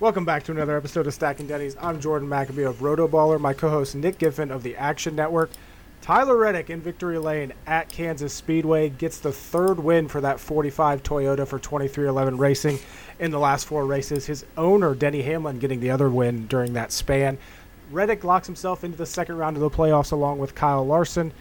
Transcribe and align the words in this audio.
Welcome 0.00 0.24
back 0.24 0.44
to 0.44 0.52
another 0.52 0.76
episode 0.76 1.08
of 1.08 1.14
Stacking 1.14 1.48
Dennys. 1.48 1.76
I'm 1.80 2.00
Jordan 2.00 2.28
McAbee 2.28 2.68
of 2.68 2.76
Rotoballer. 2.76 3.40
My 3.40 3.52
co-host 3.52 3.96
Nick 3.96 4.18
Giffen 4.18 4.52
of 4.52 4.62
the 4.62 4.76
Action 4.76 5.16
Network. 5.16 5.50
Tyler 6.02 6.36
Reddick 6.36 6.70
in 6.70 6.80
victory 6.80 7.18
lane 7.18 7.52
at 7.66 7.88
Kansas 7.88 8.32
Speedway 8.32 8.90
gets 8.90 9.18
the 9.18 9.32
third 9.32 9.80
win 9.80 10.06
for 10.06 10.20
that 10.20 10.38
45 10.38 11.02
Toyota 11.02 11.44
for 11.48 11.58
2311 11.58 12.38
Racing 12.38 12.78
in 13.18 13.32
the 13.32 13.40
last 13.40 13.66
four 13.66 13.86
races. 13.86 14.24
His 14.24 14.46
owner 14.56 14.94
Denny 14.94 15.22
Hamlin 15.22 15.58
getting 15.58 15.80
the 15.80 15.90
other 15.90 16.08
win 16.08 16.46
during 16.46 16.74
that 16.74 16.92
span. 16.92 17.36
Reddick 17.90 18.22
locks 18.22 18.46
himself 18.46 18.84
into 18.84 18.96
the 18.96 19.04
second 19.04 19.36
round 19.36 19.56
of 19.56 19.62
the 19.62 19.68
playoffs 19.68 20.12
along 20.12 20.38
with 20.38 20.54
Kyle 20.54 20.86
Larson. 20.86 21.32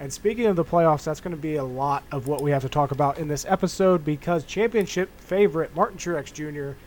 And 0.00 0.10
speaking 0.10 0.46
of 0.46 0.56
the 0.56 0.64
playoffs, 0.64 1.04
that's 1.04 1.20
going 1.20 1.36
to 1.36 1.42
be 1.42 1.56
a 1.56 1.64
lot 1.64 2.02
of 2.10 2.28
what 2.28 2.40
we 2.40 2.50
have 2.50 2.62
to 2.62 2.70
talk 2.70 2.92
about 2.92 3.18
in 3.18 3.28
this 3.28 3.44
episode 3.46 4.06
because 4.06 4.44
championship 4.44 5.10
favorite 5.20 5.76
Martin 5.76 5.98
Truex 5.98 6.32
Jr 6.32 6.78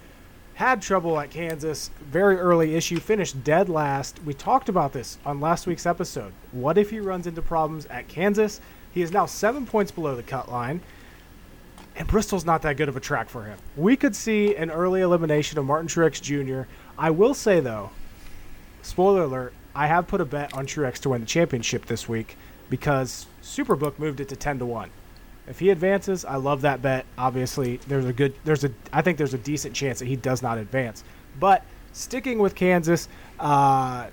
had 0.59 0.81
trouble 0.81 1.18
at 1.18 1.29
Kansas, 1.29 1.89
very 2.01 2.36
early 2.36 2.75
issue, 2.75 3.00
finished 3.00 3.45
dead 3.45 3.69
last. 3.69 4.21
We 4.25 4.33
talked 4.33 4.67
about 4.67 4.91
this 4.91 5.17
on 5.25 5.39
last 5.39 5.65
week's 5.65 5.86
episode. 5.86 6.33
What 6.51 6.77
if 6.77 6.89
he 6.89 7.00
runs 7.00 7.27
into 7.27 7.41
problems 7.41 7.86
at 7.86 8.09
Kansas? 8.09 8.59
He 8.91 9.01
is 9.01 9.14
now 9.14 9.25
seven 9.25 9.65
points 9.65 9.89
below 9.89 10.17
the 10.17 10.21
cut 10.21 10.51
line, 10.51 10.81
and 11.95 12.09
Bristol's 12.09 12.43
not 12.43 12.61
that 12.64 12.75
good 12.75 12.89
of 12.89 12.97
a 12.97 13.00
track 13.00 13.29
for 13.29 13.45
him. 13.45 13.57
We 13.77 13.95
could 13.95 14.17
see 14.17 14.53
an 14.53 14.69
early 14.69 15.00
elimination 15.00 15.57
of 15.57 15.64
Martin 15.64 15.87
Truex 15.87 16.21
Jr. 16.21 16.69
I 16.97 17.09
will 17.09 17.33
say, 17.33 17.61
though, 17.61 17.91
spoiler 18.81 19.23
alert, 19.23 19.53
I 19.73 19.87
have 19.87 20.07
put 20.07 20.19
a 20.19 20.25
bet 20.25 20.53
on 20.53 20.67
Truex 20.67 21.00
to 21.03 21.09
win 21.09 21.21
the 21.21 21.28
championship 21.28 21.86
this 21.86 22.09
week 22.09 22.36
because 22.69 23.28
Superbook 23.41 23.97
moved 23.97 24.19
it 24.19 24.28
to 24.28 24.36
10 24.36 24.59
to 24.59 24.65
1. 24.65 24.89
If 25.49 25.57
he 25.57 25.71
advances, 25.71 26.25
I 26.25 26.35
love 26.35 26.61
that 26.61 26.81
bet. 26.83 27.05
Obviously, 27.17 27.77
there's 27.87 28.05
a 28.05 28.13
good 28.13 28.35
there's 28.43 28.63
a 28.63 28.71
I 28.93 29.01
think 29.01 29.17
there's 29.17 29.33
a 29.33 29.39
decent 29.39 29.75
chance 29.75 29.97
that 29.99 30.05
he 30.05 30.15
does 30.15 30.43
not 30.43 30.59
advance. 30.59 31.03
But 31.39 31.65
sticking 31.91 32.38
with 32.38 32.53
Kansas, 32.53 33.09
uh, 33.39 34.08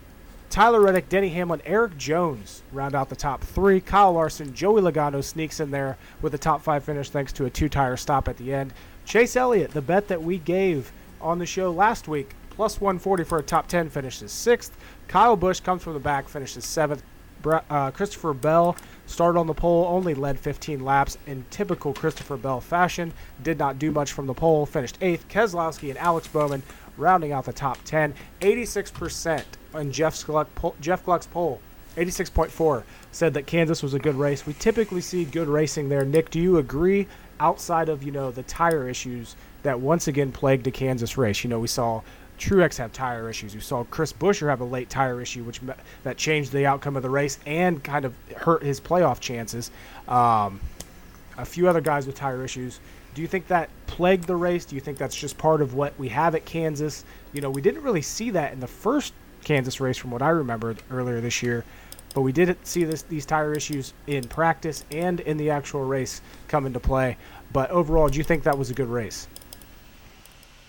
Tyler 0.48 0.80
Reddick, 0.80 1.10
Denny 1.10 1.28
Hamlin, 1.28 1.60
Erik 1.66 1.98
Jones 1.98 2.62
round 2.72 2.94
out 2.94 3.10
the 3.10 3.16
top 3.16 3.42
three. 3.42 3.82
Kyle 3.82 4.14
Larson, 4.14 4.54
Joey 4.54 4.80
Logano 4.80 5.22
sneaks 5.22 5.60
in 5.60 5.70
there 5.70 5.98
with 6.22 6.34
a 6.34 6.38
top 6.38 6.62
five 6.62 6.84
finish 6.84 7.10
thanks 7.10 7.34
to 7.34 7.44
a 7.44 7.50
two 7.50 7.68
tire 7.68 7.98
stop 7.98 8.28
at 8.28 8.38
the 8.38 8.54
end. 8.54 8.72
Chase 9.04 9.36
Elliott, 9.36 9.72
the 9.72 9.82
bet 9.82 10.08
that 10.08 10.22
we 10.22 10.38
gave 10.38 10.90
on 11.20 11.38
the 11.38 11.46
show 11.46 11.70
last 11.70 12.08
week, 12.08 12.34
plus 12.48 12.80
140 12.80 13.24
for 13.24 13.38
a 13.38 13.42
top 13.42 13.68
10, 13.68 13.90
finishes 13.90 14.32
sixth. 14.32 14.74
Kyle 15.06 15.36
Busch 15.36 15.60
comes 15.60 15.82
from 15.82 15.92
the 15.92 16.00
back, 16.00 16.28
finishes 16.28 16.64
seventh. 16.64 17.02
Uh, 17.44 17.90
Christopher 17.90 18.34
Bell 18.34 18.76
Started 19.06 19.38
on 19.38 19.46
the 19.46 19.54
pole, 19.54 19.86
only 19.88 20.14
led 20.14 20.38
15 20.38 20.84
laps 20.84 21.16
in 21.26 21.44
typical 21.50 21.94
Christopher 21.94 22.36
Bell 22.36 22.60
fashion. 22.60 23.12
Did 23.42 23.56
not 23.56 23.78
do 23.78 23.92
much 23.92 24.12
from 24.12 24.26
the 24.26 24.34
pole. 24.34 24.66
Finished 24.66 24.98
eighth. 25.00 25.28
Keselowski 25.28 25.90
and 25.90 25.98
Alex 25.98 26.26
Bowman 26.26 26.64
rounding 26.96 27.30
out 27.30 27.44
the 27.44 27.52
top 27.52 27.78
10. 27.84 28.14
86% 28.40 29.44
on 29.74 29.92
Jeff, 29.92 30.26
Gluck, 30.26 30.48
Jeff 30.80 31.04
Gluck's 31.04 31.28
poll. 31.28 31.60
86.4 31.96 32.82
said 33.12 33.32
that 33.34 33.46
Kansas 33.46 33.82
was 33.82 33.94
a 33.94 33.98
good 33.98 34.16
race. 34.16 34.44
We 34.44 34.54
typically 34.54 35.00
see 35.00 35.24
good 35.24 35.48
racing 35.48 35.88
there. 35.88 36.04
Nick, 36.04 36.30
do 36.30 36.40
you 36.40 36.58
agree? 36.58 37.06
Outside 37.38 37.88
of 37.88 38.02
you 38.02 38.10
know 38.10 38.30
the 38.30 38.42
tire 38.42 38.88
issues 38.88 39.36
that 39.62 39.78
once 39.78 40.08
again 40.08 40.32
plagued 40.32 40.64
the 40.64 40.70
Kansas 40.70 41.16
race, 41.16 41.44
you 41.44 41.50
know 41.50 41.60
we 41.60 41.68
saw 41.68 42.02
Truex 42.38 42.76
have 42.76 42.92
tire 42.92 43.28
issues. 43.28 43.54
We 43.54 43.60
saw 43.60 43.84
Chris 43.84 44.12
Buescher 44.12 44.48
have 44.48 44.60
a 44.60 44.64
late 44.64 44.88
tire 44.88 45.20
issue, 45.20 45.44
which 45.44 45.60
that 46.02 46.16
changed 46.16 46.52
the 46.52 46.66
outcome 46.66 46.96
of 46.96 47.02
the 47.02 47.10
race 47.10 47.38
and 47.46 47.82
kind 47.82 48.04
of 48.04 48.14
hurt 48.36 48.62
his 48.62 48.80
playoff 48.80 49.20
chances. 49.20 49.70
Um, 50.08 50.60
a 51.38 51.44
few 51.44 51.68
other 51.68 51.80
guys 51.80 52.06
with 52.06 52.16
tire 52.16 52.44
issues. 52.44 52.80
Do 53.14 53.22
you 53.22 53.28
think 53.28 53.46
that 53.48 53.70
plagued 53.86 54.24
the 54.24 54.36
race? 54.36 54.64
Do 54.64 54.74
you 54.74 54.80
think 54.80 54.98
that's 54.98 55.16
just 55.16 55.38
part 55.38 55.62
of 55.62 55.74
what 55.74 55.98
we 55.98 56.08
have 56.08 56.34
at 56.34 56.44
Kansas? 56.44 57.04
You 57.32 57.40
know, 57.40 57.50
we 57.50 57.62
didn't 57.62 57.82
really 57.82 58.02
see 58.02 58.30
that 58.30 58.52
in 58.52 58.60
the 58.60 58.66
first 58.66 59.14
Kansas 59.44 59.80
race, 59.80 59.96
from 59.96 60.10
what 60.10 60.22
I 60.22 60.30
remember 60.30 60.74
earlier 60.90 61.20
this 61.20 61.42
year, 61.42 61.64
but 62.14 62.22
we 62.22 62.32
did 62.32 62.56
see 62.66 62.84
this, 62.84 63.02
these 63.02 63.24
tire 63.24 63.52
issues 63.52 63.94
in 64.06 64.26
practice 64.26 64.84
and 64.90 65.20
in 65.20 65.36
the 65.36 65.50
actual 65.50 65.84
race 65.84 66.20
come 66.48 66.66
into 66.66 66.80
play. 66.80 67.16
But 67.52 67.70
overall, 67.70 68.08
do 68.08 68.18
you 68.18 68.24
think 68.24 68.42
that 68.42 68.58
was 68.58 68.70
a 68.70 68.74
good 68.74 68.88
race? 68.88 69.28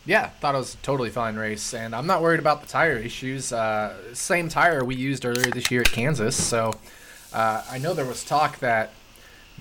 Yeah, 0.07 0.29
thought 0.29 0.55
it 0.55 0.59
was 0.59 0.75
a 0.75 0.77
totally 0.77 1.09
fine 1.09 1.35
race, 1.35 1.73
and 1.73 1.93
I'm 1.93 2.07
not 2.07 2.21
worried 2.21 2.39
about 2.39 2.61
the 2.61 2.67
tire 2.67 2.95
issues. 2.95 3.51
Uh, 3.51 3.93
same 4.13 4.47
tire 4.47 4.81
we 4.85 4.95
used 4.95 5.25
earlier 5.25 5.51
this 5.51 5.69
year 5.69 5.81
at 5.81 5.91
Kansas, 5.91 6.41
so 6.41 6.71
uh, 7.33 7.61
I 7.69 7.77
know 7.77 7.93
there 7.93 8.05
was 8.05 8.23
talk 8.23 8.59
that 8.59 8.91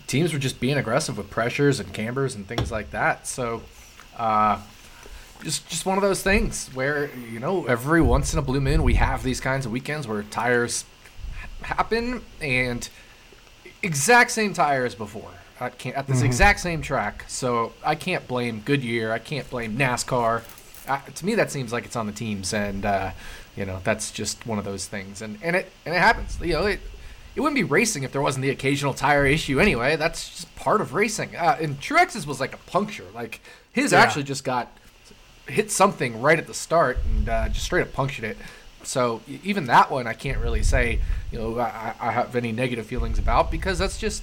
teams 0.06 0.32
were 0.32 0.38
just 0.38 0.60
being 0.60 0.78
aggressive 0.78 1.18
with 1.18 1.30
pressures 1.30 1.80
and 1.80 1.92
cambers 1.92 2.36
and 2.36 2.46
things 2.46 2.70
like 2.70 2.92
that. 2.92 3.26
So, 3.26 3.62
uh, 4.16 4.60
just 5.42 5.68
just 5.68 5.84
one 5.84 5.98
of 5.98 6.02
those 6.02 6.22
things 6.22 6.68
where 6.74 7.10
you 7.16 7.40
know 7.40 7.66
every 7.66 8.00
once 8.00 8.32
in 8.32 8.38
a 8.38 8.42
blue 8.42 8.60
moon 8.60 8.84
we 8.84 8.94
have 8.94 9.24
these 9.24 9.40
kinds 9.40 9.66
of 9.66 9.72
weekends 9.72 10.06
where 10.06 10.22
tires 10.22 10.84
happen 11.62 12.22
and 12.40 12.88
exact 13.82 14.30
same 14.30 14.54
tire 14.54 14.84
as 14.84 14.94
before 14.94 15.32
at, 15.60 15.86
at 15.86 16.06
this 16.06 16.18
mm-hmm. 16.18 16.26
exact 16.26 16.60
same 16.60 16.82
track. 16.82 17.24
So 17.28 17.72
I 17.84 17.94
can't 17.94 18.26
blame 18.26 18.62
Goodyear. 18.64 19.12
I 19.12 19.18
can't 19.18 19.48
blame 19.48 19.76
NASCAR. 19.76 20.42
Uh, 20.88 21.00
to 21.14 21.26
me, 21.26 21.34
that 21.34 21.50
seems 21.50 21.72
like 21.72 21.84
it's 21.84 21.96
on 21.96 22.06
the 22.06 22.12
teams, 22.12 22.52
and 22.52 22.84
uh, 22.84 23.10
you 23.56 23.64
know 23.64 23.80
that's 23.82 24.12
just 24.12 24.46
one 24.46 24.58
of 24.58 24.64
those 24.64 24.86
things. 24.86 25.22
And 25.22 25.38
and 25.42 25.56
it 25.56 25.70
and 25.84 25.94
it 25.94 25.98
happens. 25.98 26.38
You 26.40 26.52
know, 26.54 26.66
it 26.66 26.80
it 27.34 27.40
wouldn't 27.40 27.56
be 27.56 27.64
racing 27.64 28.02
if 28.02 28.12
there 28.12 28.22
wasn't 28.22 28.42
the 28.42 28.50
occasional 28.50 28.94
tire 28.94 29.26
issue 29.26 29.60
anyway. 29.60 29.96
That's 29.96 30.28
just 30.28 30.56
part 30.56 30.80
of 30.80 30.94
racing. 30.94 31.36
Uh, 31.36 31.58
and 31.60 31.80
Truex's 31.80 32.26
was 32.26 32.40
like 32.40 32.54
a 32.54 32.58
puncture. 32.58 33.06
Like 33.14 33.40
his 33.72 33.92
yeah. 33.92 34.00
actually 34.00 34.24
just 34.24 34.44
got 34.44 34.68
hit 35.46 35.70
something 35.70 36.20
right 36.20 36.38
at 36.38 36.46
the 36.46 36.54
start 36.54 36.98
and 37.04 37.28
uh, 37.28 37.48
just 37.48 37.64
straight 37.64 37.82
up 37.82 37.92
punctured 37.92 38.24
it. 38.24 38.36
So 38.82 39.20
even 39.44 39.66
that 39.66 39.90
one, 39.90 40.06
I 40.06 40.12
can't 40.12 40.38
really 40.38 40.62
say, 40.62 41.00
you 41.32 41.38
know, 41.38 41.58
I, 41.58 41.94
I 42.00 42.12
have 42.12 42.36
any 42.36 42.52
negative 42.52 42.86
feelings 42.86 43.18
about 43.18 43.50
because 43.50 43.78
that's 43.78 43.98
just 43.98 44.22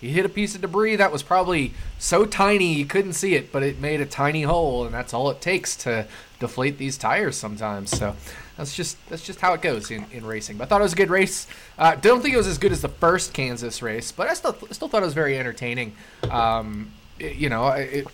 he 0.00 0.10
hit 0.10 0.26
a 0.26 0.28
piece 0.28 0.54
of 0.54 0.60
debris 0.60 0.96
that 0.96 1.12
was 1.12 1.22
probably 1.22 1.72
so 1.98 2.24
tiny 2.24 2.74
you 2.74 2.86
couldn't 2.86 3.14
see 3.14 3.34
it, 3.34 3.50
but 3.50 3.62
it 3.62 3.80
made 3.80 4.00
a 4.00 4.06
tiny 4.06 4.42
hole, 4.42 4.84
and 4.84 4.94
that's 4.94 5.14
all 5.14 5.30
it 5.30 5.40
takes 5.40 5.76
to 5.76 6.06
deflate 6.38 6.78
these 6.78 6.98
tires 6.98 7.36
sometimes. 7.36 7.90
So 7.90 8.14
that's 8.56 8.74
just 8.74 8.96
that's 9.08 9.24
just 9.24 9.40
how 9.40 9.54
it 9.54 9.62
goes 9.62 9.90
in, 9.90 10.04
in 10.12 10.24
racing. 10.26 10.58
But 10.58 10.64
I 10.64 10.66
thought 10.68 10.80
it 10.80 10.84
was 10.84 10.92
a 10.92 10.96
good 10.96 11.10
race. 11.10 11.46
Uh, 11.78 11.94
don't 11.94 12.22
think 12.22 12.34
it 12.34 12.38
was 12.38 12.46
as 12.46 12.58
good 12.58 12.72
as 12.72 12.82
the 12.82 12.88
first 12.88 13.32
Kansas 13.32 13.82
race, 13.82 14.12
but 14.12 14.28
I 14.28 14.34
still 14.34 14.56
still 14.70 14.88
thought 14.88 15.02
it 15.02 15.06
was 15.06 15.14
very 15.14 15.38
entertaining. 15.38 15.94
Um, 16.30 16.92
it, 17.18 17.36
you 17.36 17.48
know, 17.48 17.68
it, 17.68 18.06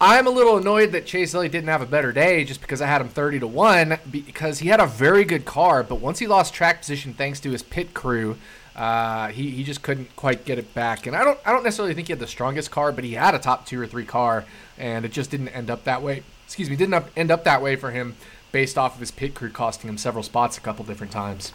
I'm 0.00 0.26
a 0.26 0.30
little 0.30 0.56
annoyed 0.58 0.92
that 0.92 1.06
Chase 1.06 1.34
Elliott 1.34 1.52
didn't 1.52 1.68
have 1.68 1.80
a 1.80 1.86
better 1.86 2.12
day 2.12 2.44
just 2.44 2.60
because 2.60 2.82
I 2.82 2.86
had 2.86 3.00
him 3.00 3.08
30 3.08 3.40
to 3.40 3.46
1 3.46 3.98
because 4.10 4.58
he 4.58 4.68
had 4.68 4.80
a 4.80 4.86
very 4.86 5.24
good 5.24 5.44
car, 5.44 5.82
but 5.82 5.96
once 6.00 6.18
he 6.18 6.26
lost 6.26 6.52
track 6.52 6.80
position 6.80 7.14
thanks 7.14 7.38
to 7.40 7.50
his 7.52 7.62
pit 7.62 7.94
crew, 7.94 8.36
uh, 8.76 9.28
he, 9.28 9.50
he 9.50 9.64
just 9.64 9.82
couldn't 9.82 10.14
quite 10.16 10.44
get 10.44 10.58
it 10.58 10.74
back. 10.74 11.06
And 11.06 11.14
I 11.16 11.24
don't 11.24 11.38
I 11.44 11.52
don't 11.52 11.62
necessarily 11.62 11.94
think 11.94 12.08
he 12.08 12.12
had 12.12 12.20
the 12.20 12.26
strongest 12.26 12.70
car, 12.70 12.92
but 12.92 13.04
he 13.04 13.12
had 13.14 13.34
a 13.34 13.38
top 13.38 13.66
two 13.66 13.80
or 13.80 13.86
three 13.86 14.04
car, 14.04 14.44
and 14.78 15.04
it 15.04 15.12
just 15.12 15.30
didn't 15.30 15.48
end 15.48 15.70
up 15.70 15.84
that 15.84 16.02
way. 16.02 16.22
Excuse 16.46 16.68
me, 16.68 16.76
didn't 16.76 16.94
up, 16.94 17.08
end 17.16 17.30
up 17.30 17.44
that 17.44 17.62
way 17.62 17.76
for 17.76 17.90
him 17.90 18.16
based 18.52 18.78
off 18.78 18.94
of 18.94 19.00
his 19.00 19.10
pit 19.10 19.34
crew 19.34 19.50
costing 19.50 19.88
him 19.88 19.98
several 19.98 20.22
spots 20.22 20.56
a 20.58 20.60
couple 20.60 20.84
different 20.84 21.12
times. 21.12 21.52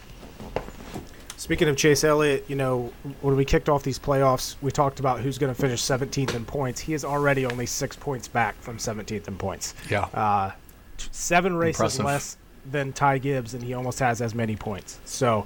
Speaking 1.37 1.69
of 1.69 1.77
Chase 1.77 2.03
Elliott, 2.03 2.43
you 2.49 2.57
know, 2.57 2.91
when 3.21 3.37
we 3.37 3.45
kicked 3.45 3.69
off 3.69 3.81
these 3.81 3.97
playoffs, 3.97 4.57
we 4.61 4.71
talked 4.71 4.99
about 4.99 5.21
who's 5.21 5.37
going 5.37 5.53
to 5.53 5.59
finish 5.59 5.81
17th 5.81 6.35
in 6.35 6.43
points. 6.43 6.81
He 6.81 6.93
is 6.93 7.05
already 7.05 7.45
only 7.45 7.65
six 7.65 7.95
points 7.95 8.27
back 8.27 8.61
from 8.61 8.77
17th 8.77 9.29
in 9.29 9.37
points. 9.37 9.73
Yeah. 9.89 10.01
Uh, 10.13 10.51
seven 11.11 11.55
races 11.55 11.79
Impressive. 11.79 12.05
less 12.05 12.37
than 12.69 12.91
Ty 12.91 13.19
Gibbs, 13.19 13.53
and 13.53 13.63
he 13.63 13.73
almost 13.73 13.99
has 13.99 14.21
as 14.21 14.35
many 14.35 14.57
points. 14.57 14.99
So, 15.05 15.45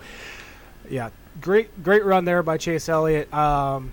yeah, 0.89 1.12
great 1.41 1.83
great 1.83 2.03
run 2.03 2.25
there 2.25 2.44
by 2.44 2.57
Chase 2.57 2.89
Elliott. 2.89 3.33
Um, 3.33 3.91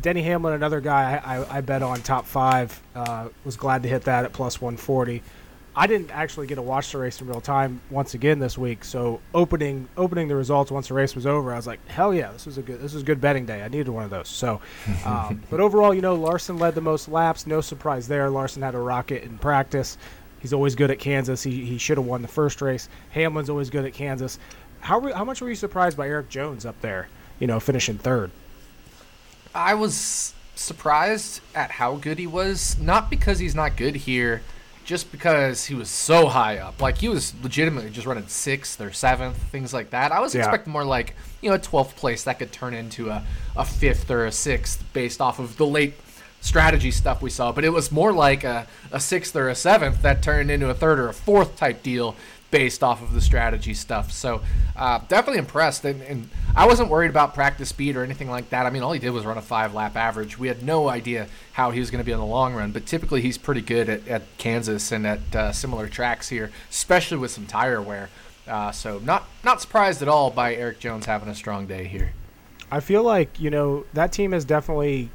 Denny 0.00 0.22
Hamlin, 0.22 0.54
another 0.54 0.80
guy 0.80 1.20
I, 1.24 1.36
I, 1.36 1.56
I 1.58 1.60
bet 1.60 1.82
on 1.82 2.00
top 2.02 2.26
five. 2.26 2.80
Uh, 2.94 3.28
was 3.44 3.56
glad 3.56 3.82
to 3.82 3.88
hit 3.88 4.04
that 4.04 4.24
at 4.24 4.32
plus 4.32 4.60
140. 4.60 5.22
I 5.74 5.86
didn't 5.86 6.10
actually 6.10 6.46
get 6.48 6.56
to 6.56 6.62
watch 6.62 6.90
the 6.92 6.98
race 6.98 7.20
in 7.20 7.28
real 7.28 7.40
time 7.40 7.80
once 7.90 8.14
again 8.14 8.40
this 8.40 8.58
week. 8.58 8.84
So 8.84 9.20
opening 9.32 9.88
opening 9.96 10.28
the 10.28 10.34
results 10.34 10.70
once 10.70 10.88
the 10.88 10.94
race 10.94 11.14
was 11.14 11.26
over, 11.26 11.52
I 11.52 11.56
was 11.56 11.66
like, 11.66 11.86
hell 11.88 12.12
yeah, 12.12 12.32
this 12.32 12.44
was 12.46 12.58
a 12.58 12.62
good 12.62 12.80
this 12.80 12.92
was 12.92 13.02
a 13.02 13.06
good 13.06 13.20
betting 13.20 13.46
day. 13.46 13.62
I 13.62 13.68
needed 13.68 13.88
one 13.88 14.04
of 14.04 14.10
those. 14.10 14.28
So, 14.28 14.60
um, 15.04 15.42
but 15.48 15.60
overall, 15.60 15.94
you 15.94 16.02
know, 16.02 16.14
Larson 16.14 16.58
led 16.58 16.74
the 16.74 16.80
most 16.80 17.08
laps. 17.08 17.46
No 17.46 17.60
surprise 17.60 18.08
there. 18.08 18.28
Larson 18.30 18.62
had 18.62 18.74
a 18.74 18.78
rocket 18.78 19.22
in 19.22 19.38
practice. 19.38 19.96
He's 20.40 20.52
always 20.54 20.74
good 20.74 20.90
at 20.90 20.98
Kansas. 20.98 21.42
He, 21.42 21.64
he 21.64 21.76
should 21.76 21.98
have 21.98 22.06
won 22.06 22.22
the 22.22 22.28
first 22.28 22.62
race. 22.62 22.88
Hamlin's 23.10 23.50
always 23.50 23.68
good 23.68 23.84
at 23.84 23.92
Kansas. 23.92 24.38
How 24.80 25.00
how 25.12 25.24
much 25.24 25.40
were 25.40 25.48
you 25.48 25.54
surprised 25.54 25.96
by 25.96 26.08
Erik 26.08 26.28
Jones 26.28 26.64
up 26.64 26.80
there? 26.80 27.08
You 27.38 27.46
know, 27.46 27.60
finishing 27.60 27.98
third. 27.98 28.30
I 29.54 29.74
was 29.74 30.34
surprised 30.54 31.40
at 31.54 31.72
how 31.72 31.96
good 31.96 32.18
he 32.18 32.26
was. 32.26 32.78
Not 32.78 33.10
because 33.10 33.38
he's 33.38 33.54
not 33.54 33.76
good 33.76 33.96
here, 33.96 34.42
just 34.84 35.10
because 35.10 35.66
he 35.66 35.74
was 35.74 35.88
so 35.88 36.28
high 36.28 36.58
up. 36.58 36.80
Like 36.80 36.98
he 36.98 37.08
was 37.08 37.34
legitimately 37.42 37.90
just 37.90 38.06
running 38.06 38.26
sixth 38.28 38.80
or 38.80 38.92
seventh, 38.92 39.36
things 39.36 39.72
like 39.72 39.90
that. 39.90 40.12
I 40.12 40.20
was 40.20 40.34
yeah. 40.34 40.40
expecting 40.40 40.72
more 40.72 40.84
like 40.84 41.14
you 41.40 41.50
know 41.50 41.56
a 41.56 41.58
twelfth 41.58 41.96
place 41.96 42.24
that 42.24 42.38
could 42.38 42.52
turn 42.52 42.74
into 42.74 43.10
a, 43.10 43.24
a 43.56 43.64
fifth 43.64 44.10
or 44.10 44.26
a 44.26 44.32
sixth 44.32 44.84
based 44.92 45.20
off 45.20 45.38
of 45.38 45.56
the 45.56 45.66
late 45.66 45.94
strategy 46.40 46.90
stuff 46.90 47.22
we 47.22 47.30
saw, 47.30 47.52
but 47.52 47.64
it 47.64 47.70
was 47.70 47.92
more 47.92 48.12
like 48.12 48.44
a, 48.44 48.66
a 48.90 48.98
sixth 48.98 49.36
or 49.36 49.48
a 49.48 49.54
seventh 49.54 50.02
that 50.02 50.22
turned 50.22 50.50
into 50.50 50.68
a 50.70 50.74
third 50.74 50.98
or 50.98 51.08
a 51.08 51.14
fourth 51.14 51.56
type 51.56 51.82
deal 51.82 52.16
based 52.50 52.82
off 52.82 53.02
of 53.02 53.12
the 53.14 53.20
strategy 53.20 53.74
stuff. 53.74 54.10
So 54.10 54.42
uh, 54.76 55.00
definitely 55.08 55.38
impressed, 55.38 55.84
and, 55.84 56.02
and, 56.02 56.28
I 56.52 56.66
wasn't 56.66 56.88
worried 56.88 57.10
about 57.10 57.32
practice 57.32 57.68
speed 57.68 57.94
or 57.94 58.02
anything 58.02 58.28
like 58.28 58.50
that. 58.50 58.66
I 58.66 58.70
mean, 58.70 58.82
all 58.82 58.90
he 58.90 58.98
did 58.98 59.10
was 59.10 59.24
run 59.24 59.38
a 59.38 59.42
five 59.42 59.72
lap 59.72 59.94
average. 59.94 60.36
We 60.36 60.48
had 60.48 60.64
no 60.64 60.88
idea 60.88 61.28
how 61.52 61.70
he 61.70 61.78
was 61.78 61.92
going 61.92 62.00
to 62.00 62.04
be 62.04 62.10
in 62.10 62.18
the 62.18 62.26
long 62.26 62.54
run, 62.54 62.72
but 62.72 62.86
typically 62.86 63.20
he's 63.20 63.38
pretty 63.38 63.60
good 63.60 63.88
at, 63.88 64.08
at 64.08 64.22
Kansas 64.36 64.90
and 64.90 65.06
at 65.06 65.36
uh, 65.36 65.52
similar 65.52 65.86
tracks 65.86 66.28
here, 66.28 66.50
especially 66.68 67.18
with 67.18 67.30
some 67.30 67.46
tire 67.46 67.80
wear. 67.80 68.10
Uh, 68.48 68.72
so 68.72 68.98
not 68.98 69.28
not 69.44 69.60
surprised 69.60 70.02
at 70.02 70.08
all 70.08 70.30
by 70.30 70.56
Erik 70.56 70.80
Jones 70.80 71.06
having 71.06 71.28
a 71.28 71.36
strong 71.36 71.68
day 71.68 71.84
here. 71.84 72.12
I 72.68 72.80
feel 72.80 73.04
like 73.04 73.38
you 73.38 73.50
know 73.50 73.84
that 73.92 74.10
team 74.10 74.32
has 74.32 74.44
definitely, 74.44 75.10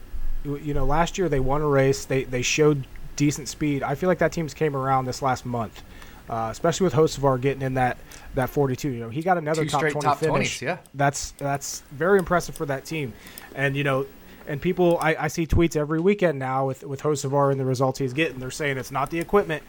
you 0.45 0.73
know, 0.73 0.85
last 0.85 1.17
year 1.17 1.27
they 1.27 1.41
won 1.41 1.61
a 1.61 1.67
race. 1.67 2.05
They 2.05 2.23
they 2.23 2.43
showed 2.43 2.87
decent 3.17 3.49
speed. 3.49 3.83
I 3.83 3.95
feel 3.95 4.07
like 4.07 4.19
that 4.19 4.31
team's 4.31 4.53
came 4.53 4.75
around 4.75 5.03
this 5.03 5.21
last 5.21 5.45
month 5.45 5.83
uh, 6.29 6.49
especially 6.51 6.85
with 6.85 6.93
Hocevar 6.93 7.39
getting 7.39 7.61
in 7.61 7.75
that 7.75 7.97
that 8.35 8.49
42. 8.49 8.89
You 8.89 8.99
know, 9.01 9.09
he 9.09 9.21
got 9.21 9.37
another 9.37 9.63
Two 9.63 9.69
top 9.69 9.81
20 9.81 9.99
top 9.99 10.19
finish. 10.19 10.59
20s, 10.59 10.61
yeah, 10.61 10.77
that's 10.93 11.31
that's 11.31 11.81
very 11.91 12.19
impressive 12.19 12.55
for 12.55 12.65
that 12.65 12.85
team. 12.85 13.13
And 13.53 13.75
you 13.75 13.83
know, 13.83 14.05
and 14.47 14.61
people, 14.61 14.97
I, 14.99 15.15
I 15.15 15.27
see 15.27 15.47
tweets 15.47 15.75
every 15.75 15.99
weekend 15.99 16.39
now 16.39 16.67
with 16.67 16.83
with 16.83 17.01
Hocevar 17.01 17.51
and 17.51 17.59
the 17.59 17.65
results 17.65 17.99
he's 17.99 18.13
getting. 18.13 18.39
They're 18.39 18.51
saying 18.51 18.77
it's 18.77 18.91
not 18.91 19.09
the 19.09 19.19
equipment. 19.19 19.63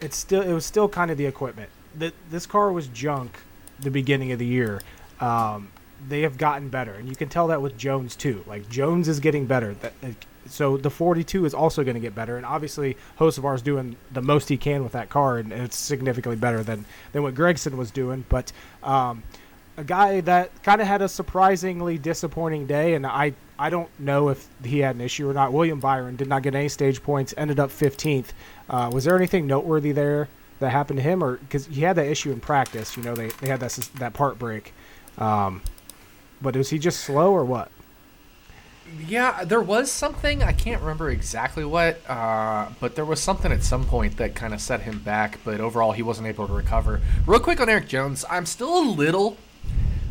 It's 0.00 0.16
still 0.16 0.42
it 0.42 0.52
was 0.52 0.64
still 0.64 0.88
kind 0.88 1.10
of 1.10 1.18
the 1.18 1.26
equipment. 1.26 1.70
That 1.96 2.14
this 2.30 2.46
car 2.46 2.72
was 2.72 2.86
junk 2.88 3.38
the 3.80 3.90
beginning 3.90 4.32
of 4.32 4.38
the 4.38 4.46
year. 4.46 4.80
Um, 5.20 5.70
they 6.06 6.22
have 6.22 6.38
gotten 6.38 6.68
better, 6.68 6.94
and 6.94 7.08
you 7.08 7.16
can 7.16 7.28
tell 7.28 7.48
that 7.48 7.60
with 7.60 7.76
Jones 7.76 8.14
too. 8.14 8.44
Like 8.46 8.68
Jones 8.68 9.08
is 9.08 9.18
getting 9.20 9.46
better. 9.46 9.74
That 9.74 9.92
so 10.48 10.76
the 10.76 10.90
42 10.90 11.44
is 11.44 11.54
also 11.54 11.84
going 11.84 11.94
to 11.94 12.00
get 12.00 12.14
better, 12.14 12.36
and 12.36 12.46
obviously 12.46 12.96
Hocevar 13.18 13.54
is 13.54 13.62
doing 13.62 13.96
the 14.12 14.22
most 14.22 14.48
he 14.48 14.56
can 14.56 14.82
with 14.82 14.92
that 14.92 15.08
car, 15.08 15.38
and 15.38 15.52
it's 15.52 15.76
significantly 15.76 16.36
better 16.36 16.62
than 16.62 16.84
than 17.12 17.22
what 17.22 17.34
Gragson 17.34 17.76
was 17.76 17.90
doing. 17.90 18.24
But 18.28 18.52
um, 18.82 19.22
a 19.76 19.84
guy 19.84 20.20
that 20.22 20.62
kind 20.62 20.80
of 20.80 20.86
had 20.86 21.02
a 21.02 21.08
surprisingly 21.08 21.98
disappointing 21.98 22.66
day, 22.66 22.94
and 22.94 23.06
I 23.06 23.34
I 23.58 23.70
don't 23.70 23.88
know 23.98 24.28
if 24.28 24.46
he 24.64 24.80
had 24.80 24.96
an 24.96 25.00
issue 25.00 25.28
or 25.28 25.32
not. 25.32 25.52
William 25.52 25.80
Byron 25.80 26.16
did 26.16 26.28
not 26.28 26.42
get 26.42 26.54
any 26.54 26.68
stage 26.68 27.02
points, 27.02 27.32
ended 27.36 27.60
up 27.60 27.70
15th. 27.70 28.28
Uh, 28.68 28.90
was 28.92 29.04
there 29.04 29.16
anything 29.16 29.46
noteworthy 29.46 29.92
there 29.92 30.28
that 30.60 30.70
happened 30.70 30.98
to 30.98 31.02
him, 31.02 31.22
or 31.22 31.36
because 31.36 31.66
he 31.66 31.82
had 31.82 31.96
that 31.96 32.06
issue 32.06 32.32
in 32.32 32.40
practice? 32.40 32.96
You 32.96 33.04
know, 33.04 33.14
they 33.14 33.28
they 33.40 33.48
had 33.48 33.60
that 33.60 33.72
that 33.96 34.14
part 34.14 34.38
break. 34.38 34.74
Um, 35.16 35.62
but 36.40 36.56
was 36.56 36.70
he 36.70 36.78
just 36.78 37.00
slow 37.00 37.32
or 37.32 37.44
what? 37.44 37.70
Yeah, 39.06 39.44
there 39.44 39.60
was 39.60 39.90
something 39.90 40.42
I 40.42 40.52
can't 40.52 40.80
remember 40.80 41.10
exactly 41.10 41.64
what, 41.64 41.98
uh, 42.08 42.68
but 42.80 42.94
there 42.94 43.04
was 43.04 43.20
something 43.20 43.52
at 43.52 43.62
some 43.62 43.84
point 43.84 44.16
that 44.18 44.34
kind 44.34 44.52
of 44.52 44.60
set 44.60 44.82
him 44.82 44.98
back. 45.00 45.38
But 45.44 45.60
overall, 45.60 45.92
he 45.92 46.02
wasn't 46.02 46.28
able 46.28 46.46
to 46.46 46.52
recover. 46.52 47.00
Real 47.26 47.40
quick 47.40 47.60
on 47.60 47.68
Erik 47.68 47.88
Jones, 47.88 48.24
I'm 48.28 48.46
still 48.46 48.78
a 48.78 48.84
little, 48.84 49.36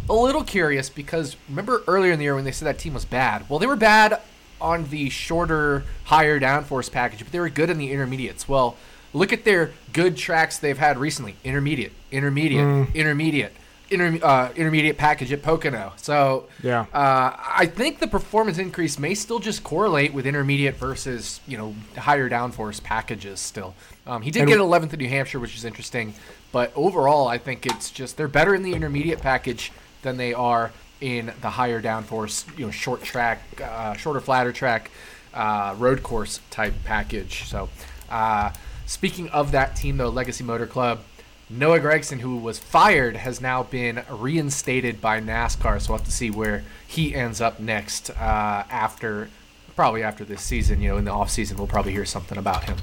a 0.10 0.14
little 0.14 0.44
curious 0.44 0.90
because 0.90 1.36
remember 1.48 1.84
earlier 1.88 2.12
in 2.12 2.20
the 2.20 2.26
year 2.26 2.36
when 2.36 2.44
they 2.44 2.52
said 2.52 2.66
that 2.66 2.80
team 2.80 2.94
was 2.94 3.06
bad? 3.06 3.50
Well, 3.50 3.60
they 3.60 3.68
were 3.68 3.76
bad 3.76 4.22
on 4.60 4.90
the 4.90 5.10
shorter, 5.10 5.84
higher 6.06 6.40
downforce 6.40 6.92
package, 6.92 7.20
but 7.20 7.32
they 7.32 7.40
were 7.40 7.50
good 7.50 7.70
in 7.70 7.78
the 7.78 7.92
intermediates. 7.92 8.50
Well, 8.50 8.78
look 9.14 9.32
at 9.32 9.44
their 9.44 9.72
good 9.94 10.18
tracks 10.18 10.58
they've 10.58 10.78
had 10.78 10.98
recently: 10.98 11.36
intermediate, 11.44 11.94
intermediate, 12.12 12.66
mm. 12.66 12.94
intermediate 12.96 13.54
inter, 13.90 14.20
uh, 14.24 14.52
intermediate 14.56 14.98
package 14.98 15.32
at 15.32 15.42
Pocono. 15.42 15.94
So 15.98 16.48
yeah, 16.62 16.82
uh, 16.94 17.36
I 17.38 17.66
think 17.66 18.00
the 18.00 18.08
performance 18.08 18.58
increase 18.58 19.00
may 19.00 19.14
still 19.14 19.40
just 19.40 19.64
correlate 19.64 20.14
with 20.14 20.26
intermediate 20.26 20.76
versus 20.76 21.40
you 21.48 21.58
know 21.58 21.76
higher 21.98 22.30
downforce 22.30 22.82
packages. 22.82 23.40
Still, 23.40 23.76
um, 24.06 24.22
he 24.22 24.32
did 24.32 24.42
and 24.42 24.50
get 24.50 24.60
11th 24.60 24.94
in 24.94 25.00
New 25.00 25.10
Hampshire, 25.10 25.40
which 25.40 25.56
is 25.56 25.66
interesting. 25.66 26.14
But 26.52 26.72
overall, 26.76 27.28
I 27.28 27.38
think 27.38 27.66
it's 27.66 27.92
just 27.92 28.18
they're 28.18 28.28
better 28.28 28.56
in 28.56 28.64
the 28.64 28.74
intermediate 28.74 29.22
package 29.22 29.72
than 30.02 30.18
they 30.18 30.34
are 30.34 30.72
in 31.02 31.32
the 31.42 31.50
higher 31.50 31.82
downforce, 31.82 32.46
you 32.58 32.66
know, 32.66 32.72
short 32.72 33.04
track, 33.04 33.42
uh, 33.62 33.94
shorter, 33.94 34.20
flatter 34.20 34.52
track, 34.52 34.90
uh, 35.34 35.76
road 35.78 36.02
course 36.04 36.40
type 36.50 36.74
package. 36.84 37.44
So, 37.44 37.70
uh, 38.10 38.52
speaking 38.86 39.30
of 39.30 39.52
that 39.52 39.76
team, 39.76 39.98
though, 39.98 40.10
Legacy 40.10 40.44
Motor 40.44 40.68
Club. 40.68 41.02
Noah 41.50 41.80
Gragson, 41.80 42.20
who 42.20 42.38
was 42.38 42.60
fired, 42.60 43.16
has 43.16 43.40
now 43.40 43.64
been 43.64 44.04
reinstated 44.10 45.00
by 45.00 45.22
NASCAR. 45.22 45.82
So 45.82 45.94
we'll 45.94 46.00
have 46.00 46.06
to 46.06 46.12
see 46.12 46.30
where 46.30 46.64
he 46.86 47.16
ends 47.16 47.40
up 47.40 47.60
next 47.60 48.10
uh, 48.10 48.64
after, 48.70 49.30
probably 49.76 50.04
after 50.04 50.26
this 50.26 50.42
season. 50.42 50.82
You 50.82 50.90
know, 50.90 50.98
in 50.98 51.06
the 51.06 51.12
off 51.12 51.30
season, 51.30 51.58
we'll 51.58 51.68
probably 51.68 51.94
hear 51.94 52.06
something 52.06 52.38
about 52.38 52.66
him. 52.66 52.78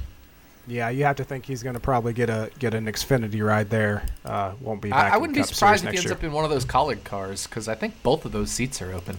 Yeah, 0.66 0.88
you 0.88 1.04
have 1.04 1.16
to 1.16 1.24
think 1.24 1.44
he's 1.44 1.62
going 1.62 1.74
to 1.74 1.80
probably 1.80 2.14
get 2.14 2.30
a 2.30 2.50
get 2.58 2.72
an 2.72 2.86
Xfinity 2.86 3.44
ride 3.44 3.68
there. 3.68 4.06
Uh, 4.24 4.54
won't 4.60 4.80
be 4.80 4.88
back. 4.88 5.12
I, 5.12 5.16
I 5.16 5.18
wouldn't 5.18 5.36
be 5.36 5.42
surprised 5.42 5.84
if 5.84 5.90
he 5.90 5.98
ends 5.98 6.04
year. 6.04 6.14
up 6.14 6.24
in 6.24 6.32
one 6.32 6.44
of 6.44 6.50
those 6.50 6.64
Kaulig 6.64 7.04
cars 7.04 7.46
because 7.46 7.68
I 7.68 7.74
think 7.74 8.02
both 8.02 8.24
of 8.24 8.32
those 8.32 8.50
seats 8.50 8.80
are 8.80 8.90
open. 8.92 9.18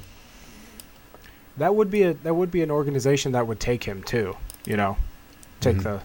That 1.58 1.76
would 1.76 1.92
be 1.92 2.02
a 2.02 2.14
that 2.14 2.34
would 2.34 2.50
be 2.50 2.64
an 2.64 2.72
organization 2.72 3.32
that 3.34 3.46
would 3.46 3.60
take 3.60 3.84
him 3.84 4.02
too. 4.02 4.36
You 4.66 4.76
know, 4.76 4.98
take 5.60 5.78
mm-hmm. 5.78 5.84
the 5.84 6.02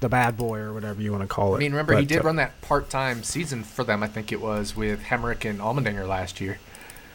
the 0.00 0.08
bad 0.08 0.36
boy 0.36 0.58
or 0.58 0.72
whatever 0.72 1.00
you 1.00 1.12
want 1.12 1.22
to 1.22 1.28
call 1.28 1.54
it. 1.54 1.58
I 1.58 1.60
mean, 1.60 1.72
remember 1.72 1.94
but, 1.94 2.00
he 2.00 2.06
did 2.06 2.20
uh, 2.20 2.24
run 2.24 2.36
that 2.36 2.60
part-time 2.60 3.22
season 3.22 3.64
for 3.64 3.84
them. 3.84 4.02
I 4.02 4.06
think 4.06 4.32
it 4.32 4.40
was 4.40 4.76
with 4.76 5.02
Hemric 5.02 5.48
and 5.48 5.60
Allmendinger 5.60 6.06
last 6.06 6.40
year. 6.40 6.58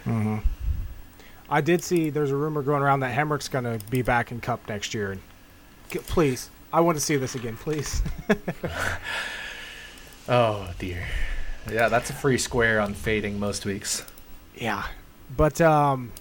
Mm-hmm. 0.06 0.38
I 1.50 1.62
did 1.62 1.83
see 1.83 2.09
there's 2.09 2.31
a 2.31 2.35
rumor 2.35 2.62
going 2.62 2.81
around 2.81 3.01
that 3.01 3.15
Hemric's 3.15 3.47
going 3.47 3.65
to 3.65 3.85
be 3.88 4.01
back 4.01 4.31
in 4.31 4.41
Cup 4.41 4.67
next 4.67 4.94
year. 4.94 5.12
And 5.12 5.21
please, 6.07 6.50
I 6.73 6.81
want 6.81 6.97
to 6.97 7.01
see 7.01 7.17
this 7.17 7.35
again, 7.35 7.57
please. 7.57 8.01
oh 10.29 10.71
dear. 10.79 11.06
Yeah, 11.71 11.89
that's 11.89 12.09
a 12.09 12.13
free 12.13 12.38
square 12.38 12.79
on 12.79 12.94
fading 12.94 13.39
most 13.39 13.65
weeks. 13.65 14.06
Yeah, 14.56 14.85
but 15.35 15.59
um, 15.62 16.12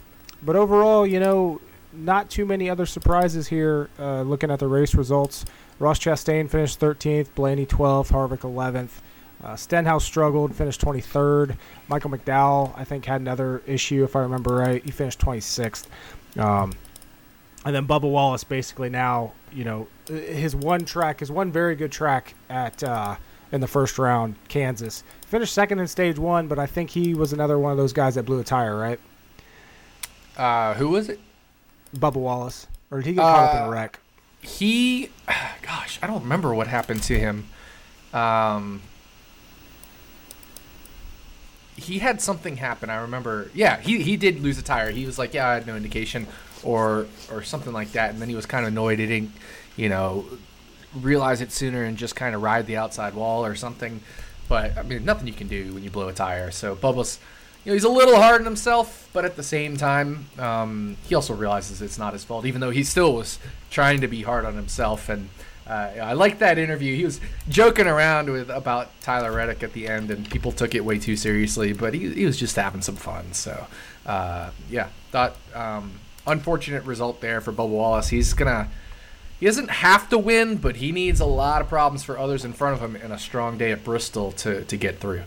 but 0.42 0.56
overall, 0.56 1.06
you 1.06 1.20
know, 1.20 1.60
not 1.92 2.30
too 2.30 2.46
many 2.46 2.70
other 2.70 2.86
surprises 2.86 3.48
here. 3.48 3.90
Uh, 3.98 4.22
looking 4.22 4.50
at 4.50 4.58
the 4.58 4.68
race 4.68 4.94
results. 4.94 5.44
Ross 5.78 5.98
Chastain 5.98 6.48
finished 6.48 6.80
13th, 6.80 7.34
Blaney 7.34 7.66
12th, 7.66 8.08
Harvick 8.08 8.40
11th. 8.40 9.00
Uh, 9.42 9.56
Stenhouse 9.56 10.04
struggled, 10.04 10.54
finished 10.54 10.80
23rd. 10.80 11.56
Michael 11.88 12.10
McDowell, 12.10 12.72
I 12.76 12.84
think, 12.84 13.04
had 13.04 13.20
another 13.20 13.62
issue, 13.66 14.04
if 14.04 14.16
I 14.16 14.20
remember 14.20 14.54
right. 14.54 14.82
He 14.82 14.90
finished 14.90 15.20
26th. 15.20 15.86
Um, 16.38 16.72
and 17.64 17.74
then 17.74 17.86
Bubba 17.86 18.10
Wallace, 18.10 18.44
basically 18.44 18.88
now, 18.88 19.32
you 19.52 19.64
know, 19.64 19.88
his 20.06 20.54
one 20.54 20.84
track, 20.84 21.20
his 21.20 21.30
one 21.30 21.50
very 21.50 21.74
good 21.76 21.92
track 21.92 22.34
at 22.48 22.82
uh, 22.82 23.16
in 23.52 23.60
the 23.60 23.66
first 23.66 23.98
round, 23.98 24.36
Kansas, 24.48 25.02
finished 25.26 25.54
second 25.54 25.78
in 25.78 25.86
stage 25.86 26.18
one, 26.18 26.46
but 26.46 26.58
I 26.58 26.66
think 26.66 26.90
he 26.90 27.14
was 27.14 27.32
another 27.32 27.58
one 27.58 27.72
of 27.72 27.78
those 27.78 27.92
guys 27.92 28.14
that 28.16 28.24
blew 28.24 28.40
a 28.40 28.44
tire, 28.44 28.76
right? 28.76 29.00
Uh, 30.36 30.74
who 30.74 30.88
was 30.88 31.08
it? 31.08 31.20
Bubba 31.96 32.16
Wallace, 32.16 32.66
or 32.90 32.98
did 32.98 33.06
he 33.06 33.12
get 33.14 33.22
caught 33.22 33.48
up 33.48 33.54
in 33.54 33.62
a 33.62 33.66
uh, 33.66 33.70
wreck? 33.70 34.00
He, 34.44 35.10
gosh, 35.62 35.98
I 36.02 36.06
don't 36.06 36.22
remember 36.22 36.54
what 36.54 36.66
happened 36.66 37.02
to 37.04 37.18
him. 37.18 37.48
Um, 38.12 38.82
he 41.76 41.98
had 41.98 42.20
something 42.20 42.58
happen. 42.58 42.88
I 42.90 42.96
remember. 42.96 43.50
Yeah, 43.54 43.80
he 43.80 44.02
he 44.02 44.16
did 44.16 44.40
lose 44.40 44.58
a 44.58 44.62
tire. 44.62 44.90
He 44.90 45.06
was 45.06 45.18
like, 45.18 45.34
yeah, 45.34 45.48
I 45.48 45.54
had 45.54 45.66
no 45.66 45.76
indication, 45.76 46.26
or 46.62 47.06
or 47.30 47.42
something 47.42 47.72
like 47.72 47.92
that. 47.92 48.10
And 48.10 48.20
then 48.20 48.28
he 48.28 48.34
was 48.36 48.46
kind 48.46 48.64
of 48.64 48.72
annoyed. 48.72 49.00
He 49.00 49.06
didn't, 49.06 49.32
you 49.76 49.88
know, 49.88 50.24
realize 50.94 51.40
it 51.40 51.50
sooner 51.50 51.82
and 51.82 51.96
just 51.96 52.14
kind 52.14 52.34
of 52.34 52.42
ride 52.42 52.66
the 52.66 52.76
outside 52.76 53.14
wall 53.14 53.44
or 53.44 53.54
something. 53.56 54.00
But 54.48 54.78
I 54.78 54.82
mean, 54.82 55.04
nothing 55.04 55.26
you 55.26 55.32
can 55.32 55.48
do 55.48 55.74
when 55.74 55.82
you 55.82 55.90
blow 55.90 56.08
a 56.08 56.12
tire. 56.12 56.50
So 56.50 56.76
Bubba's 56.76 57.18
you 57.64 57.70
know, 57.70 57.74
he's 57.74 57.84
a 57.84 57.88
little 57.88 58.16
hard 58.16 58.42
on 58.42 58.44
himself, 58.44 59.08
but 59.12 59.24
at 59.24 59.36
the 59.36 59.42
same 59.42 59.76
time, 59.76 60.26
um, 60.38 60.96
he 61.06 61.14
also 61.14 61.34
realizes 61.34 61.80
it's 61.80 61.98
not 61.98 62.12
his 62.12 62.22
fault, 62.22 62.44
even 62.44 62.60
though 62.60 62.70
he 62.70 62.84
still 62.84 63.14
was 63.14 63.38
trying 63.70 64.02
to 64.02 64.08
be 64.08 64.22
hard 64.22 64.44
on 64.44 64.54
himself. 64.54 65.08
And 65.08 65.30
uh, 65.66 65.92
I 66.02 66.12
like 66.12 66.40
that 66.40 66.58
interview. 66.58 66.94
He 66.94 67.04
was 67.04 67.20
joking 67.48 67.86
around 67.86 68.28
with 68.28 68.50
about 68.50 68.90
Tyler 69.00 69.32
Reddick 69.32 69.62
at 69.62 69.72
the 69.72 69.88
end, 69.88 70.10
and 70.10 70.30
people 70.30 70.52
took 70.52 70.74
it 70.74 70.84
way 70.84 70.98
too 70.98 71.16
seriously, 71.16 71.72
but 71.72 71.94
he, 71.94 72.12
he 72.12 72.26
was 72.26 72.36
just 72.36 72.54
having 72.56 72.82
some 72.82 72.96
fun. 72.96 73.32
So, 73.32 73.66
uh, 74.04 74.50
yeah, 74.68 74.88
thought 75.10 75.36
um, 75.54 76.00
unfortunate 76.26 76.84
result 76.84 77.22
there 77.22 77.40
for 77.40 77.52
Bubba 77.52 77.68
Wallace. 77.68 78.08
He's 78.08 78.34
gonna. 78.34 78.68
He 79.40 79.46
doesn't 79.46 79.70
have 79.70 80.08
to 80.10 80.18
win, 80.18 80.56
but 80.56 80.76
he 80.76 80.92
needs 80.92 81.20
a 81.20 81.26
lot 81.26 81.60
of 81.60 81.68
problems 81.68 82.04
for 82.04 82.18
others 82.18 82.44
in 82.44 82.52
front 82.52 82.80
of 82.80 82.82
him 82.82 82.96
in 82.96 83.10
a 83.10 83.18
strong 83.18 83.58
day 83.58 83.72
at 83.72 83.84
Bristol 83.84 84.32
to, 84.32 84.64
to 84.64 84.76
get 84.76 85.00
through. 85.00 85.24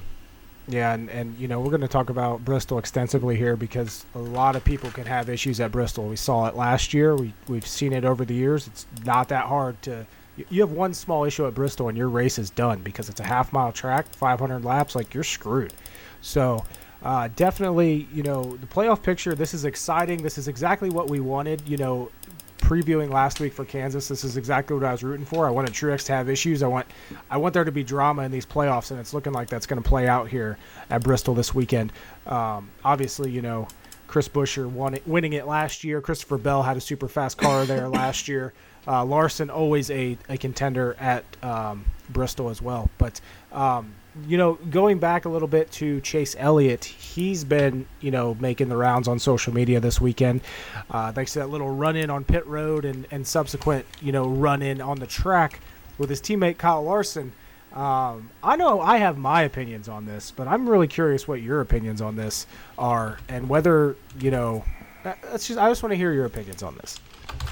Yeah, 0.69 0.93
and, 0.93 1.09
and 1.09 1.37
you 1.39 1.47
know 1.47 1.61
we're 1.61 1.69
going 1.69 1.81
to 1.81 1.87
talk 1.87 2.09
about 2.09 2.43
Bristol 2.43 2.77
extensively 2.77 3.37
here 3.37 3.55
because 3.55 4.05
a 4.15 4.19
lot 4.19 4.55
of 4.57 4.65
people 4.65 4.91
can 4.91 5.05
have 5.05 5.29
issues 5.29 5.61
at 5.61 5.71
Bristol. 5.71 6.07
We 6.07 6.17
saw 6.17 6.47
it 6.47 6.55
last 6.55 6.93
year. 6.93 7.15
We 7.15 7.33
we've 7.47 7.65
seen 7.65 7.93
it 7.93 8.03
over 8.03 8.25
the 8.25 8.33
years. 8.33 8.67
It's 8.67 8.85
not 9.05 9.29
that 9.29 9.45
hard 9.45 9.81
to. 9.83 10.05
You 10.49 10.61
have 10.61 10.71
one 10.71 10.93
small 10.93 11.23
issue 11.23 11.47
at 11.47 11.55
Bristol 11.55 11.89
and 11.89 11.97
your 11.97 12.09
race 12.09 12.37
is 12.37 12.51
done 12.51 12.81
because 12.81 13.09
it's 13.09 13.19
a 13.19 13.23
half 13.23 13.51
mile 13.51 13.71
track, 13.71 14.13
500 14.13 14.63
laps. 14.63 14.93
Like 14.93 15.13
you're 15.13 15.23
screwed. 15.23 15.73
So 16.21 16.63
uh, 17.01 17.29
definitely, 17.35 18.07
you 18.13 18.21
know, 18.21 18.57
the 18.57 18.67
playoff 18.67 19.01
picture. 19.01 19.33
This 19.35 19.53
is 19.53 19.65
exciting. 19.65 20.21
This 20.21 20.37
is 20.37 20.47
exactly 20.47 20.89
what 20.89 21.09
we 21.09 21.19
wanted. 21.19 21.61
You 21.67 21.77
know, 21.77 22.11
previewing 22.57 23.09
last 23.09 23.39
week 23.39 23.53
for 23.53 23.65
Kansas, 23.65 24.07
this 24.07 24.23
is 24.23 24.37
exactly 24.37 24.75
what 24.75 24.85
I 24.85 24.91
was 24.91 25.03
rooting 25.03 25.25
for. 25.25 25.47
I 25.47 25.51
wanted 25.51 25.73
Truex 25.73 26.05
to 26.05 26.13
have 26.13 26.29
issues. 26.29 26.63
I 26.63 26.67
want, 26.67 26.87
I 27.29 27.37
want 27.37 27.53
there 27.53 27.63
to 27.63 27.71
be 27.71 27.83
drama 27.83 28.23
in 28.23 28.31
these 28.31 28.45
playoffs, 28.45 28.91
and 28.91 28.99
it's 28.99 29.13
looking 29.13 29.33
like 29.33 29.49
that's 29.49 29.65
going 29.65 29.81
to 29.81 29.87
play 29.87 30.07
out 30.07 30.27
here 30.27 30.57
at 30.89 31.03
Bristol 31.03 31.33
this 31.33 31.53
weekend. 31.53 31.93
Um, 32.25 32.69
obviously, 32.83 33.31
you 33.31 33.41
know, 33.41 33.67
Chris 34.07 34.27
Buescher 34.27 34.69
won 34.69 34.95
it, 34.95 35.07
winning 35.07 35.33
it 35.33 35.45
last 35.45 35.83
year. 35.83 36.01
Christopher 36.01 36.37
Bell 36.37 36.63
had 36.63 36.77
a 36.77 36.81
super 36.81 37.07
fast 37.07 37.37
car 37.37 37.65
there 37.65 37.87
last 37.89 38.27
year. 38.27 38.53
Uh, 38.87 39.03
Larson 39.03 39.49
always 39.49 39.91
a, 39.91 40.17
a 40.29 40.37
contender 40.37 40.95
at 40.99 41.25
um, 41.43 41.85
Bristol 42.09 42.49
as 42.49 42.61
well. 42.61 42.89
But 42.97 43.19
um, 43.51 43.93
you 44.27 44.37
know, 44.37 44.55
going 44.69 44.99
back 44.99 45.25
a 45.25 45.29
little 45.29 45.47
bit 45.47 45.71
to 45.73 45.99
Chase 46.01 46.35
Elliott, 46.39 46.85
he's 46.85 47.43
been 47.43 47.85
you 48.01 48.11
know 48.11 48.35
making 48.39 48.69
the 48.69 48.77
rounds 48.77 49.07
on 49.07 49.19
social 49.19 49.53
media 49.53 49.79
this 49.79 49.99
weekend. 50.01 50.41
Uh, 50.89 51.11
thanks 51.11 51.33
to 51.33 51.39
that 51.39 51.49
little 51.49 51.69
run 51.75 51.95
in 51.95 52.09
on 52.09 52.23
pit 52.23 52.45
road 52.47 52.85
and 52.85 53.07
and 53.11 53.27
subsequent 53.27 53.85
you 54.01 54.11
know 54.11 54.27
run 54.27 54.61
in 54.61 54.81
on 54.81 54.99
the 54.99 55.07
track 55.07 55.59
with 55.97 56.09
his 56.09 56.21
teammate 56.21 56.57
Kyle 56.57 56.83
Larson. 56.83 57.31
Um, 57.73 58.31
I 58.41 58.55
know 58.55 58.79
I 58.81 58.97
have 58.97 59.17
my 59.17 59.41
opinions 59.43 59.87
on 59.89 60.05
this, 60.05 60.31
but 60.31 60.47
I'm 60.47 60.67
really 60.67 60.87
curious 60.87 61.27
what 61.27 61.41
your 61.41 61.61
opinions 61.61 62.01
on 62.01 62.15
this 62.15 62.47
are, 62.77 63.19
and 63.29 63.49
whether 63.49 63.95
you 64.19 64.31
know. 64.31 64.63
uh, 65.03 65.13
That's 65.23 65.47
just, 65.47 65.59
I 65.59 65.69
just 65.69 65.83
want 65.83 65.91
to 65.91 65.97
hear 65.97 66.11
your 66.13 66.25
opinions 66.25 66.63
on 66.63 66.75
this. 66.77 66.99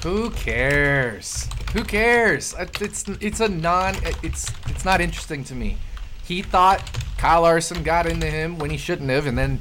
Who 0.02 0.30
cares? 0.30 1.48
Who 1.74 1.84
cares? 1.84 2.54
Uh, 2.54 2.66
It's 2.80 3.06
it's 3.20 3.40
a 3.40 3.48
non. 3.48 3.94
It's 4.22 4.50
it's 4.68 4.84
not 4.84 5.00
interesting 5.00 5.44
to 5.44 5.54
me. 5.54 5.76
He 6.26 6.42
thought 6.42 6.82
Kyle 7.18 7.42
Larson 7.42 7.82
got 7.82 8.06
into 8.06 8.26
him 8.26 8.58
when 8.58 8.70
he 8.70 8.76
shouldn't 8.76 9.10
have, 9.10 9.26
and 9.26 9.38
then 9.38 9.60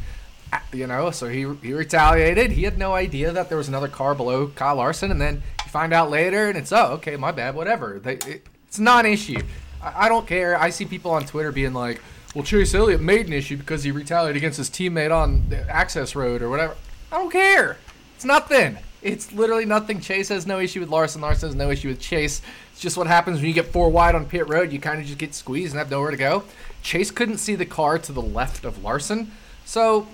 uh, 0.52 0.60
you 0.74 0.88
know, 0.88 1.12
so 1.12 1.28
he 1.28 1.46
he 1.62 1.74
retaliated. 1.74 2.52
He 2.52 2.64
had 2.64 2.78
no 2.78 2.94
idea 2.94 3.32
that 3.32 3.50
there 3.50 3.58
was 3.58 3.68
another 3.68 3.88
car 3.88 4.16
below 4.16 4.48
Kyle 4.48 4.76
Larson, 4.76 5.12
and 5.12 5.22
then 5.22 5.44
you 5.64 5.72
find 5.72 5.94
out 5.94 6.10
later, 6.10 6.50
and 6.50 6.58
it's 6.58 6.72
oh 6.72 6.94
okay, 6.94 7.16
my 7.18 7.32
bad, 7.32 7.56
whatever. 7.56 8.00
They, 8.00 8.14
it, 8.16 8.48
it's 8.68 8.78
a 8.78 8.84
non-issue. 8.84 9.42
I, 9.82 10.06
I 10.06 10.10
don't 10.10 10.28
care. 10.28 10.60
I 10.60 10.70
see 10.70 10.86
people 10.86 11.12
on 11.12 11.26
Twitter 11.26 11.52
being 11.52 11.74
like, 11.74 12.02
"Well, 12.34 12.44
Chase 12.44 12.74
Elliott 12.74 13.02
made 13.02 13.28
an 13.28 13.34
issue 13.34 13.58
because 13.58 13.84
he 13.84 13.92
retaliated 13.92 14.38
against 14.38 14.58
his 14.58 14.70
teammate 14.70 15.16
on 15.16 15.50
the 15.50 15.70
access 15.70 16.16
road 16.16 16.42
or 16.42 16.50
whatever." 16.50 16.76
I 17.12 17.18
don't 17.18 17.32
care. 17.32 17.78
It's 18.16 18.26
nothing. 18.26 18.78
It's 19.06 19.32
literally 19.32 19.66
nothing. 19.66 20.00
Chase 20.02 20.30
has 20.30 20.48
no 20.48 20.60
issue 20.60 20.80
with 20.80 20.90
Larson. 20.90 21.22
Larson 21.22 21.50
has 21.50 21.56
no 21.56 21.70
issue 21.70 21.90
with 21.90 22.00
Chase. 22.00 22.42
It's 22.72 22.82
just 22.82 22.98
what 22.98 23.06
happens 23.06 23.38
when 23.38 23.46
you 23.46 23.54
get 23.54 23.68
four 23.68 23.88
wide 23.90 24.16
on 24.16 24.26
pit 24.26 24.50
road. 24.50 24.74
You 24.74 24.80
kind 24.80 25.00
of 25.00 25.06
just 25.06 25.20
get 25.20 25.36
squeezed 25.36 25.74
and 25.74 25.78
have 25.78 25.92
nowhere 25.92 26.10
to 26.10 26.18
go. 26.18 26.44
Chase 26.82 27.12
couldn't 27.12 27.38
see 27.38 27.54
the 27.54 27.68
car 27.68 28.00
to 28.00 28.12
the 28.12 28.22
left 28.22 28.66
of 28.66 28.84
Larson, 28.84 29.32
so 29.64 30.08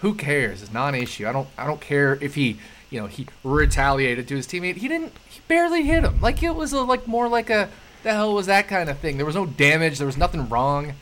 who 0.00 0.14
cares? 0.14 0.60
It's 0.60 0.70
non-issue. 0.70 1.26
I 1.26 1.32
don't. 1.32 1.48
I 1.56 1.66
don't 1.66 1.80
care 1.80 2.18
if 2.20 2.34
he, 2.34 2.58
you 2.90 3.00
know, 3.00 3.06
he 3.06 3.26
retaliated 3.42 4.28
to 4.28 4.36
his 4.36 4.46
teammate. 4.46 4.76
He 4.76 4.88
didn't. 4.88 5.14
He 5.26 5.40
barely 5.48 5.84
hit 5.84 6.04
him. 6.04 6.20
Like 6.20 6.42
it 6.42 6.54
was 6.54 6.74
a, 6.74 6.82
like 6.82 7.08
more 7.08 7.28
like 7.28 7.48
a 7.48 7.70
the 8.02 8.12
hell 8.12 8.34
was 8.34 8.44
that 8.44 8.68
kind 8.68 8.90
of 8.90 8.98
thing. 8.98 9.16
There 9.16 9.24
was 9.24 9.36
no 9.36 9.46
damage. 9.46 9.96
There 9.96 10.06
was 10.06 10.18
nothing 10.18 10.50
wrong. 10.50 10.92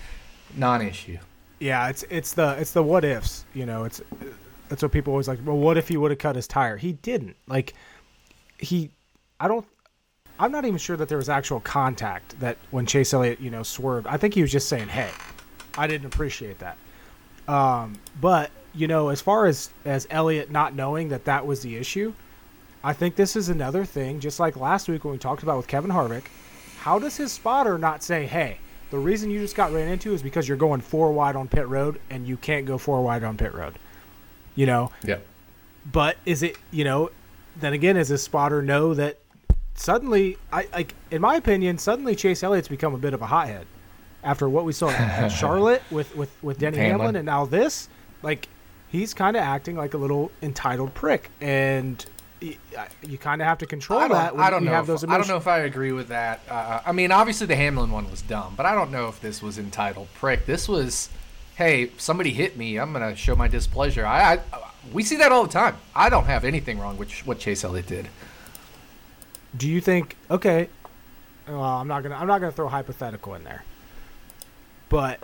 Non-issue. 0.56 1.18
Yeah, 1.58 1.88
it's 1.88 2.04
it's 2.08 2.34
the 2.34 2.56
it's 2.61 2.70
the 2.70 2.84
what 2.84 3.04
ifs. 3.04 3.44
You 3.52 3.66
know, 3.66 3.82
it's 3.82 4.00
that's 4.73 4.83
what 4.83 4.91
people 4.91 5.12
always 5.12 5.29
like. 5.29 5.38
Well, 5.45 5.59
what 5.59 5.76
if 5.76 5.88
he 5.88 5.99
would 5.99 6.12
have 6.12 6.19
cut 6.19 6.35
his 6.35 6.47
tire? 6.47 6.79
He 6.79 6.95
didn't. 6.95 7.37
Like 7.47 7.75
he, 8.57 8.88
I 9.38 9.47
don't. 9.47 9.67
I'm 10.38 10.50
not 10.50 10.64
even 10.64 10.79
sure 10.79 10.97
that 10.97 11.11
there 11.11 11.19
was 11.19 11.29
actual 11.29 11.61
contact 11.61 12.41
that 12.41 12.57
when 12.71 12.87
Chase 12.87 13.12
Elliott, 13.12 13.38
you 13.38 13.50
know, 13.50 13.62
swerved. 13.62 14.07
I 14.07 14.17
think 14.17 14.33
he 14.33 14.41
was 14.41 14.50
just 14.50 14.71
saying, 14.71 14.88
"Hey, 14.88 15.11
I 15.76 15.87
didn't 15.87 16.07
appreciate 16.07 16.59
that." 16.61 16.79
Um, 17.49 18.00
but 18.19 18.50
you 18.73 18.87
know, 18.87 19.11
as 19.11 19.21
far 19.21 19.45
as 19.45 19.69
as 19.85 20.07
Elliott 20.09 20.50
not 20.50 20.75
knowing 20.75 21.11
that 21.11 21.26
that 21.26 21.47
was 21.47 21.61
the 21.61 21.76
issue, 21.76 22.14
I 22.83 22.95
think 22.95 23.17
this 23.17 23.37
is 23.37 23.50
another 23.50 23.85
thing. 23.85 24.21
Just 24.21 24.41
like 24.41 24.57
last 24.57 24.88
week 24.88 25.05
when 25.05 25.12
we 25.12 25.19
talked 25.19 25.43
about 25.43 25.59
with 25.59 25.67
Kevin 25.67 25.91
Harvick, 25.91 26.25
how 26.79 26.99
does 26.99 27.19
his 27.19 27.31
spotter 27.31 27.76
not 27.76 28.02
say, 28.02 28.25
"Hey"? 28.25 28.57
The 28.88 28.99
reason 28.99 29.31
you 29.31 29.41
just 29.41 29.55
got 29.55 29.71
ran 29.73 29.88
into 29.88 30.14
is 30.14 30.23
because 30.23 30.49
you're 30.49 30.57
going 30.57 30.81
four 30.81 31.12
wide 31.12 31.37
on 31.37 31.49
pit 31.49 31.69
road 31.69 32.00
and 32.09 32.26
you 32.26 32.38
can't 32.38 32.64
go 32.64 32.79
four 32.79 33.02
wide 33.02 33.23
on 33.23 33.37
pit 33.37 33.52
road. 33.52 33.79
You 34.54 34.66
know, 34.66 34.90
Yeah. 35.04 35.18
but 35.90 36.16
is 36.26 36.42
it 36.42 36.56
you 36.71 36.85
know? 36.85 37.11
Then 37.56 37.73
again, 37.73 37.97
does 37.97 38.09
his 38.09 38.23
spotter 38.23 38.62
know 38.62 38.94
that 38.94 39.18
suddenly, 39.75 40.37
I 40.52 40.66
like 40.73 40.94
in 41.11 41.21
my 41.21 41.37
opinion, 41.37 41.78
suddenly 41.78 42.14
Chase 42.14 42.42
Elliott's 42.42 42.68
become 42.68 42.94
a 42.94 42.99
bit 42.99 43.14
of 43.14 43.23
a 43.23 43.26
hothead 43.26 43.66
after 44.25 44.49
what 44.49 44.64
we 44.64 44.73
saw 44.73 44.90
at 44.90 45.28
Charlotte 45.40 45.82
with 45.90 46.14
with 46.16 46.30
with 46.42 46.59
Denny 46.59 46.76
Hamlin. 46.78 46.92
Hamlin. 46.99 47.16
and 47.16 47.26
now 47.26 47.44
this, 47.47 47.88
like 48.23 48.49
he's 48.88 49.14
kind 49.14 49.37
of 49.37 49.42
acting 49.42 49.76
like 49.76 49.94
a 49.94 49.99
little 49.99 50.30
entitled 50.42 50.94
prick, 50.94 51.30
and 51.40 52.04
you 52.40 53.18
kind 53.18 53.40
of 53.40 53.47
have 53.47 53.59
to 53.59 53.66
control 53.66 54.00
I 54.00 54.09
that 54.09 54.35
I 54.35 54.50
don't 54.50 54.64
know. 54.64 54.80
If, 54.82 55.04
I 55.09 55.16
don't 55.16 55.28
know 55.28 55.37
if 55.37 55.47
I 55.47 55.59
agree 55.61 55.92
with 55.92 56.09
that. 56.09 56.40
Uh, 56.49 56.80
I 56.85 56.92
mean, 56.92 57.12
obviously 57.12 57.47
the 57.47 57.54
Hamlin 57.56 57.90
one 57.90 58.11
was 58.11 58.23
dumb, 58.23 58.54
but 58.56 58.66
I 58.66 58.75
don't 58.75 58.90
know 58.90 59.09
if 59.09 59.21
this 59.21 59.40
was 59.42 59.59
entitled 59.59 60.09
prick. 60.14 60.44
This 60.47 60.68
was, 60.68 61.09
hey, 61.56 61.90
somebody 61.97 62.30
hit 62.30 62.56
me. 62.56 62.78
I'm 62.78 62.92
gonna 62.92 63.16
show 63.16 63.37
my 63.37 63.49
displeasure. 63.49 64.06
I, 64.06 64.35
I 64.35 64.40
we 64.92 65.02
see 65.02 65.16
that 65.16 65.32
all 65.32 65.44
the 65.44 65.52
time. 65.52 65.76
I 65.94 66.09
don't 66.09 66.25
have 66.25 66.44
anything 66.44 66.78
wrong 66.78 66.97
with 66.97 67.11
what 67.26 67.38
Chase 67.38 67.64
Elliott 67.64 67.87
did. 67.87 68.09
Do 69.56 69.68
you 69.68 69.80
think 69.80 70.16
okay? 70.30 70.68
Well, 71.47 71.62
I'm 71.62 71.88
not 71.88 72.02
gonna 72.02 72.16
I'm 72.16 72.26
not 72.26 72.40
gonna 72.40 72.52
throw 72.52 72.68
hypothetical 72.68 73.35
in 73.35 73.44
there, 73.44 73.64
but 74.88 75.21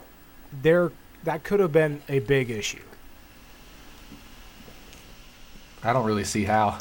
there 0.62 0.92
that 1.25 1.42
could 1.44 1.61
have 1.61 1.73
been 1.73 2.02
a 2.08 2.20
big 2.20 2.50
issue. 2.50 2.82
I 5.82 5.92
don't 5.92 6.04
really 6.04 6.25
see 6.25 6.44
how. 6.44 6.78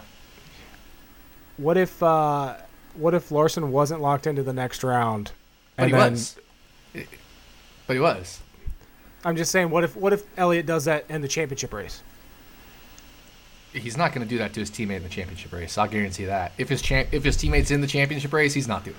What 1.58 1.78
if 1.78 2.02
uh, 2.04 2.58
what 2.96 3.14
if 3.14 3.32
Larson 3.32 3.72
wasn't 3.72 4.02
locked 4.02 4.28
into 4.28 4.44
the 4.44 4.54
next 4.54 4.84
round? 4.84 5.32
But 5.76 5.84
And 5.84 5.92
he 5.92 5.98
then 5.98 6.12
was. 6.12 6.36
But 7.86 7.94
he 7.94 8.00
was. 8.00 8.42
I'm 9.26 9.36
just 9.36 9.52
saying, 9.52 9.70
what 9.70 9.84
if 9.84 9.96
what 9.96 10.14
if 10.14 10.24
Elliott 10.38 10.66
does 10.66 10.86
that 10.86 11.06
in 11.10 11.22
the 11.22 11.28
championship 11.28 11.74
race? 11.74 12.02
He's 13.74 13.98
not 13.98 14.14
going 14.14 14.26
to 14.26 14.30
do 14.30 14.38
that 14.40 14.54
to 14.54 14.60
his 14.62 14.72
teammate 14.72 14.98
in 14.98 15.04
the 15.04 15.10
championship 15.10 15.52
race. 15.54 15.78
I'll 15.78 15.88
guarantee 15.88 16.26
that. 16.26 16.54
If 16.58 16.70
his 16.70 16.82
champ, 16.82 17.10
if 17.12 17.24
his 17.24 17.38
teammate's 17.38 17.70
in 17.70 17.82
the 17.82 17.88
championship 17.88 18.34
race, 18.34 18.54
he's 18.54 18.68
not 18.68 18.84
doing 18.84 18.96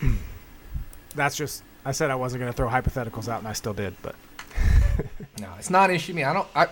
that. 0.00 0.10
That's 1.14 1.36
just 1.36 1.62
I 1.84 1.92
said 1.92 2.10
I 2.10 2.14
wasn't 2.14 2.40
gonna 2.40 2.52
throw 2.52 2.68
hypotheticals 2.68 3.28
out, 3.28 3.40
and 3.40 3.48
I 3.48 3.52
still 3.52 3.74
did. 3.74 3.94
But 4.02 4.14
No, 5.40 5.48
it's 5.58 5.70
not 5.70 5.90
an 5.90 5.96
issue 5.96 6.12
to 6.12 6.16
me. 6.16 6.24
I 6.24 6.32
don't. 6.32 6.48
I, 6.54 6.68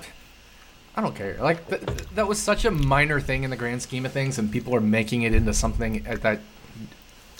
I 0.96 1.00
don't 1.02 1.14
care. 1.14 1.36
Like 1.40 1.68
th- 1.68 1.84
th- 1.84 2.08
that 2.14 2.26
was 2.26 2.38
such 2.40 2.64
a 2.64 2.70
minor 2.70 3.20
thing 3.20 3.44
in 3.44 3.50
the 3.50 3.56
grand 3.56 3.82
scheme 3.82 4.06
of 4.06 4.12
things, 4.12 4.38
and 4.38 4.50
people 4.50 4.74
are 4.74 4.80
making 4.80 5.22
it 5.22 5.34
into 5.34 5.52
something 5.52 6.06
uh, 6.06 6.16
that. 6.16 6.40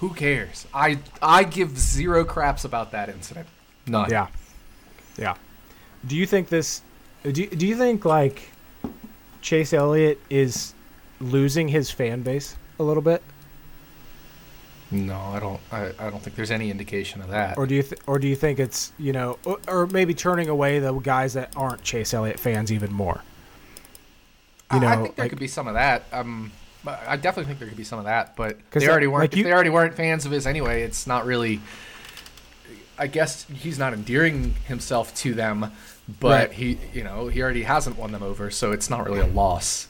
Who 0.00 0.12
cares? 0.12 0.66
I 0.74 0.98
I 1.22 1.44
give 1.44 1.78
zero 1.78 2.24
craps 2.24 2.64
about 2.64 2.92
that 2.92 3.08
incident. 3.08 3.46
None. 3.86 4.10
yeah, 4.10 4.26
yeah. 5.18 5.34
Do 6.06 6.16
you 6.16 6.26
think 6.26 6.48
this? 6.48 6.82
Do 7.22 7.42
you, 7.42 7.48
do 7.48 7.66
you 7.66 7.76
think 7.76 8.04
like 8.04 8.50
Chase 9.40 9.72
Elliott 9.72 10.20
is 10.30 10.74
losing 11.20 11.68
his 11.68 11.90
fan 11.90 12.22
base 12.22 12.56
a 12.78 12.82
little 12.82 13.02
bit, 13.02 13.22
No, 14.90 15.16
I 15.16 15.40
don't. 15.40 15.60
I, 15.72 15.86
I 15.98 16.10
don't 16.10 16.22
think 16.22 16.36
there's 16.36 16.50
any 16.50 16.70
indication 16.70 17.20
of 17.22 17.30
that. 17.30 17.58
or 17.58 17.66
do 17.66 17.74
you 17.74 17.82
th- 17.82 18.00
or 18.06 18.18
do 18.18 18.28
you 18.28 18.36
think 18.36 18.58
it's 18.60 18.92
you 18.98 19.12
know, 19.12 19.38
or, 19.44 19.58
or 19.66 19.86
maybe 19.86 20.14
turning 20.14 20.48
away 20.48 20.78
the 20.78 20.92
guys 20.92 21.32
that 21.34 21.52
aren't 21.56 21.82
Chase 21.82 22.14
Elliott 22.14 22.38
fans 22.38 22.70
even 22.70 22.92
more? 22.92 23.22
You 24.72 24.80
know, 24.80 24.86
I, 24.86 24.92
I 24.92 24.96
think 25.02 25.16
there 25.16 25.24
like- 25.24 25.30
could 25.30 25.38
be 25.40 25.48
some 25.48 25.66
of 25.66 25.74
that. 25.74 26.04
Um, 26.12 26.52
I 26.86 27.16
definitely 27.16 27.46
think 27.46 27.58
there 27.58 27.66
could 27.68 27.76
be 27.76 27.82
some 27.84 27.98
of 27.98 28.04
that. 28.04 28.36
But 28.36 28.58
they 28.70 28.86
already 28.88 29.08
weren't. 29.08 29.22
like 29.24 29.32
if 29.32 29.38
you- 29.38 29.44
they 29.44 29.52
already 29.52 29.70
weren't 29.70 29.94
fans 29.94 30.24
of 30.26 30.30
his 30.32 30.46
anyway, 30.46 30.82
it's 30.82 31.06
not 31.06 31.24
really. 31.26 31.60
I 32.98 33.06
guess 33.06 33.44
he's 33.44 33.78
not 33.78 33.92
endearing 33.92 34.54
himself 34.66 35.14
to 35.16 35.34
them, 35.34 35.72
but 36.20 36.48
Right. 36.48 36.52
he, 36.52 36.78
you 36.94 37.04
know, 37.04 37.28
he 37.28 37.42
already 37.42 37.62
hasn't 37.64 37.98
won 37.98 38.12
them 38.12 38.22
over, 38.22 38.50
so 38.50 38.72
it's 38.72 38.88
not 38.88 39.04
really 39.06 39.20
a 39.20 39.26
loss. 39.26 39.88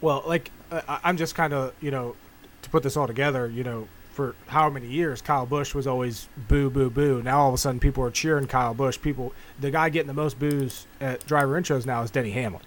Well, 0.00 0.22
like 0.26 0.50
I- 0.70 0.98
I'm 1.04 1.16
just 1.16 1.34
kind 1.34 1.52
of 1.52 1.72
you 1.80 1.90
know 1.90 2.16
to 2.62 2.70
put 2.70 2.82
this 2.82 2.96
all 2.96 3.06
together. 3.06 3.46
You 3.48 3.64
know, 3.64 3.88
for 4.12 4.34
how 4.48 4.68
many 4.70 4.86
years 4.88 5.22
Kyle 5.22 5.46
Busch 5.46 5.74
was 5.74 5.86
always 5.86 6.28
boo 6.48 6.68
boo 6.70 6.90
boo. 6.90 7.22
Now 7.22 7.40
all 7.40 7.48
of 7.48 7.54
a 7.54 7.58
sudden 7.58 7.80
people 7.80 8.04
are 8.04 8.10
cheering 8.10 8.46
Kyle 8.46 8.74
Busch. 8.74 9.00
People, 9.00 9.32
the 9.60 9.70
guy 9.70 9.88
getting 9.88 10.08
the 10.08 10.12
most 10.14 10.38
boos 10.38 10.86
at 11.00 11.26
driver 11.26 11.58
intros 11.60 11.86
now 11.86 12.02
is 12.02 12.10
Denny 12.10 12.30
Hamlin. 12.32 12.62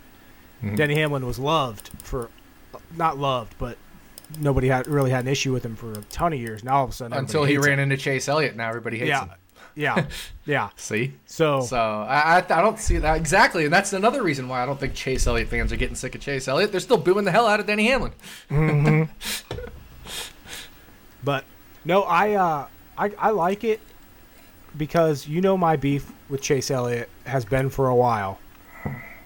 Mhm. 0.63 0.75
Denny 0.77 0.95
Hamlin 0.95 1.25
was 1.25 1.37
loved 1.37 1.91
for, 2.01 2.29
not 2.95 3.17
loved, 3.17 3.55
but 3.59 3.77
nobody 4.39 4.67
had 4.69 4.87
really 4.87 5.11
had 5.11 5.23
an 5.25 5.27
issue 5.31 5.53
with 5.53 5.63
him 5.63 5.75
for 5.75 5.91
a 5.91 6.01
ton 6.09 6.33
of 6.33 6.39
years. 6.39 6.63
Now 6.63 6.77
all 6.77 6.83
of 6.85 6.89
a 6.89 6.93
sudden 6.93 7.15
Until 7.17 7.43
he 7.45 7.57
ran 7.57 7.73
him. 7.73 7.91
into 7.91 7.97
Chase 7.97 8.27
Elliott, 8.27 8.55
now 8.55 8.67
everybody 8.69 8.97
hates 8.97 9.09
Yeah. 9.09 9.21
him. 9.25 9.29
Yeah, 9.77 10.07
yeah. 10.45 10.69
See, 10.75 11.13
So, 11.27 11.61
so 11.61 11.77
I, 11.77 12.37
I 12.37 12.61
don't 12.61 12.79
see 12.79 12.97
that 12.97 13.15
exactly, 13.15 13.63
and 13.65 13.73
that's 13.73 13.93
another 13.93 14.23
reason 14.23 14.49
why 14.49 14.63
I 14.63 14.65
don't 14.65 14.79
think 14.79 14.95
Chase 14.95 15.27
Elliott 15.27 15.47
fans 15.49 15.71
are 15.71 15.77
getting 15.77 15.95
sick 15.95 16.15
of 16.15 16.21
Chase 16.21 16.47
Elliott. 16.47 16.71
They're 16.71 16.81
still 16.81 16.97
booing 16.97 17.25
the 17.25 17.31
hell 17.31 17.47
out 17.47 17.59
of 17.59 17.67
Denny 17.67 17.87
Hamlin. 17.87 18.13
But 21.23 21.45
no, 21.83 22.03
I 22.03 22.33
uh, 22.33 22.67
I 22.97 23.11
I 23.17 23.29
like 23.31 23.63
it 23.63 23.81
because 24.77 25.27
you 25.27 25.41
know 25.41 25.57
my 25.57 25.75
beef 25.75 26.11
with 26.29 26.41
Chase 26.41 26.71
Elliott 26.71 27.09
has 27.25 27.43
been 27.43 27.69
for 27.69 27.87
a 27.89 27.95
while. 27.95 28.39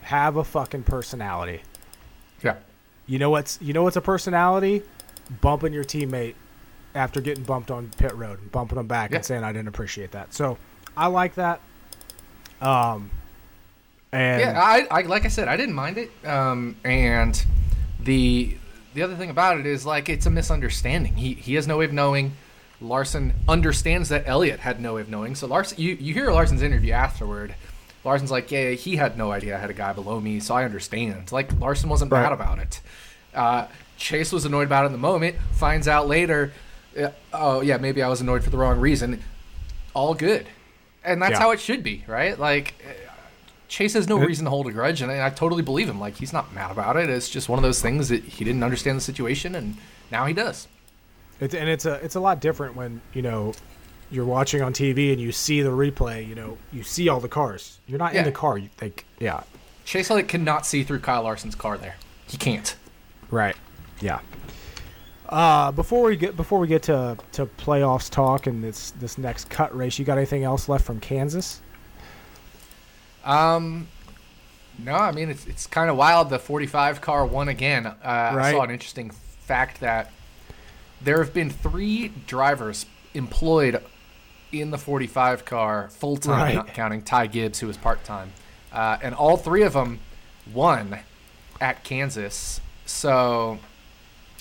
Have 0.03 0.35
a 0.35 0.43
fucking 0.43 0.83
personality. 0.83 1.61
Yeah. 2.43 2.55
You 3.05 3.19
know 3.19 3.29
what's 3.29 3.59
you 3.61 3.73
know 3.73 3.83
what's 3.83 3.97
a 3.97 4.01
personality? 4.01 4.83
Bumping 5.41 5.73
your 5.73 5.83
teammate 5.83 6.33
after 6.95 7.21
getting 7.21 7.43
bumped 7.43 7.71
on 7.71 7.89
pit 7.97 8.13
road 8.15 8.39
and 8.39 8.51
bumping 8.51 8.77
them 8.77 8.87
back 8.87 9.11
Yeah. 9.11 9.17
and 9.17 9.25
saying 9.25 9.43
I 9.43 9.51
didn't 9.53 9.67
appreciate 9.69 10.11
that. 10.11 10.33
So 10.33 10.57
I 10.97 11.07
like 11.07 11.35
that. 11.35 11.61
Um, 12.61 13.09
and 14.11 14.41
Yeah, 14.41 14.61
I, 14.61 14.87
I 14.91 15.01
like 15.03 15.25
I 15.25 15.29
said, 15.29 15.47
I 15.47 15.57
didn't 15.57 15.75
mind 15.75 15.97
it. 15.97 16.11
Um, 16.25 16.75
and 16.83 17.43
the 17.99 18.57
the 18.93 19.03
other 19.03 19.15
thing 19.15 19.29
about 19.29 19.57
it 19.59 19.65
is 19.65 19.85
like 19.85 20.09
it's 20.09 20.25
a 20.25 20.29
misunderstanding. 20.29 21.15
He 21.15 21.33
he 21.33 21.55
has 21.55 21.67
no 21.67 21.77
way 21.77 21.85
of 21.85 21.93
knowing. 21.93 22.33
Larson 22.81 23.33
understands 23.47 24.09
that 24.09 24.23
Elliott 24.27 24.59
had 24.59 24.81
no 24.81 24.95
way 24.95 25.01
of 25.01 25.09
knowing. 25.09 25.35
So 25.35 25.47
Larson, 25.47 25.79
you 25.79 25.95
you 25.99 26.13
hear 26.13 26.31
Larson's 26.31 26.61
interview 26.61 26.91
afterward. 26.93 27.55
Larson's 28.03 28.31
like, 28.31 28.49
yeah, 28.51 28.71
he 28.71 28.95
had 28.95 29.15
no 29.17 29.31
idea 29.31 29.55
I 29.55 29.59
had 29.59 29.69
a 29.69 29.73
guy 29.75 29.93
below 29.93 30.19
me, 30.19 30.39
so 30.39 30.55
I 30.55 30.65
understand. 30.65 31.31
Like 31.31 31.57
Larson 31.59 31.87
wasn't 31.89 32.11
Right. 32.11 32.23
mad 32.23 32.31
about 32.33 32.57
it. 32.59 32.81
Uh, 33.33 33.67
Chase 33.97 34.31
was 34.31 34.43
annoyed 34.45 34.65
about 34.65 34.83
it 34.83 34.87
in 34.87 34.91
the 34.93 34.97
moment. 34.97 35.35
Finds 35.51 35.87
out 35.87 36.07
later, 36.07 36.51
oh 37.33 37.61
yeah, 37.61 37.77
maybe 37.77 38.01
I 38.01 38.07
was 38.07 38.21
annoyed 38.21 38.43
for 38.43 38.49
the 38.49 38.57
wrong 38.57 38.79
reason. 38.79 39.21
All 39.93 40.13
good, 40.13 40.45
and 41.03 41.21
that's 41.21 41.33
Yeah. 41.33 41.39
how 41.39 41.51
it 41.51 41.59
should 41.59 41.83
be, 41.83 42.03
right? 42.07 42.37
Like 42.39 42.73
eh, 42.85 42.93
Chase 43.67 43.93
has 43.93 44.07
no 44.07 44.17
reason 44.17 44.45
to 44.45 44.49
hold 44.49 44.67
a 44.67 44.71
grudge, 44.71 45.01
and 45.01 45.11
I 45.11 45.29
totally 45.29 45.61
believe 45.63 45.89
him. 45.89 45.99
Like 45.99 46.15
he's 46.17 46.33
not 46.33 46.53
mad 46.53 46.71
about 46.71 46.97
it. 46.97 47.09
It's 47.09 47.29
just 47.29 47.49
one 47.49 47.59
of 47.59 47.63
those 47.63 47.81
things 47.81 48.09
that 48.09 48.23
he 48.23 48.43
didn't 48.45 48.63
understand 48.63 48.97
the 48.97 49.01
situation, 49.01 49.55
and 49.55 49.77
now 50.11 50.25
he 50.25 50.33
does. 50.33 50.67
It's, 51.39 51.53
and 51.55 51.67
it's 51.69 51.85
a 51.85 51.93
it's 51.95 52.15
a 52.15 52.19
lot 52.19 52.39
different 52.39 52.75
when 52.75 53.01
you 53.13 53.21
know 53.21 53.53
you're 54.11 54.25
watching 54.25 54.61
on 54.61 54.73
TV 54.73 55.11
and 55.13 55.21
you 55.21 55.31
see 55.31 55.61
the 55.61 55.69
replay. 55.69 56.27
You 56.27 56.35
know, 56.35 56.57
you 56.71 56.83
see 56.83 57.07
all 57.09 57.19
the 57.19 57.29
cars. 57.29 57.79
You're 57.87 57.97
not 57.99 58.13
Yeah. 58.13 58.19
in 58.19 58.25
the 58.25 58.31
car. 58.31 58.57
You 58.57 58.69
think, 58.77 59.05
yeah, 59.19 59.43
Chase 59.85 60.11
Elliott 60.11 60.27
cannot 60.27 60.65
see 60.65 60.83
through 60.83 60.99
Kyle 60.99 61.23
Larson's 61.23 61.55
car. 61.55 61.77
There, 61.77 61.95
he 62.27 62.37
can't. 62.37 62.75
right, 63.29 63.55
yeah. 64.01 64.19
Uh, 65.31 65.71
before 65.71 66.03
we 66.03 66.17
get 66.17 66.35
before 66.35 66.59
we 66.59 66.67
get 66.67 66.83
to 66.83 67.17
to 67.31 67.45
playoffs 67.45 68.09
talk 68.09 68.47
and 68.47 68.61
this 68.63 68.91
this 68.91 69.17
next 69.17 69.49
cut 69.49 69.75
race, 69.75 69.97
you 69.97 70.03
got 70.05 70.17
anything 70.17 70.43
else 70.43 70.67
left 70.67 70.83
from 70.83 70.99
Kansas? 70.99 71.61
Um, 73.23 73.87
no, 74.77 74.93
I 74.93 75.11
mean 75.11 75.29
it's 75.29 75.45
it's 75.47 75.67
kind 75.67 75.89
of 75.89 75.95
wild. 75.95 76.29
The 76.29 76.39
45 76.39 76.99
car 77.01 77.25
won 77.25 77.47
again. 77.47 77.85
Uh, 77.85 77.95
I 78.03 78.51
saw 78.51 78.61
an 78.63 78.71
interesting 78.71 79.09
fact 79.11 79.79
that 79.79 80.11
there 81.01 81.23
have 81.23 81.33
been 81.33 81.49
three 81.49 82.09
drivers 82.27 82.85
employed 83.13 83.81
in 84.51 84.69
the 84.71 84.77
45 84.77 85.45
car 85.45 85.87
full 85.91 86.17
time, 86.17 86.39
Right. 86.41 86.55
not 86.55 86.67
counting 86.73 87.01
Ty 87.03 87.27
Gibbs, 87.27 87.59
who 87.59 87.67
was 87.67 87.77
part 87.77 88.03
time, 88.03 88.33
uh, 88.73 88.97
and 89.01 89.15
all 89.15 89.37
three 89.37 89.63
of 89.63 89.73
them 89.73 89.99
won 90.53 90.99
at 91.61 91.83
Kansas. 91.85 92.59
So, 92.85 93.59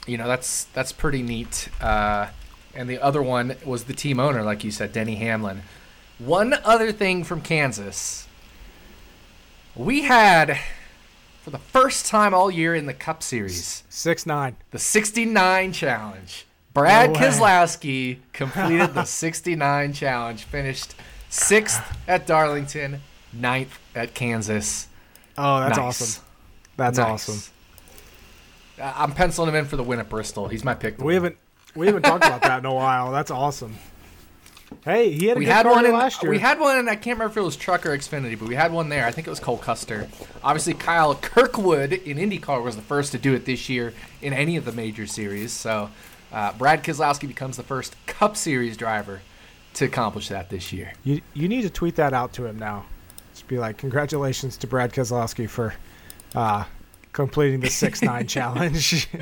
you 0.07 0.17
know 0.17 0.27
that's 0.29 0.65
that's 0.65 0.93
pretty 0.93 1.23
neat. 1.23 1.69
Uh, 1.81 2.29
and 2.75 2.89
the 2.89 2.99
other 3.01 3.21
one 3.23 3.57
was 3.65 3.85
the 3.85 3.93
team 3.95 4.21
owner, 4.21 4.43
like 4.43 4.63
you 4.65 4.71
said, 4.71 4.93
Denny 4.93 5.17
Hamlin. 5.17 5.63
One 6.19 6.55
other 6.65 6.93
thing 6.93 7.25
from 7.25 7.41
Kansas. 7.41 8.27
We 9.75 10.03
had, 10.03 10.59
for 11.43 11.51
the 11.51 11.59
first 11.59 12.07
time 12.07 12.35
all 12.35 12.51
year 12.51 12.75
in 12.75 12.87
the 12.87 12.95
Cup 12.95 13.23
Series, 13.23 13.85
Six 13.89 14.27
nine. 14.27 14.57
the 14.71 14.79
69 14.79 15.73
challenge. 15.73 16.47
Brad 16.75 17.13
No. 17.13 17.19
Keselowski 17.19 18.19
completed 18.33 18.95
the 18.95 19.05
69 19.05 19.93
challenge, 19.93 20.45
finished 20.45 20.95
sixth 21.29 21.83
at 22.07 22.27
Darlington, 22.27 23.01
ninth 23.33 23.79
at 23.95 24.15
Kansas. 24.15 24.87
Oh, 25.39 25.61
that's 25.61 25.77
Nice. 25.79 25.87
awesome. 26.03 26.25
That's 26.77 26.99
Nice. 26.99 27.29
awesome. 27.29 27.53
I'm 28.81 29.13
penciling 29.13 29.49
him 29.51 29.55
in 29.57 29.65
for 29.65 29.77
the 29.77 29.83
win 29.83 29.99
at 30.01 30.09
Bristol. 30.09 30.49
He's 30.49 30.65
my 30.65 30.75
pick. 30.75 30.99
We 30.99 31.15
haven't 31.15 31.37
we 31.75 31.87
haven't 31.87 32.03
talked 32.03 32.25
about 32.25 32.43
that 32.43 32.59
in 32.61 32.65
a 32.65 32.75
while. 32.75 33.13
That's 33.13 33.31
awesome. 33.31 33.77
Hey, 34.85 35.11
he 35.11 35.27
had 35.27 35.37
a 35.37 35.39
We 35.39 35.47
had 35.47 35.67
one 35.67 35.85
in 35.85 35.93
last 35.93 36.23
year. 36.23 36.31
we 36.31 36.39
had 36.39 36.61
one 36.61 36.79
in 36.79 36.89
I 36.89 36.95
can't 36.95 37.19
remember 37.19 37.33
if 37.33 37.37
it 37.37 37.43
was 37.43 37.57
Truck 37.57 37.85
or 37.85 37.91
Xfinity, 37.91 38.39
but 38.39 38.49
we 38.49 38.55
had 38.55 38.73
one 38.73 38.89
there. 38.89 39.05
I 39.05 39.11
think 39.11 39.27
it 39.27 39.31
was 39.31 39.41
Cole 39.41 39.59
Custer. 39.59 40.09
Obviously, 40.45 40.75
Kyle 40.75 41.15
Kirkwood 41.15 41.93
in 41.93 42.19
IndyCar 42.19 42.63
was 42.63 42.77
the 42.77 42.83
first 42.83 43.13
to 43.13 43.19
do 43.19 43.35
it 43.35 43.45
this 43.45 43.69
year 43.69 43.93
in 44.23 44.33
any 44.33 44.57
of 44.57 44.65
the 44.65 44.73
major 44.73 45.07
series. 45.07 45.53
So, 45.53 45.91
uh, 46.33 46.53
Brad 46.53 46.85
Keselowski 46.85 47.27
becomes 47.27 47.57
the 47.57 47.65
first 47.65 47.97
Cup 48.07 48.37
Series 48.37 48.77
driver 48.77 49.21
to 49.75 49.85
accomplish 49.85 50.29
that 50.29 50.51
this 50.51 50.73
year. 50.73 50.93
You 51.03 51.21
you 51.35 51.49
need 51.49 51.63
to 51.63 51.71
tweet 51.71 51.97
that 51.97 52.13
out 52.13 52.33
to 52.35 52.47
him 52.47 52.59
now. 52.59 52.87
Just 53.33 53.49
be 53.49 53.59
like, 53.59 53.77
congratulations 53.77 54.57
to 54.59 54.67
Brad 54.69 54.93
Keselowski 54.93 55.49
for 55.49 55.75
uh, 56.35 56.65
completing 57.13 57.61
the 57.61 57.71
six 57.71 58.03
nine 58.03 58.27
challenge. 58.37 59.09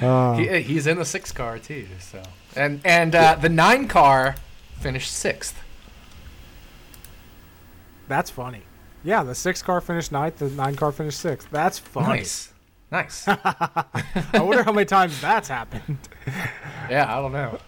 Uh, 0.00 0.34
He, 0.36 0.60
he's 0.62 0.86
in 0.88 0.98
the 0.98 1.04
six 1.04 1.30
car 1.30 1.58
too. 1.58 1.86
So, 2.00 2.20
and 2.56 2.80
and 2.84 3.14
uh, 3.14 3.36
the 3.36 3.48
nine 3.48 3.86
car 3.86 4.34
finished 4.80 5.12
sixth. 5.12 5.54
that's 8.08 8.30
funny. 8.30 8.62
Yeah, 9.04 9.22
the 9.22 9.34
six 9.34 9.62
car 9.62 9.80
finished 9.80 10.12
ninth, 10.12 10.38
the 10.38 10.50
nine 10.50 10.74
car 10.76 10.92
finished 10.92 11.20
sixth. 11.20 11.48
That's 11.50 11.78
funny. 11.78 12.06
Nice, 12.18 12.52
nice. 12.90 13.24
I 13.28 14.40
wonder 14.40 14.62
how 14.62 14.72
many 14.72 14.86
times 14.86 15.20
that's 15.20 15.48
happened. 15.48 15.98
yeah, 16.90 17.06
I 17.16 17.20
don't 17.20 17.32
know. 17.32 17.58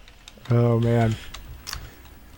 Oh 0.50 0.80
man. 0.80 1.14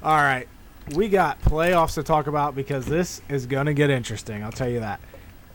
All 0.02 0.16
right. 0.16 0.46
We 0.94 1.08
got 1.08 1.40
playoffs 1.42 1.94
to 1.94 2.02
talk 2.02 2.26
about 2.28 2.54
because 2.54 2.86
this 2.86 3.20
is 3.28 3.46
going 3.46 3.66
to 3.66 3.74
get 3.74 3.90
interesting. 3.90 4.44
I'll 4.44 4.52
tell 4.52 4.68
you 4.68 4.80
that. 4.80 5.00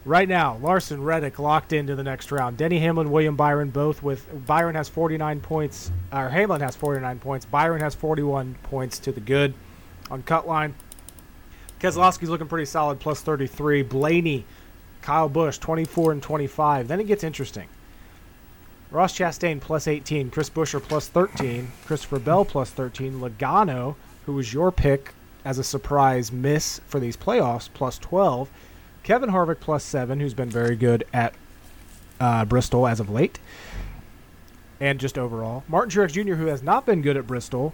Right 0.03 0.27
now, 0.27 0.57
Larson 0.57 1.03
Reddick 1.03 1.37
locked 1.37 1.73
into 1.73 1.95
the 1.95 2.03
next 2.03 2.31
round. 2.31 2.57
Denny 2.57 2.79
Hamlin, 2.79 3.11
William 3.11 3.35
Byron, 3.35 3.69
both 3.69 4.01
with 4.01 4.27
Byron 4.47 4.73
has 4.73 4.89
49 4.89 5.41
points, 5.41 5.91
or 6.11 6.27
Hamlin 6.29 6.61
has 6.61 6.75
49 6.75 7.19
points. 7.19 7.45
Byron 7.45 7.81
has 7.81 7.93
41 7.93 8.55
points 8.63 8.97
to 8.99 9.11
the 9.11 9.19
good 9.19 9.53
on 10.09 10.23
cut 10.23 10.47
line. 10.47 10.73
Keselowski's 11.79 12.29
looking 12.29 12.47
pretty 12.47 12.65
solid, 12.65 12.99
plus 12.99 13.21
33. 13.21 13.83
Blaney, 13.83 14.43
Kyle 15.03 15.29
Busch, 15.29 15.59
24 15.59 16.13
and 16.13 16.23
25. 16.23 16.87
Then 16.87 16.99
it 16.99 17.05
gets 17.05 17.23
interesting. 17.23 17.67
Ross 18.89 19.17
Chastain 19.17 19.61
plus 19.61 19.87
18, 19.87 20.31
Chris 20.31 20.49
Buescher 20.49 20.81
plus 20.81 21.07
13, 21.09 21.71
Christopher 21.85 22.19
Bell 22.19 22.43
plus 22.43 22.71
13, 22.71 23.19
Logano, 23.21 23.95
who 24.25 24.33
was 24.33 24.53
your 24.53 24.71
pick 24.71 25.13
as 25.45 25.57
a 25.59 25.63
surprise 25.63 26.31
miss 26.31 26.81
for 26.87 26.99
these 26.99 27.15
playoffs, 27.15 27.69
plus 27.73 27.97
12, 27.99 28.49
Kevin 29.03 29.29
Harvick 29.29 29.59
plus 29.59 29.83
7, 29.83 30.19
who's 30.19 30.33
been 30.33 30.49
very 30.49 30.75
good 30.75 31.03
at 31.13 31.33
uh, 32.19 32.45
Bristol 32.45 32.87
as 32.87 32.99
of 32.99 33.09
late, 33.09 33.39
and 34.79 34.99
just 34.99 35.17
overall. 35.17 35.63
Martin 35.67 35.89
Truex 35.91 36.11
Jr., 36.11 36.35
who 36.35 36.47
has 36.47 36.61
not 36.61 36.85
been 36.85 37.01
good 37.01 37.17
at 37.17 37.27
Bristol 37.27 37.73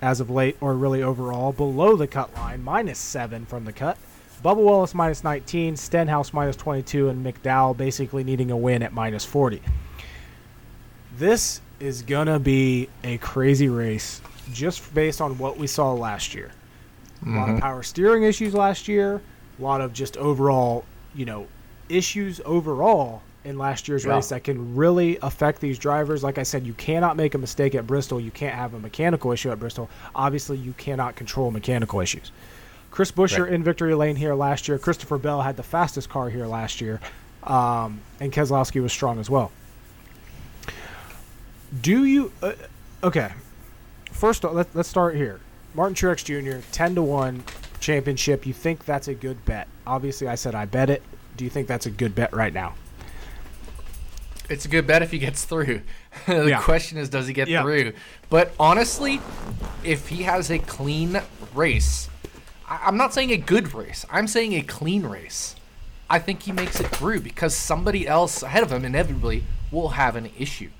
as 0.00 0.20
of 0.20 0.30
late, 0.30 0.56
or 0.60 0.74
really 0.74 1.02
overall, 1.02 1.52
below 1.52 1.96
the 1.96 2.06
cut 2.06 2.34
line, 2.34 2.62
minus 2.62 2.98
7 2.98 3.46
from 3.46 3.64
the 3.64 3.72
cut. 3.72 3.98
Bubba 4.42 4.56
Wallace 4.56 4.94
minus 4.94 5.24
19, 5.24 5.76
Stenhouse 5.76 6.32
minus 6.32 6.56
22, 6.56 7.08
and 7.08 7.24
McDowell 7.24 7.76
basically 7.76 8.24
needing 8.24 8.50
a 8.50 8.56
win 8.56 8.82
at 8.82 8.92
minus 8.92 9.24
40 9.24 9.62
this 11.18 11.60
is 11.80 12.02
gonna 12.02 12.38
be 12.38 12.88
a 13.02 13.18
crazy 13.18 13.68
race 13.68 14.20
just 14.52 14.94
based 14.94 15.20
on 15.20 15.38
what 15.38 15.56
we 15.56 15.66
saw 15.66 15.92
last 15.92 16.34
year. 16.34 16.52
A 17.26 17.30
lot 17.30 17.48
of 17.48 17.60
power 17.60 17.82
steering 17.82 18.24
issues 18.24 18.52
last 18.52 18.86
year, 18.86 19.22
a 19.58 19.62
lot 19.62 19.80
of 19.80 19.92
just 19.92 20.16
overall, 20.16 20.84
you 21.14 21.24
know, 21.24 21.46
issues 21.88 22.40
overall 22.44 23.22
in 23.44 23.58
last 23.58 23.88
year's 23.88 24.04
Yeah. 24.04 24.14
race 24.14 24.30
that 24.30 24.42
can 24.44 24.74
really 24.74 25.18
affect 25.22 25.60
these 25.60 25.78
drivers. 25.78 26.22
Like 26.22 26.38
I 26.38 26.42
said, 26.44 26.66
you 26.66 26.72
cannot 26.74 27.16
make 27.16 27.34
a 27.34 27.38
mistake 27.38 27.74
at 27.74 27.86
Bristol. 27.86 28.18
You 28.20 28.30
can't 28.30 28.54
have 28.54 28.72
a 28.74 28.78
mechanical 28.78 29.32
issue 29.32 29.50
at 29.50 29.58
Bristol. 29.60 29.88
Obviously, 30.14 30.56
you 30.56 30.72
cannot 30.78 31.14
control 31.16 31.50
mechanical 31.50 32.00
issues. 32.00 32.32
Chris 32.90 33.10
Buescher 33.12 33.44
Right. 33.44 33.52
in 33.52 33.62
victory 33.64 33.94
lane 33.94 34.16
here 34.16 34.34
last 34.34 34.66
year. 34.68 34.78
Christopher 34.78 35.18
Bell 35.18 35.42
had 35.42 35.56
the 35.56 35.62
fastest 35.62 36.08
car 36.08 36.30
here 36.30 36.46
last 36.46 36.80
year, 36.80 37.00
um, 37.42 38.00
and 38.20 38.32
Keselowski 38.32 38.80
was 38.80 38.92
strong 38.92 39.18
as 39.18 39.28
well. 39.28 39.50
Do 41.80 42.04
you? 42.04 42.32
Uh, 42.42 42.52
okay. 43.02 43.32
First, 44.12 44.44
let, 44.44 44.74
let's 44.74 44.88
start 44.88 45.16
here. 45.16 45.40
Martin 45.74 45.94
Truex 45.94 46.24
Jr. 46.24 46.64
ten 46.70 46.94
to 46.94 47.02
one 47.02 47.42
championship. 47.84 48.46
You 48.46 48.52
think 48.54 48.84
that's 48.84 49.08
a 49.08 49.14
good 49.14 49.44
bet? 49.44 49.68
Obviously, 49.86 50.26
I 50.26 50.34
said 50.34 50.54
I 50.54 50.64
bet 50.64 50.90
it. 50.90 51.02
Do 51.36 51.44
you 51.44 51.50
think 51.50 51.68
that's 51.68 51.86
a 51.86 51.90
good 51.90 52.14
bet 52.14 52.32
right 52.34 52.52
now? 52.52 52.74
It's 54.50 54.64
a 54.64 54.68
good 54.68 54.86
bet 54.86 55.02
if 55.02 55.10
he 55.10 55.18
gets 55.18 55.44
through. 55.44 55.82
the 56.26 56.46
Yeah. 56.50 56.62
question 56.62 56.98
is, 56.98 57.08
does 57.08 57.26
he 57.26 57.32
get 57.32 57.48
Yeah. 57.48 57.62
through? 57.62 57.92
But 58.30 58.52
honestly, 58.60 59.20
if 59.82 60.08
he 60.08 60.24
has 60.24 60.50
a 60.50 60.58
clean 60.58 61.20
race, 61.54 62.08
I- 62.68 62.80
I'm 62.84 62.96
not 62.96 63.14
saying 63.14 63.30
a 63.30 63.36
good 63.36 63.74
race. 63.74 64.04
I'm 64.10 64.26
saying 64.28 64.52
a 64.54 64.62
clean 64.62 65.04
race. 65.04 65.56
I 66.10 66.18
think 66.18 66.42
he 66.42 66.52
makes 66.52 66.78
it 66.80 66.88
through 66.88 67.20
because 67.20 67.54
somebody 67.54 68.06
else 68.06 68.42
ahead 68.42 68.62
of 68.62 68.70
him 68.70 68.84
inevitably 68.84 69.44
will 69.70 69.90
have 69.90 70.16
an 70.16 70.30
issue. 70.38 70.70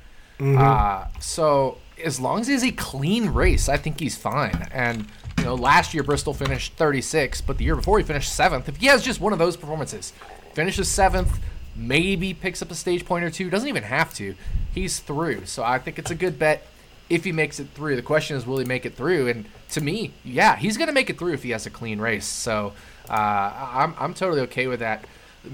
Uh, 0.40 1.06
so 1.20 1.78
as 2.02 2.20
long 2.20 2.40
as 2.40 2.46
he 2.48 2.52
has 2.52 2.64
a 2.64 2.70
clean 2.72 3.30
race, 3.30 3.68
I 3.68 3.76
think 3.78 4.00
he's 4.00 4.16
fine. 4.16 4.68
And 4.72 5.06
you 5.38 5.44
know, 5.44 5.54
last 5.54 5.94
year 5.94 6.02
Bristol 6.02 6.34
finished 6.34 6.74
36, 6.74 7.40
but 7.42 7.58
the 7.58 7.64
year 7.64 7.76
before 7.76 7.98
he 7.98 8.04
finished 8.04 8.32
seventh. 8.34 8.68
If 8.68 8.76
he 8.76 8.86
has 8.86 9.02
just 9.02 9.20
one 9.20 9.32
of 9.32 9.38
those 9.38 9.56
performances, 9.56 10.12
finishes 10.52 10.88
seventh, 10.88 11.38
maybe 11.76 12.32
picks 12.34 12.62
up 12.62 12.70
a 12.70 12.74
stage 12.74 13.04
point 13.04 13.24
or 13.24 13.30
two. 13.30 13.50
Doesn't 13.50 13.68
even 13.68 13.82
have 13.82 14.14
to. 14.14 14.34
He's 14.74 15.00
through. 15.00 15.46
So 15.46 15.62
I 15.62 15.78
think 15.78 15.98
it's 15.98 16.10
a 16.10 16.14
good 16.14 16.38
bet 16.38 16.66
if 17.10 17.24
he 17.24 17.32
makes 17.32 17.60
it 17.60 17.68
through. 17.74 17.96
The 17.96 18.02
question 18.02 18.36
is, 18.36 18.46
will 18.46 18.58
he 18.58 18.64
make 18.64 18.86
it 18.86 18.94
through? 18.94 19.28
And 19.28 19.46
to 19.70 19.80
me, 19.80 20.12
yeah, 20.24 20.56
he's 20.56 20.76
going 20.76 20.88
to 20.88 20.94
make 20.94 21.10
it 21.10 21.18
through 21.18 21.34
if 21.34 21.42
he 21.42 21.50
has 21.50 21.66
a 21.66 21.70
clean 21.70 22.00
race. 22.00 22.26
So 22.26 22.72
uh, 23.08 23.12
I'm, 23.12 23.94
I'm 23.98 24.14
totally 24.14 24.42
okay 24.42 24.66
with 24.66 24.80
that. 24.80 25.04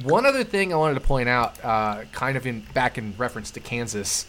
One 0.04 0.24
other 0.24 0.44
thing 0.44 0.72
I 0.72 0.76
wanted 0.76 0.94
to 0.94 1.00
point 1.00 1.28
out, 1.28 1.62
uh, 1.64 2.04
kind 2.12 2.36
of 2.36 2.46
in 2.46 2.60
back 2.74 2.96
in 2.96 3.14
reference 3.18 3.50
to 3.52 3.60
Kansas, 3.60 4.26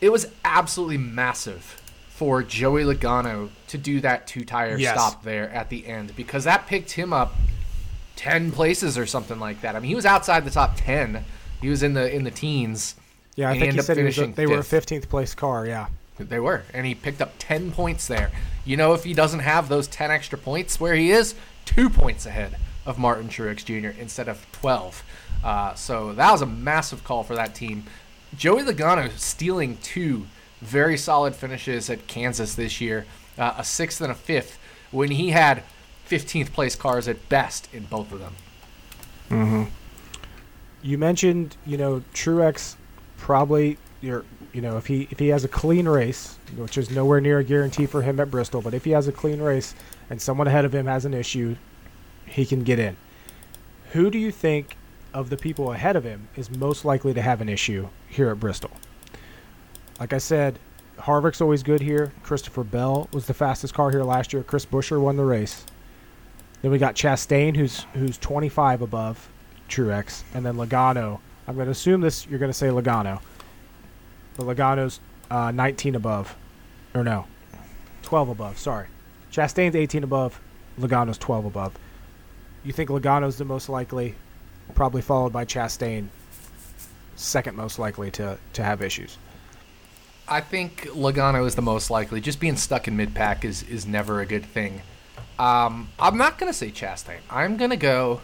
it 0.00 0.10
was 0.10 0.26
absolutely 0.44 0.98
massive 0.98 1.80
for 2.20 2.42
Joey 2.42 2.84
Logano 2.84 3.48
to 3.68 3.78
do 3.78 3.98
that 4.02 4.26
two 4.26 4.44
tire 4.44 4.76
Yes. 4.76 4.92
stop 4.92 5.24
there 5.24 5.48
at 5.48 5.70
the 5.70 5.86
end 5.86 6.14
because 6.16 6.44
that 6.44 6.66
picked 6.66 6.90
him 6.90 7.14
up 7.14 7.34
10 8.16 8.52
places 8.52 8.98
or 8.98 9.06
something 9.06 9.40
like 9.40 9.62
that. 9.62 9.74
I 9.74 9.80
mean, 9.80 9.88
he 9.88 9.94
was 9.94 10.04
outside 10.04 10.44
the 10.44 10.50
top 10.50 10.74
10. 10.76 11.24
He 11.62 11.70
was 11.70 11.82
in 11.82 11.94
the 11.94 12.14
in 12.14 12.24
the 12.24 12.30
teens. 12.30 12.94
Yeah, 13.36 13.48
I 13.48 13.58
think 13.58 13.72
he 13.72 13.80
said 13.80 13.96
he 13.96 14.02
was 14.02 14.16
they 14.34 14.46
were 14.46 14.58
a 14.58 14.62
15th 14.62 15.08
place 15.08 15.34
car. 15.34 15.66
Yeah. 15.66 15.86
They 16.18 16.38
were, 16.38 16.64
and 16.74 16.84
he 16.84 16.94
picked 16.94 17.22
up 17.22 17.32
10 17.38 17.72
points 17.72 18.06
there. 18.06 18.30
You 18.66 18.76
know, 18.76 18.92
if 18.92 19.04
he 19.04 19.14
doesn't 19.14 19.40
have 19.40 19.70
those 19.70 19.86
10 19.88 20.10
extra 20.10 20.36
points 20.36 20.78
where 20.78 20.94
he 20.94 21.12
is, 21.12 21.34
two 21.64 21.88
points 21.88 22.26
ahead 22.26 22.58
of 22.84 22.98
Martin 22.98 23.30
Truex 23.30 23.64
Jr. 23.64 23.98
instead 23.98 24.28
of 24.28 24.46
12. 24.52 25.02
Uh, 25.42 25.72
so 25.72 26.12
that 26.12 26.30
was 26.30 26.42
a 26.42 26.46
massive 26.46 27.02
call 27.02 27.22
for 27.22 27.34
that 27.34 27.54
team. 27.54 27.84
Joey 28.36 28.62
Logano 28.62 29.10
stealing 29.18 29.78
two 29.78 30.26
very 30.60 30.96
solid 30.96 31.34
finishes 31.34 31.88
at 31.90 32.06
Kansas 32.06 32.54
this 32.54 32.80
year, 32.80 33.06
uh, 33.38 33.54
a 33.58 33.64
sixth 33.64 34.00
and 34.00 34.12
a 34.12 34.14
fifth, 34.14 34.58
when 34.90 35.10
he 35.12 35.30
had 35.30 35.62
15th 36.08 36.52
place 36.52 36.74
cars 36.74 37.08
at 37.08 37.28
best 37.28 37.72
in 37.72 37.84
both 37.84 38.12
of 38.12 38.18
them. 38.18 38.34
You 40.82 40.98
mentioned, 40.98 41.56
you 41.64 41.76
know, 41.76 42.02
Truex 42.14 42.76
probably 43.16 43.78
your 44.00 44.24
you 44.52 44.60
know, 44.60 44.76
if 44.76 44.86
he 44.86 45.06
if 45.10 45.18
he 45.18 45.28
has 45.28 45.44
a 45.44 45.48
clean 45.48 45.86
race, 45.86 46.38
which 46.56 46.76
is 46.76 46.90
nowhere 46.90 47.20
near 47.20 47.38
a 47.38 47.44
guarantee 47.44 47.86
for 47.86 48.02
him 48.02 48.18
at 48.18 48.30
Bristol, 48.30 48.60
but 48.60 48.74
if 48.74 48.84
he 48.84 48.90
has 48.90 49.06
a 49.06 49.12
clean 49.12 49.40
race 49.40 49.74
and 50.08 50.20
someone 50.20 50.48
ahead 50.48 50.64
of 50.64 50.74
him 50.74 50.86
has 50.86 51.04
an 51.04 51.14
issue, 51.14 51.56
he 52.26 52.44
can 52.44 52.64
get 52.64 52.78
in. 52.78 52.96
Who 53.92 54.10
do 54.10 54.18
you 54.18 54.32
think 54.32 54.76
of 55.12 55.30
the 55.30 55.36
people 55.36 55.72
ahead 55.72 55.96
of 55.96 56.04
him 56.04 56.28
is 56.36 56.50
most 56.50 56.84
likely 56.84 57.14
to 57.14 57.22
have 57.22 57.40
an 57.40 57.48
issue 57.48 57.88
here 58.08 58.30
at 58.30 58.40
Bristol? 58.40 58.70
Like 60.00 60.14
I 60.14 60.18
said, 60.18 60.58
Harvick's 60.98 61.42
always 61.42 61.62
good 61.62 61.82
here. 61.82 62.10
Christopher 62.22 62.64
Bell 62.64 63.08
was 63.12 63.26
the 63.26 63.34
fastest 63.34 63.74
car 63.74 63.90
here 63.90 64.02
last 64.02 64.32
year. 64.32 64.42
Chris 64.42 64.64
Buescher 64.64 64.98
won 64.98 65.16
the 65.16 65.24
race. 65.24 65.66
Then 66.62 66.70
we 66.70 66.78
got 66.78 66.94
Chastain, 66.94 67.54
who's 67.54 67.84
who's 67.92 68.16
25 68.18 68.82
above 68.82 69.28
Truex, 69.68 70.22
and 70.34 70.44
then 70.44 70.56
Logano. 70.56 71.20
I'm 71.46 71.54
going 71.54 71.66
to 71.66 71.72
assume 71.72 72.00
this. 72.00 72.26
You're 72.26 72.38
going 72.38 72.50
to 72.50 72.56
say 72.56 72.68
Logano, 72.68 73.20
but 74.36 74.46
Logano's 74.46 75.00
uh, 75.30 75.50
19 75.50 75.94
above, 75.94 76.34
or 76.94 77.04
no, 77.04 77.26
12 78.02 78.30
above. 78.30 78.58
Sorry, 78.58 78.86
Chastain's 79.32 79.76
18 79.76 80.04
above. 80.04 80.40
Logano's 80.78 81.18
12 81.18 81.44
above. 81.46 81.74
You 82.62 82.72
think 82.72 82.90
Logano's 82.90 83.36
the 83.36 83.44
most 83.44 83.68
likely, 83.68 84.14
probably 84.74 85.02
followed 85.02 85.32
by 85.32 85.44
Chastain, 85.44 86.08
second 87.16 87.56
most 87.56 87.78
likely 87.78 88.10
to 88.12 88.38
to 88.52 88.62
have 88.62 88.82
issues. 88.82 89.16
I 90.30 90.40
think 90.40 90.82
Logano 90.88 91.46
is 91.46 91.56
the 91.56 91.62
most 91.62 91.90
likely. 91.90 92.20
Just 92.20 92.38
being 92.38 92.56
stuck 92.56 92.86
in 92.86 92.96
mid 92.96 93.14
pack 93.14 93.44
is 93.44 93.62
is 93.64 93.86
never 93.86 94.20
a 94.20 94.26
good 94.26 94.46
thing. 94.46 94.82
Um, 95.38 95.88
I'm 95.98 96.16
not 96.16 96.38
gonna 96.38 96.52
say 96.52 96.70
Chastain. 96.70 97.18
I'm 97.28 97.56
gonna 97.56 97.76
go 97.76 98.20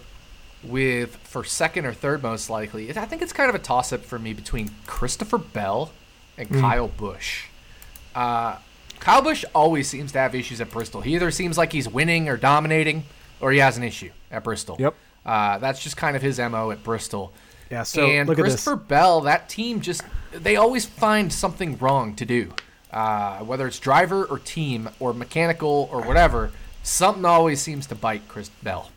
with 0.63 1.17
for 1.17 1.45
second 1.45 1.85
or 1.85 1.93
third 1.93 2.23
most 2.23 2.49
likely. 2.49 2.97
I 2.97 3.05
think 3.07 3.23
it's 3.23 3.33
kind 3.33 3.49
of 3.49 3.55
a 3.55 3.59
toss 3.59 3.93
up 3.93 4.05
for 4.05 4.19
me 4.19 4.33
between 4.33 4.71
Christopher 4.87 5.39
Bell 5.39 5.91
and 6.39 6.49
Kyle 6.51 6.89
Busch. 6.89 7.47
Uh, 8.15 8.57
Kyle 9.01 9.23
Busch 9.23 9.45
always 9.55 9.89
seems 9.89 10.13
to 10.13 10.19
have 10.19 10.35
issues 10.35 10.61
at 10.61 10.71
Bristol. 10.71 11.01
He 11.01 11.15
either 11.15 11.31
seems 11.31 11.59
like 11.59 11.73
he's 11.73 11.89
winning 11.89 12.29
or 12.29 12.37
dominating, 12.37 13.05
or 13.41 13.53
he 13.53 13.59
has 13.59 13.77
an 13.77 13.83
issue 13.83 14.11
at 14.31 14.45
Bristol. 14.45 14.77
Yep. 14.79 14.95
Uh, 15.25 15.59
that's 15.59 15.83
just 15.83 15.97
kind 15.97 16.17
of 16.17 16.23
his 16.23 16.39
mo 16.39 16.71
at 16.71 16.83
Bristol. 16.83 17.33
Yeah. 17.71 17.83
So 17.83 18.07
and 18.07 18.29
look 18.29 18.39
at 18.39 18.45
this. 18.45 18.55
Christopher 18.55 18.77
Bell, 18.77 19.21
that 19.23 19.49
team 19.49 19.81
just 19.81 20.03
they 20.33 20.57
always 20.57 20.87
find 20.87 21.33
something 21.33 21.77
wrong 21.79 22.15
to 22.17 22.25
do. 22.25 22.53
Uh, 22.91 23.41
whether 23.41 23.67
it's 23.67 23.79
driver 23.79 24.25
or 24.25 24.39
team 24.39 24.89
or 25.01 25.13
mechanical 25.13 25.89
or 25.93 26.01
whatever, 26.03 26.53
something 26.83 27.25
always 27.25 27.61
seems 27.61 27.87
to 27.89 27.95
bite 27.95 28.27
Chris 28.29 28.49
Bell. 28.63 28.91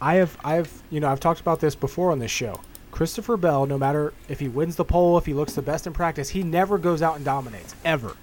I 0.00 0.14
have, 0.14 0.36
I 0.44 0.54
have, 0.54 0.82
you 0.90 1.00
know, 1.00 1.08
I've 1.08 1.20
talked 1.20 1.40
about 1.40 1.60
this 1.60 1.74
before 1.74 2.10
on 2.10 2.18
this 2.18 2.30
show. 2.30 2.60
Christopher 2.90 3.36
Bell, 3.36 3.66
no 3.66 3.78
matter 3.78 4.14
if 4.28 4.40
he 4.40 4.48
wins 4.48 4.76
the 4.76 4.84
pole, 4.84 5.18
if 5.18 5.26
he 5.26 5.34
looks 5.34 5.54
the 5.54 5.62
best 5.62 5.86
in 5.86 5.92
practice, 5.92 6.30
he 6.30 6.42
never 6.42 6.78
goes 6.78 7.02
out 7.02 7.16
and 7.16 7.24
dominates 7.24 7.74
ever. 7.84 8.16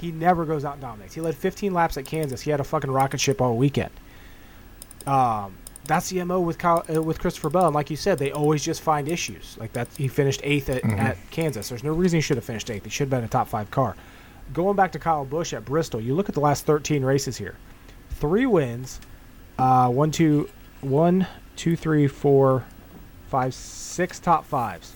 He 0.00 0.12
never 0.12 0.44
goes 0.44 0.64
out 0.64 0.74
and 0.74 0.82
dominates. 0.82 1.14
He 1.14 1.20
led 1.20 1.34
15 1.34 1.72
laps 1.72 1.96
at 1.96 2.04
Kansas. 2.04 2.40
He 2.40 2.50
had 2.50 2.60
a 2.60 2.64
fucking 2.64 2.90
rocket 2.90 3.20
ship 3.20 3.40
all 3.40 3.56
weekend. 3.56 3.90
Um, 5.06 5.56
that's 5.86 6.08
the 6.08 6.22
mo 6.24 6.40
with 6.40 6.58
Kyle, 6.58 6.84
uh, 6.94 7.02
with 7.02 7.18
Christopher 7.18 7.50
Bell, 7.50 7.66
and 7.66 7.74
like 7.74 7.90
you 7.90 7.96
said, 7.96 8.18
they 8.18 8.32
always 8.32 8.64
just 8.64 8.80
find 8.80 9.08
issues. 9.08 9.56
Like 9.58 9.72
that, 9.74 9.88
he 9.96 10.08
finished 10.08 10.40
eighth 10.42 10.68
at, 10.70 10.84
at 10.84 11.16
Kansas. 11.30 11.68
There's 11.68 11.84
no 11.84 11.92
reason 11.92 12.18
he 12.18 12.20
should 12.20 12.36
have 12.36 12.44
finished 12.44 12.70
eighth. 12.70 12.84
He 12.84 12.90
should 12.90 13.04
have 13.04 13.10
been 13.10 13.24
a 13.24 13.28
top 13.28 13.48
five 13.48 13.70
car. 13.70 13.96
Going 14.52 14.76
back 14.76 14.92
to 14.92 14.98
Kyle 14.98 15.24
Busch 15.24 15.52
at 15.52 15.64
Bristol, 15.64 16.00
you 16.00 16.14
look 16.14 16.28
at 16.28 16.34
the 16.34 16.40
last 16.40 16.64
13 16.66 17.04
races 17.04 17.36
here. 17.36 17.56
Three 18.10 18.46
wins, 18.46 19.00
uh, 19.58 19.88
one, 19.90 20.10
two, 20.10 20.48
one, 20.80 21.26
two, 21.56 21.76
three, 21.76 22.06
four, 22.06 22.64
five, 23.28 23.54
six 23.54 24.18
top 24.18 24.44
fives 24.44 24.94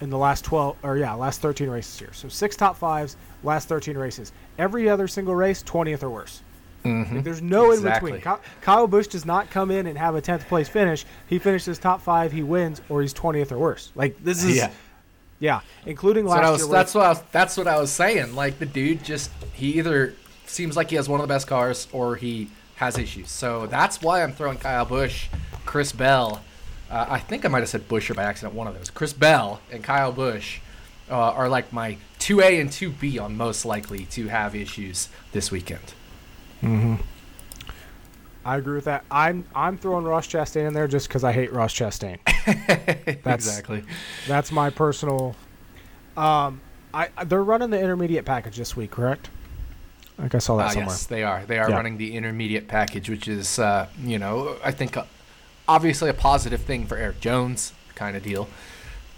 in 0.00 0.10
the 0.10 0.18
last 0.18 0.44
12 0.44 0.76
or 0.82 0.96
yeah, 0.96 1.14
last 1.14 1.40
13 1.40 1.68
races 1.68 1.98
here. 1.98 2.12
So 2.12 2.28
six 2.28 2.56
top 2.56 2.76
fives, 2.76 3.16
last 3.42 3.68
13 3.68 3.96
races. 3.96 4.32
Every 4.58 4.88
other 4.88 5.08
single 5.08 5.34
race, 5.34 5.62
20th 5.62 6.02
or 6.02 6.10
worse. 6.10 6.42
Like, 6.84 7.24
there's 7.24 7.42
no 7.42 7.72
Exactly. 7.72 8.12
in 8.12 8.16
between. 8.18 8.38
Kyle 8.60 8.86
Busch 8.86 9.08
does 9.08 9.24
not 9.26 9.50
come 9.50 9.70
in 9.72 9.86
and 9.86 9.98
have 9.98 10.14
a 10.14 10.22
10th 10.22 10.46
place 10.46 10.68
finish. 10.68 11.04
He 11.26 11.38
finishes 11.38 11.78
top 11.78 12.00
five, 12.00 12.30
he 12.32 12.42
wins, 12.42 12.80
or 12.88 13.02
he's 13.02 13.12
20th 13.12 13.50
or 13.50 13.58
worse. 13.58 13.90
Like 13.96 14.22
this 14.22 14.44
is 14.44 14.56
Yeah. 14.56 14.70
yeah, 15.40 15.60
including 15.84 16.24
That's 16.26 16.34
what, 16.36 16.42
last 16.44 16.52
was, 16.52 16.62
year. 16.62 16.72
that's 16.72 16.94
what 16.94 17.04
I 17.04 17.08
was. 17.08 17.22
That's 17.32 17.56
what 17.56 17.66
I 17.66 17.80
was 17.80 17.90
saying. 17.90 18.34
Like 18.36 18.58
the 18.60 18.66
dude 18.66 19.02
just 19.04 19.30
he 19.52 19.78
either 19.78 20.14
seems 20.46 20.76
like 20.76 20.90
he 20.90 20.96
has 20.96 21.08
one 21.08 21.20
of 21.20 21.26
the 21.26 21.32
best 21.34 21.46
cars 21.48 21.88
or 21.92 22.14
he 22.16 22.50
has 22.76 22.98
issues. 22.98 23.30
So 23.30 23.66
that's 23.66 24.00
why 24.00 24.22
I'm 24.22 24.32
throwing 24.32 24.58
Kyle 24.58 24.84
Busch, 24.84 25.26
Chris 25.64 25.90
Bell. 25.92 26.42
Uh, 26.88 27.04
I 27.08 27.18
think 27.18 27.44
I 27.44 27.48
might 27.48 27.60
have 27.60 27.68
said 27.68 27.88
Buescher 27.88 28.14
by 28.14 28.22
accident. 28.22 28.54
One 28.54 28.68
of 28.68 28.74
those. 28.78 28.90
Chris 28.90 29.12
Bell 29.12 29.60
and 29.72 29.82
Kyle 29.82 30.12
Busch 30.12 30.60
uh, 31.10 31.14
are 31.16 31.48
like 31.48 31.72
my 31.72 31.96
two 32.20 32.40
A 32.40 32.60
and 32.60 32.70
two 32.70 32.90
B 32.90 33.18
on 33.18 33.36
most 33.36 33.64
likely 33.64 34.04
to 34.06 34.28
have 34.28 34.54
issues 34.54 35.08
this 35.32 35.50
weekend. 35.50 35.94
I 36.62 38.56
agree 38.56 38.76
with 38.76 38.84
that. 38.84 39.04
I'm 39.10 39.44
I'm 39.54 39.76
throwing 39.76 40.04
Ross 40.04 40.26
Chastain 40.28 40.66
in 40.68 40.72
there 40.74 40.86
just 40.88 41.08
because 41.08 41.24
I 41.24 41.32
hate 41.32 41.52
Ross 41.52 41.74
Chastain. 41.74 42.18
That's- 42.46 43.46
exactly. 43.46 43.82
That's 44.28 44.52
my 44.52 44.70
personal. 44.70 45.34
Um, 46.16 46.60
I 46.94 47.08
I- 47.16 47.24
they're 47.24 47.42
running 47.42 47.70
the 47.70 47.80
intermediate 47.80 48.24
package 48.24 48.56
this 48.56 48.76
week, 48.76 48.92
correct? 48.92 49.30
I 50.18 50.22
think 50.22 50.34
I 50.36 50.38
saw 50.38 50.56
that 50.56 50.66
Uh, 50.66 50.70
somewhere. 50.70 50.88
yes, 50.94 51.06
they 51.06 51.22
are. 51.24 51.44
They 51.44 51.58
are 51.58 51.68
Yeah. 51.68 51.76
running 51.76 51.98
the 51.98 52.16
intermediate 52.16 52.68
package, 52.68 53.10
which 53.10 53.28
is, 53.28 53.58
uh, 53.58 53.88
you 54.02 54.18
know, 54.18 54.56
I 54.64 54.70
think 54.70 54.96
uh, 54.96 55.04
obviously 55.68 56.08
a 56.08 56.14
positive 56.14 56.62
thing 56.62 56.86
for 56.86 56.96
Erik 56.96 57.20
Jones 57.20 57.72
kind 57.94 58.16
of 58.16 58.22
deal. 58.22 58.48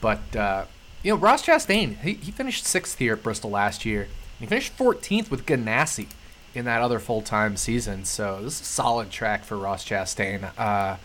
But, 0.00 0.34
uh, 0.34 0.64
you 1.04 1.12
know, 1.12 1.16
Ross 1.18 1.44
Chastain, 1.46 1.98
he, 2.00 2.14
he 2.14 2.32
finished 2.32 2.64
sixth 2.66 2.98
here 2.98 3.12
at 3.12 3.22
Bristol 3.22 3.50
last 3.50 3.84
year. 3.84 4.08
He 4.40 4.46
finished 4.46 4.76
14th 4.76 5.30
with 5.30 5.46
Ganassi 5.46 6.08
in 6.58 6.64
that 6.64 6.82
other 6.82 6.98
full 6.98 7.22
time 7.22 7.56
season. 7.56 8.04
So 8.04 8.40
this 8.42 8.54
is 8.54 8.60
a 8.60 8.64
solid 8.64 9.10
track 9.10 9.44
for 9.44 9.56
Ross 9.56 9.84
Chastain. 9.84 10.50
Uh, 10.58 10.96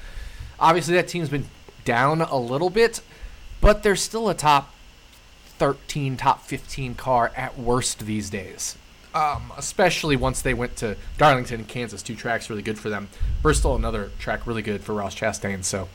obviously, 0.60 0.96
that 0.96 1.08
team's 1.08 1.30
been 1.30 1.46
down 1.86 2.22
a 2.22 2.38
little 2.38 2.72
bit, 2.72 3.02
but 3.62 3.84
they're 3.84 3.96
still 3.96 4.30
a 4.30 4.34
top 4.34 4.74
13, 5.60 6.18
top 6.18 6.42
15 6.42 6.96
car 6.96 7.32
at 7.38 7.58
worst 7.58 8.00
these 8.00 8.30
days. 8.30 8.78
Um, 9.13 9.54
especially 9.56 10.16
once 10.16 10.42
they 10.42 10.56
went 10.56 10.76
to 10.78 10.98
Darlington 11.20 11.66
Kansas, 11.66 12.02
two 12.02 12.16
tracks 12.16 12.50
really 12.50 12.63
good 12.63 12.80
for 12.80 12.89
them. 12.89 13.10
Bristol, 13.44 13.76
another 13.76 14.10
track 14.18 14.48
really 14.48 14.63
good 14.63 14.82
for 14.82 14.94
Ross 14.94 15.13
Chastain. 15.13 15.63
So 15.63 15.88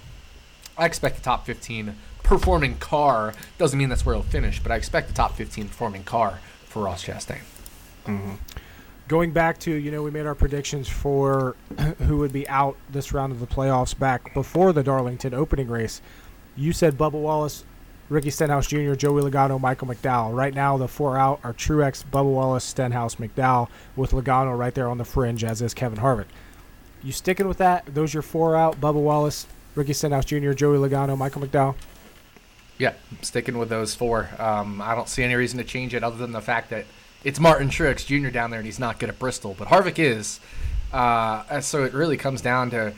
I 0.77 0.87
expect 0.87 1.17
the 1.17 1.23
top 1.23 1.45
15 1.47 1.97
performing 2.23 2.77
car. 2.77 3.35
Doesn't 3.59 3.77
mean 3.77 3.89
that's 3.89 4.07
where 4.07 4.15
he'll 4.15 4.23
finish, 4.23 4.63
but 4.63 4.71
I 4.71 4.77
expect 4.77 5.09
the 5.09 5.15
top 5.15 5.35
15 5.35 5.67
performing 5.67 6.05
car 6.05 6.39
for 6.67 6.85
Ross 6.85 7.05
Chastain. 7.05 7.41
Going 9.09 9.31
back 9.31 9.59
to 9.61 9.73
you 9.73 9.91
know 9.91 10.03
we 10.03 10.11
made 10.11 10.27
our 10.27 10.35
predictions 10.35 10.87
for 10.87 11.57
who 12.07 12.19
would 12.19 12.33
be 12.33 12.47
out 12.47 12.77
this 12.91 13.15
round 13.15 13.33
of 13.33 13.41
the 13.41 13.47
playoffs 13.47 13.99
back 13.99 14.35
before 14.35 14.75
the 14.75 14.83
Darlington 14.83 15.33
opening 15.33 15.69
race. 15.69 16.03
You 16.57 16.75
said 16.75 16.99
Bubba 16.99 17.13
Wallace, 17.13 17.65
Ricky 18.11 18.29
Stenhouse 18.29 18.67
Jr., 18.67 18.95
Joey 18.95 19.23
Logano, 19.23 19.59
Michael 19.59 19.89
McDowell. 19.89 20.37
Right 20.37 20.53
now 20.53 20.77
the 20.77 20.89
four 20.89 21.17
out 21.17 21.41
are 21.43 21.55
Truex, 21.55 22.05
Bubba 22.05 22.31
Wallace, 22.31 22.65
Stenhouse, 22.65 23.15
McDowell, 23.15 23.69
with 23.97 24.11
Logano 24.11 24.57
right 24.57 24.75
there 24.75 24.89
on 24.89 24.99
the 24.99 25.07
fringe, 25.07 25.43
as 25.43 25.63
is 25.63 25.73
Kevin 25.73 26.01
Harvick. 26.01 26.27
You 27.03 27.13
sticking 27.13 27.49
with 27.49 27.59
that? 27.59 27.87
Those 27.87 28.15
are 28.15 28.19
your 28.19 28.23
four 28.23 28.57
out: 28.57 28.79
Bubba 28.79 29.01
Wallace, 29.01 29.47
Ricky 29.75 29.95
Stenhouse 29.95 30.27
Jr., 30.27 30.53
Joey 30.53 30.77
Logano, 30.77 31.17
Michael 31.17 31.41
McDowell. 31.41 31.77
Yeah, 32.77 32.93
sticking 33.23 33.57
with 33.57 33.71
those 33.71 33.95
four. 33.95 34.29
Um, 34.39 34.83
I 34.83 34.95
don't 34.95 35.09
see 35.09 35.23
any 35.23 35.35
reason 35.35 35.57
to 35.57 35.65
change 35.65 35.95
it 35.95 36.05
other 36.05 36.19
than 36.19 36.33
the 36.33 36.43
fact 36.43 36.69
that 36.71 36.85
it's 37.25 37.41
Martin 37.41 37.69
Truex 37.69 38.07
Jr. 38.07 38.31
down 38.31 38.51
there 38.51 38.61
and 38.61 38.67
he's 38.67 38.79
not 38.79 38.99
good 38.99 39.09
at 39.09 39.19
Bristol, 39.19 39.55
but 39.59 39.69
Harvick 39.69 39.99
is. 39.99 40.41
Uh, 40.93 41.61
so 41.61 41.85
it 41.85 41.93
really 41.93 42.17
comes 42.17 42.41
down 42.41 42.71
to 42.71 42.93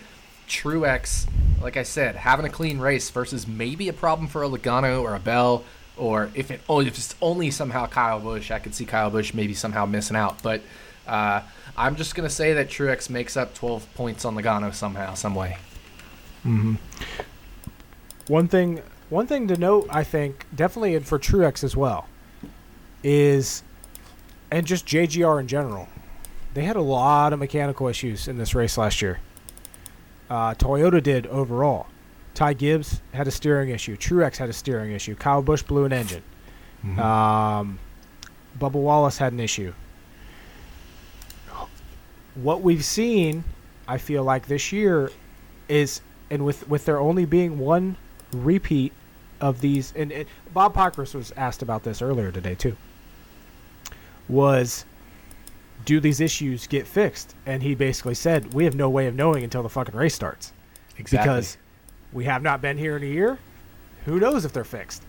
Truex, 0.49 1.27
like 1.63 1.77
I 1.77 1.83
said, 1.83 2.17
having 2.17 2.45
a 2.45 2.51
clean 2.51 2.79
race 2.79 3.11
versus 3.11 3.47
maybe 3.47 3.89
a 3.89 3.93
problem 3.93 4.29
for 4.29 4.43
a 4.43 4.49
Logano 4.49 5.03
or 5.03 5.15
a 5.15 5.21
Bell, 5.21 5.65
or 5.97 6.31
if 6.35 6.51
it 6.51 6.61
oh, 6.69 6.81
if 6.81 6.97
it's 6.97 7.15
only 7.21 7.51
somehow 7.51 7.87
Kyle 7.87 8.21
Busch, 8.21 8.51
I 8.51 8.59
could 8.59 8.75
see 8.75 8.85
Kyle 8.85 9.11
Busch 9.11 9.35
maybe 9.35 9.55
somehow 9.55 9.87
missing 9.87 10.17
out. 10.17 10.43
But 10.43 10.63
uh, 11.07 11.43
I'm 11.77 11.97
just 11.97 12.15
gonna 12.15 12.31
say 12.31 12.53
that 12.55 12.69
Truex 12.69 13.11
makes 13.11 13.37
up 13.37 13.55
12 13.55 13.95
points 13.95 14.25
on 14.25 14.37
Logano 14.37 14.75
somehow, 14.75 15.15
some 15.15 15.35
way. 15.35 15.57
Mm-hmm. 16.45 16.75
One 18.29 18.49
thing, 18.49 18.83
one 19.09 19.27
thing 19.27 19.49
to 19.49 19.57
note, 19.57 19.89
I 19.91 20.05
think, 20.05 20.47
definitely 20.55 20.99
for 21.01 21.19
Truex 21.19 21.65
as 21.65 21.77
well, 21.77 22.09
is, 23.03 23.63
and 24.51 24.67
just 24.67 24.87
JGR 24.87 25.41
in 25.41 25.49
general, 25.49 25.89
they 26.55 26.65
had 26.65 26.77
a 26.77 26.83
lot 26.83 27.33
of 27.33 27.39
mechanical 27.39 27.89
issues 27.89 28.29
in 28.29 28.39
this 28.39 28.55
race 28.55 28.77
last 28.77 29.01
year. 29.01 29.21
Uh, 30.29 30.55
Toyota 30.55 31.03
did 31.03 31.27
overall. 31.27 31.87
Ty 32.35 32.55
Gibbs 32.55 33.01
had 33.13 33.27
a 33.27 33.31
steering 33.31 33.71
issue. 33.71 33.97
Truex 33.97 34.37
had 34.37 34.49
a 34.49 34.53
steering 34.53 34.93
issue. 34.93 35.15
Kyle 35.15 35.43
Busch 35.43 35.63
blew 35.63 35.85
an 35.85 35.93
engine. 35.93 36.23
Mm-hmm. 36.85 36.99
Um, 37.01 37.79
Bubba 38.59 38.75
Wallace 38.75 39.19
had 39.19 39.33
an 39.33 39.41
issue. 39.41 39.73
What 42.35 42.63
we've 42.63 42.85
seen, 42.85 43.45
I 43.89 43.99
feel 43.99 44.23
like 44.23 44.47
this 44.47 44.73
year, 44.73 45.11
is 45.69 46.01
and 46.31 46.45
with 46.45 46.69
with 46.69 46.85
there 46.85 46.99
only 46.99 47.25
being 47.25 47.59
one 47.59 47.97
repeat 48.33 48.93
of 49.41 49.61
these, 49.61 49.93
and, 49.97 50.13
and 50.13 50.27
Bob 50.55 50.75
Pockrass 50.75 51.15
was 51.15 51.33
asked 51.37 51.63
about 51.63 51.83
this 51.83 52.01
earlier 52.01 52.31
today 52.31 52.55
too. 52.55 52.77
Was 54.31 54.85
do 55.85 56.01
these 56.01 56.21
issues 56.21 56.67
get 56.67 56.87
fixed? 56.87 57.35
And 57.47 57.63
he 57.63 57.75
basically 57.75 58.15
said, 58.15 58.55
we 58.55 58.65
have 58.65 58.75
no 58.75 58.89
way 58.89 59.07
of 59.07 59.15
knowing 59.15 59.45
until 59.45 59.63
the 59.63 59.69
fucking 59.69 59.95
race 59.95 60.15
starts. 60.15 60.53
Exactly. 60.99 61.29
Because 61.29 61.57
we 62.13 62.25
have 62.25 62.43
not 62.43 62.63
been 62.63 62.79
here 62.79 62.97
in 62.97 63.03
a 63.03 63.07
year. 63.07 63.39
Who 64.05 64.21
knows 64.21 64.45
if 64.45 64.53
they're 64.53 64.65
fixed? 64.65 65.03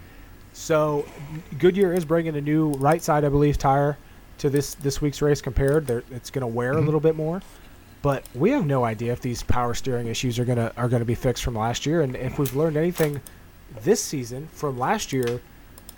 So 0.54 1.06
Goodyear 1.60 1.94
is 1.94 2.06
bringing 2.06 2.36
a 2.36 2.42
new 2.42 2.72
right 2.72 3.02
side, 3.02 3.24
I 3.24 3.30
believe, 3.30 3.58
tire 3.58 3.98
to 4.40 4.50
this 4.50 4.76
this 4.76 5.02
week's 5.02 5.22
race 5.22 5.42
compared. 5.42 5.88
They're, 5.88 6.04
it's 6.12 6.30
going 6.30 6.42
to 6.42 6.48
wear 6.48 6.74
mm-hmm. 6.74 6.82
a 6.82 6.86
little 6.86 7.00
bit 7.00 7.16
more, 7.16 7.42
but 8.02 8.26
we 8.34 8.50
have 8.52 8.66
no 8.66 8.84
idea 8.84 9.14
if 9.14 9.22
these 9.22 9.44
power 9.44 9.74
steering 9.74 10.08
issues 10.08 10.40
are 10.40 10.46
gonna 10.46 10.72
are 10.76 10.90
gonna 10.90 11.06
be 11.06 11.16
fixed 11.16 11.44
from 11.44 11.56
last 11.56 11.86
year. 11.86 12.02
And 12.02 12.16
if 12.16 12.40
we've 12.40 12.56
learned 12.56 12.76
anything 12.76 13.22
this 13.84 14.04
season 14.04 14.48
from 14.52 14.78
last 14.78 15.14
year, 15.14 15.42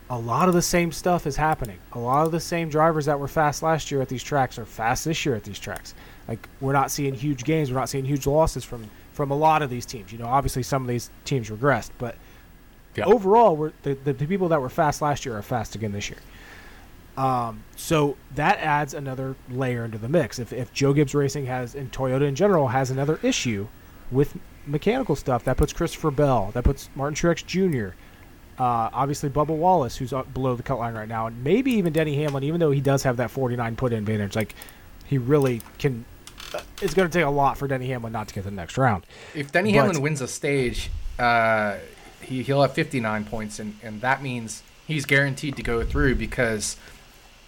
a 0.10 0.18
lot 0.18 0.48
of 0.48 0.54
the 0.54 0.62
same 0.62 0.92
stuff 0.92 1.26
is 1.26 1.36
happening. 1.36 1.80
A 1.94 2.00
lot 2.00 2.26
of 2.26 2.32
the 2.32 2.40
same 2.40 2.70
drivers 2.70 3.06
that 3.06 3.20
were 3.20 3.28
fast 3.28 3.64
last 3.64 3.90
year 3.92 4.02
at 4.02 4.10
these 4.10 4.24
tracks 4.24 4.60
are 4.60 4.66
fast 4.66 5.06
this 5.06 5.26
year 5.26 5.36
at 5.36 5.44
these 5.44 5.60
tracks. 5.60 5.94
Like 6.28 6.48
we're 6.62 6.74
not 6.74 6.92
seeing 6.92 7.14
huge 7.14 7.44
gains, 7.44 7.72
we're 7.72 7.80
not 7.80 7.90
seeing 7.90 8.06
huge 8.06 8.28
losses 8.28 8.64
from 8.64 8.90
from 9.14 9.32
a 9.32 9.36
lot 9.36 9.62
of 9.62 9.70
these 9.70 9.86
teams. 9.86 10.12
You 10.12 10.18
know, 10.18 10.26
obviously 10.26 10.64
some 10.64 10.82
of 10.82 10.88
these 10.88 11.10
teams 11.24 11.50
regressed, 11.50 11.92
but 11.98 12.16
yeah. 12.96 13.06
overall, 13.06 13.56
we're, 13.56 13.72
the, 13.84 13.94
the, 13.94 14.14
the 14.14 14.26
people 14.26 14.50
that 14.50 14.62
were 14.62 14.70
fast 14.70 15.02
last 15.02 15.26
year 15.26 15.38
are 15.38 15.42
fast 15.42 15.76
again 15.76 15.92
this 15.92 16.10
year. 16.10 16.20
Um, 17.16 17.64
so 17.76 18.18
that 18.36 18.58
adds 18.60 18.94
another 18.94 19.36
layer 19.50 19.86
into 19.86 20.00
the 20.00 20.10
mix. 20.10 20.40
If 20.40 20.52
if 20.52 20.74
Joe 20.74 20.94
Gibbs 20.94 21.14
Racing 21.14 21.46
has 21.46 21.76
and 21.76 21.92
Toyota 21.92 22.28
in 22.28 22.36
general 22.36 22.70
has 22.70 22.90
another 22.90 23.20
issue 23.22 23.68
with 24.12 24.36
mechanical 24.66 25.16
stuff, 25.16 25.44
that 25.44 25.58
puts 25.58 25.74
Christopher 25.74 26.12
Bell, 26.12 26.52
that 26.54 26.64
puts 26.64 26.90
Martin 26.96 27.16
Truex 27.16 27.46
Jr. 27.46 27.96
Uh, 28.60 28.90
obviously, 28.94 29.30
Bubba 29.30 29.56
Wallace, 29.56 29.98
who's 29.98 30.14
below 30.34 30.56
the 30.56 30.64
cut 30.64 30.78
line 30.78 30.94
right 30.94 31.08
now, 31.08 31.28
and 31.28 31.44
maybe 31.44 31.72
even 31.72 31.92
Denny 31.92 32.16
Hamlin, 32.18 32.44
even 32.44 32.60
though 32.60 32.72
he 32.72 32.82
does 32.82 33.04
have 33.04 33.18
that 33.18 33.32
49 33.32 33.76
put 33.76 33.94
in 33.94 34.00
advantage. 34.00 34.36
Like, 34.36 34.54
he 35.06 35.18
really 35.18 35.62
can. 35.80 36.06
Uh, 36.54 36.62
it's 36.82 36.94
going 36.94 37.10
to 37.10 37.18
take 37.18 37.26
a 37.26 37.30
lot 37.30 37.58
for 37.58 37.68
Denny 37.68 37.88
Hamlin 37.88 38.14
not 38.14 38.28
to 38.28 38.34
get 38.34 38.44
the 38.44 38.52
next 38.52 38.78
round. 38.78 39.06
If 39.34 39.52
Denny 39.52 39.72
but, 39.72 39.80
Hamlin 39.80 40.02
wins 40.02 40.22
a 40.22 40.28
stage, 40.28 40.92
uh, 41.18 41.78
he, 42.22 42.44
he'll 42.44 42.62
have 42.62 42.74
59 42.74 43.26
points, 43.26 43.60
and, 43.60 43.76
and 43.82 44.02
that 44.02 44.22
means 44.22 44.62
he's 44.86 45.06
guaranteed 45.06 45.56
to 45.58 45.64
go 45.64 45.84
through 45.84 46.16
because 46.16 46.78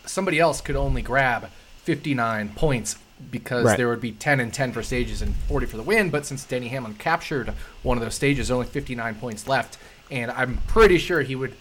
somebody 0.05 0.39
else 0.39 0.61
could 0.61 0.75
only 0.75 1.01
grab 1.01 1.49
59 1.83 2.49
points 2.55 2.97
because 3.31 3.65
right. 3.65 3.77
there 3.77 3.87
would 3.87 4.01
be 4.01 4.11
10 4.11 4.39
and 4.39 4.53
10 4.53 4.73
for 4.73 4.83
stages 4.83 5.21
and 5.21 5.35
40 5.35 5.67
for 5.67 5.77
the 5.77 5.83
win. 5.83 6.09
But 6.09 6.25
since 6.25 6.43
Denny 6.43 6.67
Hamlin 6.69 6.95
captured 6.95 7.53
one 7.83 7.97
of 7.97 8.03
those 8.03 8.15
stages, 8.15 8.51
only 8.51 8.65
59 8.65 9.15
points 9.15 9.47
left 9.47 9.77
and 10.11 10.31
I'm 10.31 10.57
pretty 10.67 10.97
sure 10.97 11.21
he 11.21 11.35
would. 11.35 11.53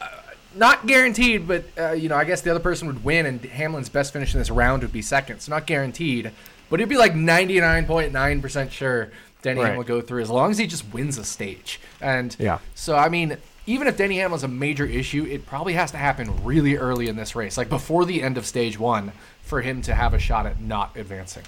Uh, 0.00 0.06
not 0.54 0.86
guaranteed, 0.86 1.46
but 1.46 1.64
uh, 1.78 1.92
you 1.92 2.08
know, 2.08 2.16
I 2.16 2.24
guess 2.24 2.40
the 2.40 2.50
other 2.50 2.60
person 2.60 2.88
would 2.88 3.04
win, 3.04 3.26
and 3.26 3.40
Hamlin's 3.44 3.88
best 3.88 4.12
finish 4.12 4.34
in 4.34 4.40
this 4.40 4.50
round 4.50 4.82
would 4.82 4.92
be 4.92 5.02
second. 5.02 5.40
So 5.40 5.50
not 5.50 5.66
guaranteed, 5.66 6.30
but 6.70 6.80
it'd 6.80 6.88
be 6.88 6.96
like 6.96 7.12
99.9 7.14 8.42
percent 8.42 8.72
sure 8.72 9.10
Denny 9.42 9.60
right. 9.60 9.66
Hamlin 9.66 9.78
will 9.78 9.84
go 9.84 10.00
through 10.00 10.22
as 10.22 10.30
long 10.30 10.50
as 10.50 10.58
he 10.58 10.66
just 10.66 10.92
wins 10.92 11.18
a 11.18 11.24
stage. 11.24 11.80
And 12.00 12.34
yeah, 12.38 12.58
so 12.74 12.96
I 12.96 13.08
mean, 13.08 13.36
even 13.66 13.86
if 13.86 13.96
Denny 13.96 14.18
Hamlin's 14.18 14.44
a 14.44 14.48
major 14.48 14.84
issue, 14.84 15.24
it 15.24 15.46
probably 15.46 15.74
has 15.74 15.90
to 15.92 15.96
happen 15.96 16.44
really 16.44 16.76
early 16.76 17.08
in 17.08 17.16
this 17.16 17.36
race, 17.36 17.56
like 17.56 17.68
before 17.68 18.04
the 18.04 18.22
end 18.22 18.38
of 18.38 18.46
stage 18.46 18.78
one, 18.78 19.12
for 19.42 19.60
him 19.60 19.82
to 19.82 19.94
have 19.94 20.14
a 20.14 20.18
shot 20.18 20.46
at 20.46 20.60
not 20.60 20.96
advancing. 20.96 21.44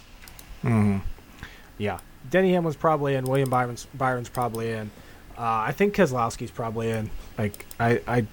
Hmm. 0.62 0.98
Yeah, 1.78 1.98
Denny 2.28 2.52
Hamlin's 2.52 2.76
probably 2.76 3.14
in. 3.14 3.24
William 3.24 3.50
Byron's 3.50 3.86
Byron's 3.94 4.28
probably 4.28 4.70
in. 4.70 4.90
Uh, 5.40 5.64
I 5.68 5.72
think 5.72 5.94
Keselowski's 5.94 6.50
probably 6.50 6.90
in. 6.90 7.08
Like 7.38 7.64
I, 7.80 8.02
I 8.06 8.26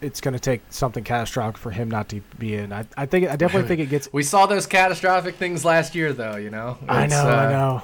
it's 0.00 0.20
going 0.20 0.34
to 0.34 0.40
take 0.40 0.62
something 0.70 1.02
catastrophic 1.02 1.58
for 1.58 1.72
him 1.72 1.90
not 1.90 2.08
to 2.10 2.20
be 2.38 2.54
in. 2.54 2.72
I, 2.72 2.86
I 2.96 3.06
think 3.06 3.28
I 3.28 3.34
definitely 3.34 3.66
think 3.66 3.80
it 3.80 3.90
gets. 3.90 4.08
We 4.12 4.22
saw 4.22 4.46
those 4.46 4.64
catastrophic 4.64 5.34
things 5.34 5.64
last 5.64 5.96
year, 5.96 6.12
though. 6.12 6.36
You 6.36 6.50
know. 6.50 6.78
It's, 6.82 6.90
I 6.90 7.06
know. 7.06 7.16
Uh, 7.16 7.34
I 7.34 7.50
know. 7.50 7.82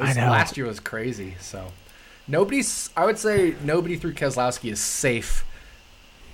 I 0.00 0.12
know. 0.12 0.30
Last 0.30 0.56
year 0.56 0.66
was 0.66 0.78
crazy. 0.78 1.34
So 1.40 1.72
nobody's. 2.28 2.90
I 2.96 3.04
would 3.04 3.18
say 3.18 3.56
nobody 3.64 3.96
through 3.96 4.14
Keselowski 4.14 4.70
is 4.70 4.78
safe. 4.78 5.44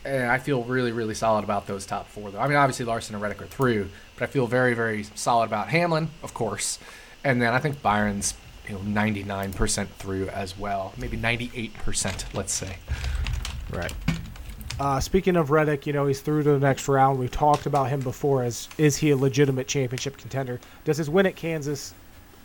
And 0.05 0.31
I 0.31 0.39
feel 0.39 0.65
really, 0.65 0.93
really 0.93 1.15
solid 1.15 1.45
about 1.45 1.67
those 1.67 1.87
top 1.87 2.09
four. 2.09 2.31
Though 2.31 2.41
I 2.41 2.47
mean, 2.47 2.59
obviously 2.59 2.85
Larson 2.85 3.15
and 3.15 3.23
Reddick 3.23 3.41
are 3.41 3.47
through, 3.47 3.89
but 4.17 4.25
I 4.25 4.27
feel 4.27 4.47
very, 4.47 4.75
very 4.75 5.05
solid 5.15 5.47
about 5.47 5.69
Hamlin, 5.69 6.11
of 6.23 6.35
course, 6.35 6.79
and 7.23 7.41
then 7.41 7.55
I 7.55 7.61
think 7.61 7.81
Byron's 7.81 8.35
you 8.73 8.79
know 8.79 9.01
99% 9.01 9.87
through 9.89 10.29
as 10.29 10.59
well, 10.59 10.93
maybe 10.97 11.17
98%, 11.17 12.35
let's 12.35 12.53
say. 12.53 12.77
Right. 13.71 13.93
Uh, 14.81 15.01
speaking 15.01 15.37
of 15.37 15.51
Reddick, 15.51 15.87
you 15.87 15.93
know 15.93 16.07
he's 16.07 16.21
through 16.21 16.43
to 16.45 16.53
the 16.53 16.59
next 16.59 16.89
round. 16.89 17.19
We've 17.19 17.31
talked 17.31 17.67
about 17.67 17.89
him 17.89 18.01
before. 18.01 18.43
As 18.43 18.69
is 18.79 18.97
he 18.97 19.11
a 19.11 19.17
legitimate 19.17 19.69
championship 19.69 20.17
contender? 20.17 20.61
Does 20.85 20.97
his 20.97 21.11
win 21.11 21.27
at 21.27 21.37
Kansas 21.37 21.95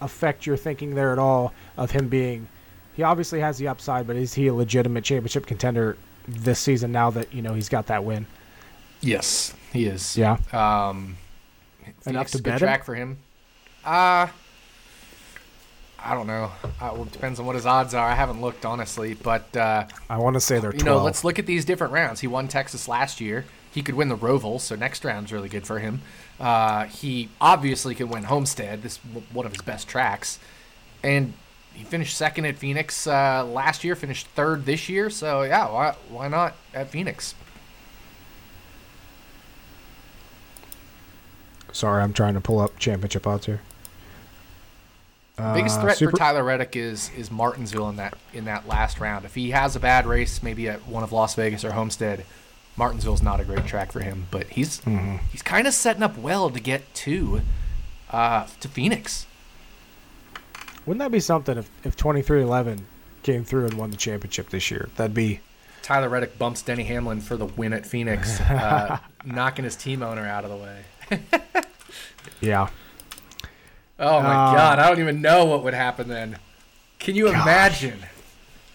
affect 0.01 0.45
your 0.45 0.57
thinking 0.57 0.93
there 0.93 1.13
at 1.13 1.19
all 1.19 1.53
of 1.77 1.91
him 1.91 2.09
being? 2.09 2.47
He 2.95 3.03
obviously 3.03 3.39
has 3.39 3.57
the 3.57 3.67
upside, 3.67 4.05
but 4.05 4.15
is 4.15 4.33
he 4.33 4.47
a 4.47 4.53
legitimate 4.53 5.03
championship 5.03 5.45
contender 5.45 5.97
this 6.27 6.59
season? 6.59 6.91
Now 6.91 7.09
that 7.11 7.33
you 7.33 7.41
know 7.41 7.53
he's 7.53 7.69
got 7.69 7.87
that 7.87 8.03
win. 8.03 8.25
Yes, 9.01 9.53
he 9.71 9.85
is. 9.85 10.17
Yeah. 10.17 10.37
Um, 10.51 11.17
enough 12.05 12.27
to 12.31 12.41
bet 12.41 12.59
track 12.59 12.81
him? 12.81 12.85
for 12.85 12.95
him. 12.95 13.17
Uh 13.85 14.27
I 15.99 16.13
don't 16.13 16.27
know. 16.27 16.51
Uh, 16.63 16.69
well, 16.93 17.03
it 17.03 17.11
depends 17.11 17.39
on 17.39 17.45
what 17.45 17.55
his 17.55 17.65
odds 17.65 17.93
are. 17.93 18.07
I 18.07 18.13
haven't 18.13 18.41
looked 18.41 18.65
honestly, 18.65 19.13
but 19.15 19.55
uh, 19.55 19.85
I 20.09 20.17
want 20.17 20.35
to 20.35 20.39
say 20.39 20.59
they're. 20.59 20.71
12. 20.71 20.77
You 20.79 20.85
know, 20.85 21.03
let's 21.03 21.23
look 21.23 21.39
at 21.39 21.45
these 21.45 21.65
different 21.65 21.93
rounds. 21.93 22.21
He 22.21 22.27
won 22.27 22.47
Texas 22.47 22.87
last 22.87 23.19
year. 23.19 23.45
He 23.71 23.81
could 23.81 23.95
win 23.95 24.09
the 24.09 24.17
Roval, 24.17 24.59
so 24.59 24.75
next 24.75 25.03
round's 25.03 25.31
really 25.31 25.49
good 25.49 25.67
for 25.67 25.79
him. 25.79 26.01
Uh, 26.39 26.85
he 26.85 27.29
obviously 27.41 27.95
can 27.95 28.09
win 28.09 28.23
Homestead. 28.23 28.83
This 28.83 28.97
one 29.31 29.45
of 29.45 29.51
his 29.51 29.61
best 29.61 29.87
tracks, 29.87 30.39
and 31.03 31.33
he 31.73 31.83
finished 31.83 32.15
second 32.15 32.45
at 32.45 32.57
Phoenix 32.57 33.05
uh, 33.05 33.45
last 33.45 33.83
year. 33.83 33.95
Finished 33.95 34.27
third 34.27 34.65
this 34.65 34.89
year. 34.89 35.09
So 35.09 35.43
yeah, 35.43 35.69
why 35.69 35.95
why 36.09 36.27
not 36.27 36.55
at 36.73 36.89
Phoenix? 36.89 37.35
Sorry, 41.71 42.01
I'm 42.01 42.13
trying 42.13 42.33
to 42.33 42.41
pull 42.41 42.59
up 42.59 42.79
championship 42.79 43.27
odds 43.27 43.45
here. 43.45 43.61
Biggest 45.37 45.77
uh, 45.77 45.81
threat 45.81 45.97
super- 45.97 46.11
for 46.11 46.17
Tyler 46.17 46.43
Reddick 46.43 46.75
is 46.75 47.11
is 47.15 47.29
Martinsville 47.29 47.89
in 47.89 47.97
that 47.97 48.17
in 48.33 48.45
that 48.45 48.67
last 48.67 48.99
round. 48.99 49.23
If 49.23 49.35
he 49.35 49.51
has 49.51 49.75
a 49.75 49.79
bad 49.79 50.07
race, 50.07 50.41
maybe 50.41 50.67
at 50.67 50.87
one 50.87 51.03
of 51.03 51.11
Las 51.11 51.35
Vegas 51.35 51.63
or 51.63 51.73
Homestead, 51.73 52.25
Martinsville's 52.75 53.21
not 53.21 53.39
a 53.39 53.45
great 53.45 53.65
track 53.67 53.91
for 53.91 53.99
him. 53.99 54.25
But 54.31 54.47
he's 54.47 54.81
mm-hmm. 54.81 55.17
he's 55.31 55.43
kind 55.43 55.67
of 55.67 55.75
setting 55.75 56.01
up 56.01 56.17
well 56.17 56.49
to 56.49 56.59
get 56.59 56.91
to 56.95 57.41
uh, 58.09 58.47
to 58.61 58.67
Phoenix. 58.67 59.27
Wouldn't 60.87 60.99
that 60.99 61.11
be 61.11 61.19
something 61.19 61.55
if 61.55 61.69
if 61.83 61.95
twenty 61.95 62.23
three 62.23 62.41
eleven 62.41 62.87
came 63.21 63.43
through 63.43 63.65
and 63.65 63.75
won 63.75 63.91
the 63.91 63.97
championship 63.97 64.49
this 64.49 64.71
year? 64.71 64.89
That'd 64.95 65.13
be 65.13 65.41
Tyler 65.83 66.09
Reddick 66.09 66.39
bumps 66.39 66.63
Denny 66.63 66.83
Hamlin 66.83 67.21
for 67.21 67.37
the 67.37 67.45
win 67.45 67.73
at 67.73 67.85
Phoenix, 67.85 68.41
uh, 68.49 68.97
knocking 69.23 69.65
his 69.65 69.75
team 69.75 70.01
owner 70.01 70.27
out 70.27 70.45
of 70.45 70.49
the 70.49 70.57
way. 70.57 71.63
yeah. 72.41 72.69
Oh 73.99 74.21
my 74.21 74.29
uh, 74.29 74.53
god, 74.53 74.79
I 74.79 74.87
don't 74.89 74.99
even 74.99 75.21
know 75.21 75.45
what 75.45 75.63
would 75.63 75.73
happen 75.73 76.07
then. 76.07 76.37
Can 76.99 77.15
you 77.15 77.25
gosh. 77.31 77.41
imagine? 77.43 77.99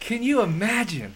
Can 0.00 0.22
you 0.22 0.42
imagine? 0.42 1.14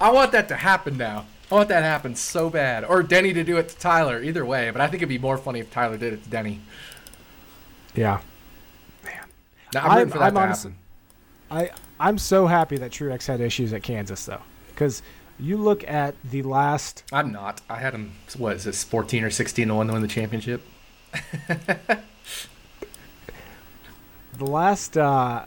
I 0.00 0.10
want 0.10 0.32
that 0.32 0.48
to 0.48 0.56
happen 0.56 0.96
now. 0.96 1.26
I 1.50 1.54
want 1.56 1.68
that 1.68 1.80
to 1.80 1.86
happen 1.86 2.14
so 2.14 2.50
bad. 2.50 2.84
Or 2.84 3.02
Denny 3.02 3.32
to 3.32 3.44
do 3.44 3.56
it 3.58 3.68
to 3.68 3.76
Tyler. 3.78 4.22
Either 4.22 4.44
way, 4.44 4.70
but 4.70 4.80
I 4.80 4.86
think 4.86 4.96
it'd 5.02 5.08
be 5.08 5.18
more 5.18 5.36
funny 5.36 5.60
if 5.60 5.70
Tyler 5.70 5.96
did 5.98 6.12
it 6.14 6.24
to 6.24 6.30
Denny. 6.30 6.60
Yeah. 7.94 8.20
No, 9.74 9.80
I'm, 9.80 9.90
I'm- 9.90 10.10
for 10.10 10.18
that 10.18 10.24
I'm 10.26 10.34
to 10.34 10.40
honest- 10.40 10.62
happen. 10.64 10.78
I 11.50 11.70
I'm 12.00 12.18
so 12.18 12.46
happy 12.46 12.78
that 12.78 12.90
Truex 12.90 13.26
had 13.26 13.40
issues 13.40 13.72
at 13.72 13.82
Kansas 13.82 14.24
though, 14.24 14.40
because 14.70 15.02
you 15.38 15.56
look 15.56 15.86
at 15.86 16.14
the 16.24 16.42
last 16.42 17.04
I'm 17.12 17.30
not. 17.30 17.60
I 17.68 17.76
had 17.76 17.92
him. 17.94 18.12
What 18.38 18.56
is 18.56 18.64
this? 18.64 18.82
14 18.84 19.24
or 19.24 19.30
16 19.30 19.68
to 19.68 19.74
one 19.74 19.86
to 19.88 19.92
win 19.92 20.02
the 20.02 20.08
championship. 20.08 20.62
the 24.32 24.46
last 24.46 24.96
uh, 24.96 25.44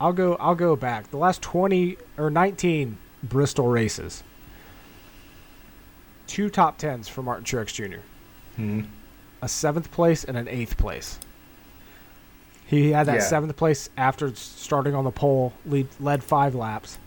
I'll 0.00 0.12
go 0.12 0.36
I'll 0.36 0.54
go 0.54 0.76
back 0.76 1.10
the 1.10 1.16
last 1.16 1.42
20 1.42 1.96
or 2.18 2.30
19 2.30 2.98
Bristol 3.22 3.68
races. 3.68 4.22
Two 6.26 6.48
top 6.48 6.78
tens 6.78 7.08
for 7.08 7.22
Martin 7.22 7.44
Truex 7.44 7.72
Jr. 7.74 8.00
Hmm. 8.56 8.82
a 9.42 9.48
seventh 9.48 9.90
place 9.90 10.22
and 10.24 10.36
an 10.36 10.48
eighth 10.48 10.76
place. 10.76 11.18
He 12.66 12.92
had 12.92 13.06
that 13.06 13.14
Yeah. 13.16 13.20
seventh 13.20 13.56
place 13.56 13.88
after 13.96 14.34
starting 14.34 14.94
on 14.94 15.04
the 15.04 15.10
pole, 15.10 15.54
lead, 15.66 15.88
led 15.98 16.22
five 16.22 16.54
laps. 16.54 16.98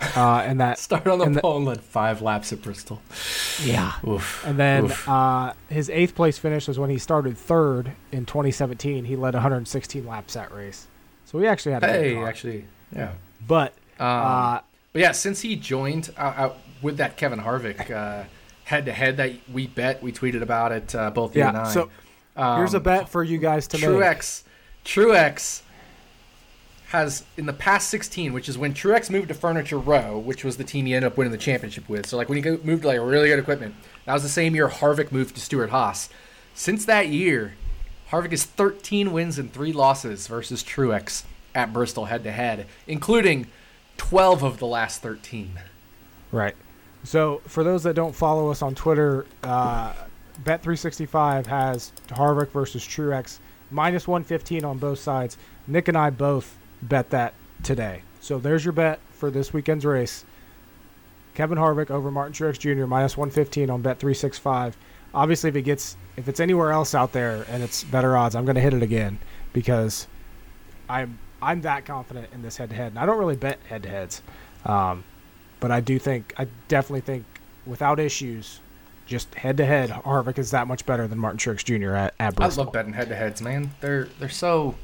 Uh, 0.00 0.42
and 0.46 0.60
that 0.60 0.78
Started 0.78 1.10
on 1.12 1.18
the 1.18 1.24
and 1.24 1.36
the- 1.36 1.40
pole 1.40 1.56
and 1.56 1.66
led 1.66 1.80
five 1.80 2.20
laps 2.20 2.52
at 2.52 2.60
Bristol. 2.62 3.00
yeah, 3.62 3.92
Oof. 4.06 4.44
and 4.46 4.58
then 4.58 4.84
Oof. 4.86 5.08
uh, 5.08 5.52
his 5.68 5.88
eighth 5.90 6.14
place 6.14 6.36
finish 6.38 6.68
was 6.68 6.78
when 6.78 6.90
he 6.90 6.98
started 6.98 7.38
third 7.38 7.92
in 8.12 8.26
2017. 8.26 9.04
He 9.04 9.16
led 9.16 9.34
116 9.34 10.06
laps 10.06 10.34
that 10.34 10.52
race, 10.52 10.86
so 11.24 11.38
he 11.38 11.46
actually 11.46 11.72
had 11.72 11.84
a 11.84 11.86
good 11.86 11.92
Hey, 12.04 12.14
car. 12.14 12.28
actually, 12.28 12.64
yeah. 12.94 13.12
But 13.46 13.72
Um, 13.98 14.06
uh, 14.06 14.60
But 14.92 15.00
yeah, 15.02 15.12
since 15.12 15.40
he 15.40 15.56
joined 15.56 16.10
uh, 16.18 16.20
uh, 16.20 16.52
with 16.82 16.96
that 16.98 17.16
Kevin 17.16 17.38
Harvick 17.40 17.90
uh, 17.90 18.24
head 18.64 18.86
to 18.86 18.92
head 18.92 19.16
that 19.18 19.32
we 19.52 19.66
bet, 19.68 20.02
we 20.02 20.12
tweeted 20.12 20.42
about 20.42 20.72
it, 20.72 20.94
uh, 20.94 21.10
both 21.10 21.34
you 21.36 21.42
and 21.42 21.54
yeah, 21.56 21.64
I. 21.66 21.72
so 21.72 21.90
Um, 22.36 22.58
here's 22.58 22.74
a 22.74 22.80
bet 22.80 23.08
for 23.08 23.22
you 23.22 23.38
guys 23.38 23.66
to 23.68 23.78
make. 23.78 23.86
Truex, 23.86 24.42
Truex 24.84 25.62
has 26.94 27.24
in 27.36 27.46
the 27.46 27.52
past 27.52 27.90
16, 27.90 28.32
which 28.32 28.48
is 28.48 28.56
when 28.56 28.72
Truex 28.72 29.10
moved 29.10 29.28
to 29.28 29.34
Furniture 29.34 29.78
Row, 29.78 30.16
which 30.16 30.44
was 30.44 30.56
the 30.56 30.64
team 30.64 30.86
he 30.86 30.94
ended 30.94 31.10
up 31.10 31.18
winning 31.18 31.32
the 31.32 31.38
championship 31.38 31.88
with. 31.88 32.06
So 32.06 32.16
like 32.16 32.28
when 32.28 32.42
he 32.42 32.50
moved 32.62 32.82
to 32.82 32.88
like 32.88 33.00
really 33.00 33.28
good 33.28 33.38
equipment, 33.38 33.74
that 34.04 34.14
was 34.14 34.22
the 34.22 34.28
same 34.28 34.54
year 34.54 34.68
Harvick 34.68 35.10
moved 35.10 35.34
to 35.34 35.40
Stewart 35.40 35.70
Haas. 35.70 36.08
Since 36.54 36.84
that 36.86 37.08
year, 37.08 37.54
Harvick 38.10 38.30
has 38.30 38.44
13 38.44 39.12
wins 39.12 39.38
and 39.38 39.52
three 39.52 39.72
losses 39.72 40.28
versus 40.28 40.62
Truex 40.62 41.24
at 41.54 41.72
Bristol 41.72 42.06
head 42.06 42.22
to 42.24 42.32
head, 42.32 42.66
including 42.86 43.48
12 43.96 44.42
of 44.44 44.58
the 44.58 44.66
last 44.66 45.02
13. 45.02 45.58
Right. 46.30 46.54
So 47.02 47.42
for 47.46 47.64
those 47.64 47.82
that 47.82 47.94
don't 47.94 48.14
follow 48.14 48.50
us 48.50 48.62
on 48.62 48.74
Twitter, 48.74 49.26
uh, 49.42 49.94
Bet365 50.44 51.46
has 51.46 51.92
Harvick 52.08 52.50
versus 52.50 52.84
Truex 52.84 53.38
minus 53.70 54.06
115 54.06 54.64
on 54.64 54.78
both 54.78 55.00
sides. 55.00 55.36
Nick 55.66 55.88
and 55.88 55.96
I 55.96 56.10
both 56.10 56.56
bet 56.88 57.10
that 57.10 57.34
today. 57.62 58.02
So 58.20 58.38
there's 58.38 58.64
your 58.64 58.72
bet 58.72 59.00
for 59.12 59.30
this 59.30 59.52
weekend's 59.52 59.84
race. 59.84 60.24
Kevin 61.34 61.58
Harvick 61.58 61.90
over 61.90 62.10
Martin 62.10 62.32
Truex 62.32 62.58
Jr. 62.58 62.86
minus 62.86 63.16
115 63.16 63.70
on 63.70 63.82
Bet365. 63.82 64.74
Obviously, 65.12 65.48
if 65.48 65.56
it 65.56 65.62
gets 65.62 65.96
if 66.16 66.28
it's 66.28 66.40
anywhere 66.40 66.70
else 66.70 66.94
out 66.94 67.12
there 67.12 67.44
and 67.48 67.62
it's 67.62 67.84
better 67.84 68.16
odds, 68.16 68.34
I'm 68.34 68.44
going 68.44 68.54
to 68.54 68.60
hit 68.60 68.74
it 68.74 68.82
again 68.82 69.18
because 69.52 70.06
I'm 70.88 71.18
I'm 71.42 71.60
that 71.62 71.84
confident 71.84 72.28
in 72.32 72.42
this 72.42 72.56
head 72.56 72.70
to 72.70 72.76
head. 72.76 72.92
And 72.92 72.98
I 72.98 73.06
don't 73.06 73.18
really 73.18 73.36
bet 73.36 73.58
head 73.68 73.82
to 73.82 73.88
heads. 73.88 74.22
Um, 74.64 75.04
but 75.60 75.70
I 75.70 75.80
do 75.80 75.98
think, 75.98 76.32
I 76.38 76.46
definitely 76.68 77.02
think, 77.02 77.24
without 77.66 78.00
issues, 78.00 78.60
just 79.06 79.34
head 79.34 79.56
to 79.58 79.66
head, 79.66 79.90
Harvick 79.90 80.38
is 80.38 80.50
that 80.52 80.66
much 80.66 80.86
better 80.86 81.06
than 81.06 81.18
Martin 81.18 81.38
Truex 81.38 81.64
Jr. 81.64 81.94
at, 81.94 82.14
at 82.18 82.40
I 82.40 82.48
love 82.48 82.72
betting 82.72 82.92
head 82.92 83.08
to 83.08 83.14
heads, 83.14 83.42
man. 83.42 83.70
They're 83.80 84.08
they're 84.18 84.28
so 84.28 84.74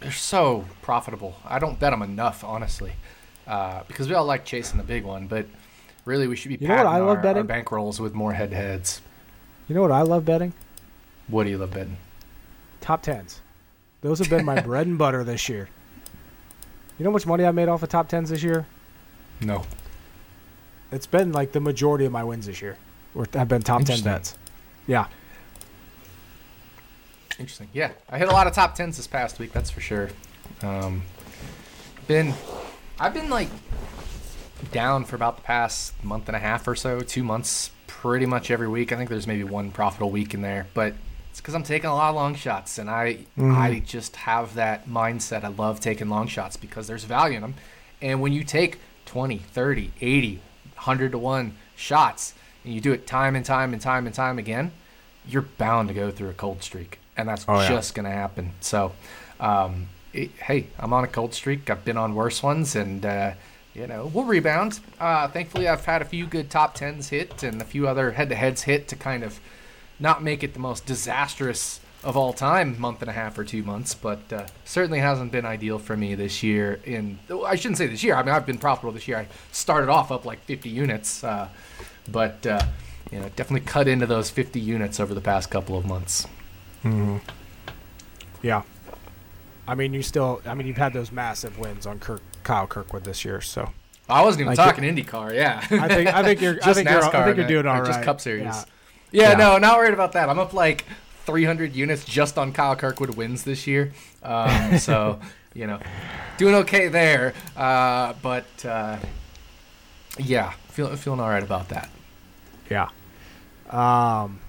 they're 0.00 0.10
so 0.12 0.64
profitable. 0.82 1.36
I 1.44 1.58
don't 1.58 1.78
bet 1.78 1.92
them 1.92 2.02
enough, 2.02 2.42
honestly, 2.44 2.92
uh, 3.46 3.82
because 3.86 4.08
we 4.08 4.14
all 4.14 4.24
like 4.24 4.44
chasing 4.44 4.78
the 4.78 4.84
big 4.84 5.04
one. 5.04 5.26
But 5.26 5.46
really, 6.04 6.26
we 6.26 6.36
should 6.36 6.48
be 6.48 6.56
You 6.60 6.68
know 6.68 6.76
what 6.76 6.86
I 6.86 6.98
love 6.98 7.08
our, 7.18 7.22
betting? 7.22 7.50
our 7.50 7.62
bankrolls 7.62 8.00
with 8.00 8.14
more 8.14 8.32
head 8.32 8.52
heads. 8.52 9.00
You 9.68 9.74
know 9.74 9.82
what 9.82 9.92
I 9.92 10.02
love 10.02 10.24
betting? 10.24 10.52
What 11.28 11.44
do 11.44 11.50
you 11.50 11.58
love 11.58 11.70
betting? 11.72 11.96
Top 12.80 13.02
tens. 13.02 13.40
Those 14.00 14.18
have 14.18 14.30
been 14.30 14.44
my 14.44 14.60
bread 14.62 14.86
and 14.86 14.98
butter 14.98 15.22
this 15.22 15.48
year. 15.48 15.68
You 16.98 17.04
know 17.04 17.10
how 17.10 17.14
much 17.14 17.26
money 17.26 17.44
I 17.44 17.50
made 17.52 17.68
off 17.68 17.82
of 17.82 17.88
top 17.88 18.08
tens 18.08 18.30
this 18.30 18.42
year? 18.42 18.66
No, 19.40 19.64
It's 20.92 21.06
been 21.06 21.32
like 21.32 21.52
the 21.52 21.60
majority 21.60 22.04
of 22.04 22.12
my 22.12 22.22
wins 22.24 22.44
this 22.46 22.60
year. 22.60 22.76
Or 23.14 23.26
have 23.32 23.48
been 23.48 23.62
top 23.62 23.84
ten 23.84 24.02
bets. 24.02 24.36
Yeah. 24.86 25.06
Interesting. 27.40 27.68
Yeah, 27.72 27.90
I 28.08 28.18
hit 28.18 28.28
a 28.28 28.32
lot 28.32 28.46
of 28.46 28.52
top 28.52 28.74
tens 28.74 28.96
this 28.96 29.06
past 29.06 29.38
week. 29.38 29.52
That's 29.52 29.70
for 29.70 29.80
sure. 29.80 30.10
Um, 30.62 31.02
been 32.06 32.34
I've 32.98 33.14
been 33.14 33.30
like 33.30 33.48
down 34.72 35.04
for 35.04 35.16
about 35.16 35.36
the 35.38 35.42
past 35.42 36.02
month 36.04 36.28
and 36.28 36.36
a 36.36 36.40
half 36.40 36.68
or 36.68 36.74
so, 36.76 37.00
two 37.00 37.24
months, 37.24 37.70
pretty 37.86 38.26
much 38.26 38.50
every 38.50 38.68
week. 38.68 38.92
I 38.92 38.96
think 38.96 39.08
there's 39.10 39.26
maybe 39.26 39.44
one 39.44 39.70
profitable 39.70 40.10
week 40.10 40.34
in 40.34 40.42
there, 40.42 40.66
but 40.74 40.94
it's 41.30 41.40
because 41.40 41.54
I'm 41.54 41.62
taking 41.62 41.88
a 41.88 41.94
lot 41.94 42.10
of 42.10 42.14
long 42.16 42.34
shots, 42.34 42.78
and 42.78 42.90
I 42.90 43.18
Mhm. 43.38 43.56
I 43.56 43.78
just 43.80 44.16
have 44.16 44.54
that 44.54 44.88
mindset. 44.88 45.44
I 45.44 45.48
love 45.48 45.80
taking 45.80 46.08
long 46.08 46.26
shots 46.28 46.56
because 46.56 46.86
there's 46.86 47.04
value 47.04 47.36
in 47.36 47.42
them, 47.42 47.54
and 48.02 48.20
when 48.20 48.32
you 48.32 48.44
take 48.44 48.78
20, 49.06 49.38
30, 49.38 49.92
80, 50.00 50.40
100 50.76 51.12
to 51.12 51.18
one 51.18 51.56
shots, 51.74 52.34
and 52.64 52.74
you 52.74 52.80
do 52.80 52.92
it 52.92 53.06
time 53.06 53.34
and 53.34 53.44
time 53.46 53.72
and 53.72 53.80
time 53.80 54.06
and 54.06 54.14
time 54.14 54.38
again, 54.38 54.72
you're 55.26 55.42
bound 55.42 55.88
to 55.88 55.94
go 55.94 56.10
through 56.10 56.28
a 56.28 56.34
cold 56.34 56.62
streak, 56.62 56.98
and 57.20 57.28
that's 57.28 57.44
Oh, 57.48 57.60
yeah. 57.60 57.68
just 57.68 57.94
gonna 57.94 58.10
happen. 58.10 58.52
So. 58.60 58.92
Um, 59.38 59.88
it- 60.12 60.32
hey, 60.42 60.66
I'm 60.78 60.92
on 60.92 61.04
a 61.04 61.06
cold 61.06 61.32
streak. 61.34 61.70
I've 61.70 61.84
been 61.84 61.96
on 61.96 62.14
worse 62.14 62.42
ones, 62.42 62.74
and 62.76 63.06
uh, 63.06 63.30
you 63.74 63.86
know 63.86 64.10
we'll 64.12 64.24
rebound. 64.24 64.80
Uh, 64.98 65.28
thankfully, 65.28 65.66
I've 65.68 65.84
had 65.86 66.02
a 66.02 66.04
few 66.04 66.26
good 66.26 66.50
top 66.50 66.74
tens 66.74 67.08
hit 67.10 67.42
and 67.42 67.62
a 67.62 67.64
few 67.64 67.86
other 67.88 68.10
head-to-heads 68.12 68.62
hit 68.62 68.88
to 68.88 68.96
kind 68.96 69.22
of 69.22 69.38
not 69.98 70.22
make 70.22 70.42
it 70.42 70.52
the 70.52 70.58
most 70.58 70.84
disastrous 70.84 71.80
of 72.02 72.16
all 72.16 72.32
time 72.32 72.78
month 72.80 73.00
and 73.02 73.08
a 73.10 73.12
half 73.12 73.38
or 73.38 73.44
two 73.44 73.62
months, 73.62 73.94
but 73.94 74.20
uh, 74.32 74.46
certainly 74.64 74.98
hasn't 74.98 75.30
been 75.32 75.46
ideal 75.46 75.78
for 75.78 75.96
me 75.96 76.14
this 76.14 76.42
year. 76.42 76.80
In 76.84 77.18
I 77.46 77.54
shouldn't 77.56 77.78
say 77.78 77.86
this 77.86 78.02
year. 78.02 78.14
I 78.16 78.22
mean, 78.22 78.34
I've 78.34 78.46
been 78.46 78.58
profitable 78.58 78.92
this 78.92 79.06
year. 79.08 79.18
I 79.18 79.26
started 79.52 79.88
off 79.88 80.10
up 80.10 80.24
like 80.26 80.40
50 80.40 80.68
units, 80.68 81.22
uh, 81.24 81.48
but 82.10 82.44
uh, 82.46 82.60
you 83.12 83.20
know, 83.20 83.28
definitely 83.36 83.66
cut 83.66 83.86
into 83.88 84.06
those 84.06 84.28
50 84.28 84.58
units 84.60 84.98
over 85.00 85.14
the 85.14 85.20
past 85.20 85.50
couple 85.50 85.78
of 85.78 85.86
months. 85.86 86.26
Mm-hmm. 86.84 87.16
Yeah. 88.42 88.62
I 89.68 89.74
mean, 89.74 89.92
you 89.92 90.02
still. 90.02 90.40
I 90.46 90.54
mean, 90.54 90.66
you've 90.66 90.76
had 90.78 90.92
those 90.92 91.12
massive 91.12 91.58
wins 91.58 91.86
on 91.86 91.98
Kirk, 91.98 92.22
Kyle 92.42 92.66
Kirkwood 92.66 93.04
this 93.04 93.24
year. 93.24 93.40
So 93.40 93.70
I 94.08 94.22
wasn't 94.22 94.42
even 94.42 94.54
Like, 94.56 94.56
talking 94.56 94.84
IndyCar. 94.84 95.34
Yeah, 95.34 95.58
I 95.70 95.88
think 95.88 96.08
I 96.12 96.22
think 96.22 96.40
you're. 96.40 96.54
I 96.62 96.66
just 96.66 96.76
think 96.76 96.88
NASCAR. 96.88 97.12
you're. 97.12 97.22
I 97.22 97.24
think 97.26 97.36
you're 97.36 97.46
doing 97.46 97.66
all 97.66 97.80
or. 97.80 97.84
Just 97.84 98.02
Cup 98.02 98.20
Series. 98.20 98.42
Yeah. 98.44 98.64
Yeah. 99.12 99.30
Yeah. 99.30 99.36
no, 99.36 99.58
not 99.58 99.78
worried 99.78 99.94
about 99.94 100.12
that. 100.12 100.28
I'm 100.28 100.38
up 100.38 100.52
like 100.52 100.84
300 101.26 101.74
units 101.74 102.04
just 102.04 102.38
on 102.38 102.52
Kyle 102.52 102.74
Kirkwood 102.74 103.10
wins 103.16 103.44
this 103.44 103.66
year. 103.66 103.92
Um, 104.22 104.78
so, 104.78 105.20
you 105.54 105.66
know, 105.66 105.78
doing 106.38 106.54
okay 106.56 106.88
there. 106.88 107.34
Uh, 107.56 108.14
but 108.22 108.46
uh, 108.64 108.98
yeah, 110.18 110.52
feeling 110.68 110.96
feeling 110.96 111.20
all 111.20 111.28
right 111.28 111.42
about 111.42 111.68
that. 111.68 111.90
Yeah. 112.68 112.88
Um. 113.68 114.40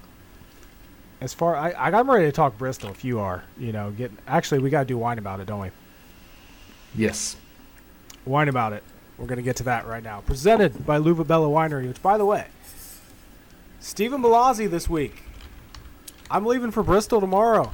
As 1.22 1.32
far 1.32 1.54
I, 1.54 1.70
I'm 1.70 2.10
ready 2.10 2.24
to 2.24 2.32
talk 2.32 2.58
Bristol. 2.58 2.90
If 2.90 3.04
you 3.04 3.20
are, 3.20 3.44
you 3.56 3.70
know, 3.70 3.92
get 3.92 4.10
actually 4.26 4.58
we 4.58 4.70
gotta 4.70 4.86
do 4.86 4.98
wine 4.98 5.18
about 5.18 5.38
it, 5.38 5.46
don't 5.46 5.60
we? 5.60 5.70
Yes. 6.96 7.36
Wine 8.24 8.48
about 8.48 8.72
it. 8.72 8.82
We're 9.16 9.26
gonna 9.26 9.42
get 9.42 9.54
to 9.56 9.62
that 9.62 9.86
right 9.86 10.02
now. 10.02 10.22
Presented 10.22 10.84
by 10.84 10.98
Luvabella 10.98 11.48
Winery, 11.48 11.86
which, 11.86 12.02
by 12.02 12.18
the 12.18 12.24
way, 12.24 12.46
Stephen 13.78 14.20
Mallozzi 14.20 14.68
this 14.68 14.90
week. 14.90 15.22
I'm 16.28 16.44
leaving 16.44 16.72
for 16.72 16.82
Bristol 16.82 17.20
tomorrow. 17.20 17.70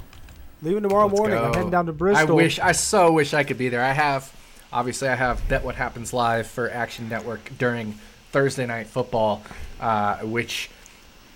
Leaving 0.60 0.82
tomorrow 0.82 1.06
Let's 1.06 1.18
morning. 1.18 1.38
I'm 1.38 1.54
heading 1.54 1.70
down 1.70 1.86
to 1.86 1.92
Bristol. 1.94 2.28
I 2.28 2.30
wish 2.30 2.58
I 2.58 2.72
so 2.72 3.12
wish 3.12 3.32
I 3.32 3.44
could 3.44 3.56
be 3.56 3.70
there. 3.70 3.82
I 3.82 3.92
have 3.92 4.30
obviously 4.70 5.08
I 5.08 5.14
have 5.14 5.48
Bet 5.48 5.64
What 5.64 5.76
Happens 5.76 6.12
live 6.12 6.48
for 6.48 6.70
Action 6.70 7.08
Network 7.08 7.50
during 7.56 7.94
Thursday 8.30 8.66
night 8.66 8.88
football, 8.88 9.42
uh, 9.80 10.18
which 10.18 10.68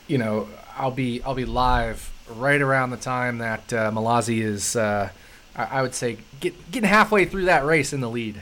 you 0.09 0.19
know 0.19 0.47
I'll 0.77 0.91
be 0.91 1.23
I'll 1.23 1.35
be 1.35 1.45
live 1.45 2.13
right 2.29 2.61
around 2.61 2.91
the 2.91 2.97
time 2.97 3.39
that 3.39 3.73
uh, 3.73 3.91
Mallozzi 3.91 4.43
is. 4.43 4.77
Uh, 4.77 5.11
I, 5.55 5.65
I 5.65 5.83
would 5.83 5.95
say 5.95 6.19
get, 6.41 6.71
getting 6.71 6.89
halfway 6.89 7.25
through 7.25 7.47
that 7.47 7.65
race 7.65 7.93
in 7.93 8.01
the 8.01 8.11
lead. 8.11 8.41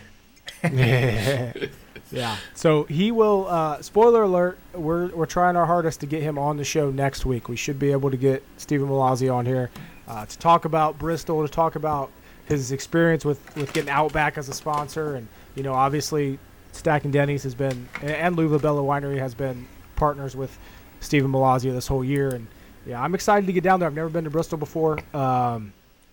yeah. 0.62 2.36
So 2.54 2.84
he 2.84 3.10
will. 3.10 3.46
Uh, 3.48 3.82
spoiler 3.82 4.22
alert: 4.22 4.58
We're 4.74 5.08
we're 5.08 5.26
trying 5.26 5.56
our 5.56 5.66
hardest 5.66 6.00
to 6.00 6.06
get 6.06 6.22
him 6.22 6.38
on 6.38 6.56
the 6.56 6.64
show 6.64 6.90
next 6.90 7.24
week. 7.24 7.48
We 7.48 7.56
should 7.56 7.78
be 7.78 7.92
able 7.92 8.10
to 8.10 8.16
get 8.16 8.42
Stephen 8.56 8.88
Mallozzi 8.88 9.32
on 9.32 9.46
here 9.46 9.70
uh, 10.06 10.26
to 10.26 10.38
talk 10.38 10.64
about 10.64 10.98
Bristol, 10.98 11.46
to 11.46 11.52
talk 11.52 11.76
about 11.76 12.10
his 12.46 12.72
experience 12.72 13.24
with 13.24 13.56
with 13.56 13.72
getting 13.72 13.90
Outback 13.90 14.36
as 14.36 14.48
a 14.48 14.54
sponsor, 14.54 15.14
and 15.14 15.28
you 15.54 15.62
know, 15.62 15.72
obviously, 15.72 16.38
Stacking 16.72 17.12
Dennys 17.12 17.42
has 17.44 17.54
been, 17.54 17.88
and 18.02 18.36
Luvabella 18.36 18.84
Winery 18.84 19.18
has 19.18 19.34
been 19.34 19.66
partners 19.96 20.34
with 20.34 20.58
Stephen 21.00 21.30
Mallozzi 21.32 21.72
this 21.72 21.86
whole 21.86 22.04
year, 22.04 22.28
and 22.30 22.46
yeah, 22.86 23.02
I'm 23.02 23.14
excited 23.14 23.46
to 23.46 23.52
get 23.52 23.64
down 23.64 23.80
there. 23.80 23.88
I've 23.88 23.94
never 23.94 24.08
been 24.08 24.24
to 24.24 24.30
Bristol 24.30 24.58
before. 24.58 24.98
Um, 25.14 25.72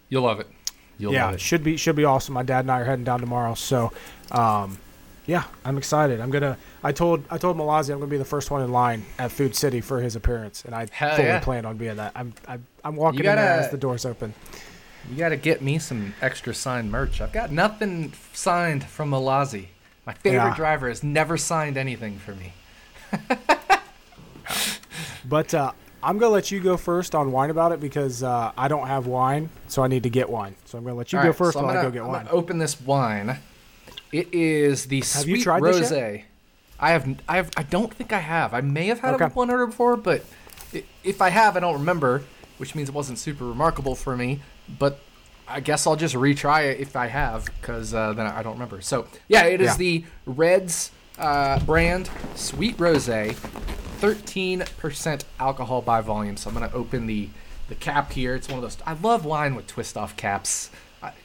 You'll 0.10 0.24
love 0.24 0.40
it. 0.40 0.48
You'll 0.98 1.14
yeah, 1.14 1.26
love 1.26 1.36
it. 1.36 1.42
should 1.42 1.64
be 1.64 1.78
should 1.78 1.96
be 1.96 2.06
awesome. 2.06 2.34
My 2.34 2.44
dad 2.44 2.62
and 2.62 2.72
I 2.72 2.80
are 2.82 2.86
heading 2.86 3.04
down 3.06 3.20
tomorrow, 3.20 3.54
so 3.54 3.92
um, 4.32 4.78
yeah, 5.26 5.44
I'm 5.66 5.78
excited. 5.78 6.20
I'm 6.22 6.30
gonna. 6.32 6.58
I 6.84 6.92
told 6.92 7.24
I 7.30 7.38
told 7.38 7.58
Mallozzi 7.58 7.92
I'm 7.92 8.00
gonna 8.00 8.10
be 8.10 8.18
the 8.18 8.26
first 8.26 8.50
one 8.50 8.62
in 8.62 8.72
line 8.72 9.06
at 9.20 9.32
Food 9.32 9.56
City 9.56 9.82
for 9.82 10.02
his 10.02 10.16
appearance, 10.16 10.64
and 10.66 10.74
I 10.74 10.88
Hell 10.92 11.16
fully 11.16 11.28
yeah. 11.28 11.40
plan 11.40 11.66
on 11.66 11.78
being 11.78 11.98
that. 11.98 12.14
I'm 12.16 12.34
I'm, 12.48 12.66
I'm 12.84 12.96
walking 12.96 13.20
You 13.24 13.30
in 13.30 13.36
there 13.36 13.46
gotta- 13.46 13.66
as 13.66 13.70
the 13.72 13.78
doors 13.78 14.06
open. 14.06 14.34
You 15.12 15.18
got 15.18 15.30
to 15.30 15.38
get 15.38 15.62
me 15.62 15.80
some 15.80 16.14
extra 16.22 16.54
signed 16.54 16.92
merch. 16.92 17.22
I've 17.22 17.32
got 17.32 17.50
nothing 17.50 18.12
signed 18.34 18.84
from 18.84 19.12
Mallozzi. 19.12 19.68
My 20.06 20.14
favorite 20.14 20.50
Yeah. 20.50 20.56
driver 20.56 20.90
has 20.90 21.02
never 21.02 21.38
signed 21.38 21.78
anything 21.78 22.18
for 22.20 22.34
me. 22.36 22.52
But 25.28 25.54
uh, 25.54 25.72
I'm 26.02 26.18
gonna 26.20 26.32
let 26.34 26.52
you 26.52 26.60
go 26.62 26.78
first 26.78 27.14
on 27.14 27.32
wine 27.32 27.50
about 27.50 27.72
it 27.74 27.80
because 27.82 28.24
uh, 28.24 28.52
I 28.58 28.68
don't 28.70 28.88
have 28.88 29.08
wine, 29.08 29.50
so 29.68 29.84
I 29.84 29.88
need 29.88 30.04
to 30.04 30.10
get 30.10 30.30
wine. 30.30 30.56
So 30.66 30.78
I'm 30.78 30.84
gonna 30.86 30.96
let 30.96 31.12
you 31.12 31.20
All 31.20 31.24
go 31.24 31.30
right, 31.30 31.38
first 31.38 31.54
so 31.54 31.60
I'm 31.60 31.66
while 31.66 31.76
gonna, 31.76 31.88
I 31.88 31.90
go 31.90 31.94
get 31.94 32.02
I'm 32.04 32.08
wine. 32.08 32.28
open 32.32 32.58
this 32.58 32.80
wine. 32.80 33.38
It 34.14 34.34
is 34.34 34.86
the 34.86 35.00
Have 35.00 35.06
sweet 35.06 35.38
you 35.40 35.44
tried 35.44 35.64
this 35.64 35.92
rosé. 35.92 36.14
yet? 36.18 36.26
I 36.80 36.92
have. 36.92 37.20
I 37.28 37.36
have. 37.38 37.52
I 37.58 37.64
don't 37.64 37.94
think 37.94 38.14
I 38.14 38.20
have. 38.20 38.54
I 38.54 38.62
may 38.62 38.88
have 38.88 39.00
had 39.00 39.16
Okay. 39.16 39.26
a 39.26 39.30
one 39.30 39.50
order 39.50 39.66
before, 39.68 39.98
but 39.98 40.24
if 41.04 41.22
I 41.22 41.30
have, 41.30 41.58
I 41.58 41.60
don't 41.60 41.74
remember, 41.74 42.24
which 42.58 42.74
means 42.76 42.88
it 42.90 42.96
wasn't 42.96 43.18
super 43.20 43.46
remarkable 43.46 43.96
for 43.96 44.16
me. 44.16 44.40
But 44.80 45.00
I 45.48 45.60
guess 45.60 45.86
I'll 45.88 45.96
just 45.98 46.16
retry 46.16 46.72
it 46.72 46.80
if 46.80 46.96
I 46.96 47.08
have, 47.08 47.46
because 47.60 47.94
uh, 47.94 48.14
then 48.14 48.28
I 48.28 48.44
don't 48.44 48.54
remember. 48.54 48.80
So 48.82 49.08
yeah, 49.28 49.44
it 49.46 49.60
is 49.60 49.72
Yeah. 49.72 49.78
the 49.78 50.06
Reds 50.26 50.92
uh, 51.18 51.60
brand 51.62 52.10
sweet 52.36 52.78
rosé, 52.78 53.34
13% 54.00 55.24
alcohol 55.40 55.82
by 55.82 56.02
volume. 56.02 56.38
So 56.38 56.50
I'm 56.50 56.54
gonna 56.54 56.72
open 56.74 57.08
the 57.08 57.30
the 57.70 57.76
cap 57.76 58.14
here. 58.14 58.36
It's 58.36 58.48
one 58.48 58.58
of 58.58 58.64
those. 58.64 58.78
I 58.86 58.94
love 58.94 59.26
wine 59.26 59.56
with 59.56 59.68
twist 59.68 59.98
off 59.98 60.16
caps. 60.16 60.70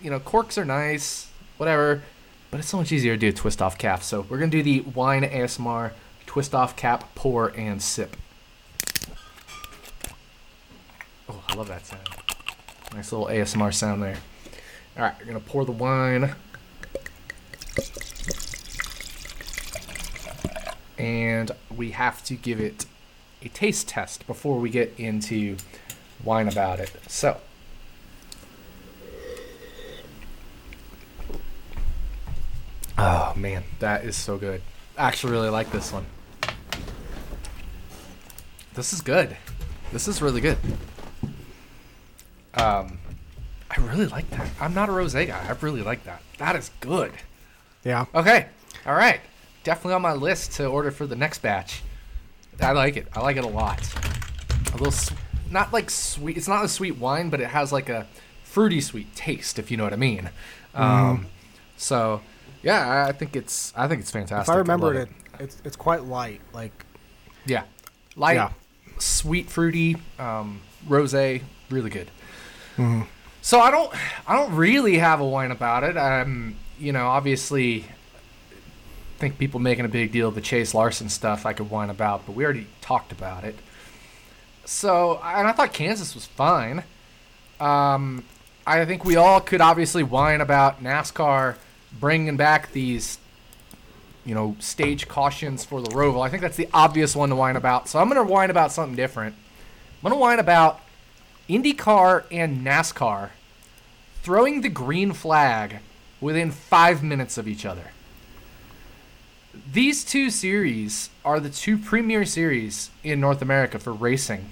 You 0.00 0.10
know, 0.10 0.18
corks 0.20 0.58
are 0.58 0.64
nice, 0.64 1.28
whatever, 1.56 2.02
but 2.50 2.60
it's 2.60 2.68
so 2.68 2.76
much 2.76 2.92
easier 2.92 3.14
to 3.14 3.18
do 3.18 3.28
a 3.28 3.32
twist 3.32 3.62
off 3.62 3.78
cap. 3.78 4.02
So 4.02 4.26
we're 4.28 4.38
gonna 4.38 4.50
do 4.50 4.62
the 4.62 4.80
wine 4.80 5.22
ASMR 5.22 5.92
twist 6.26 6.54
off 6.54 6.76
cap, 6.76 7.14
pour 7.14 7.48
and 7.48 7.82
sip. 7.82 8.16
Oh, 11.28 11.42
I 11.48 11.54
love 11.54 11.68
that 11.68 11.86
sound. 11.86 12.08
Nice 12.94 13.12
little 13.12 13.28
ASMR 13.28 13.72
sound 13.72 14.02
there. 14.02 14.18
All 14.96 15.04
right, 15.04 15.14
we're 15.18 15.26
gonna 15.26 15.40
pour 15.40 15.64
the 15.64 15.72
wine. 15.72 16.34
And 20.98 21.50
we 21.74 21.92
have 21.92 22.22
to 22.24 22.34
give 22.34 22.60
it 22.60 22.86
a 23.42 23.48
taste 23.48 23.88
test 23.88 24.26
before 24.26 24.58
we 24.58 24.70
get 24.70 24.94
into 24.98 25.56
wine 26.22 26.48
about 26.48 26.78
it. 26.80 26.92
So, 27.08 27.40
oh 32.98 33.32
man, 33.36 33.64
that 33.80 34.04
is 34.04 34.16
so 34.16 34.38
good. 34.38 34.62
I 34.96 35.08
actually 35.08 35.32
really 35.32 35.48
like 35.48 35.70
this 35.72 35.92
one. 35.92 36.06
This 38.74 38.92
is 38.92 39.00
good. 39.00 39.36
This 39.92 40.08
is 40.08 40.22
really 40.22 40.40
good. 40.40 40.58
Um, 42.54 42.98
I 43.70 43.80
really 43.80 44.06
like 44.06 44.28
that. 44.30 44.48
I'm 44.60 44.74
not 44.74 44.88
a 44.88 44.92
rosé 44.92 45.26
guy. 45.26 45.46
I 45.46 45.52
really 45.60 45.82
like 45.82 46.04
that. 46.04 46.22
That 46.38 46.56
is 46.56 46.70
good. 46.80 47.12
yeah, 47.84 48.06
Okay. 48.14 48.46
All 48.86 48.94
right. 48.94 49.20
Definitely 49.64 49.94
on 49.94 50.02
my 50.02 50.12
list 50.12 50.52
to 50.52 50.66
order 50.66 50.90
for 50.90 51.06
the 51.06 51.16
next 51.16 51.40
batch. 51.40 51.82
I 52.60 52.72
like 52.72 52.96
it. 52.96 53.08
I 53.14 53.20
like 53.20 53.36
it 53.36 53.44
a 53.44 53.48
lot. 53.48 53.80
A 54.68 54.72
little, 54.72 54.88
s- 54.88 55.10
not 55.50 55.72
like 55.72 55.90
sweet. 55.90 56.36
It's 56.36 56.48
not 56.48 56.64
a 56.64 56.68
sweet 56.68 56.96
wine, 56.98 57.30
but 57.30 57.40
it 57.40 57.48
has 57.48 57.72
like 57.72 57.88
a 57.88 58.06
fruity 58.44 58.80
sweet 58.80 59.14
taste, 59.14 59.58
if 59.58 59.70
you 59.70 59.76
know 59.76 59.84
what 59.84 59.92
I 59.92 59.96
mean. 59.96 60.30
Um, 60.74 61.26
so, 61.76 62.20
yeah, 62.62 62.86
I- 62.88 63.08
I 63.08 63.12
think 63.12 63.36
it's. 63.36 63.72
I 63.76 63.88
think 63.88 64.00
it's 64.00 64.10
fantastic. 64.10 64.50
if 64.50 64.54
I 64.54 64.58
remember 64.58 64.86
love 64.94 64.96
it, 64.96 65.08
it's 65.40 65.56
it's 65.64 65.76
quite 65.76 66.04
light. 66.04 66.40
Like 66.52 66.72
Yeah, 67.46 67.64
light, 68.16 68.34
Yeah. 68.34 68.50
sweet, 68.98 69.48
fruity, 69.50 69.96
um, 70.18 70.60
rosé, 70.88 71.42
really 71.70 71.90
good. 71.90 72.10
So 73.44 73.60
I 73.60 73.70
don't, 73.72 73.92
I 74.26 74.34
don't 74.36 74.54
really 74.54 74.98
have 74.98 75.20
a 75.20 75.26
wine 75.26 75.50
about 75.50 75.82
it. 75.84 75.96
Um, 75.96 76.56
you 76.78 76.92
know, 76.92 77.08
obviously, 77.08 77.84
think 79.22 79.38
people 79.38 79.60
making 79.60 79.84
a 79.84 79.88
big 79.88 80.10
deal 80.10 80.26
of 80.26 80.34
the 80.34 80.40
Chase 80.40 80.74
Larson 80.74 81.08
stuff. 81.08 81.46
I 81.46 81.52
could 81.52 81.70
whine 81.70 81.90
about, 81.90 82.26
but 82.26 82.34
we 82.34 82.44
already 82.44 82.66
talked 82.80 83.12
about 83.12 83.44
it. 83.44 83.54
So, 84.64 85.20
and 85.22 85.46
I 85.46 85.52
thought 85.52 85.72
Kansas 85.72 86.16
was 86.16 86.26
fine. 86.26 86.82
Um, 87.60 88.24
I 88.66 88.84
think 88.84 89.04
we 89.04 89.14
all 89.14 89.40
could 89.40 89.60
obviously 89.60 90.02
whine 90.02 90.40
about 90.40 90.82
NASCAR 90.82 91.54
bringing 92.00 92.36
back 92.36 92.72
these 92.72 93.18
you 94.24 94.34
know, 94.34 94.56
stage 94.58 95.06
cautions 95.06 95.64
for 95.64 95.80
the 95.80 95.90
Roval. 95.90 96.26
I 96.26 96.28
think 96.28 96.42
that's 96.42 96.56
the 96.56 96.68
obvious 96.74 97.14
one 97.14 97.28
to 97.28 97.36
whine 97.36 97.54
about. 97.54 97.88
So 97.88 98.00
I'm 98.00 98.08
going 98.08 98.24
to 98.24 98.32
whine 98.32 98.50
about 98.50 98.72
something 98.72 98.96
different. 98.96 99.36
I'm 99.36 100.10
going 100.10 100.14
to 100.14 100.20
whine 100.20 100.40
about 100.40 100.80
IndyCar 101.48 102.24
and 102.32 102.66
NASCAR 102.66 103.30
throwing 104.24 104.62
the 104.62 104.68
green 104.68 105.12
flag 105.12 105.78
within 106.20 106.50
five 106.50 107.04
minutes 107.04 107.38
of 107.38 107.46
each 107.46 107.64
other. 107.64 107.92
These 109.54 110.04
two 110.04 110.30
series 110.30 111.10
are 111.24 111.38
the 111.38 111.50
two 111.50 111.76
premier 111.76 112.24
series 112.24 112.90
in 113.04 113.20
North 113.20 113.42
America 113.42 113.78
for 113.78 113.92
racing. 113.92 114.48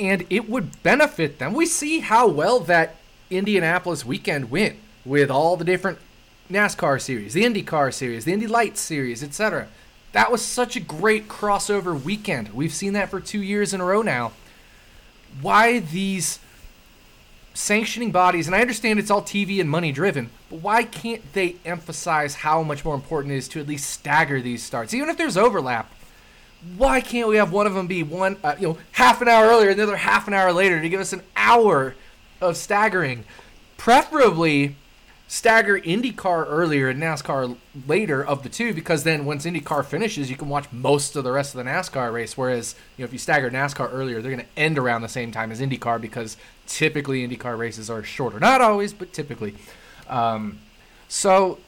And 0.00 0.26
it 0.30 0.48
would 0.48 0.82
benefit 0.82 1.38
them. 1.38 1.52
We 1.52 1.66
see 1.66 2.00
how 2.00 2.26
well 2.26 2.60
that 2.60 2.96
Indianapolis 3.30 4.04
weekend 4.04 4.50
went 4.50 4.76
with 5.04 5.30
all 5.30 5.56
the 5.56 5.64
different 5.64 5.98
NASCAR 6.50 7.00
series, 7.00 7.34
the 7.34 7.44
IndyCar 7.44 7.92
series, 7.92 8.24
the 8.24 8.32
Indy 8.32 8.46
Lights 8.46 8.80
series, 8.80 9.22
etc. 9.22 9.68
That 10.12 10.32
was 10.32 10.42
such 10.42 10.76
a 10.76 10.80
great 10.80 11.28
crossover 11.28 12.00
weekend. 12.00 12.54
We've 12.54 12.72
seen 12.72 12.92
that 12.94 13.10
for 13.10 13.20
two 13.20 13.42
years 13.42 13.74
in 13.74 13.80
a 13.80 13.84
row 13.84 14.02
now. 14.02 14.32
Why 15.40 15.80
these 15.80 16.38
sanctioning 17.54 18.10
bodies, 18.10 18.46
and 18.46 18.54
I 18.54 18.60
understand 18.60 18.98
it's 18.98 19.10
all 19.10 19.22
TV 19.22 19.60
and 19.60 19.70
money 19.70 19.92
driven, 19.92 20.28
but 20.50 20.60
why 20.60 20.82
can't 20.82 21.22
they 21.32 21.56
emphasize 21.64 22.34
how 22.34 22.62
much 22.62 22.84
more 22.84 22.94
important 22.94 23.32
it 23.32 23.36
is 23.36 23.48
to 23.48 23.60
at 23.60 23.68
least 23.68 23.88
stagger 23.88 24.42
these 24.42 24.62
starts, 24.62 24.92
even 24.92 25.08
if 25.08 25.16
there's 25.16 25.36
overlap? 25.36 25.90
Why 26.76 27.00
can't 27.00 27.28
we 27.28 27.36
have 27.36 27.52
one 27.52 27.66
of 27.66 27.74
them 27.74 27.86
be 27.86 28.02
one, 28.02 28.36
uh, 28.42 28.56
you 28.58 28.68
know, 28.68 28.78
half 28.92 29.22
an 29.22 29.28
hour 29.28 29.46
earlier 29.46 29.70
and 29.70 29.78
the 29.78 29.84
other 29.84 29.96
half 29.96 30.26
an 30.26 30.34
hour 30.34 30.52
later 30.52 30.80
to 30.80 30.88
give 30.88 31.00
us 31.00 31.12
an 31.12 31.22
hour 31.36 31.94
of 32.40 32.56
staggering? 32.56 33.24
Preferably, 33.76 34.76
stagger 35.28 35.78
IndyCar 35.78 36.46
earlier 36.48 36.88
and 36.88 37.02
NASCAR 37.02 37.56
later 37.86 38.24
of 38.24 38.42
the 38.42 38.48
two 38.48 38.72
because 38.72 39.04
then 39.04 39.24
once 39.24 39.44
IndyCar 39.44 39.84
finishes, 39.84 40.30
you 40.30 40.36
can 40.36 40.48
watch 40.48 40.70
most 40.72 41.16
of 41.16 41.24
the 41.24 41.32
rest 41.32 41.54
of 41.54 41.64
the 41.64 41.70
NASCAR 41.70 42.12
race. 42.12 42.36
Whereas, 42.36 42.74
you 42.96 43.02
know, 43.02 43.06
if 43.06 43.12
you 43.12 43.18
stagger 43.18 43.50
NASCAR 43.50 43.92
earlier, 43.92 44.22
they're 44.22 44.32
going 44.32 44.44
to 44.44 44.58
end 44.58 44.78
around 44.78 45.02
the 45.02 45.08
same 45.08 45.32
time 45.32 45.52
as 45.52 45.60
IndyCar 45.60 46.00
because 46.00 46.36
typically 46.66 47.26
IndyCar 47.26 47.58
races 47.58 47.90
are 47.90 48.02
shorter. 48.02 48.40
Not 48.40 48.60
always, 48.60 48.92
but 48.92 49.12
typically. 49.12 49.54
Um, 50.08 50.58
so 51.08 51.58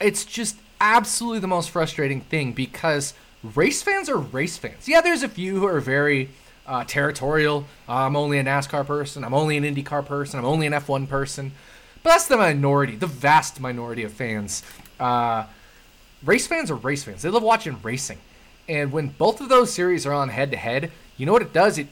it's 0.00 0.24
just 0.24 0.56
absolutely 0.80 1.40
the 1.40 1.48
most 1.48 1.70
frustrating 1.70 2.20
thing 2.20 2.52
because 2.52 3.14
race 3.42 3.82
fans 3.82 4.08
are 4.08 4.18
race 4.18 4.56
fans. 4.56 4.88
Yeah, 4.88 5.00
there's 5.00 5.22
a 5.22 5.28
few 5.28 5.58
who 5.58 5.66
are 5.66 5.80
very 5.80 6.30
uh, 6.66 6.84
territorial. 6.86 7.66
Uh, 7.88 7.94
I'm 7.94 8.16
only 8.16 8.38
a 8.38 8.44
NASCAR 8.44 8.86
person. 8.86 9.24
I'm 9.24 9.34
only 9.34 9.56
an 9.56 9.64
IndyCar 9.64 10.04
person. 10.04 10.38
I'm 10.38 10.44
only 10.44 10.66
an 10.66 10.72
F1 10.72 11.08
person. 11.08 11.52
But 12.02 12.10
that's 12.10 12.28
the 12.28 12.36
minority, 12.36 12.96
the 12.96 13.06
vast 13.06 13.60
minority 13.60 14.04
of 14.04 14.12
fans. 14.12 14.62
Uh, 15.00 15.44
race 16.24 16.46
fans 16.46 16.70
are 16.70 16.76
race 16.76 17.04
fans. 17.04 17.22
They 17.22 17.30
love 17.30 17.42
watching 17.42 17.78
racing. 17.82 18.18
And 18.68 18.92
when 18.92 19.08
both 19.08 19.40
of 19.40 19.48
those 19.48 19.72
series 19.72 20.06
are 20.06 20.12
on 20.12 20.28
head 20.28 20.50
to 20.50 20.56
head, 20.56 20.92
you 21.16 21.26
know 21.26 21.32
what 21.32 21.42
it 21.42 21.52
does? 21.52 21.78
It 21.78 21.88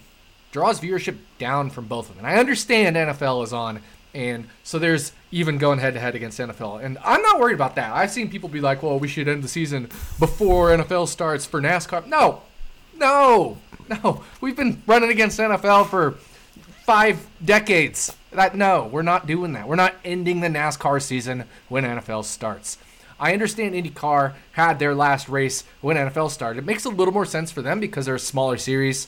draws 0.56 0.80
viewership 0.80 1.18
down 1.38 1.68
from 1.68 1.84
both 1.84 2.08
of 2.08 2.16
them. 2.16 2.24
And 2.24 2.34
I 2.34 2.40
understand 2.40 2.96
NFL 2.96 3.44
is 3.44 3.52
on, 3.52 3.82
and 4.14 4.48
so 4.64 4.78
there's 4.78 5.12
even 5.30 5.58
going 5.58 5.80
head 5.80 5.92
to 5.92 6.00
head 6.00 6.14
against 6.14 6.38
NFL. 6.38 6.82
And 6.82 6.96
I'm 7.04 7.20
not 7.20 7.38
worried 7.38 7.56
about 7.56 7.74
that. 7.74 7.92
I've 7.92 8.10
seen 8.10 8.30
people 8.30 8.48
be 8.48 8.62
like, 8.62 8.82
well, 8.82 8.98
we 8.98 9.06
should 9.06 9.28
end 9.28 9.44
the 9.44 9.48
season 9.48 9.90
before 10.18 10.70
NFL 10.70 11.08
starts 11.08 11.44
for 11.44 11.60
NASCAR. 11.60 12.06
No, 12.06 12.40
no, 12.96 13.58
no. 13.86 14.24
We've 14.40 14.56
been 14.56 14.82
running 14.86 15.10
against 15.10 15.38
NFL 15.38 15.90
for 15.90 16.12
five 16.86 17.26
decades. 17.44 18.16
That 18.32 18.56
no, 18.56 18.88
we're 18.90 19.02
not 19.02 19.26
doing 19.26 19.52
that. 19.52 19.68
We're 19.68 19.76
not 19.76 19.94
ending 20.06 20.40
the 20.40 20.48
NASCAR 20.48 21.02
season 21.02 21.44
when 21.68 21.84
NFL 21.84 22.24
starts. 22.24 22.78
I 23.20 23.34
understand 23.34 23.74
IndyCar 23.74 24.32
had 24.52 24.78
their 24.78 24.94
last 24.94 25.28
race 25.28 25.64
when 25.82 25.98
NFL 25.98 26.30
started. 26.30 26.60
It 26.60 26.66
makes 26.66 26.86
a 26.86 26.90
little 26.90 27.12
more 27.12 27.26
sense 27.26 27.50
for 27.50 27.60
them 27.60 27.78
because 27.78 28.06
they're 28.06 28.14
a 28.14 28.18
smaller 28.18 28.56
series, 28.56 29.06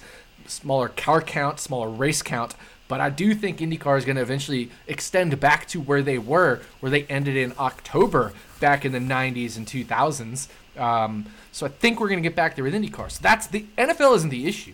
smaller 0.49 0.89
car 0.89 1.21
count, 1.21 1.61
smaller 1.61 1.89
race 1.89 2.23
count. 2.23 2.55
But 2.89 3.01
I 3.01 3.11
do 3.11 3.35
think 3.35 3.59
IndyCar 3.59 3.99
is 3.99 4.05
going 4.05 4.17
to 4.17 4.23
eventually 4.23 4.71
extend 4.87 5.39
back 5.39 5.67
to 5.69 5.81
where 5.81 6.03
they 6.03 6.19
were, 6.19 6.61
where 6.81 6.91
they 6.91 7.05
ended 7.05 7.37
in 7.37 7.53
October 7.59 8.33
back 8.61 8.85
in 8.85 8.93
the 8.93 8.99
90s 8.99 9.57
and 9.59 9.67
2000s. 9.67 10.49
Um, 10.81 11.27
so 11.53 11.67
I 11.67 11.69
think 11.69 12.01
we're 12.01 12.09
going 12.09 12.23
to 12.23 12.27
get 12.27 12.35
back 12.35 12.55
there 12.55 12.65
with 12.65 12.75
IndyCar. 12.75 13.11
So 13.11 13.21
that's 13.23 13.47
the 13.47 13.67
NFL 13.77 14.17
isn't 14.17 14.31
the 14.31 14.47
issue. 14.47 14.73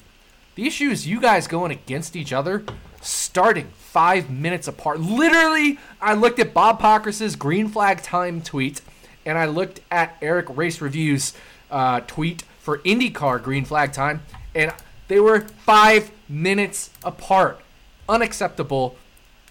The 0.54 0.66
issue 0.66 0.90
is 0.90 1.06
you 1.06 1.20
guys 1.20 1.48
going 1.48 1.72
against 1.72 2.14
each 2.14 2.32
other, 2.32 2.62
starting 3.00 3.68
five 3.76 4.30
minutes 4.30 4.68
apart. 4.68 5.00
Literally, 5.00 5.78
I 6.00 6.14
looked 6.14 6.38
at 6.38 6.54
Bob 6.54 6.80
Pockrass's 6.80 7.34
green 7.34 7.68
flag 7.68 8.02
time 8.02 8.40
tweet, 8.40 8.80
and 9.26 9.36
I 9.36 9.46
looked 9.46 9.80
at 9.90 10.16
Eric 10.22 10.46
Race 10.50 10.80
Reviews 10.80 11.34
uh, 11.70 12.00
tweet 12.06 12.42
for 12.60 12.78
IndyCar 12.78 13.42
green 13.42 13.64
flag 13.64 13.92
time, 13.92 14.22
and 14.54 14.72
they 15.14 15.20
were 15.20 15.42
five 15.42 16.10
minutes 16.28 16.90
apart. 17.04 17.60
Unacceptable, 18.08 18.96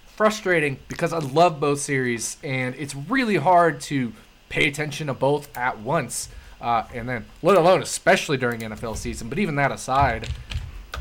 frustrating 0.07 0.77
because 0.89 1.13
I 1.13 1.19
love 1.19 1.61
both 1.61 1.79
series, 1.79 2.35
and 2.43 2.75
it's 2.75 2.93
really 2.93 3.37
hard 3.37 3.79
to 3.83 4.11
pay 4.49 4.67
attention 4.67 5.07
to 5.07 5.13
both 5.13 5.57
at 5.57 5.79
once. 5.79 6.27
Uh, 6.59 6.83
and 6.93 7.07
then, 7.07 7.27
let 7.41 7.55
alone 7.55 7.81
especially 7.81 8.35
during 8.35 8.59
NFL 8.59 8.97
season. 8.97 9.29
But 9.29 9.39
even 9.39 9.55
that 9.55 9.71
aside, 9.71 10.27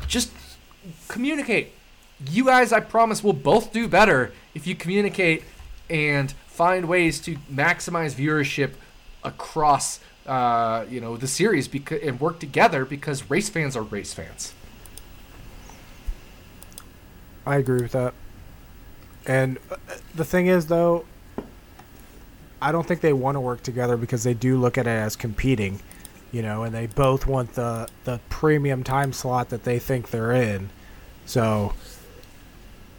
just 0.07 0.31
communicate. 1.09 1.73
You 2.29 2.45
guys, 2.45 2.71
I 2.71 2.79
promise, 2.79 3.21
will 3.21 3.33
both 3.33 3.73
do 3.73 3.89
better 3.89 4.31
if 4.55 4.65
you 4.65 4.75
communicate 4.75 5.43
and 5.89 6.31
find 6.47 6.87
ways 6.87 7.19
to 7.23 7.35
maximize 7.51 8.13
viewership 8.15 8.75
across, 9.25 9.99
uh, 10.25 10.85
you 10.89 11.01
know, 11.01 11.17
the 11.17 11.27
series 11.27 11.67
because 11.67 12.01
and 12.01 12.19
work 12.19 12.39
together 12.39 12.85
because 12.85 13.29
race 13.29 13.49
fans 13.49 13.75
are 13.75 13.83
race 13.83 14.13
fans. 14.13 14.53
I 17.45 17.57
agree 17.57 17.81
with 17.81 17.91
that. 17.91 18.13
And 19.25 19.59
uh, 19.69 19.75
the 20.15 20.25
thing 20.25 20.47
is, 20.47 20.67
though, 20.67 21.05
I 22.61 22.71
don't 22.71 22.87
think 22.87 23.01
they 23.01 23.13
want 23.13 23.35
to 23.35 23.41
work 23.41 23.63
together 23.63 23.97
because 23.97 24.23
they 24.23 24.33
do 24.33 24.57
look 24.57 24.77
at 24.77 24.87
it 24.87 24.91
as 24.91 25.15
competing, 25.15 25.81
you 26.31 26.41
know, 26.41 26.63
and 26.63 26.73
they 26.73 26.87
both 26.87 27.27
want 27.27 27.53
the 27.53 27.89
the 28.05 28.19
premium 28.29 28.83
time 28.83 29.11
slot 29.11 29.49
that 29.49 29.63
they 29.63 29.79
think 29.79 30.09
they're 30.09 30.31
in. 30.31 30.69
So 31.25 31.73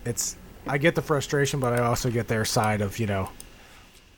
it's 0.05 0.37
I 0.67 0.79
get 0.79 0.95
the 0.95 1.03
frustration, 1.03 1.61
but 1.61 1.73
I 1.73 1.85
also 1.85 2.11
get 2.11 2.29
their 2.29 2.45
side 2.45 2.81
of 2.81 2.99
you 2.99 3.07
know. 3.07 3.31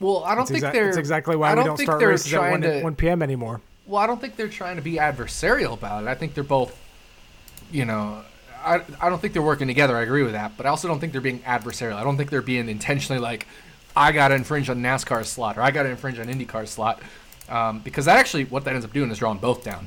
Well, 0.01 0.25
I 0.25 0.35
don't 0.35 0.43
It's, 0.43 0.51
think 0.51 0.65
exa- 0.65 0.73
they're. 0.73 0.85
That's 0.87 0.97
exactly 0.97 1.37
why 1.37 1.51
we 1.51 1.57
don't 1.57 1.67
don't 1.67 1.77
think 1.77 1.89
start 1.89 2.03
races 2.03 2.33
at 2.35 2.51
1, 2.51 2.61
to- 2.63 2.83
1 2.83 2.95
p.m. 2.97 3.23
anymore. 3.23 3.61
Well, 3.87 4.03
I 4.03 4.07
don't 4.07 4.21
think 4.21 4.37
they're 4.37 4.49
trying 4.49 4.77
to 4.77 4.83
be 4.83 4.95
adversarial 4.95 5.73
about 5.75 6.03
it. 6.03 6.09
I 6.09 6.15
think 6.15 6.35
they're 6.35 6.45
both, 6.45 6.77
you 7.71 7.85
know, 7.85 8.23
I, 8.65 8.83
I 9.01 9.09
don't 9.09 9.21
think 9.21 9.33
they're 9.33 9.43
working 9.43 9.69
together. 9.69 9.97
I 9.97 10.03
agree 10.03 10.25
with 10.25 10.33
that. 10.33 10.57
But 10.57 10.67
I 10.67 10.71
also 10.71 10.89
don't 10.89 10.99
think 10.99 11.13
they're 11.13 11.21
being 11.21 11.39
adversarial. 11.41 11.95
I 11.95 12.03
don't 12.03 12.17
think 12.17 12.31
they're 12.31 12.43
being 12.43 12.69
intentionally 12.69 13.21
like, 13.21 13.47
I 13.95 14.13
got 14.13 14.29
to 14.29 14.35
infringe 14.35 14.69
on 14.69 14.83
NASCAR's 14.83 15.29
slot 15.29 15.57
or 15.57 15.63
I 15.63 15.71
got 15.71 15.85
to 15.85 15.89
infringe 15.89 16.19
on 16.19 16.27
IndyCar's 16.27 16.71
slot. 16.71 17.01
Um, 17.49 17.79
because 17.79 18.07
that 18.07 18.17
actually, 18.19 18.45
what 18.45 18.65
that 18.65 18.75
ends 18.75 18.85
up 18.85 18.93
doing 18.93 19.11
is 19.11 19.19
drawing 19.19 19.39
both 19.39 19.63
down. 19.63 19.87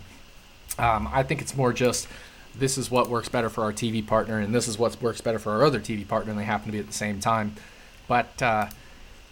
Um, 0.79 1.09
I 1.11 1.23
think 1.23 1.41
it's 1.41 1.57
more 1.57 1.73
just 1.73 2.07
this 2.55 2.77
is 2.77 2.89
what 2.89 3.09
works 3.09 3.27
better 3.27 3.49
for 3.49 3.63
our 3.63 3.73
TV 3.73 4.05
partner 4.05 4.39
and 4.39 4.55
this 4.55 4.67
is 4.67 4.79
what 4.79 4.99
works 5.01 5.21
better 5.21 5.39
for 5.39 5.51
our 5.51 5.63
other 5.65 5.79
TV 5.79 6.07
partner 6.07 6.31
and 6.31 6.39
they 6.39 6.45
happen 6.45 6.67
to 6.67 6.71
be 6.71 6.79
at 6.79 6.87
the 6.87 6.93
same 6.93 7.19
time. 7.19 7.55
But, 8.07 8.41
uh, 8.41 8.69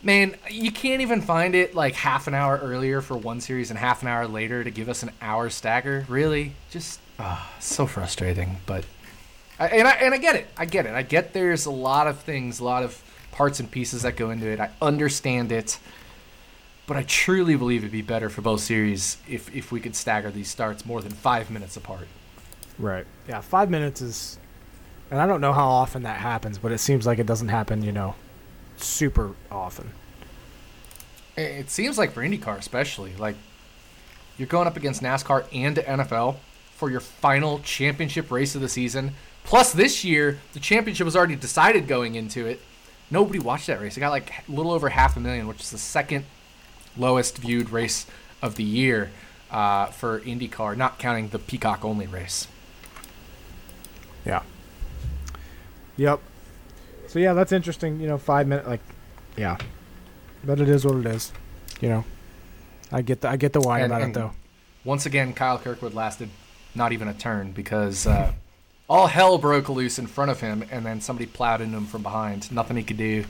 Man, 0.03 0.35
you 0.49 0.71
can't 0.71 1.01
even 1.01 1.21
find 1.21 1.55
it 1.55 1.73
like 1.73 1.95
half 1.95 2.27
an 2.27 2.33
hour 2.33 2.59
earlier 2.61 3.01
for 3.01 3.17
one 3.17 3.41
series 3.41 3.71
and 3.71 3.79
half 3.79 4.03
an 4.03 4.07
hour 4.07 4.27
later 4.27 4.63
to 4.63 4.69
give 4.69 4.89
us 4.89 5.01
an 5.03 5.11
hour 5.21 5.49
stagger. 5.49 6.05
Really, 6.07 6.53
just 6.69 6.99
ah, 7.19 7.51
so 7.59 7.87
frustrating. 7.87 8.57
But 8.65 8.85
I, 9.59 9.67
and 9.69 9.87
I 9.87 9.91
and 9.93 10.13
I 10.13 10.17
get 10.17 10.35
it. 10.35 10.47
I 10.55 10.65
get 10.65 10.85
it. 10.85 10.93
I 10.93 11.01
get 11.01 11.33
there's 11.33 11.65
a 11.65 11.71
lot 11.71 12.07
of 12.07 12.19
things, 12.19 12.59
a 12.59 12.63
lot 12.63 12.83
of 12.83 13.03
parts 13.31 13.59
and 13.59 13.69
pieces 13.69 14.03
that 14.03 14.15
go 14.15 14.29
into 14.29 14.47
it. 14.47 14.59
I 14.59 14.69
understand 14.81 15.51
it, 15.51 15.79
but 16.85 16.95
I 16.95 17.03
truly 17.03 17.55
believe 17.55 17.81
it'd 17.81 17.91
be 17.91 18.01
better 18.03 18.29
for 18.29 18.41
both 18.41 18.61
series 18.61 19.17
if 19.27 19.53
if 19.55 19.71
we 19.71 19.79
could 19.79 19.95
stagger 19.95 20.29
these 20.29 20.49
starts 20.49 20.85
more 20.85 21.01
than 21.01 21.11
five 21.11 21.49
minutes 21.49 21.75
apart. 21.75 22.07
Right. 22.77 23.07
Yeah, 23.27 23.41
five 23.41 23.71
minutes 23.71 24.01
is, 24.01 24.37
and 25.09 25.19
I 25.19 25.25
don't 25.25 25.41
know 25.41 25.53
how 25.53 25.67
often 25.67 26.03
that 26.03 26.17
happens, 26.19 26.59
but 26.59 26.71
it 26.71 26.77
seems 26.77 27.07
like 27.07 27.17
it 27.17 27.25
doesn't 27.25 27.47
happen, 27.47 27.81
you 27.83 27.91
know, 27.91 28.13
super 28.83 29.35
often. 29.51 29.91
It 31.35 31.69
seems 31.69 31.97
like 31.97 32.13
for 32.13 32.21
IndyCar, 32.21 32.57
especially, 32.57 33.15
like 33.15 33.35
you're 34.37 34.47
going 34.47 34.67
up 34.67 34.77
against 34.77 35.01
NASCAR 35.01 35.45
and 35.53 35.77
NFL 35.77 36.37
for 36.75 36.89
your 36.89 36.99
final 36.99 37.59
championship 37.59 38.31
race 38.31 38.55
of 38.55 38.61
the 38.61 38.69
season. 38.69 39.13
Plus, 39.43 39.71
this 39.71 40.03
year 40.03 40.39
the 40.53 40.59
championship 40.59 41.05
was 41.05 41.15
already 41.15 41.35
decided 41.35 41.87
going 41.87 42.15
into 42.15 42.45
it. 42.45 42.61
Nobody 43.09 43.39
watched 43.39 43.67
that 43.67 43.81
race. 43.81 43.97
It 43.97 43.99
got 44.01 44.09
like 44.09 44.31
a 44.47 44.51
little 44.51 44.71
over 44.71 44.89
half 44.89 45.15
a 45.15 45.19
million, 45.19 45.47
which 45.47 45.61
is 45.61 45.71
the 45.71 45.77
second 45.77 46.25
lowest 46.97 47.37
viewed 47.37 47.69
race 47.69 48.05
of 48.41 48.55
the 48.55 48.63
year 48.63 49.11
uh, 49.51 49.87
for 49.87 50.19
IndyCar, 50.21 50.75
not 50.75 50.99
counting 50.99 51.29
the 51.29 51.39
Peacock 51.39 51.85
only 51.85 52.07
race. 52.07 52.47
Yeah. 54.25 54.41
Yep. 55.95 56.19
So 57.07 57.19
yeah, 57.19 57.33
that's 57.33 57.51
interesting. 57.51 57.99
You 57.99 58.07
know, 58.07 58.17
five 58.17 58.47
minute 58.47 58.67
like, 58.67 58.81
yeah, 59.35 59.57
but 60.43 60.59
it 60.59 60.69
is 60.69 60.85
what 60.85 60.95
it 60.97 61.05
is. 61.05 61.31
You 61.81 61.89
know, 61.89 62.05
I 62.91 63.01
get 63.01 63.21
the 63.21 63.29
I 63.29 63.37
get 63.37 63.53
the 63.53 63.61
whine 63.61 63.83
And- 63.83 63.91
about 63.91 64.01
and 64.03 64.11
it 64.15 64.19
though. 64.19 64.31
Once 64.83 65.05
again, 65.05 65.33
Kyle 65.33 65.57
Kirkwood 65.57 65.93
lasted 65.93 66.29
not 66.73 66.93
even 66.93 67.07
a 67.09 67.13
turn 67.13 67.51
because 67.51 68.07
uh, 68.07 68.31
all 68.89 69.07
hell 69.07 69.37
broke 69.37 69.67
loose 69.67 69.99
in 69.99 70.07
front 70.07 70.31
of 70.31 70.39
him, 70.39 70.63
and 70.71 70.85
then 70.85 71.01
somebody 71.01 71.25
plowed 71.25 71.59
into 71.59 71.75
him 71.77 71.85
from 71.85 72.03
behind. 72.03 72.49
Nothing 72.51 72.77
he 72.77 72.83
could 72.83 72.97
do. 72.97 73.25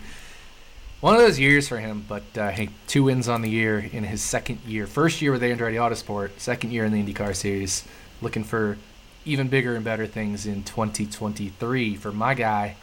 One 0.99 1.13
of 1.15 1.21
those 1.21 1.39
years 1.39 1.67
for 1.67 1.77
him, 1.79 2.05
but 2.07 2.23
uh, 2.37 2.49
hey, 2.49 2.69
two 2.87 3.03
wins 3.03 3.27
on 3.29 3.41
the 3.41 3.49
year 3.49 3.79
in 3.79 4.03
his 4.03 4.21
second 4.21 4.59
year. 4.65 4.85
First 4.87 5.21
year 5.21 5.31
with 5.31 5.41
the 5.41 5.47
Andretti 5.47 5.75
Autosport, 5.75 6.39
second 6.39 6.71
year 6.73 6.85
in 6.85 6.91
the 6.91 7.01
IndyCar 7.03 7.35
Series. 7.35 7.83
Looking 8.21 8.43
for 8.43 8.77
even 9.25 9.47
bigger 9.47 9.75
and 9.75 9.85
better 9.85 10.07
things 10.07 10.45
in 10.47 10.63
2023 10.63 11.95
for 11.95 12.11
my 12.11 12.33
guy. 12.33 12.75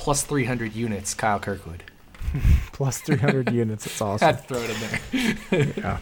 Plus 0.00 0.22
300 0.22 0.74
units, 0.74 1.12
Kyle 1.12 1.38
Kirkwood. 1.38 1.84
Plus 2.72 3.00
300 3.02 3.50
units. 3.52 3.84
It's 3.86 4.00
awesome. 4.00 4.34
To 4.34 4.42
throw 4.42 4.58
it 4.62 4.70
in 4.70 4.80
there. 5.52 5.72
yeah. 5.76 5.98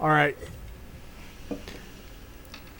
All 0.00 0.08
right. 0.08 0.36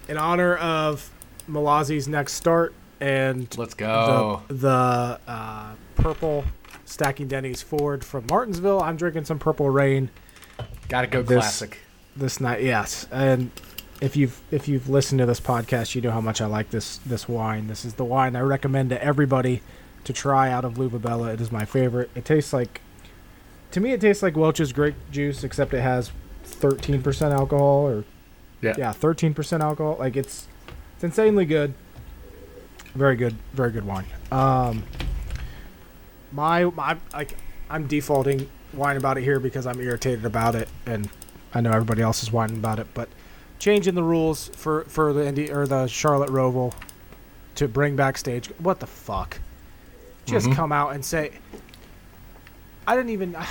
In 0.09 0.17
honor 0.17 0.57
of 0.57 1.11
Mallozzi's 1.49 2.09
next 2.09 2.33
start 2.33 2.75
and 3.01 3.57
Let's 3.57 3.75
go. 3.75 4.43
the, 4.49 4.55
the 4.55 5.21
uh, 5.31 5.75
purple 5.95 6.45
Stacking 6.85 7.29
Dennys 7.29 7.63
Ford 7.63 8.05
from 8.05 8.27
Martinsville, 8.29 8.83
I'm 8.83 8.97
drinking 8.97 9.27
some 9.27 9.39
Purple 9.39 9.71
Rain 9.71 10.11
Gotta 10.89 11.07
go 11.07 11.23
this- 11.23 11.39
classic. 11.39 11.79
this 12.17 12.41
night. 12.41 12.63
Yes, 12.63 13.07
and 13.13 13.51
if 14.01 14.17
you've 14.17 14.41
if 14.51 14.69
you've 14.69 14.89
listened 14.89 15.19
to 15.19 15.27
this 15.27 15.41
podcast, 15.41 15.95
you 15.95 16.01
know 16.01 16.11
how 16.11 16.21
much 16.21 16.41
I 16.41 16.47
like 16.47 16.71
this 16.71 16.99
this 16.99 17.29
wine. 17.29 17.67
This 17.67 17.85
is 17.85 17.95
the 17.95 18.05
wine 18.05 18.37
I 18.37 18.41
recommend 18.41 18.91
to 18.91 19.03
everybody 19.03 19.63
to 20.05 20.13
try 20.13 20.51
out 20.51 20.65
of 20.65 20.75
Luvabella. 20.75 21.35
It 21.35 21.41
is 21.41 21.51
my 21.53 21.65
favorite. 21.65 22.11
It 22.15 22.25
tastes 22.25 22.53
like, 22.53 22.81
to 23.73 23.81
me, 23.81 23.93
it 23.93 24.01
tastes 24.01 24.23
like 24.23 24.37
Welch's 24.37 24.73
grape 24.73 24.95
juice, 25.11 25.43
except 25.45 25.75
it 25.75 25.81
has 25.81 26.13
13% 26.47 27.33
alcohol 27.33 27.87
or 27.89 28.05
Yeah. 28.63 28.75
yeah, 28.79 28.93
13% 28.93 29.61
alcohol. 29.61 29.97
Like 29.99 30.17
it's 30.17 30.47
it's 30.95 31.05
insanely 31.05 31.45
good. 31.45 31.75
Very 32.95 33.17
good, 33.17 33.37
very 33.53 33.71
good 33.71 33.85
wine. 33.85 34.07
Um, 34.33 34.85
my 36.33 36.65
my 36.65 36.97
like 37.13 37.37
I'm 37.71 37.87
defaulting 37.87 38.49
whine 38.73 38.97
about 38.97 39.19
it 39.19 39.25
here 39.25 39.41
because 39.41 39.67
I'm 39.67 39.81
irritated 39.81 40.25
about 40.25 40.55
it, 40.55 40.69
and 40.87 41.09
I 41.55 41.61
know 41.61 41.71
everybody 41.71 42.03
else 42.03 42.23
is 42.23 42.33
whining 42.33 42.57
about 42.57 42.79
it. 42.79 42.87
But 42.95 43.09
changing 43.59 43.95
the 43.95 44.03
rules 44.03 44.49
for 44.55 44.85
for 44.85 45.13
the 45.13 45.27
Indy 45.27 45.51
or 45.51 45.67
the 45.67 45.87
Charlotte 45.87 46.31
Roval 46.31 46.73
to 47.57 47.69
bring 47.69 47.97
backstage, 47.97 48.49
what 48.59 48.81
the 48.81 48.87
fuck? 48.87 49.41
Just 50.27 50.47
Mhm. 50.47 50.55
come 50.55 50.73
out 50.73 50.95
and 50.95 51.05
say. 51.05 51.33
I 52.87 52.97
didn't 52.97 53.11
even. 53.11 53.37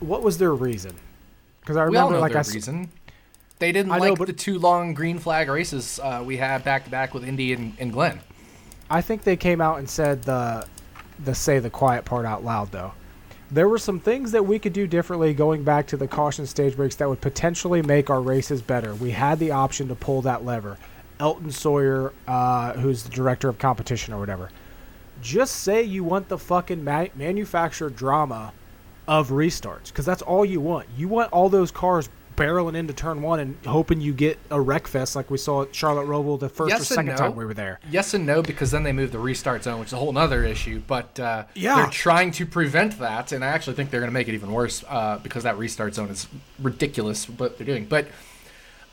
What 0.00 0.22
was 0.22 0.38
their 0.38 0.54
reason? 0.54 0.94
Because 1.60 1.76
I 1.76 1.82
remember, 1.82 2.12
know 2.12 2.20
like 2.20 2.30
their 2.30 2.42
I 2.42 2.54
reason. 2.54 2.88
They 3.58 3.72
didn't 3.72 3.90
I 3.90 3.98
know, 3.98 4.10
like 4.10 4.18
but- 4.18 4.28
the 4.28 4.32
two 4.32 4.60
long 4.60 4.94
green 4.94 5.18
flag 5.18 5.48
races 5.48 5.98
uh, 6.00 6.22
we 6.24 6.36
had 6.36 6.62
back 6.62 6.84
to 6.84 6.90
back 6.90 7.14
with 7.14 7.24
Indy 7.24 7.52
and, 7.52 7.74
and 7.80 7.92
Glen. 7.92 8.20
I 8.88 9.00
think 9.02 9.24
they 9.24 9.34
came 9.36 9.60
out 9.60 9.78
and 9.80 9.90
said 9.90 10.22
the 10.22 10.64
the 11.24 11.34
say 11.34 11.58
the 11.58 11.68
quiet 11.68 12.04
part 12.04 12.26
out 12.26 12.44
loud 12.44 12.70
though. 12.70 12.92
There 13.50 13.68
were 13.68 13.78
some 13.78 13.98
things 13.98 14.32
that 14.32 14.44
we 14.44 14.58
could 14.58 14.74
do 14.74 14.86
differently 14.86 15.32
going 15.32 15.64
back 15.64 15.86
to 15.88 15.96
the 15.96 16.06
caution 16.06 16.46
stage 16.46 16.76
breaks 16.76 16.96
that 16.96 17.08
would 17.08 17.22
potentially 17.22 17.80
make 17.80 18.10
our 18.10 18.20
races 18.20 18.60
better. 18.60 18.94
We 18.94 19.12
had 19.12 19.38
the 19.38 19.52
option 19.52 19.88
to 19.88 19.94
pull 19.94 20.20
that 20.22 20.44
lever. 20.44 20.76
Elton 21.18 21.50
Sawyer, 21.50 22.12
uh, 22.26 22.74
who's 22.74 23.04
the 23.04 23.08
director 23.08 23.48
of 23.48 23.58
competition 23.58 24.12
or 24.12 24.20
whatever, 24.20 24.50
just 25.22 25.56
say 25.56 25.82
you 25.82 26.04
want 26.04 26.28
the 26.28 26.36
fucking 26.38 26.84
ma- 26.84 27.06
manufactured 27.14 27.96
drama 27.96 28.52
of 29.08 29.30
restarts 29.30 29.86
because 29.86 30.04
that's 30.04 30.22
all 30.22 30.44
you 30.44 30.60
want. 30.60 30.86
You 30.94 31.08
want 31.08 31.32
all 31.32 31.48
those 31.48 31.70
cars 31.70 32.10
barreling 32.38 32.76
into 32.76 32.92
turn 32.92 33.20
one 33.20 33.40
and 33.40 33.56
hoping 33.66 34.00
you 34.00 34.12
get 34.12 34.38
a 34.50 34.60
wreck 34.60 34.86
fest 34.86 35.16
like 35.16 35.30
we 35.30 35.36
saw 35.38 35.62
at 35.62 35.74
Charlotte 35.74 36.06
Roval 36.06 36.38
the 36.38 36.48
first 36.48 36.70
Yes 36.70 36.82
or 36.82 36.94
second 36.94 37.06
no. 37.12 37.16
time 37.16 37.36
we 37.36 37.44
were 37.44 37.54
there. 37.54 37.80
Yes 37.90 38.14
and 38.14 38.24
no, 38.24 38.42
because 38.42 38.70
then 38.70 38.82
they 38.84 38.92
move 38.92 39.12
the 39.12 39.18
restart 39.18 39.64
zone, 39.64 39.80
which 39.80 39.88
is 39.88 39.92
a 39.92 39.96
whole 39.96 40.16
other 40.16 40.44
issue. 40.44 40.80
But 40.86 41.18
uh, 41.18 41.44
Yeah. 41.54 41.76
they're 41.76 41.86
trying 41.90 42.30
to 42.32 42.46
prevent 42.46 42.98
that, 43.00 43.32
and 43.32 43.44
I 43.44 43.48
actually 43.48 43.74
think 43.74 43.90
they're 43.90 44.00
going 44.00 44.10
to 44.10 44.14
make 44.14 44.28
it 44.28 44.34
even 44.34 44.52
worse 44.52 44.84
uh, 44.88 45.18
because 45.22 45.42
that 45.42 45.58
restart 45.58 45.94
zone 45.94 46.08
is 46.10 46.28
ridiculous 46.60 47.28
what 47.28 47.58
they're 47.58 47.66
doing. 47.66 47.86
But 47.86 48.06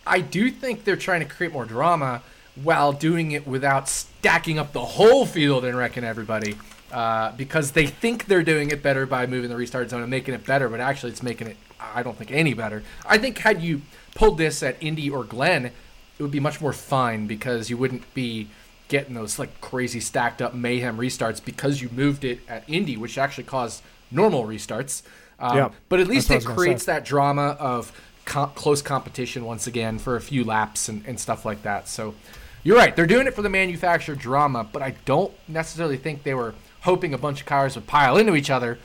I 0.07 0.19
do 0.21 0.51
think 0.51 0.83
they're 0.83 0.95
trying 0.95 1.21
to 1.21 1.25
create 1.27 1.53
more 1.53 1.65
drama 1.65 2.21
while 2.63 2.93
doing 2.93 3.31
it 3.31 3.45
without 3.47 3.89
stacking 3.89 4.57
up 4.59 4.71
the 4.73 4.85
whole 4.85 5.25
field 5.25 5.65
and 5.65 5.77
wrecking 5.77 6.03
everybody. 6.03 6.55
Uh, 6.91 7.31
because 7.35 7.71
they 7.71 7.85
think 7.87 8.25
they're 8.27 8.43
doing 8.43 8.69
it 8.69 8.81
better 8.81 9.05
by 9.05 9.25
moving 9.25 9.49
the 9.49 9.55
restart 9.55 9.89
zone 9.89 10.01
and 10.01 10.09
making 10.09 10.33
it 10.33 10.45
better, 10.45 10.69
but 10.69 10.79
actually 10.79 11.11
it's 11.11 11.23
making 11.23 11.47
it, 11.47 11.57
I 11.93 12.03
don't 12.03 12.17
think, 12.17 12.31
any 12.31 12.53
better. 12.53 12.83
I 13.05 13.17
think 13.17 13.37
had 13.39 13.61
you 13.61 13.81
pulled 14.15 14.37
this 14.37 14.63
at 14.63 14.81
Indy 14.81 15.09
or 15.09 15.23
Glen, 15.23 15.65
it 15.65 15.73
would 16.19 16.31
be 16.31 16.39
much 16.39 16.61
more 16.61 16.73
fun 16.73 17.27
because 17.27 17.69
you 17.69 17.77
wouldn't 17.77 18.11
be 18.13 18.49
getting 18.87 19.15
those 19.15 19.39
like 19.39 19.59
crazy 19.61 19.99
stacked 19.99 20.41
up 20.41 20.53
mayhem 20.53 20.97
restarts 20.97 21.43
because 21.43 21.81
you 21.81 21.89
moved 21.89 22.23
it 22.23 22.39
at 22.47 22.63
Indy, 22.69 22.97
which 22.97 23.17
actually 23.17 23.43
caused 23.43 23.81
normal 24.11 24.45
restarts. 24.45 25.01
Um, 25.39 25.57
Yeah, 25.57 25.69
but 25.89 25.99
at 25.99 26.07
least 26.07 26.29
it 26.29 26.33
what 26.33 26.35
I 26.35 26.37
was 26.37 26.45
gonna 26.45 26.55
creates 26.57 26.85
that 26.85 27.03
drama 27.05 27.57
of 27.59 27.91
co- 28.25 28.47
close 28.47 28.81
competition 28.81 29.43
once 29.43 29.67
again 29.67 29.99
for 29.99 30.15
a 30.15 30.21
few 30.21 30.43
laps 30.43 30.87
and, 30.87 31.03
and 31.05 31.19
stuff 31.19 31.45
like 31.45 31.63
that. 31.63 31.87
So 31.87 32.15
you're 32.63 32.77
right. 32.77 32.95
They're 32.95 33.05
doing 33.05 33.27
it 33.27 33.33
for 33.33 33.41
the 33.41 33.49
manufacturer 33.49 34.15
drama, 34.15 34.67
but 34.71 34.81
I 34.81 34.95
don't 35.05 35.33
necessarily 35.47 35.97
think 35.97 36.23
they 36.23 36.33
were 36.33 36.55
hoping 36.81 37.13
a 37.13 37.17
bunch 37.17 37.41
of 37.41 37.45
cars 37.47 37.75
would 37.75 37.87
pile 37.87 38.17
into 38.17 38.35
each 38.35 38.49
other. 38.49 38.79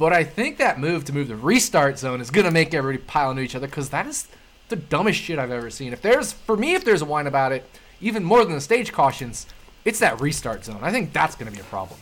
But 0.00 0.14
I 0.14 0.24
think 0.24 0.56
that 0.56 0.80
move 0.80 1.04
to 1.04 1.12
move 1.12 1.28
the 1.28 1.36
restart 1.36 1.98
zone 1.98 2.22
is 2.22 2.30
going 2.30 2.46
to 2.46 2.50
make 2.50 2.72
everybody 2.72 3.04
pile 3.06 3.30
into 3.30 3.42
each 3.42 3.54
other 3.54 3.66
because 3.66 3.90
that 3.90 4.06
is 4.06 4.28
the 4.70 4.76
dumbest 4.76 5.20
shit 5.20 5.38
I've 5.38 5.50
ever 5.50 5.68
seen. 5.68 5.92
If 5.92 6.00
there's, 6.00 6.32
for 6.32 6.56
me, 6.56 6.72
if 6.72 6.86
there's 6.86 7.02
a 7.02 7.04
whine 7.04 7.26
about 7.26 7.52
it, 7.52 7.68
even 8.00 8.24
more 8.24 8.42
than 8.42 8.54
the 8.54 8.62
stage 8.62 8.92
cautions, 8.92 9.46
it's 9.84 9.98
that 9.98 10.18
restart 10.18 10.64
zone. 10.64 10.78
I 10.80 10.90
think 10.90 11.12
that's 11.12 11.34
going 11.36 11.50
to 11.52 11.54
be 11.54 11.60
a 11.60 11.64
problem. 11.64 12.00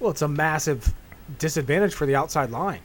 Well, 0.00 0.10
it's 0.10 0.22
a 0.22 0.28
massive 0.28 0.94
disadvantage 1.38 1.92
for 1.92 2.06
the 2.06 2.16
outside 2.16 2.50
line. 2.50 2.80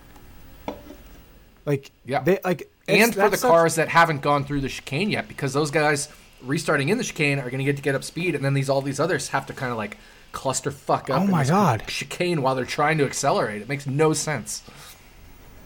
Like 1.65 1.91
Yeah. 2.05 2.21
they 2.21 2.39
like 2.43 2.69
and 2.89 3.15
for 3.15 3.29
the 3.29 3.37
such- 3.37 3.49
cars 3.49 3.75
that 3.75 3.87
haven't 3.87 4.21
gone 4.21 4.43
through 4.43 4.59
the 4.59 4.67
chicane 4.67 5.09
yet, 5.09 5.29
because 5.29 5.53
those 5.53 5.71
guys 5.71 6.09
restarting 6.41 6.89
in 6.89 6.97
the 6.97 7.05
chicane 7.05 7.39
are 7.39 7.49
going 7.49 7.59
to 7.59 7.63
get 7.63 7.77
to 7.77 7.81
get 7.81 7.95
up 7.95 8.03
speed, 8.03 8.35
and 8.35 8.43
then 8.43 8.53
these 8.53 8.69
all 8.69 8.81
these 8.81 8.99
others 8.99 9.29
have 9.29 9.45
to 9.45 9.53
kind 9.53 9.71
of 9.71 9.77
like 9.77 9.97
cluster 10.33 10.71
fuck 10.71 11.09
up. 11.09 11.21
Oh 11.21 11.27
my 11.27 11.45
God. 11.45 11.83
chicane 11.87 12.41
while 12.41 12.55
they're 12.55 12.65
trying 12.65 12.97
to 12.97 13.05
accelerate. 13.05 13.61
It 13.61 13.69
makes 13.69 13.87
no 13.87 14.11
sense. 14.11 14.63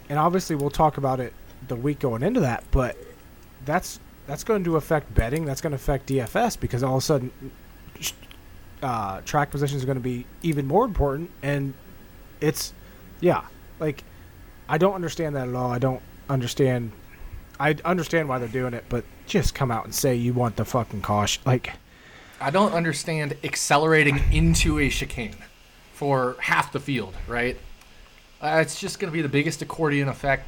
and 0.09 0.19
obviously 0.19 0.55
we'll 0.55 0.69
talk 0.69 0.97
about 0.97 1.19
it 1.19 1.33
the 1.67 1.75
week 1.75 1.99
going 1.99 2.21
into 2.21 2.41
that, 2.41 2.63
but 2.71 2.95
that's 3.65 3.99
that's 4.27 4.43
going 4.43 4.63
to 4.65 4.75
affect 4.75 5.13
betting. 5.15 5.45
That's 5.45 5.61
going 5.61 5.71
to 5.71 5.75
affect 5.77 6.07
DFS 6.07 6.59
because 6.59 6.83
all 6.83 6.97
of 6.97 7.03
a 7.03 7.05
sudden, 7.05 7.31
uh, 8.83 9.21
track 9.21 9.49
positions 9.51 9.81
are 9.83 9.85
going 9.85 9.97
to 9.97 10.01
be 10.03 10.25
even 10.43 10.67
more 10.67 10.85
important. 10.85 11.31
And 11.41 11.73
it's, 12.41 12.73
yeah, 13.21 13.45
like 13.79 14.03
I 14.67 14.77
don't 14.77 14.93
understand 14.93 15.35
that 15.35 15.47
at 15.47 15.55
all. 15.55 15.71
I 15.71 15.79
don't 15.79 16.01
understand. 16.29 16.91
I 17.59 17.75
understand 17.85 18.29
why 18.29 18.37
they're 18.37 18.47
doing 18.49 18.73
it, 18.73 18.83
but 18.89 19.05
just 19.25 19.55
come 19.55 19.71
out 19.71 19.85
and 19.85 19.95
say 19.95 20.13
you 20.13 20.33
want 20.33 20.57
the 20.57 20.65
fucking 20.65 21.01
caution. 21.01 21.41
Like, 21.45 21.71
I 22.39 22.51
don't 22.51 22.73
understand 22.73 23.35
accelerating 23.43 24.21
into 24.31 24.79
a 24.79 24.89
chicane 24.89 25.35
for 25.93 26.35
half 26.39 26.71
the 26.71 26.79
field, 26.79 27.15
right? 27.27 27.57
Uh, 28.41 28.59
it's 28.61 28.79
just 28.79 28.99
going 28.99 29.11
to 29.11 29.13
be 29.13 29.21
the 29.21 29.29
biggest 29.29 29.61
accordion 29.61 30.07
effect 30.07 30.47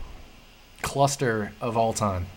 cluster 0.81 1.51
of 1.59 1.75
all 1.77 1.93
time. 1.93 2.27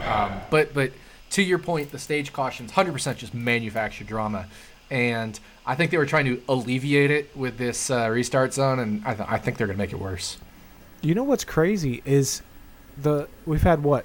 Um, 0.00 0.32
but 0.50 0.74
but 0.74 0.92
to 1.30 1.42
your 1.42 1.58
point, 1.58 1.90
the 1.90 1.98
stage 1.98 2.32
cautions 2.32 2.72
100% 2.72 3.16
just 3.16 3.32
manufactured 3.32 4.06
drama, 4.06 4.46
and 4.90 5.38
I 5.64 5.74
think 5.74 5.90
they 5.90 5.96
were 5.96 6.06
trying 6.06 6.26
to 6.26 6.42
alleviate 6.48 7.10
it 7.10 7.34
with 7.36 7.56
this 7.56 7.90
uh, 7.90 8.08
restart 8.10 8.52
zone, 8.52 8.78
and 8.78 9.02
I, 9.06 9.14
th- 9.14 9.28
I 9.28 9.38
think 9.38 9.56
they're 9.56 9.66
going 9.66 9.78
to 9.78 9.82
make 9.82 9.92
it 9.92 9.98
worse. 9.98 10.36
You 11.00 11.14
know 11.14 11.24
what's 11.24 11.44
crazy 11.44 12.02
is 12.04 12.42
the 12.96 13.28
we've 13.46 13.62
had 13.62 13.82
what 13.82 14.04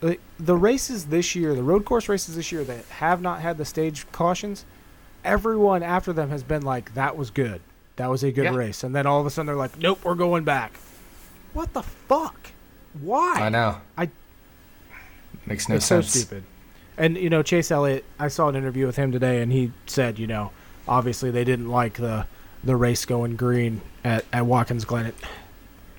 the, 0.00 0.18
the 0.38 0.56
races 0.56 1.06
this 1.06 1.34
year, 1.34 1.54
the 1.54 1.62
road 1.62 1.84
course 1.84 2.08
races 2.08 2.36
this 2.36 2.52
year 2.52 2.64
that 2.64 2.84
have 2.86 3.20
not 3.22 3.40
had 3.40 3.58
the 3.58 3.64
stage 3.64 4.06
cautions. 4.12 4.64
Everyone 5.24 5.82
after 5.82 6.12
them 6.12 6.30
has 6.30 6.42
been 6.42 6.62
like, 6.62 6.94
"That 6.94 7.16
was 7.16 7.30
good. 7.30 7.60
That 7.96 8.10
was 8.10 8.22
a 8.22 8.30
good 8.30 8.44
Yeah. 8.44 8.54
race," 8.54 8.84
and 8.84 8.94
then 8.94 9.06
all 9.06 9.20
of 9.20 9.26
a 9.26 9.30
sudden 9.30 9.46
they're 9.46 9.56
like, 9.56 9.78
"Nope, 9.78 10.00
we're 10.04 10.14
going 10.14 10.44
back." 10.44 10.74
What 11.52 11.72
the 11.72 11.82
fuck? 11.82 12.52
Why? 13.00 13.34
I 13.36 13.48
know. 13.48 13.78
I- 13.96 14.10
makes 15.46 15.68
no 15.68 15.76
it's 15.76 15.86
sense. 15.86 16.10
so 16.12 16.18
stupid. 16.20 16.44
And 16.98 17.16
you 17.16 17.28
know, 17.30 17.42
Chase 17.42 17.70
Elliott, 17.70 18.04
I 18.18 18.28
saw 18.28 18.48
an 18.48 18.56
interview 18.56 18.86
with 18.86 18.96
him 18.96 19.12
today, 19.12 19.42
and 19.42 19.52
he 19.52 19.72
said, 19.86 20.18
you 20.18 20.26
know, 20.26 20.50
obviously 20.88 21.30
they 21.30 21.44
didn't 21.44 21.68
like 21.68 21.94
the 21.94 22.26
the 22.64 22.76
race 22.76 23.04
going 23.04 23.36
green 23.36 23.80
at 24.04 24.24
at 24.32 24.46
Watkins 24.46 24.84
Glen. 24.84 25.06
It, 25.06 25.14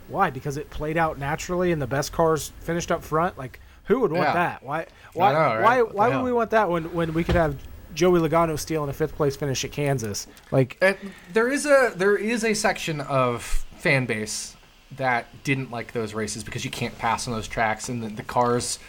why? 0.07 0.29
Because 0.29 0.57
it 0.57 0.69
played 0.69 0.97
out 0.97 1.17
naturally, 1.19 1.71
and 1.71 1.81
the 1.81 1.87
best 1.87 2.11
cars 2.13 2.51
finished 2.61 2.91
up 2.91 3.03
front. 3.03 3.37
Like, 3.37 3.59
who 3.87 3.99
would 4.01 4.11
want 4.11 4.25
Yeah. 4.27 4.33
that? 4.33 4.63
Why? 4.63 4.85
Why? 5.13 5.33
know, 5.33 5.39
right? 5.39 5.61
Why? 5.61 5.81
What 5.81 5.95
Why 5.95 6.07
would 6.07 6.13
hell? 6.13 6.23
we 6.23 6.31
want 6.33 6.51
that 6.51 6.69
when 6.69 6.93
when 6.93 7.13
we 7.13 7.23
could 7.23 7.35
have 7.35 7.55
Joey 7.93 8.19
Logano 8.19 8.57
stealing 8.59 8.89
a 8.89 8.93
fifth 8.93 9.15
place 9.15 9.35
finish 9.35 9.63
at 9.65 9.71
Kansas? 9.71 10.27
Like, 10.51 10.77
And 10.81 10.97
there 11.33 11.51
is 11.51 11.65
a 11.65 11.93
there 11.95 12.15
is 12.15 12.43
a 12.43 12.53
section 12.53 13.01
of 13.01 13.43
fan 13.77 14.05
base 14.05 14.55
that 14.95 15.25
didn't 15.43 15.71
like 15.71 15.91
those 15.93 16.13
races 16.13 16.43
because 16.43 16.63
you 16.63 16.71
can't 16.71 16.97
pass 16.97 17.27
on 17.27 17.33
those 17.33 17.47
tracks 17.47 17.89
and 17.89 18.01
the, 18.03 18.07
the 18.09 18.23
cars 18.23 18.79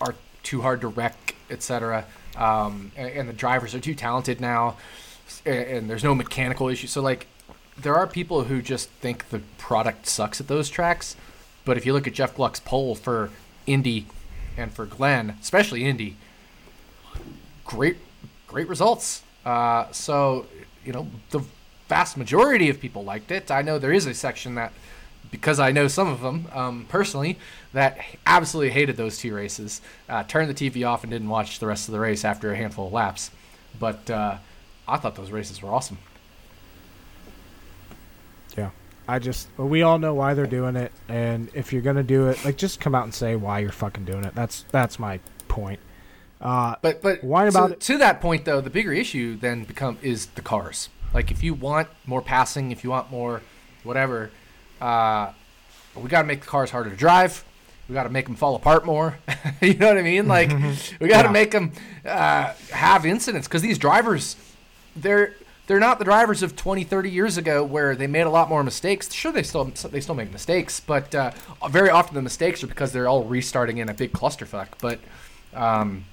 are 0.00 0.14
too 0.42 0.62
hard 0.62 0.80
to 0.80 0.88
wreck, 0.88 1.34
etc. 1.50 2.04
Um, 2.36 2.92
and, 2.96 3.08
and 3.10 3.28
the 3.28 3.32
drivers 3.32 3.74
are 3.74 3.80
too 3.80 3.94
talented 3.94 4.40
now, 4.40 4.76
and, 5.44 5.56
and 5.56 5.90
there's 5.90 6.04
no 6.04 6.14
mechanical 6.14 6.68
issue. 6.68 6.86
So 6.86 7.02
like, 7.02 7.26
there 7.76 7.94
are 7.94 8.06
people 8.06 8.44
who 8.44 8.62
just 8.62 8.88
think 8.90 9.28
the 9.30 9.40
product 9.58 10.06
sucks 10.06 10.40
at 10.40 10.48
those 10.48 10.68
tracks. 10.70 11.16
But 11.64 11.76
if 11.76 11.84
you 11.86 11.92
look 11.92 12.06
at 12.06 12.14
Jeff 12.14 12.34
Gluck's 12.34 12.60
poll 12.60 12.94
for 12.94 13.30
Indy 13.66 14.06
and 14.58 14.72
for 14.72 14.84
Glen, 14.84 15.36
especially 15.40 15.84
Indy, 15.84 16.16
great 17.64 17.96
great 18.46 18.68
results. 18.68 19.22
Uh, 19.44 19.90
so 19.92 20.46
you 20.84 20.92
know 20.92 21.08
the 21.30 21.40
vast 21.88 22.16
majority 22.16 22.68
of 22.68 22.80
people 22.80 23.04
liked 23.04 23.30
it. 23.30 23.50
I 23.50 23.62
know 23.62 23.78
there 23.78 23.92
is 23.92 24.06
a 24.06 24.14
section 24.14 24.54
that, 24.56 24.72
because 25.30 25.58
I 25.58 25.72
know 25.72 25.88
some 25.88 26.08
of 26.08 26.20
them 26.20 26.46
um, 26.52 26.86
personally, 26.88 27.38
that 27.72 27.98
absolutely 28.26 28.70
hated 28.70 28.96
those 28.96 29.18
two 29.18 29.34
races. 29.34 29.80
Uh, 30.08 30.22
turned 30.24 30.54
the 30.54 30.70
TV 30.70 30.86
off 30.86 31.02
and 31.02 31.10
didn't 31.10 31.28
watch 31.28 31.58
the 31.58 31.66
rest 31.66 31.88
of 31.88 31.92
the 31.92 32.00
race 32.00 32.24
after 32.24 32.52
a 32.52 32.56
handful 32.56 32.88
of 32.88 32.92
laps. 32.92 33.30
But 33.78 34.10
uh, 34.10 34.38
I 34.86 34.96
thought 34.98 35.14
those 35.16 35.30
races 35.30 35.62
were 35.62 35.70
awesome. 35.70 35.98
yeah, 38.56 38.70
I 39.08 39.18
just 39.18 39.48
we 39.56 39.82
all 39.82 39.98
know 39.98 40.12
why 40.14 40.34
they're 40.34 40.46
doing 40.46 40.76
it, 40.76 40.92
and 41.08 41.48
if 41.54 41.72
you're 41.72 41.80
gonna 41.82 42.02
do 42.02 42.28
it, 42.28 42.44
like, 42.44 42.58
just 42.58 42.78
come 42.78 42.94
out 42.94 43.04
and 43.04 43.14
say 43.14 43.34
why 43.36 43.60
you're 43.60 43.72
fucking 43.72 44.04
doing 44.04 44.24
it. 44.24 44.34
That's 44.34 44.64
that's 44.70 44.98
my 44.98 45.18
point. 45.48 45.80
Uh, 46.40 46.76
But 46.82 47.00
but 47.02 47.24
Whine 47.24 47.48
about 47.48 47.68
to, 47.68 47.72
it. 47.72 47.80
to 47.80 47.98
that 47.98 48.20
point 48.20 48.44
though, 48.44 48.60
the 48.60 48.70
bigger 48.70 48.92
issue 48.92 49.36
then 49.36 49.64
become 49.64 49.98
is 50.02 50.26
the 50.26 50.42
cars. 50.42 50.88
Like 51.14 51.30
if 51.30 51.42
you 51.42 51.54
want 51.54 51.88
more 52.06 52.20
passing, 52.20 52.70
if 52.70 52.84
you 52.84 52.90
want 52.90 53.10
more 53.10 53.40
whatever, 53.82 54.30
uh, 54.80 55.32
we 55.96 56.08
got 56.10 56.20
to 56.22 56.28
make 56.28 56.42
the 56.42 56.46
cars 56.46 56.70
harder 56.70 56.90
to 56.90 56.96
drive. 56.96 57.44
We 57.88 57.94
got 57.94 58.02
to 58.02 58.10
make 58.10 58.26
them 58.26 58.36
fall 58.36 58.54
apart 58.54 58.84
more. 58.84 59.18
you 59.62 59.72
know 59.74 59.88
what 59.88 59.96
I 59.96 60.02
mean? 60.02 60.28
Like 60.28 60.50
we 61.00 61.08
got 61.08 61.22
to 61.22 61.28
Yeah. 61.28 61.32
make 61.32 61.50
them 61.52 61.72
uh, 62.04 62.52
have 62.72 63.06
incidents 63.06 63.48
because 63.48 63.62
these 63.62 63.78
drivers, 63.78 64.36
they're 64.94 65.32
they're 65.68 65.78
not 65.78 65.98
the 65.98 66.04
drivers 66.04 66.42
of 66.42 66.56
20, 66.56 66.82
30 66.82 67.10
years 67.10 67.36
ago 67.36 67.62
where 67.62 67.94
they 67.94 68.06
made 68.06 68.22
a 68.22 68.30
lot 68.30 68.48
more 68.48 68.64
mistakes. 68.64 69.12
Sure, 69.12 69.30
they 69.30 69.42
still 69.42 69.64
they 69.64 70.00
still 70.00 70.14
make 70.14 70.32
mistakes, 70.32 70.80
but 70.80 71.14
uh, 71.14 71.30
very 71.68 71.90
often 71.90 72.14
the 72.14 72.22
mistakes 72.22 72.64
are 72.64 72.66
because 72.66 72.90
they're 72.90 73.06
all 73.06 73.24
restarting 73.24 73.76
in 73.76 73.90
a 73.90 73.94
big 73.94 74.12
clusterfuck. 74.12 74.68
But 74.80 74.98
um, 75.52 76.06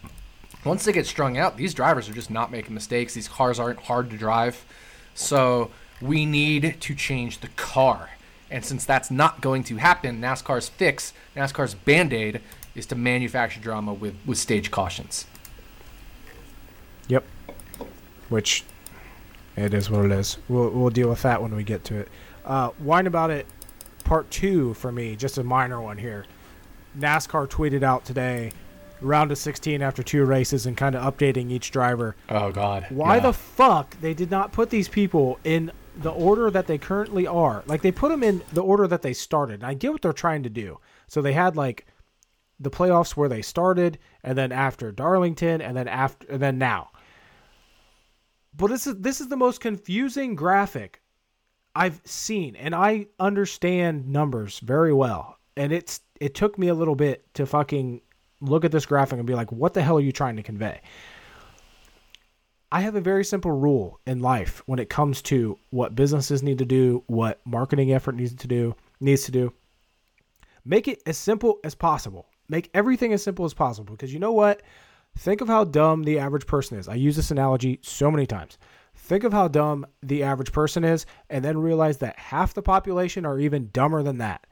once 0.66 0.84
they 0.84 0.92
get 0.92 1.06
strung 1.06 1.38
out, 1.38 1.56
these 1.56 1.74
drivers 1.74 2.10
are 2.10 2.14
just 2.14 2.30
not 2.30 2.52
making 2.52 2.74
mistakes. 2.74 3.14
These 3.14 3.30
cars 3.30 3.58
aren't 3.58 3.80
hard 3.80 4.10
to 4.10 4.18
drive. 4.18 4.66
So 5.14 5.72
we 6.02 6.26
need 6.26 6.82
to 6.82 6.94
change 6.94 7.40
the 7.40 7.48
car. 7.48 8.10
And 8.52 8.64
since 8.64 8.84
that's 8.84 9.10
not 9.10 9.40
going 9.40 9.64
to 9.66 9.78
happen, 9.78 10.20
NASCAR's 10.20 10.68
fix, 10.68 11.14
NASCAR's 11.34 11.76
band 11.76 12.12
aid, 12.12 12.42
is 12.76 12.86
to 12.88 12.96
manufacture 12.96 13.62
drama 13.62 13.94
with, 13.94 14.16
with 14.26 14.38
stage 14.38 14.70
cautions. 14.70 15.26
Yep. 17.08 17.24
Which 18.28 18.66
it 19.56 19.74
is 19.74 19.90
what 19.90 20.06
it 20.06 20.12
is. 20.12 20.38
We'll 20.48 20.70
we'll 20.70 20.90
deal 20.90 21.10
with 21.10 21.22
that 21.24 21.42
when 21.42 21.56
we 21.56 21.64
get 21.64 21.84
to 21.86 21.98
it. 21.98 22.10
Uh, 22.44 22.70
whine 22.78 23.08
about 23.08 23.32
it, 23.32 23.48
part 24.04 24.30
two 24.32 24.74
for 24.76 24.92
me, 24.92 25.16
just 25.16 25.38
a 25.38 25.44
minor 25.44 25.82
one 25.82 25.98
here. 25.98 26.26
NASCAR 26.98 27.48
tweeted 27.48 27.84
out 27.84 28.06
today, 28.06 28.52
round 29.02 29.32
of 29.32 29.38
16 29.38 29.82
after 29.82 30.04
two 30.04 30.24
races, 30.26 30.66
and 30.66 30.78
kind 30.78 30.96
of 30.96 31.14
updating 31.14 31.52
each 31.52 31.72
driver. 31.72 32.16
Oh, 32.30 32.52
God. 32.52 32.86
Why 32.90 33.20
the 33.20 33.34
fuck 33.34 34.00
they 34.00 34.14
did 34.14 34.32
not 34.32 34.52
put 34.52 34.70
these 34.70 34.88
people 34.88 35.40
in 35.44 35.72
the 35.98 36.12
order 36.12 36.50
that 36.52 36.68
they 36.68 36.78
currently 36.78 37.28
are? 37.28 37.64
Like 37.66 37.82
they 37.82 37.92
put 37.92 38.10
them 38.10 38.24
in 38.24 38.42
the 38.54 38.64
order 38.64 38.88
that 38.88 39.02
they 39.02 39.14
started. 39.14 39.56
And 39.56 39.66
I 39.66 39.74
get 39.74 39.92
what 39.92 40.02
they're 40.02 40.14
trying 40.14 40.44
to 40.44 40.50
do. 40.50 40.80
So 41.08 41.22
they 41.22 41.34
had 41.34 41.56
like 41.56 41.86
the 42.60 42.72
playoffs 42.72 43.12
where 43.12 43.30
they 43.30 43.42
started, 43.42 43.98
and 44.24 44.38
then 44.38 44.52
after 44.52 44.92
Darlington, 44.92 45.62
and 45.62 45.76
then 45.76 45.88
after, 45.88 46.26
and 46.28 46.42
then 46.42 46.58
now. 46.58 46.90
But 48.58 48.68
this 48.68 48.88
is 48.88 48.96
this 48.98 49.22
is 49.22 49.28
the 49.28 49.38
most 49.38 49.60
confusing 49.60 50.36
graphic 50.36 51.02
I've 51.76 52.02
seen, 52.06 52.56
and 52.56 52.74
I 52.74 53.08
understand 53.20 54.08
numbers 54.08 54.60
very 54.60 54.94
well. 54.94 55.38
And 55.58 55.72
it's 55.74 56.02
it 56.20 56.36
took 56.36 56.58
me 56.58 56.68
a 56.70 56.74
little 56.74 56.96
bit 56.96 57.34
to 57.36 57.46
fucking 57.46 58.02
look 58.42 58.66
at 58.66 58.72
this 58.72 58.86
graphic 58.86 59.18
and 59.18 59.28
be 59.28 59.36
like, 59.36 59.52
what 59.52 59.74
the 59.74 59.82
hell 59.82 59.98
are 59.98 60.02
you 60.02 60.12
trying 60.12 60.36
to 60.38 60.44
convey? 60.44 60.82
I 62.72 62.82
have 62.82 62.96
a 62.96 63.02
very 63.02 63.24
simple 63.24 63.52
rule 63.52 64.00
in 64.06 64.20
life 64.20 64.62
when 64.66 64.80
it 64.80 64.90
comes 64.90 65.22
to 65.24 65.58
what 65.70 65.96
businesses 65.96 66.44
need 66.44 66.58
to 66.58 66.66
do, 66.66 67.04
what 67.08 67.40
marketing 67.46 67.94
effort 67.94 68.16
needs 68.16 68.34
to 68.36 68.48
do, 68.48 68.76
needs 69.00 69.24
to 69.26 69.32
do. 69.32 69.54
Make 70.66 70.88
it 70.88 71.02
as 71.06 71.18
simple 71.18 71.60
as 71.64 71.76
possible. 71.76 72.28
Make 72.50 72.70
everything 72.74 73.14
as 73.14 73.24
simple 73.24 73.46
as 73.46 73.54
possible 73.54 73.94
because 73.94 74.14
you 74.14 74.20
know 74.20 74.34
what? 74.34 74.62
Think 75.18 75.42
of 75.42 75.48
how 75.48 75.64
dumb 75.64 76.04
the 76.04 76.20
average 76.20 76.46
person 76.46 76.78
is. 76.78 76.88
I 76.88 76.96
use 76.96 77.16
this 77.16 77.32
analogy 77.32 77.80
so 77.82 78.12
many 78.12 78.26
times. 78.26 78.58
Think 78.96 79.24
of 79.24 79.34
how 79.34 79.48
dumb 79.48 79.86
the 80.02 80.24
average 80.24 80.52
person 80.52 80.84
is 80.84 81.06
and 81.30 81.44
then 81.44 81.58
realize 81.58 81.98
that 81.98 82.18
half 82.18 82.54
the 82.54 82.62
population 82.62 83.26
are 83.26 83.40
even 83.40 83.70
dumber 83.72 84.04
than 84.04 84.18
that. 84.18 84.46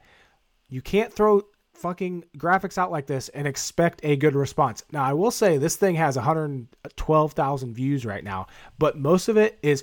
You 0.68 0.80
can't 0.80 1.12
throw 1.12 1.42
fucking 1.74 2.24
graphics 2.38 2.78
out 2.78 2.90
like 2.90 3.06
this 3.06 3.28
and 3.30 3.46
expect 3.46 4.00
a 4.04 4.16
good 4.16 4.34
response. 4.34 4.84
Now, 4.92 5.04
I 5.04 5.12
will 5.12 5.30
say 5.30 5.58
this 5.58 5.76
thing 5.76 5.96
has 5.96 6.16
112,000 6.16 7.74
views 7.74 8.06
right 8.06 8.24
now, 8.24 8.46
but 8.78 8.96
most 8.98 9.28
of 9.28 9.36
it 9.36 9.58
is 9.62 9.82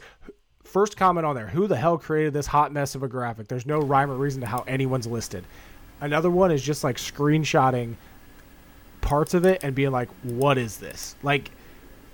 first 0.63 0.97
comment 0.97 1.25
on 1.25 1.35
there. 1.35 1.47
Who 1.47 1.67
the 1.67 1.75
hell 1.75 1.97
created 1.97 2.33
this 2.33 2.47
hot 2.47 2.71
mess 2.71 2.95
of 2.95 3.03
a 3.03 3.07
graphic? 3.07 3.47
There's 3.47 3.65
no 3.65 3.79
rhyme 3.79 4.09
or 4.09 4.15
reason 4.15 4.41
to 4.41 4.47
how 4.47 4.63
anyone's 4.67 5.07
listed. 5.07 5.43
Another 5.99 6.31
one 6.31 6.51
is 6.51 6.63
just 6.63 6.83
like 6.83 6.97
screenshotting 6.97 7.95
parts 9.01 9.33
of 9.33 9.45
it 9.45 9.63
and 9.63 9.73
being 9.75 9.91
like, 9.91 10.09
what 10.23 10.57
is 10.57 10.77
this? 10.77 11.15
Like, 11.23 11.51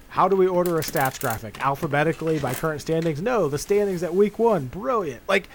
how 0.10 0.28
do 0.28 0.36
we 0.36 0.48
order 0.48 0.78
a 0.78 0.82
stats 0.82 1.20
graphic? 1.20 1.64
Alphabetically 1.64 2.40
by 2.40 2.54
current 2.54 2.82
standings? 2.82 3.22
No, 3.22 3.48
the 3.50 3.58
standings 3.58 4.04
at 4.04 4.16
week 4.16 4.40
one. 4.40 4.66
Brilliant. 4.68 5.22
Like, 5.28 5.50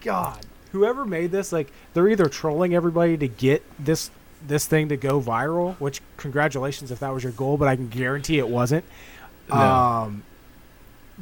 God, 0.00 0.44
whoever 0.72 1.04
made 1.04 1.30
this, 1.30 1.52
like, 1.52 1.70
they're 1.94 2.08
either 2.08 2.28
trolling 2.28 2.74
everybody 2.74 3.16
to 3.16 3.28
get 3.28 3.62
this 3.78 4.10
this 4.46 4.66
thing 4.66 4.90
to 4.90 4.96
go 4.96 5.20
viral, 5.20 5.74
which 5.80 6.00
congratulations 6.18 6.90
if 6.90 7.00
that 7.00 7.12
was 7.12 7.22
your 7.24 7.32
goal, 7.32 7.56
but 7.56 7.66
I 7.68 7.74
can 7.74 7.88
guarantee 7.88 8.38
it 8.38 8.46
wasn't. 8.48 8.84
No. 9.48 9.56
Um, 9.56 10.22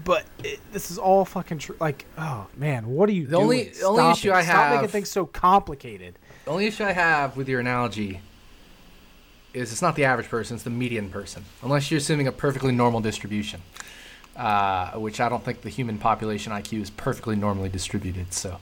but 0.05 0.25
it, 0.43 0.59
this 0.73 0.91
is 0.91 0.99
all 0.99 1.25
fucking 1.25 1.59
true. 1.59 1.77
like, 1.81 2.05
oh 2.19 2.49
man, 2.57 2.87
what 2.89 3.09
are 3.09 3.13
you 3.13 3.27
The 3.27 3.37
doing? 3.39 3.43
only- 3.45 3.69
the 3.69 3.85
only 3.87 4.11
issue 4.11 4.31
it. 4.31 4.35
I 4.35 4.43
have. 4.43 4.55
Stop 4.57 4.75
making 4.75 4.89
things 4.89 5.09
so 5.11 5.27
complicated. 5.27 6.19
The 6.45 6.51
only 6.51 6.67
issue 6.67 6.85
I 6.85 6.93
have 6.93 7.37
with 7.37 7.49
your 7.49 7.61
analogy 7.61 8.21
is 9.55 9.73
it's 9.73 9.83
not 9.83 9.97
the 9.97 10.05
average 10.05 10.29
person; 10.29 10.57
it's 10.57 10.65
the 10.65 10.71
median 10.71 11.09
person. 11.11 11.45
Unless 11.63 11.91
you're 11.91 11.99
assuming 11.99 12.27
a 12.27 12.33
perfectly 12.33 12.73
normal 12.73 13.01
distribution, 13.01 13.63
uh, 14.37 14.93
which 14.93 15.21
I 15.21 15.29
don't 15.29 15.45
think 15.45 15.63
the 15.63 15.71
human 15.71 15.99
population 15.99 16.53
IQ 16.53 16.83
is 16.83 16.91
perfectly 16.91 17.37
normally 17.37 17.69
distributed. 17.69 18.33
So, 18.33 18.59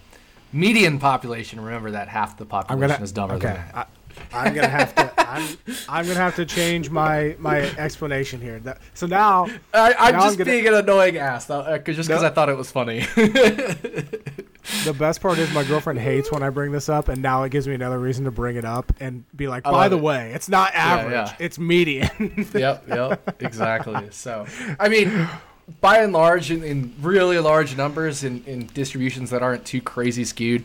median 0.53 0.99
population. 0.99 1.61
Remember 1.61 1.91
that 1.93 2.09
half 2.09 2.37
the 2.37 2.45
population 2.47 2.89
gonna 2.89 3.03
is 3.03 3.13
dumber 3.13 3.35
okay. 3.35 3.47
than 3.49 3.57
that. 3.57 3.75
I, 3.75 4.47
I'm 4.47 4.55
gonna 4.55 4.69
have 4.69 4.95
to. 4.95 5.13
I'm, 5.19 5.59
I'm 5.89 6.07
gonna 6.07 6.19
have 6.21 6.37
to 6.37 6.45
change 6.45 6.91
my 6.91 7.35
my 7.39 7.61
explanation 7.79 8.41
here. 8.41 8.61
That, 8.61 8.79
so 8.95 9.07
now, 9.07 9.47
I, 9.73 9.95
I'm 9.99 10.13
Now 10.13 10.21
I'm 10.21 10.27
just 10.27 10.39
gonna- 10.39 10.51
being 10.51 10.69
an 10.69 10.75
annoying 10.75 11.17
ass, 11.17 11.47
though, 11.47 11.61
uh, 11.61 11.79
just 11.79 12.09
because 12.09 12.23
No. 12.23 12.29
I 12.29 12.31
thought 12.31 12.49
it 12.51 12.57
was 12.57 12.71
funny. 12.71 13.07
the 14.85 14.93
best 14.93 15.21
part 15.21 15.39
is 15.39 15.53
my 15.53 15.65
girlfriend 15.65 15.99
hates 15.99 16.31
when 16.33 16.43
I 16.43 16.51
bring 16.51 16.73
this 16.73 16.89
up, 16.89 17.09
and 17.09 17.23
now 17.23 17.43
it 17.45 17.51
gives 17.51 17.69
me 17.69 17.75
another 17.75 17.99
reason 17.99 18.25
to 18.25 18.31
bring 18.31 18.57
it 18.57 18.65
up 18.65 18.93
and 19.01 19.25
be 19.37 19.49
like, 19.49 19.65
by 19.65 19.89
the 19.89 19.97
it. 19.97 20.03
way, 20.03 20.33
it's 20.33 20.49
not 20.49 20.75
average, 20.75 21.13
yeah. 21.13 21.37
it's 21.39 21.59
median. 21.59 22.49
yep, 22.55 22.85
yep, 22.89 23.37
exactly. 23.41 24.09
So, 24.11 24.47
I 24.79 24.89
mean, 24.89 25.29
by 25.81 25.99
and 25.99 26.13
large, 26.13 26.51
in, 26.51 26.63
in 26.65 26.95
really 27.01 27.39
large 27.39 27.77
numbers, 27.77 28.25
in, 28.25 28.43
in 28.45 28.67
distributions 28.67 29.31
that 29.31 29.43
aren't 29.43 29.65
too 29.65 29.81
crazy 29.81 30.25
skewed, 30.25 30.65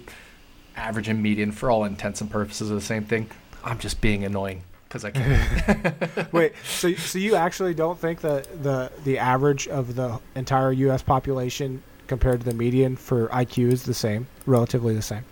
average 0.76 1.08
and 1.08 1.22
median, 1.22 1.52
for 1.52 1.70
all 1.70 1.86
intents 1.86 2.22
and 2.22 2.30
purposes, 2.30 2.72
are 2.72 2.76
the 2.76 2.82
same 2.82 3.04
thing. 3.04 3.30
I'm 3.64 3.80
just 3.80 4.02
being 4.02 4.24
annoying 4.24 4.64
because 4.88 5.06
I 5.06 5.12
can't. 5.12 6.14
Wait, 6.32 6.54
so 6.66 6.94
so 6.96 7.20
you 7.20 7.36
actually 7.36 7.74
don't 7.74 8.00
think 8.00 8.22
that 8.22 8.64
the 8.64 8.92
the 9.04 9.20
average 9.20 9.68
of 9.68 9.96
the 9.96 10.20
entire 10.36 10.72
U.S. 10.72 11.02
population 11.02 11.84
compared 12.08 12.40
to 12.42 12.46
the 12.46 12.54
median 12.56 12.96
for 12.96 13.28
IQ 13.30 13.72
is 13.72 13.84
the 13.84 13.94
same, 13.94 14.28
relatively 14.46 14.96
the 14.96 15.02
same? 15.02 15.24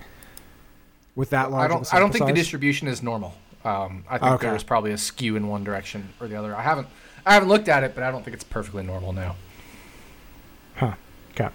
With 1.15 1.29
that 1.29 1.49
large, 1.51 1.65
I 1.65 1.73
don't. 1.73 1.93
I 1.93 1.99
don't 1.99 2.11
think 2.11 2.25
the 2.25 2.33
distribution 2.33 2.87
is 2.87 3.01
normal. 3.01 3.33
Um, 3.63 4.03
I 4.09 4.17
think 4.17 4.31
Okay. 4.33 4.49
there's 4.49 4.63
probably 4.63 4.91
a 4.91 4.97
skew 4.97 5.35
in 5.35 5.47
one 5.47 5.63
direction 5.63 6.09
or 6.19 6.27
the 6.27 6.35
other. 6.35 6.55
I 6.55 6.61
haven't. 6.61 6.87
I 7.25 7.33
haven't 7.33 7.49
looked 7.49 7.69
at 7.69 7.83
it, 7.83 7.95
but 7.95 8.03
I 8.03 8.11
don't 8.11 8.23
think 8.23 8.35
it's 8.35 8.43
perfectly 8.43 8.83
normal 8.83 9.11
now. 9.13 9.35
Huh. 10.75 10.93
Okay. 11.31 11.49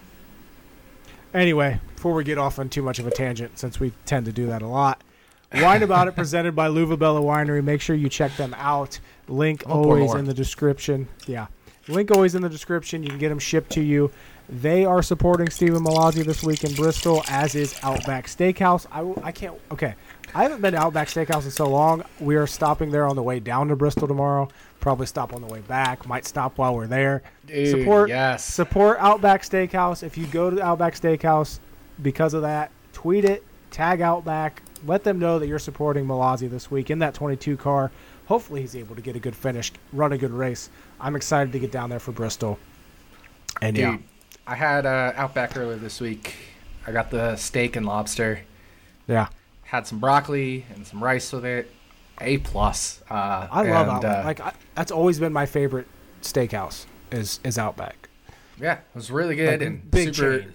Anyway, 1.32 1.78
before 1.94 2.12
we 2.14 2.24
get 2.24 2.38
off 2.38 2.58
on 2.58 2.68
too 2.68 2.82
much 2.82 2.98
of 2.98 3.06
a 3.06 3.10
tangent, 3.10 3.58
since 3.58 3.78
we 3.78 3.92
tend 4.06 4.26
to 4.26 4.32
do 4.32 4.46
that 4.46 4.62
a 4.62 4.66
lot, 4.66 5.02
Wine 5.54 5.82
About 5.82 6.08
It 6.08 6.16
presented 6.16 6.56
by 6.56 6.68
Luvabella 6.68 7.22
Winery. 7.22 7.62
Make 7.62 7.80
sure 7.80 7.94
you 7.94 8.08
check 8.08 8.34
them 8.36 8.54
out. 8.58 8.98
Link 9.28 9.62
always 9.66 10.14
in 10.14 10.24
the 10.24 10.34
description. 10.34 11.06
Yeah. 11.26 11.46
Link 11.86 12.10
always 12.10 12.34
in 12.34 12.42
the 12.42 12.48
description. 12.48 13.02
You 13.02 13.10
can 13.10 13.18
get 13.18 13.28
them 13.28 13.38
shipped 13.38 13.70
to 13.72 13.80
you. 13.82 14.10
They 14.50 14.84
are 14.84 15.00
supporting 15.00 15.48
Stephen 15.48 15.84
Mallozzi 15.84 16.24
this 16.24 16.42
week 16.42 16.64
in 16.64 16.74
Bristol, 16.74 17.22
as 17.28 17.54
is 17.54 17.78
Outback 17.84 18.26
Steakhouse. 18.26 18.84
I, 18.90 19.28
I 19.28 19.30
can't. 19.30 19.56
Okay. 19.70 19.94
I 20.34 20.42
haven't 20.42 20.60
been 20.60 20.72
to 20.72 20.78
Outback 20.78 21.06
Steakhouse 21.06 21.44
in 21.44 21.52
so 21.52 21.68
long. 21.68 22.02
We 22.18 22.34
are 22.34 22.48
stopping 22.48 22.90
there 22.90 23.06
on 23.06 23.14
the 23.14 23.22
way 23.22 23.38
down 23.38 23.68
to 23.68 23.76
Bristol 23.76 24.08
tomorrow. 24.08 24.48
Probably 24.80 25.06
stop 25.06 25.32
on 25.32 25.40
the 25.40 25.46
way 25.46 25.60
back. 25.60 26.04
Might 26.06 26.24
stop 26.24 26.58
while 26.58 26.74
we're 26.74 26.88
there. 26.88 27.22
Dude, 27.46 27.68
Support- 27.80 28.08
Yes. 28.08 28.44
Support 28.44 28.98
Outback 28.98 29.42
Steakhouse. 29.42 30.02
If 30.02 30.18
you 30.18 30.26
go 30.26 30.50
to 30.50 30.60
Outback 30.60 30.94
Steakhouse 30.94 31.60
because 32.02 32.34
of 32.34 32.42
that, 32.42 32.72
tweet 32.92 33.24
it, 33.24 33.44
tag 33.70 34.00
Outback, 34.00 34.62
let 34.84 35.04
them 35.04 35.20
know 35.20 35.38
that 35.38 35.46
you're 35.46 35.58
supporting 35.60 36.06
Mallozzi 36.06 36.50
this 36.50 36.70
week 36.72 36.90
in 36.90 36.98
that 37.00 37.14
22 37.14 37.56
car. 37.56 37.92
Hopefully, 38.26 38.62
he's 38.62 38.74
able 38.74 38.96
to 38.96 39.02
get 39.02 39.14
a 39.14 39.20
good 39.20 39.36
finish, 39.36 39.70
run 39.92 40.12
a 40.12 40.18
good 40.18 40.32
race. 40.32 40.70
I'm 41.00 41.14
excited 41.14 41.52
to 41.52 41.58
get 41.60 41.70
down 41.70 41.88
there 41.90 42.00
for 42.00 42.10
Bristol. 42.12 42.58
And 43.60 43.76
Dude, 43.76 43.82
yeah, 43.82 43.96
I 44.46 44.54
had 44.54 44.86
uh, 44.86 45.12
Outback 45.16 45.56
earlier 45.56 45.76
this 45.76 46.00
week. 46.00 46.34
I 46.86 46.92
got 46.92 47.10
the 47.10 47.36
steak 47.36 47.76
and 47.76 47.86
lobster. 47.86 48.40
yeah, 49.06 49.28
Had 49.64 49.86
some 49.86 49.98
broccoli 50.00 50.64
and 50.74 50.86
some 50.86 51.02
rice 51.02 51.32
with 51.32 51.44
it. 51.44 51.70
A 52.20 52.38
plus. 52.38 53.00
Uh, 53.10 53.46
I 53.50 53.62
love 53.62 53.86
and, 53.88 53.90
Outback. 54.04 54.18
uh, 54.24 54.26
like 54.26 54.40
I, 54.40 54.52
that's 54.74 54.92
always 54.92 55.18
been 55.18 55.32
my 55.32 55.46
favorite 55.46 55.86
steakhouse 56.22 56.84
is 57.10 57.40
is 57.44 57.56
Outback. 57.58 58.08
yeah, 58.60 58.74
it 58.74 58.80
was 58.94 59.10
really 59.10 59.36
good 59.36 59.60
Like, 59.60 59.66
and 59.66 59.90
big 59.90 60.14
super, 60.14 60.40
chain. 60.40 60.54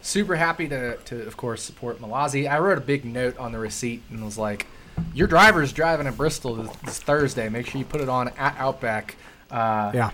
super 0.00 0.36
happy 0.36 0.68
to, 0.68 0.96
to 0.96 1.26
of 1.26 1.36
course 1.36 1.60
support 1.62 2.00
Mallozzi. 2.00 2.48
I 2.48 2.58
wrote 2.60 2.78
a 2.78 2.82
big 2.82 3.04
note 3.04 3.36
on 3.38 3.50
the 3.50 3.58
receipt 3.58 4.02
and 4.10 4.24
was 4.24 4.38
like, 4.38 4.66
"Your 5.12 5.26
driver's 5.26 5.72
driving 5.72 6.06
in 6.06 6.14
Bristol 6.14 6.54
this, 6.54 6.76
this 6.84 6.98
Thursday. 7.00 7.48
Make 7.48 7.66
sure 7.66 7.80
you 7.80 7.84
put 7.84 8.00
it 8.00 8.08
on 8.08 8.28
at 8.38 8.54
Outback." 8.58 9.16
Uh, 9.50 9.90
Yeah, 9.92 10.10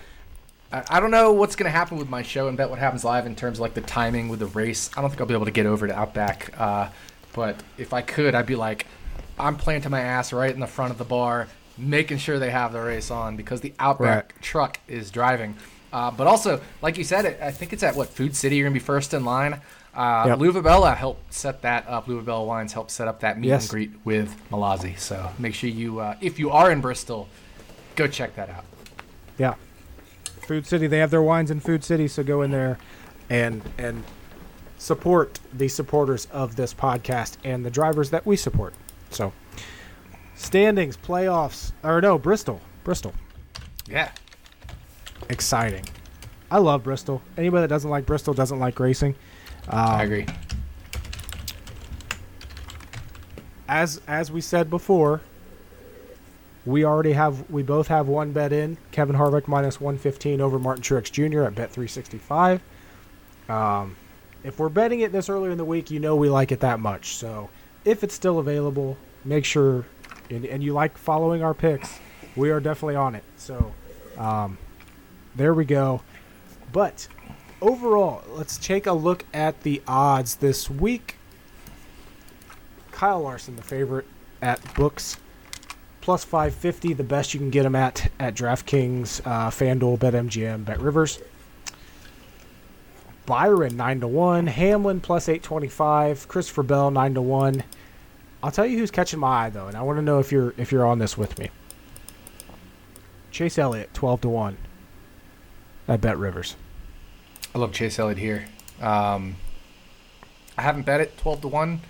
I, 0.71 0.99
don't 0.99 1.11
know 1.11 1.31
what's 1.33 1.55
going 1.55 1.65
to 1.71 1.75
happen 1.75 1.97
with 1.97 2.09
my 2.09 2.21
show 2.21 2.47
and 2.47 2.55
bet 2.57 2.69
what 2.69 2.77
happens 2.79 3.03
live 3.03 3.25
in 3.25 3.35
terms 3.35 3.57
of 3.57 3.61
like 3.61 3.73
the 3.73 3.81
timing 3.81 4.29
with 4.29 4.39
the 4.39 4.45
race. 4.45 4.89
I 4.95 5.01
don't 5.01 5.09
think 5.09 5.19
I'll 5.19 5.27
be 5.27 5.33
able 5.33 5.45
to 5.45 5.51
get 5.51 5.65
over 5.65 5.87
to 5.87 5.97
Outback. 5.97 6.53
Uh, 6.59 6.89
but 7.33 7.55
if 7.77 7.91
I 7.93 8.01
could, 8.01 8.35
I'd 8.35 8.45
be 8.45 8.55
like, 8.55 8.85
I'm 9.39 9.55
planting 9.55 9.89
my 9.91 10.01
ass 10.01 10.31
right 10.31 10.53
in 10.53 10.59
the 10.59 10.67
front 10.67 10.91
of 10.91 10.97
the 10.97 11.05
bar, 11.05 11.47
making 11.77 12.17
sure 12.19 12.37
they 12.39 12.51
have 12.51 12.71
the 12.73 12.81
race 12.81 13.09
on 13.09 13.35
because 13.35 13.61
the 13.61 13.73
Outback 13.79 14.33
Right. 14.33 14.41
truck 14.43 14.79
is 14.87 15.09
driving. 15.11 15.55
Uh, 15.91 16.11
but 16.11 16.27
also, 16.27 16.61
like 16.83 16.97
you 16.99 17.03
said, 17.03 17.25
I 17.41 17.49
think 17.51 17.73
it's 17.73 17.81
at 17.81 17.95
what 17.95 18.09
Food 18.09 18.35
City. 18.35 18.57
You're 18.57 18.65
gonna 18.67 18.73
be 18.73 18.79
first 18.79 19.13
in 19.15 19.25
line. 19.25 19.61
Uh, 19.95 20.25
Yep. 20.27 20.37
Luvabella 20.39 20.95
helped 20.95 21.33
set 21.33 21.63
that 21.63 21.87
up. 21.87 22.05
Luvabella 22.05 22.45
Wines 22.45 22.73
helped 22.73 22.91
set 22.91 23.07
up 23.07 23.21
that 23.21 23.39
meet 23.39 23.47
Yes. 23.47 23.63
and 23.63 23.69
greet 23.71 23.91
with 24.05 24.35
Mallozzi. 24.51 24.99
So 24.99 25.31
make 25.39 25.55
sure 25.55 25.67
you, 25.69 25.99
uh, 25.99 26.15
if 26.21 26.37
you 26.37 26.51
are 26.51 26.69
in 26.71 26.79
Bristol, 26.79 27.27
go 27.95 28.05
check 28.05 28.35
that 28.35 28.49
out. 28.51 28.65
yeah. 29.39 29.55
Food 30.49 30.65
City, 30.65 30.87
they 30.87 30.97
have 30.97 31.11
their 31.11 31.21
wines 31.21 31.51
in 31.51 31.59
Food 31.59 31.83
City, 31.83 32.07
so 32.07 32.23
go 32.23 32.41
in 32.41 32.49
there 32.49 32.79
and 33.29 33.61
and 33.77 34.03
support 34.79 35.39
the 35.53 35.67
supporters 35.67 36.27
of 36.31 36.55
this 36.55 36.73
podcast 36.73 37.37
and 37.43 37.63
the 37.63 37.69
drivers 37.69 38.09
that 38.09 38.25
we 38.25 38.35
support. 38.35 38.73
So, 39.11 39.31
standings, 40.33 40.97
playoffs, 40.97 41.71
or 41.83 42.01
no, 42.01 42.17
Bristol, 42.17 42.61
Bristol, 42.83 43.13
Yeah. 43.87 44.09
exciting. 45.29 45.85
I 46.49 46.57
love 46.57 46.81
Bristol. 46.83 47.21
Anybody 47.37 47.61
that 47.61 47.67
doesn't 47.67 47.91
like 47.91 48.07
Bristol 48.07 48.33
doesn't 48.33 48.57
like 48.57 48.79
racing. 48.79 49.13
Um, 49.67 49.79
I 49.79 50.01
agree. 50.01 50.25
As 53.67 54.01
as 54.07 54.31
we 54.31 54.41
said 54.41 54.71
before, 54.71 55.21
we 56.65 56.83
already 56.85 57.13
have 57.13 57.49
we 57.49 57.63
both 57.63 57.87
have 57.87 58.07
one 58.07 58.31
bet 58.31 58.53
in. 58.53 58.77
Kevin 58.91 59.15
Harvick 59.15 59.47
minus 59.47 59.79
one 59.79 59.97
fifteen 59.97 60.41
over 60.41 60.59
Martin 60.59 60.83
Truex 60.83 61.11
Jr. 61.11 61.43
at 61.43 61.55
bet 61.55 61.71
three 61.71 61.87
sixty 61.87 62.17
five. 62.17 62.61
Um, 63.47 63.95
if 64.43 64.59
we're 64.59 64.69
betting 64.69 65.01
it 65.01 65.11
this 65.11 65.29
early 65.29 65.51
in 65.51 65.57
the 65.57 65.65
week, 65.65 65.89
you 65.91 65.99
know 65.99 66.15
we 66.15 66.29
like 66.29 66.51
it 66.51 66.59
that 66.61 66.79
much. 66.79 67.15
So 67.15 67.49
if 67.85 68.03
it's 68.03 68.13
still 68.13 68.39
available, 68.39 68.97
make 69.25 69.45
sure 69.45 69.85
and, 70.29 70.45
and 70.45 70.63
you 70.63 70.73
like 70.73 70.97
following 70.97 71.43
our 71.43 71.53
picks, 71.53 71.99
we 72.35 72.51
are 72.51 72.59
definitely 72.59 72.95
on 72.95 73.15
it. 73.15 73.23
So, 73.37 73.73
um, 74.17 74.57
there 75.35 75.53
we 75.53 75.65
go. 75.65 76.01
But 76.71 77.07
overall, 77.61 78.23
let's 78.29 78.57
take 78.57 78.85
a 78.85 78.93
look 78.93 79.25
at 79.33 79.61
the 79.63 79.81
odds 79.87 80.35
this 80.35 80.69
week. 80.69 81.17
Kyle 82.91 83.21
Larson, 83.21 83.55
the 83.55 83.63
favorite 83.63 84.05
at 84.41 84.73
books, 84.75 85.17
plus 86.01 86.23
550, 86.23 86.93
the 86.93 87.03
best 87.03 87.33
you 87.33 87.39
can 87.39 87.49
get 87.49 87.63
them 87.63 87.75
at 87.75 88.11
at 88.19 88.35
DraftKings, 88.35 89.21
uh, 89.25 89.49
FanDuel, 89.49 89.97
BetMGM, 89.99 90.65
BetRivers. 90.65 91.21
Byron 93.25 93.77
9 93.77 93.99
to 93.99 94.07
1, 94.07 94.47
Hamlin 94.47 95.01
plus 95.01 95.29
825, 95.29 96.27
Christopher 96.27 96.63
Bell 96.63 96.89
9 96.89 97.13
to 97.13 97.21
1. 97.21 97.63
I'll 98.41 98.51
tell 98.51 98.65
you 98.65 98.79
who's 98.79 98.89
catching 98.89 99.19
my 99.19 99.45
eye 99.45 99.49
though, 99.49 99.67
and 99.67 99.77
I 99.77 99.81
want 99.81 99.97
to 99.97 100.01
know 100.01 100.19
if 100.19 100.31
you're 100.31 100.53
if 100.57 100.71
you're 100.71 100.85
on 100.85 100.97
this 100.97 101.17
with 101.17 101.37
me. 101.37 101.49
Chase 103.31 103.59
Elliott 103.59 103.93
12 103.93 104.21
to 104.21 104.29
1 104.29 104.57
I 105.87 105.97
Bet 105.97 106.17
Rivers. 106.17 106.55
I 107.53 107.57
love 107.57 107.73
Chase 107.73 107.99
Elliott 107.99 108.19
here. 108.19 108.45
Um, 108.81 109.35
I 110.57 110.61
haven't 110.61 110.85
bet 110.85 111.01
it 111.01 111.17
12 111.17 111.41
to 111.41 111.47
1, 111.47 111.81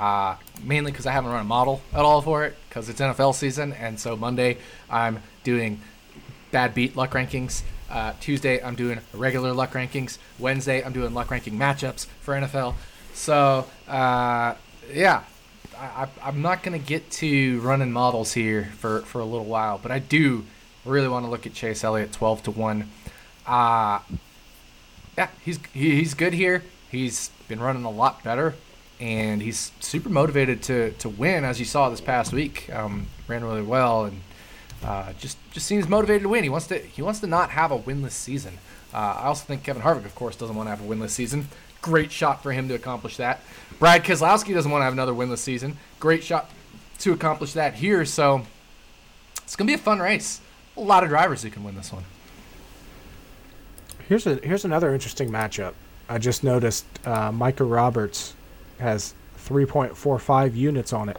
uh, 0.00 0.36
mainly 0.64 0.90
because 0.90 1.06
I 1.06 1.12
haven't 1.12 1.30
run 1.30 1.42
a 1.42 1.44
model 1.44 1.82
at 1.92 2.00
all 2.00 2.22
for 2.22 2.44
it 2.46 2.56
because 2.68 2.88
it's 2.88 3.00
NFL 3.00 3.34
season. 3.34 3.74
And 3.74 4.00
so 4.00 4.16
Monday, 4.16 4.56
I'm 4.88 5.22
doing 5.44 5.80
bad 6.50 6.74
beat 6.74 6.96
luck 6.96 7.12
rankings. 7.12 7.62
Uh, 7.90 8.14
Tuesday, 8.18 8.62
I'm 8.62 8.76
doing 8.76 9.00
regular 9.12 9.52
luck 9.52 9.72
rankings. 9.72 10.16
Wednesday, 10.38 10.82
I'm 10.82 10.94
doing 10.94 11.12
luck 11.12 11.30
ranking 11.30 11.58
matchups 11.58 12.06
for 12.22 12.34
NFL. 12.34 12.74
So, 13.12 13.66
uh, 13.86 14.54
yeah, 14.90 15.24
I, 15.76 16.08
am 16.22 16.40
not 16.40 16.62
going 16.62 16.80
to 16.80 16.84
get 16.84 17.10
to 17.12 17.60
running 17.60 17.92
models 17.92 18.32
here 18.32 18.70
for, 18.78 19.00
for 19.00 19.20
a 19.20 19.24
little 19.24 19.44
while, 19.44 19.78
but 19.82 19.90
I 19.90 19.98
do 19.98 20.46
really 20.86 21.08
want 21.08 21.26
to 21.26 21.30
look 21.30 21.46
at 21.46 21.52
Chase 21.52 21.84
Elliott 21.84 22.12
12 22.12 22.44
to 22.44 22.50
1. 22.52 22.90
Uh, 23.46 23.98
yeah, 25.18 25.28
he's 25.44 25.58
he's 25.74 26.14
good 26.14 26.32
here. 26.32 26.62
He's 26.90 27.30
been 27.48 27.60
running 27.60 27.84
a 27.84 27.90
lot 27.90 28.22
better, 28.24 28.54
and 29.00 29.40
he's 29.40 29.72
super 29.80 30.10
motivated 30.10 30.62
to, 30.64 30.92
to 30.92 31.08
win, 31.08 31.44
as 31.44 31.58
you 31.58 31.64
saw 31.64 31.88
this 31.88 32.00
past 32.00 32.32
week. 32.32 32.68
Um, 32.72 33.06
ran 33.26 33.42
really 33.42 33.62
well, 33.62 34.04
and 34.04 34.20
uh, 34.84 35.12
just 35.14 35.38
just 35.52 35.66
seems 35.66 35.88
motivated 35.88 36.22
to 36.22 36.28
win. 36.28 36.44
He 36.44 36.50
wants 36.50 36.66
to 36.68 36.78
he 36.78 37.02
wants 37.02 37.20
to 37.20 37.26
not 37.26 37.50
have 37.50 37.72
a 37.72 37.78
winless 37.78 38.12
season. 38.12 38.58
Uh, 38.92 39.18
I 39.18 39.24
also 39.24 39.44
think 39.44 39.62
Kevin 39.62 39.82
Harvick, 39.82 40.04
of 40.04 40.14
course, 40.14 40.36
doesn't 40.36 40.54
want 40.54 40.66
to 40.66 40.70
have 40.70 40.84
a 40.84 40.88
winless 40.88 41.10
season. 41.10 41.48
Great 41.80 42.12
shot 42.12 42.42
for 42.42 42.52
him 42.52 42.68
to 42.68 42.74
accomplish 42.74 43.16
that. 43.16 43.40
Brad 43.78 44.04
Keselowski 44.04 44.52
doesn't 44.52 44.70
want 44.70 44.82
to 44.82 44.84
have 44.84 44.92
another 44.92 45.12
winless 45.12 45.38
season. 45.38 45.78
Great 45.98 46.22
shot 46.22 46.50
to 46.98 47.12
accomplish 47.12 47.54
that 47.54 47.74
here. 47.74 48.04
So 48.04 48.42
it's 49.42 49.56
gonna 49.56 49.68
be 49.68 49.74
a 49.74 49.78
fun 49.78 50.00
race. 50.00 50.40
A 50.76 50.80
lot 50.80 51.02
of 51.02 51.08
drivers 51.08 51.42
who 51.42 51.50
can 51.50 51.64
win 51.64 51.74
this 51.74 51.92
one. 51.92 52.04
Here's 54.08 54.26
a 54.26 54.36
here's 54.36 54.64
another 54.64 54.92
interesting 54.92 55.30
matchup. 55.30 55.74
I 56.08 56.18
just 56.18 56.42
noticed 56.42 56.84
uh, 57.06 57.30
Micah 57.30 57.64
Roberts 57.64 58.34
has 58.80 59.14
3.45 59.38 60.54
units 60.54 60.92
on 60.92 61.08
it. 61.08 61.16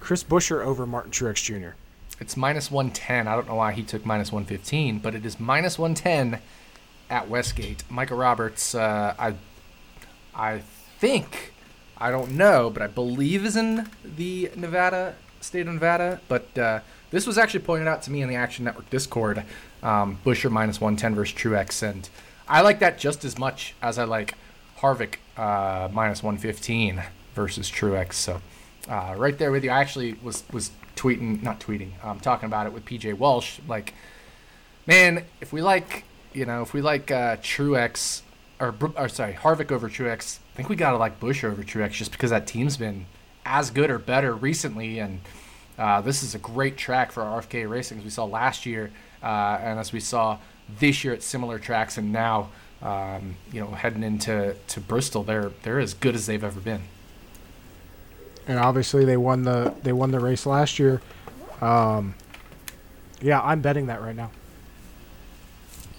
Chris 0.00 0.24
Buescher 0.24 0.64
over 0.64 0.86
Martin 0.86 1.10
Truex 1.10 1.42
Jr. 1.42 1.76
It's 2.20 2.36
minus 2.36 2.70
110. 2.70 3.28
I 3.28 3.34
don't 3.34 3.46
know 3.46 3.54
why 3.54 3.72
he 3.72 3.82
took 3.82 4.04
minus 4.04 4.32
115, 4.32 4.98
but 4.98 5.14
it 5.14 5.24
is 5.24 5.38
minus 5.38 5.78
110 5.78 6.40
at 7.10 7.28
Westgate. 7.28 7.84
Micah 7.88 8.14
Roberts, 8.14 8.74
uh, 8.74 9.14
I, 9.18 9.34
I 10.34 10.62
think, 10.98 11.52
I 11.96 12.10
don't 12.10 12.32
know, 12.32 12.70
but 12.70 12.82
I 12.82 12.86
believe 12.86 13.44
is 13.44 13.56
in 13.56 13.88
the 14.04 14.50
Nevada 14.56 15.14
state 15.40 15.66
of 15.66 15.74
Nevada. 15.74 16.20
But 16.28 16.58
uh, 16.58 16.80
this 17.10 17.26
was 17.26 17.38
actually 17.38 17.60
pointed 17.60 17.88
out 17.88 18.02
to 18.02 18.10
me 18.10 18.22
in 18.22 18.28
the 18.28 18.34
Action 18.34 18.64
Network 18.64 18.90
Discord. 18.90 19.44
Um, 19.82 20.18
Buescher 20.24 20.50
minus 20.50 20.80
110 20.80 21.14
versus 21.14 21.36
Truex, 21.36 21.88
and 21.88 22.08
I 22.48 22.62
like 22.62 22.80
that 22.80 22.98
just 22.98 23.24
as 23.24 23.38
much 23.38 23.74
as 23.80 23.98
I 23.98 24.04
like 24.04 24.34
Harvick 24.80 25.16
uh, 25.36 25.88
minus 25.92 26.22
115 26.22 27.02
versus 27.34 27.70
Truex. 27.70 28.14
So 28.14 28.40
uh, 28.88 29.14
right 29.16 29.36
there 29.36 29.52
with 29.52 29.64
you. 29.64 29.70
I 29.70 29.80
actually 29.80 30.14
was 30.22 30.44
was 30.52 30.70
tweeting, 30.96 31.42
not 31.42 31.60
tweeting, 31.60 31.92
um, 32.04 32.20
talking 32.20 32.46
about 32.46 32.66
it 32.66 32.72
with 32.72 32.84
PJ 32.84 33.14
Walsh. 33.14 33.60
Like, 33.68 33.94
man, 34.86 35.24
if 35.40 35.52
we 35.52 35.62
like, 35.62 36.04
you 36.32 36.44
know, 36.44 36.62
if 36.62 36.74
we 36.74 36.80
like 36.80 37.10
uh, 37.10 37.36
Truex 37.36 38.22
or, 38.60 38.74
or 38.96 39.08
sorry, 39.08 39.34
Harvick 39.34 39.70
over 39.70 39.88
Truex, 39.88 40.38
I 40.52 40.56
think 40.56 40.68
we 40.68 40.76
gotta 40.76 40.96
like 40.96 41.20
Buescher 41.20 41.50
over 41.50 41.62
Truex 41.62 41.92
just 41.92 42.12
because 42.12 42.30
that 42.30 42.46
team's 42.46 42.76
been 42.76 43.06
as 43.44 43.70
good 43.70 43.90
or 43.90 43.98
better 43.98 44.34
recently, 44.34 44.98
and 44.98 45.20
uh, 45.78 46.00
this 46.00 46.22
is 46.22 46.34
a 46.34 46.38
great 46.38 46.76
track 46.76 47.12
for 47.12 47.22
RFK 47.22 47.68
Racing 47.68 47.98
as 47.98 48.04
we 48.04 48.10
saw 48.10 48.24
last 48.24 48.66
year, 48.66 48.90
uh, 49.22 49.58
and 49.60 49.78
as 49.78 49.92
we 49.92 50.00
saw 50.00 50.38
this 50.80 51.04
year 51.04 51.14
at 51.14 51.22
similar 51.22 51.58
tracks, 51.58 51.98
and 51.98 52.12
now. 52.12 52.50
Um, 52.80 53.36
you 53.52 53.60
know, 53.60 53.68
heading 53.68 54.04
into 54.04 54.54
to 54.68 54.80
Bristol, 54.80 55.24
they're 55.24 55.50
they're 55.62 55.80
as 55.80 55.94
good 55.94 56.14
as 56.14 56.26
they've 56.26 56.44
ever 56.44 56.60
been 56.60 56.82
and 58.48 58.58
obviously 58.58 59.04
they 59.04 59.16
won 59.16 59.42
the 59.42 59.74
they 59.82 59.92
won 59.92 60.10
the 60.10 60.18
race 60.18 60.46
last 60.46 60.78
year. 60.78 61.00
Um, 61.60 62.14
yeah, 63.20 63.40
I'm 63.40 63.60
betting 63.60 63.86
that 63.86 64.00
right 64.00 64.16
now. 64.16 64.30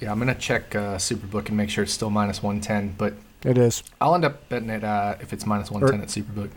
Yeah, 0.01 0.11
I'm 0.11 0.19
gonna 0.19 0.35
check 0.35 0.75
uh, 0.75 0.95
Superbook 0.95 1.47
and 1.47 1.55
make 1.55 1.69
sure 1.69 1.83
it's 1.83 1.93
still 1.93 2.09
minus 2.09 2.41
110, 2.41 2.95
but 2.97 3.13
it 3.43 3.57
is. 3.57 3.83
I'll 4.01 4.15
end 4.15 4.25
up 4.25 4.49
betting 4.49 4.69
it 4.69 4.83
uh, 4.83 5.15
if 5.21 5.31
it's 5.31 5.45
minus 5.45 5.69
110 5.69 5.99
or, 5.99 6.03
at 6.03 6.09
Superbook. 6.09 6.51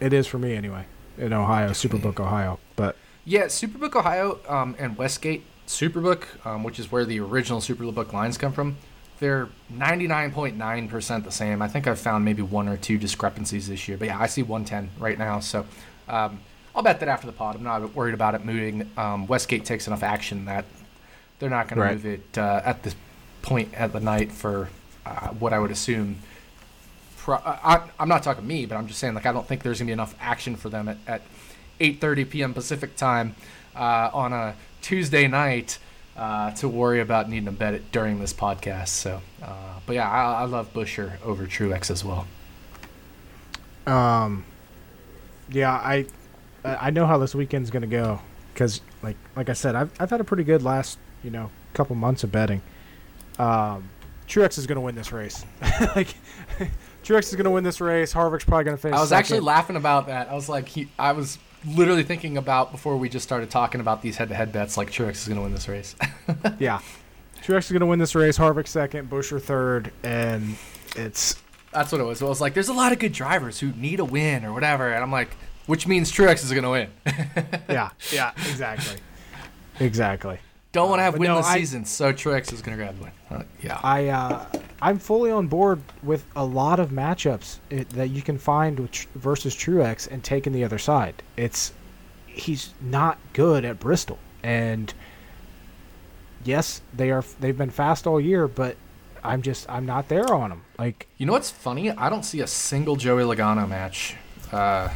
It 0.00 0.12
is 0.12 0.26
for 0.26 0.38
me 0.38 0.54
anyway, 0.54 0.84
in 1.16 1.32
Ohio, 1.32 1.70
Superbook, 1.70 2.20
Ohio. 2.20 2.58
But 2.76 2.96
yeah, 3.24 3.44
Superbook, 3.44 3.96
Ohio, 3.96 4.38
um, 4.48 4.76
and 4.78 4.98
Westgate 4.98 5.44
Superbook, 5.66 6.44
um, 6.44 6.62
which 6.62 6.78
is 6.78 6.92
where 6.92 7.04
the 7.04 7.20
original 7.20 7.60
Superbook 7.60 8.12
lines 8.12 8.36
come 8.36 8.52
from 8.52 8.76
they're 9.22 9.48
99.9% 9.72 11.24
the 11.24 11.30
same. 11.30 11.62
I 11.62 11.68
think 11.68 11.86
I've 11.86 12.00
found 12.00 12.24
maybe 12.24 12.42
one 12.42 12.68
or 12.68 12.76
two 12.76 12.98
discrepancies 12.98 13.68
this 13.68 13.86
year, 13.86 13.96
but 13.96 14.08
yeah, 14.08 14.20
I 14.20 14.26
see 14.26 14.42
110 14.42 15.00
right 15.00 15.16
now. 15.16 15.38
So 15.38 15.64
um, 16.08 16.40
I'll 16.74 16.82
bet 16.82 16.98
that 16.98 17.08
after 17.08 17.28
the 17.28 17.32
pod. 17.32 17.54
I'm 17.54 17.62
not 17.62 17.94
worried 17.94 18.14
about 18.14 18.34
it 18.34 18.44
moving. 18.44 18.90
Um, 18.96 19.28
Westgate 19.28 19.64
takes 19.64 19.86
enough 19.86 20.02
action 20.02 20.46
that 20.46 20.64
they're 21.38 21.48
not 21.48 21.68
going 21.68 21.78
right. 21.78 21.90
to 21.90 21.94
move 21.94 22.04
it 22.06 22.36
uh, 22.36 22.62
at 22.64 22.82
this 22.82 22.96
point 23.42 23.72
at 23.74 23.92
the 23.92 24.00
night 24.00 24.32
for 24.32 24.68
uh, 25.06 25.28
what 25.28 25.52
I 25.52 25.60
would 25.60 25.70
assume. 25.70 26.16
Pro- 27.18 27.36
uh, 27.36 27.86
I, 27.98 28.02
am 28.02 28.08
not 28.08 28.24
talking 28.24 28.44
me, 28.44 28.66
but 28.66 28.74
I'm 28.74 28.88
just 28.88 28.98
saying 28.98 29.14
like 29.14 29.24
I 29.24 29.32
don't 29.32 29.46
think 29.46 29.62
there's 29.62 29.78
going 29.78 29.86
to 29.86 29.90
be 29.90 29.92
enough 29.92 30.16
action 30.20 30.56
for 30.56 30.68
them 30.68 30.88
at, 30.88 30.98
at 31.06 31.22
8:30 31.78 32.28
p.m. 32.28 32.54
Pacific 32.54 32.96
time 32.96 33.36
uh, 33.76 34.10
on 34.12 34.32
a 34.32 34.56
Tuesday 34.80 35.28
night 35.28 35.78
uh, 36.16 36.50
to 36.52 36.68
worry 36.68 37.00
about 37.00 37.28
needing 37.28 37.46
to 37.46 37.52
bet 37.52 37.74
it 37.74 37.90
during 37.92 38.20
this 38.20 38.32
podcast. 38.32 38.88
So, 38.88 39.20
uh, 39.42 39.80
but 39.86 39.94
yeah, 39.94 40.10
I, 40.10 40.42
I 40.42 40.44
love 40.44 40.72
Buescher 40.72 41.20
over 41.24 41.46
Truex 41.46 41.90
as 41.90 42.04
well. 42.04 42.26
Um, 43.86 44.44
yeah, 45.50 45.72
I 45.72 46.06
I 46.64 46.90
know 46.90 47.06
how 47.06 47.18
this 47.18 47.34
weekend's 47.34 47.70
gonna 47.70 47.86
go 47.86 48.20
because, 48.52 48.80
like 49.02 49.16
like 49.36 49.48
I 49.48 49.54
said, 49.54 49.74
I've 49.74 49.90
I've 49.98 50.10
had 50.10 50.20
a 50.20 50.24
pretty 50.24 50.44
good 50.44 50.62
last 50.62 50.98
you 51.22 51.30
know 51.30 51.50
couple 51.74 51.96
months 51.96 52.24
of 52.24 52.30
betting. 52.30 52.62
Um, 53.38 53.88
Truex 54.28 54.58
is 54.58 54.66
gonna 54.66 54.80
win 54.80 54.94
this 54.94 55.12
race. 55.12 55.44
like. 55.96 56.14
Truex 57.02 57.24
is 57.24 57.34
going 57.34 57.44
to 57.44 57.50
win 57.50 57.64
this 57.64 57.80
race. 57.80 58.12
Harvick's 58.12 58.44
probably 58.44 58.62
going 58.62 58.76
to 58.76 58.80
face. 58.80 58.92
I 58.92 59.00
was 59.00 59.08
second. 59.08 59.18
actually 59.18 59.40
laughing 59.40 59.74
about 59.74 60.06
that. 60.06 60.28
I 60.28 60.34
was 60.34 60.48
like, 60.48 60.68
he, 60.68 60.88
I 60.96 61.12
was 61.12 61.36
literally 61.64 62.02
thinking 62.02 62.36
about 62.36 62.72
before 62.72 62.96
we 62.96 63.08
just 63.08 63.24
started 63.24 63.50
talking 63.50 63.80
about 63.80 64.02
these 64.02 64.16
head-to-head 64.16 64.52
bets. 64.52 64.76
Like 64.76 64.90
Truex 64.90 65.12
is 65.12 65.28
going 65.28 65.36
to 65.36 65.42
win 65.42 65.52
this 65.52 65.68
race. 65.68 65.94
yeah, 66.58 66.80
Truex 67.42 67.58
is 67.58 67.72
going 67.72 67.80
to 67.80 67.86
win 67.86 67.98
this 67.98 68.14
race. 68.14 68.38
Harvick 68.38 68.66
second, 68.68 69.10
Buescher 69.10 69.40
third, 69.40 69.92
and 70.02 70.56
it's 70.96 71.36
that's 71.72 71.92
what 71.92 72.00
it 72.00 72.04
was. 72.04 72.22
It 72.22 72.26
was 72.26 72.40
like 72.40 72.54
there's 72.54 72.68
a 72.68 72.74
lot 72.74 72.92
of 72.92 72.98
good 72.98 73.12
drivers 73.12 73.60
who 73.60 73.72
need 73.72 74.00
a 74.00 74.04
win 74.04 74.44
or 74.44 74.52
whatever, 74.52 74.92
and 74.92 75.02
I'm 75.02 75.12
like, 75.12 75.30
which 75.66 75.86
means 75.86 76.12
Truex 76.12 76.44
is 76.44 76.50
going 76.50 76.64
to 76.64 76.70
win. 76.70 76.90
yeah, 77.68 77.90
yeah, 78.12 78.32
exactly, 78.36 78.98
exactly. 79.80 80.38
Don't 80.72 80.88
want 80.88 81.00
to 81.00 81.04
have 81.04 81.14
uh, 81.14 81.18
winless 81.18 81.42
no, 81.42 81.54
seasons, 81.54 81.90
so 81.90 82.12
Truex 82.14 82.50
is 82.52 82.62
going 82.62 82.76
to 82.76 82.82
grab 82.82 82.96
the 82.96 83.04
win. 83.04 83.12
Uh, 83.30 83.42
yeah, 83.60 83.78
I 83.82 84.08
uh, 84.08 84.46
I'm 84.80 84.98
fully 84.98 85.30
on 85.30 85.46
board 85.46 85.82
with 86.02 86.24
a 86.34 86.44
lot 86.44 86.80
of 86.80 86.90
matchups 86.90 87.58
it, 87.68 87.90
that 87.90 88.08
you 88.08 88.22
can 88.22 88.38
find 88.38 88.80
with 88.80 88.90
tr- 88.90 89.08
versus 89.14 89.54
Truex 89.54 90.10
and 90.10 90.24
taking 90.24 90.52
the 90.52 90.64
other 90.64 90.78
side. 90.78 91.22
It's 91.36 91.74
he's 92.26 92.72
not 92.80 93.18
good 93.34 93.66
at 93.66 93.78
Bristol, 93.80 94.18
and 94.42 94.92
yes, 96.42 96.80
they 96.94 97.10
are. 97.10 97.22
They've 97.38 97.56
been 97.56 97.70
fast 97.70 98.06
all 98.06 98.18
year, 98.18 98.48
but 98.48 98.76
I'm 99.22 99.42
just 99.42 99.68
I'm 99.68 99.84
not 99.84 100.08
there 100.08 100.32
on 100.32 100.48
them. 100.48 100.62
Like 100.78 101.06
you 101.18 101.26
know 101.26 101.32
what's 101.32 101.50
funny? 101.50 101.90
I 101.90 102.08
don't 102.08 102.24
see 102.24 102.40
a 102.40 102.46
single 102.46 102.96
Joey 102.96 103.24
Logano 103.24 103.68
match 103.68 104.16
uh, 104.50 104.88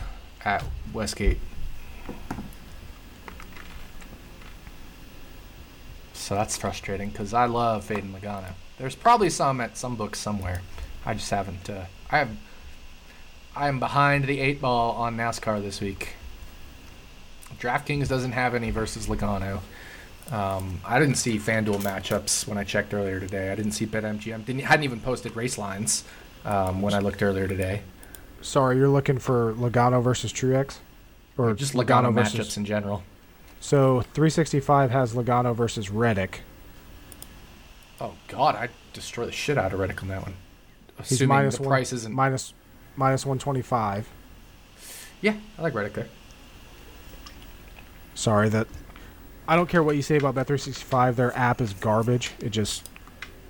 at 0.43 0.65
Westgate. 0.95 1.39
So 6.27 6.35
that's 6.35 6.57
frustrating 6.57 7.11
because 7.11 7.33
I 7.33 7.45
love 7.45 7.87
Faden 7.87 8.11
Logano. 8.11 8.55
There's 8.79 8.97
probably 8.97 9.31
some 9.31 9.61
at 9.61 9.77
some 9.77 9.95
books 9.95 10.19
somewhere. 10.19 10.61
I 11.05 11.15
just 11.15 11.31
haven't. 11.31 11.71
Uh, 11.71 11.85
I 12.11 12.19
have. 12.19 12.31
I 13.55 13.69
am 13.69 13.79
behind 13.79 14.25
the 14.25 14.41
eight 14.41 14.61
ball 14.61 14.97
on 14.97 15.17
NASCAR 15.17 15.63
this 15.63 15.81
week. 15.81 16.15
DraftKings 17.61 18.09
doesn't 18.09 18.33
have 18.33 18.57
any 18.57 18.73
versus 18.73 19.07
Logano. 19.07 19.61
Um, 20.33 20.81
I 20.85 20.99
didn't 20.99 21.15
see 21.15 21.39
FanDuel 21.39 21.81
matchups 21.83 22.49
when 22.49 22.59
I 22.59 22.65
checked 22.65 22.93
earlier 22.93 23.21
today. 23.21 23.53
I 23.53 23.55
didn't 23.55 23.73
see 23.73 23.87
BetMGM. 23.87 24.45
Didn't 24.45 24.63
hadn't 24.63 24.83
even 24.83 24.99
posted 24.99 25.37
race 25.37 25.57
lines 25.57 26.03
um, 26.45 26.83
when 26.83 26.93
I 26.93 26.99
looked 26.99 27.23
earlier 27.23 27.47
today. 27.47 27.83
Sorry, 28.41 28.79
you're 28.79 28.89
looking 28.89 29.21
for 29.21 29.55
Logano 29.55 30.03
versus 30.03 30.33
Truex, 30.33 30.79
or 31.39 31.55
just 31.55 31.75
Logano, 31.75 32.13
Logano 32.13 32.25
matchups 32.25 32.57
in 32.57 32.65
general. 32.65 33.05
So 33.61 34.03
365 34.03 34.91
has 34.91 35.15
Logano 35.15 35.55
versus 35.55 35.91
Reddick. 35.91 36.43
Oh 38.01 38.15
God, 38.29 38.55
I 38.55 38.69
destroy 38.93 39.27
the 39.27 39.33
shit 39.33 39.59
out 39.59 39.73
of 39.73 39.81
Reddick 39.81 40.03
on 40.03 40.09
that 40.09 40.23
one. 40.23 40.35
Assuming 40.99 41.19
He's 41.19 41.29
minus 41.29 41.57
the 41.57 41.63
one, 41.63 41.69
price 41.71 41.93
isn't 41.93 42.15
minus 42.15 42.55
minus 42.97 43.25
125. 43.27 44.09
Yeah, 45.21 45.37
I 45.59 45.63
like 45.63 45.75
Reddick 45.75 45.95
there. 45.95 46.09
Sorry 48.15 48.49
that 48.51 48.67
I 49.49 49.57
don't 49.57 49.69
care 49.69 49.83
what 49.83 49.97
you 49.97 50.03
say 50.03 50.17
about 50.17 50.35
Bet365. 50.35 51.17
Their 51.17 51.37
app 51.37 51.61
is 51.61 51.73
garbage. 51.75 52.33
It 52.41 52.51
just 52.51 52.89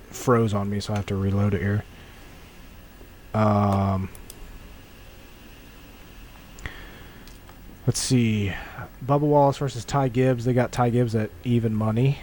froze 0.09 0.53
on 0.53 0.69
me, 0.69 0.79
so 0.79 0.93
I 0.93 0.97
have 0.97 1.05
to 1.07 1.15
reload 1.15 1.53
it 1.53 1.61
here. 1.61 1.83
Um, 3.33 4.09
let's 7.85 7.99
see. 7.99 8.53
Bubba 9.05 9.21
Wallace 9.21 9.57
versus 9.57 9.85
Ty 9.85 10.09
Gibbs. 10.09 10.45
They 10.45 10.53
got 10.53 10.71
Ty 10.71 10.89
Gibbs 10.89 11.15
at 11.15 11.29
even 11.43 11.73
money. 11.73 12.19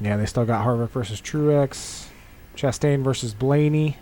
Yeah, 0.00 0.16
they 0.16 0.26
still 0.26 0.44
got 0.44 0.66
Harvick 0.66 0.90
versus 0.90 1.20
Truex. 1.20 2.06
Chastain 2.56 3.02
versus 3.02 3.34
Blaney. 3.34 3.96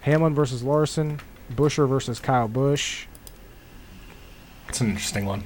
Hamlin 0.00 0.34
versus 0.34 0.62
Larson. 0.62 1.20
Buescher 1.52 1.88
versus 1.88 2.18
Kyle 2.18 2.48
Busch. 2.48 3.06
It's 4.68 4.80
an 4.80 4.88
interesting 4.88 5.26
one. 5.26 5.44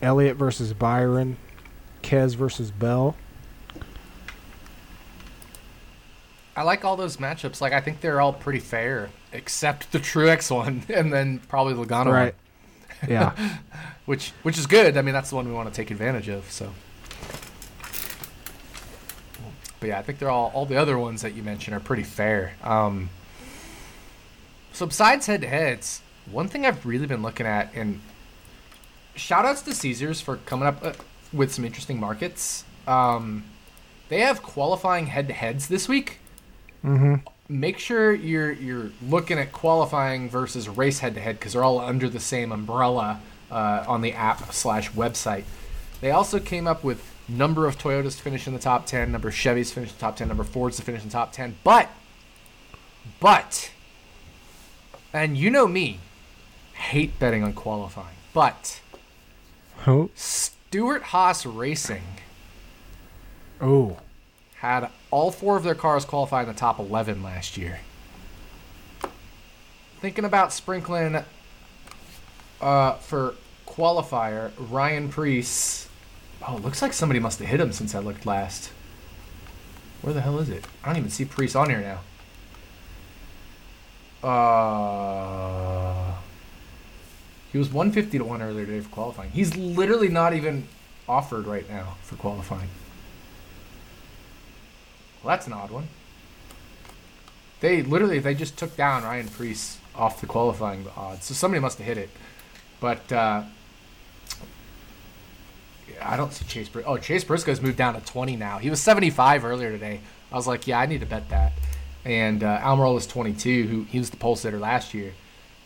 Elliott 0.00 0.36
versus 0.36 0.72
Byron. 0.72 1.36
Kez 2.02 2.36
versus 2.36 2.70
Bell. 2.70 3.16
I 6.56 6.62
like 6.62 6.84
all 6.84 6.96
those 6.96 7.16
matchups. 7.16 7.60
Like 7.60 7.72
I 7.72 7.80
think 7.80 8.00
they're 8.00 8.20
all 8.20 8.32
pretty 8.32 8.60
fair, 8.60 9.10
except 9.32 9.92
the 9.92 9.98
Truex 9.98 10.54
one, 10.54 10.84
and 10.88 11.12
then 11.12 11.40
probably 11.48 11.74
Logano 11.74 12.12
right. 12.12 12.34
one. 13.02 13.10
Yeah. 13.10 13.58
which 14.06 14.32
which 14.42 14.58
is 14.58 14.66
good. 14.66 14.96
I 14.96 15.02
mean, 15.02 15.14
that's 15.14 15.30
the 15.30 15.36
one 15.36 15.48
we 15.48 15.54
want 15.54 15.68
to 15.68 15.74
take 15.74 15.90
advantage 15.90 16.28
of. 16.28 16.50
So. 16.50 16.72
But 19.80 19.88
yeah, 19.88 19.98
I 19.98 20.02
think 20.02 20.18
they're 20.18 20.30
all 20.30 20.50
all 20.54 20.66
the 20.66 20.76
other 20.76 20.98
ones 20.98 21.22
that 21.22 21.34
you 21.34 21.42
mentioned 21.42 21.76
are 21.76 21.80
pretty 21.80 22.04
fair. 22.04 22.54
Um, 22.62 23.10
so 24.72 24.86
besides 24.86 25.26
head 25.26 25.42
to 25.42 25.48
heads, 25.48 26.02
one 26.30 26.48
thing 26.48 26.64
I've 26.64 26.84
really 26.86 27.06
been 27.06 27.22
looking 27.22 27.46
at, 27.46 27.74
and 27.74 28.00
shout 29.14 29.44
outs 29.44 29.62
to 29.62 29.74
Caesars 29.74 30.20
for 30.20 30.38
coming 30.38 30.66
up 30.66 30.84
uh, 30.84 30.92
with 31.32 31.52
some 31.52 31.64
interesting 31.64 32.00
markets. 32.00 32.64
Um, 32.86 33.44
they 34.08 34.20
have 34.20 34.42
qualifying 34.42 35.06
head 35.06 35.28
to 35.28 35.34
heads 35.34 35.68
this 35.68 35.88
week. 35.88 36.18
Mm-hmm. 36.84 37.14
Make 37.48 37.78
sure 37.78 38.12
you're 38.12 38.52
you're 38.52 38.90
looking 39.02 39.38
at 39.38 39.52
qualifying 39.52 40.28
versus 40.28 40.68
race 40.68 40.98
head 41.00 41.14
to 41.14 41.20
head 41.20 41.38
because 41.38 41.54
they're 41.54 41.64
all 41.64 41.78
under 41.78 42.08
the 42.08 42.20
same 42.20 42.52
umbrella 42.52 43.20
uh, 43.50 43.84
on 43.86 44.02
the 44.02 44.12
app 44.12 44.52
slash 44.52 44.90
website. 44.92 45.44
They 46.00 46.10
also 46.10 46.38
came 46.38 46.66
up 46.66 46.84
with 46.84 47.02
number 47.28 47.66
of 47.66 47.78
Toyotas 47.78 48.16
to 48.16 48.22
finish 48.22 48.46
in 48.46 48.52
the 48.52 48.58
top 48.58 48.86
ten, 48.86 49.12
number 49.12 49.28
of 49.28 49.34
Chevys 49.34 49.68
to 49.68 49.74
finish 49.74 49.90
in 49.90 49.96
the 49.96 50.00
top 50.00 50.16
ten, 50.16 50.28
number 50.28 50.42
of 50.42 50.48
Fords 50.48 50.76
to 50.76 50.82
finish 50.82 51.02
in 51.02 51.08
the 51.08 51.12
top 51.12 51.32
ten. 51.32 51.56
But, 51.64 51.88
but 53.20 53.70
and 55.12 55.36
you 55.36 55.50
know 55.50 55.66
me, 55.66 56.00
hate 56.74 57.18
betting 57.18 57.42
on 57.42 57.52
qualifying. 57.52 58.16
But 58.34 58.80
Who? 59.84 60.10
Stewart-Haas 60.14 61.46
Racing. 61.46 62.02
Oh. 63.60 63.98
Had 64.56 64.90
all 65.14 65.30
four 65.30 65.56
of 65.56 65.62
their 65.62 65.76
cars 65.76 66.04
qualified 66.04 66.48
in 66.48 66.52
the 66.52 66.58
top 66.58 66.80
11 66.80 67.22
last 67.22 67.56
year. 67.56 67.78
Thinking 70.00 70.24
about 70.24 70.52
sprinkling 70.52 71.22
uh, 72.60 72.94
for 72.94 73.36
qualifier, 73.64 74.50
Ryan 74.58 75.08
Preece. 75.08 75.88
Oh, 76.46 76.56
looks 76.56 76.82
like 76.82 76.92
somebody 76.92 77.20
must 77.20 77.38
have 77.38 77.46
hit 77.46 77.60
him 77.60 77.70
since 77.70 77.94
I 77.94 78.00
looked 78.00 78.26
last. 78.26 78.72
Where 80.02 80.12
the 80.12 80.20
hell 80.20 80.40
is 80.40 80.48
it? 80.48 80.66
I 80.82 80.88
don't 80.88 80.96
even 80.96 81.10
see 81.10 81.24
Preece 81.24 81.54
on 81.54 81.70
here 81.70 82.00
now. 84.20 84.28
Uh, 84.28 86.14
he 87.52 87.58
was 87.58 87.68
150 87.68 88.18
to 88.18 88.24
1 88.24 88.42
earlier 88.42 88.66
today 88.66 88.80
for 88.80 88.88
qualifying. 88.88 89.30
He's 89.30 89.56
literally 89.56 90.08
not 90.08 90.34
even 90.34 90.66
offered 91.08 91.46
right 91.46 91.70
now 91.70 91.98
for 92.02 92.16
qualifying. 92.16 92.68
Well, 95.24 95.34
that's 95.36 95.46
an 95.46 95.54
odd 95.54 95.70
one. 95.70 95.88
They 97.60 97.82
literally 97.82 98.18
they 98.18 98.34
just 98.34 98.58
took 98.58 98.76
down 98.76 99.04
Ryan 99.04 99.28
Preece 99.28 99.78
off 99.94 100.20
the 100.20 100.26
qualifying 100.26 100.86
odds, 100.96 101.24
so 101.24 101.34
somebody 101.34 101.60
must 101.60 101.78
have 101.78 101.86
hit 101.86 101.98
it. 101.98 102.10
But 102.80 103.10
uh, 103.10 103.44
I 106.02 106.16
don't 106.16 106.32
see 106.32 106.44
Chase. 106.44 106.68
Br- 106.68 106.82
oh, 106.84 106.98
Chase 106.98 107.24
Briscoe's 107.24 107.62
moved 107.62 107.78
down 107.78 107.94
to 107.94 108.00
20 108.00 108.36
now. 108.36 108.58
He 108.58 108.68
was 108.68 108.80
75 108.80 109.44
earlier 109.44 109.70
today. 109.70 110.00
I 110.30 110.36
was 110.36 110.46
like, 110.46 110.66
yeah, 110.66 110.78
I 110.78 110.86
need 110.86 111.00
to 111.00 111.06
bet 111.06 111.30
that 111.30 111.52
and 112.04 112.42
uh, 112.42 112.60
Almirola 112.60 112.98
is 112.98 113.06
22, 113.06 113.66
who 113.66 113.82
he 113.84 113.98
was 113.98 114.10
the 114.10 114.16
pole 114.16 114.36
sitter 114.36 114.58
last 114.58 114.94
year. 114.94 115.14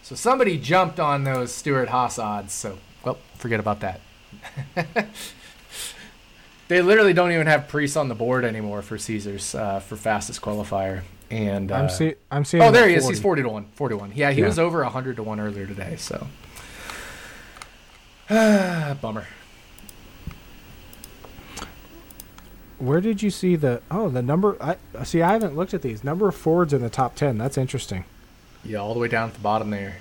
So 0.02 0.14
somebody 0.14 0.58
jumped 0.58 1.00
on 1.00 1.24
those 1.24 1.52
Stewart-Haas 1.52 2.18
odds. 2.18 2.52
So 2.52 2.78
well, 3.04 3.18
forget 3.36 3.60
about 3.60 3.80
that. 3.80 4.00
they 6.68 6.82
literally 6.82 7.14
don't 7.14 7.32
even 7.32 7.46
have 7.46 7.66
Preece 7.66 7.96
on 7.96 8.08
the 8.08 8.14
board 8.14 8.44
anymore 8.44 8.82
for 8.82 8.98
Caesars 8.98 9.54
uh, 9.54 9.80
for 9.80 9.96
fastest 9.96 10.42
qualifier. 10.42 11.02
And 11.30 11.72
uh, 11.72 11.76
I'm 11.76 11.88
see 11.88 12.14
I'm 12.30 12.44
seeing. 12.44 12.62
Oh, 12.62 12.70
there 12.70 12.88
he 12.88 12.94
40. 12.94 13.04
is. 13.04 13.08
He's 13.08 13.20
40 13.20 13.42
to 13.42 13.48
one. 13.48 13.64
40 13.72 13.92
to 13.94 13.96
one. 13.96 14.12
Yeah, 14.14 14.30
he 14.30 14.40
yeah. 14.40 14.46
was 14.46 14.58
over 14.58 14.82
100 14.82 15.16
to 15.16 15.22
one 15.22 15.40
earlier 15.40 15.66
today. 15.66 15.96
So 15.96 16.26
bummer. 18.28 19.26
Where 22.78 23.00
did 23.00 23.22
you 23.22 23.30
see 23.30 23.56
the 23.56 23.82
oh 23.90 24.08
the 24.08 24.22
number? 24.22 24.56
I 24.60 24.76
see. 25.04 25.20
I 25.20 25.32
haven't 25.32 25.56
looked 25.56 25.74
at 25.74 25.82
these 25.82 26.04
number 26.04 26.28
of 26.28 26.36
Fords 26.36 26.72
in 26.72 26.80
the 26.80 26.90
top 26.90 27.16
ten. 27.16 27.36
That's 27.36 27.58
interesting. 27.58 28.04
Yeah, 28.62 28.78
all 28.78 28.94
the 28.94 29.00
way 29.00 29.08
down 29.08 29.28
at 29.28 29.34
the 29.34 29.40
bottom 29.40 29.70
there. 29.70 29.96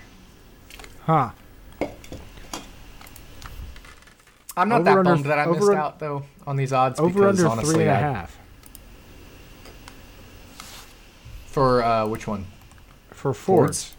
Huh. 1.06 1.32
I'm 4.56 4.70
not 4.70 4.82
over 4.82 4.84
that 4.84 4.98
under, 4.98 5.04
bummed 5.04 5.26
that 5.26 5.40
I 5.40 5.46
missed 5.48 5.72
out 5.72 6.00
though 6.00 6.24
on 6.48 6.56
these 6.56 6.72
odds 6.72 7.00
over 7.00 7.20
because 7.20 7.40
under 7.40 7.52
honestly, 7.52 7.74
three 7.76 7.84
and 7.84 7.92
a 7.92 7.96
half. 7.96 8.40
For 11.46 11.84
uh, 11.84 12.08
which 12.08 12.26
one? 12.26 12.48
For 13.10 13.34
Fords. 13.34 13.84
Fords. 13.84 13.94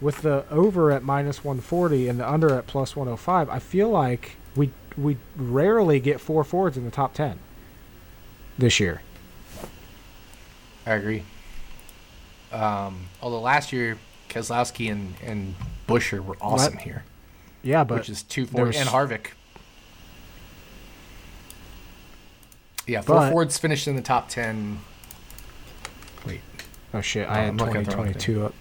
With 0.00 0.22
the 0.22 0.44
over 0.50 0.90
at 0.90 1.04
minus 1.04 1.44
140 1.44 2.08
and 2.08 2.18
the 2.18 2.28
under 2.28 2.54
at 2.56 2.66
plus 2.66 2.96
105, 2.96 3.48
I 3.48 3.58
feel 3.60 3.88
like 3.88 4.36
we 4.56 4.70
we 4.98 5.16
rarely 5.36 6.00
get 6.00 6.20
four 6.20 6.42
Fords 6.42 6.76
in 6.76 6.84
the 6.84 6.90
top 6.90 7.14
ten 7.14 7.38
this 8.58 8.80
year. 8.80 9.02
I 10.84 10.94
agree. 10.94 11.22
Um, 12.52 13.06
although 13.22 13.40
last 13.40 13.72
year 13.72 13.96
Keselowski 14.28 14.90
and 14.90 15.14
and 15.22 15.54
Buescher 15.86 16.22
were 16.22 16.36
awesome 16.40 16.74
what? 16.74 16.82
here. 16.82 17.04
Yeah, 17.62 17.84
but 17.84 17.98
which 17.98 18.10
is 18.10 18.24
two 18.24 18.46
Fords 18.46 18.76
and 18.76 18.88
Harvick. 18.88 19.28
Yeah, 22.86 23.00
four 23.00 23.16
but, 23.16 23.32
Fords 23.32 23.58
finished 23.58 23.88
in 23.88 23.96
the 23.96 24.02
top 24.02 24.28
ten. 24.28 24.80
Wait. 26.26 26.40
Oh 26.92 27.00
shit! 27.00 27.28
I 27.28 27.42
had 27.44 27.58
twenty 27.58 27.84
twenty 27.84 28.14
two 28.14 28.46
up. 28.46 28.54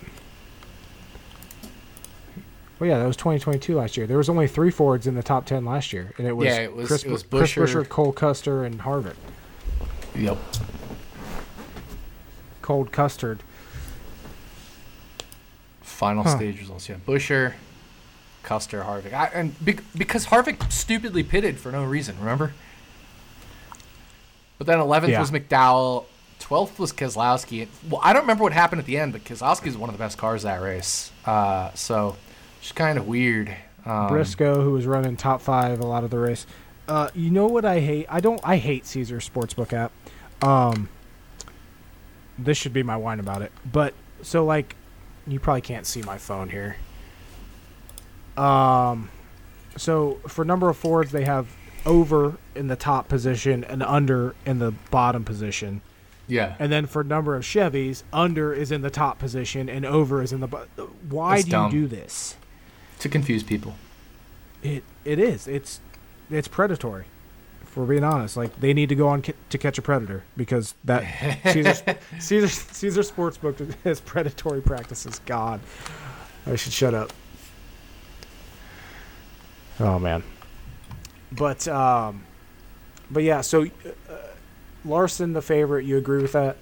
Well, 2.79 2.89
yeah, 2.89 2.97
that 2.97 3.07
was 3.07 3.15
2022 3.15 3.75
last 3.77 3.95
year. 3.95 4.07
There 4.07 4.17
was 4.17 4.27
only 4.27 4.45
three 4.45 4.69
Fords 4.69 5.07
in 5.07 5.15
the 5.15 5.23
top 5.23 5.45
10 5.45 5.63
last 5.63 5.93
year, 5.93 6.13
and 6.17 6.27
it 6.27 6.33
was, 6.33 6.47
yeah, 6.47 6.57
it 6.57 6.75
was, 6.75 6.87
Chris, 6.87 7.03
it 7.05 7.11
was 7.11 7.23
Chris 7.23 7.53
Buescher, 7.53 7.87
Cole 7.87 8.11
Custer, 8.11 8.65
and 8.65 8.81
Harvick. 8.81 9.15
Yep. 10.15 10.37
Cold 12.61 12.91
custard. 12.91 13.41
Final 15.81 16.23
huh. 16.23 16.35
stage 16.35 16.59
results. 16.59 16.89
Yeah, 16.89 16.95
Buescher, 17.07 17.53
Custer, 18.41 18.81
Harvick, 18.81 19.13
I, 19.13 19.27
and 19.27 19.63
be, 19.63 19.77
because 19.97 20.25
Harvick 20.25 20.71
stupidly 20.71 21.23
pitted 21.23 21.59
for 21.59 21.71
no 21.71 21.85
reason. 21.85 22.19
Remember? 22.19 22.53
But 24.57 24.67
then 24.67 24.79
11th 24.79 25.09
yeah. 25.09 25.19
was 25.19 25.31
McDowell. 25.31 26.05
12th 26.39 26.77
was 26.77 26.91
Keselowski. 26.91 27.67
Well, 27.89 28.01
I 28.03 28.13
don't 28.13 28.23
remember 28.23 28.43
what 28.43 28.53
happened 28.53 28.79
at 28.79 28.85
the 28.85 28.97
end, 28.97 29.13
but 29.13 29.23
Keselowski 29.23 29.67
is 29.67 29.77
one 29.77 29.89
of 29.89 29.95
the 29.95 29.99
best 29.99 30.17
cars 30.17 30.43
that 30.43 30.61
race. 30.61 31.11
Uh, 31.25 31.71
so 31.73 32.17
it's 32.59 32.71
kind 32.71 32.97
of 32.97 33.07
weird. 33.07 33.55
Um, 33.85 34.07
Briscoe, 34.07 34.61
who 34.61 34.71
was 34.71 34.85
running 34.85 35.17
top 35.17 35.41
five 35.41 35.79
a 35.79 35.85
lot 35.85 36.03
of 36.03 36.09
the 36.09 36.19
race. 36.19 36.45
Uh, 36.87 37.09
you 37.13 37.29
know 37.29 37.47
what 37.47 37.65
I 37.65 37.79
hate? 37.79 38.05
I 38.09 38.19
don't. 38.19 38.41
I 38.43 38.57
hate 38.57 38.85
Caesar 38.85 39.17
Sportsbook 39.17 39.71
app. 39.73 39.91
Um, 40.43 40.89
this 42.37 42.57
should 42.57 42.73
be 42.73 42.83
my 42.83 42.97
wine 42.97 43.19
about 43.19 43.41
it. 43.41 43.51
But 43.69 43.93
so 44.21 44.45
like, 44.45 44.75
you 45.25 45.39
probably 45.39 45.61
can't 45.61 45.85
see 45.85 46.01
my 46.01 46.17
phone 46.17 46.49
here. 46.49 46.75
Um, 48.35 49.09
so 49.77 50.19
for 50.27 50.43
number 50.43 50.69
of 50.69 50.77
Fords, 50.77 51.11
they 51.11 51.23
have 51.23 51.47
over 51.85 52.37
in 52.55 52.67
the 52.67 52.75
top 52.75 53.07
position 53.07 53.63
and 53.63 53.83
under 53.83 54.35
in 54.45 54.59
the 54.59 54.71
bottom 54.91 55.23
position. 55.23 55.81
Yeah. 56.27 56.55
And 56.59 56.71
then 56.71 56.85
for 56.85 57.03
number 57.03 57.35
of 57.35 57.43
Chevys, 57.43 58.03
under 58.13 58.53
is 58.53 58.71
in 58.71 58.81
the 58.81 58.89
top 58.89 59.19
position 59.19 59.67
and 59.69 59.85
over 59.85 60.21
is 60.21 60.31
in 60.31 60.39
the. 60.39 60.47
bo- 60.47 60.65
Why 61.09 61.35
That's 61.35 61.45
do 61.45 61.51
dumb. 61.51 61.71
you 61.73 61.81
do 61.81 61.87
this? 61.87 62.35
To 62.99 63.09
confuse 63.09 63.43
people. 63.43 63.75
It 64.61 64.83
it 65.03 65.19
is. 65.19 65.47
It's 65.47 65.81
it's 66.31 66.47
predatory. 66.47 67.05
If 67.63 67.75
we're 67.75 67.85
being 67.85 68.03
honest, 68.05 68.37
like 68.37 68.57
they 68.61 68.73
need 68.73 68.87
to 68.89 68.95
go 68.95 69.09
on 69.09 69.21
ca- 69.23 69.33
to 69.49 69.57
catch 69.57 69.77
a 69.77 69.81
predator 69.81 70.23
because 70.37 70.75
that 70.85 71.03
Caesar 71.51 71.97
Caesar 72.19 72.47
Caesar 72.47 73.01
Sportsbook 73.01 73.73
has 73.83 73.99
predatory 73.99 74.61
practices. 74.61 75.19
God, 75.25 75.59
I 76.47 76.55
should 76.55 76.71
shut 76.71 76.93
up. 76.93 77.11
Oh 79.79 79.99
man, 79.99 80.23
but 81.35 81.67
um, 81.67 82.23
but 83.11 83.23
yeah. 83.23 83.41
So 83.41 83.63
uh, 83.63 84.13
Larson, 84.85 85.33
the 85.33 85.41
favorite. 85.41 85.85
You 85.85 85.97
agree 85.97 86.21
with 86.21 86.31
that? 86.33 86.57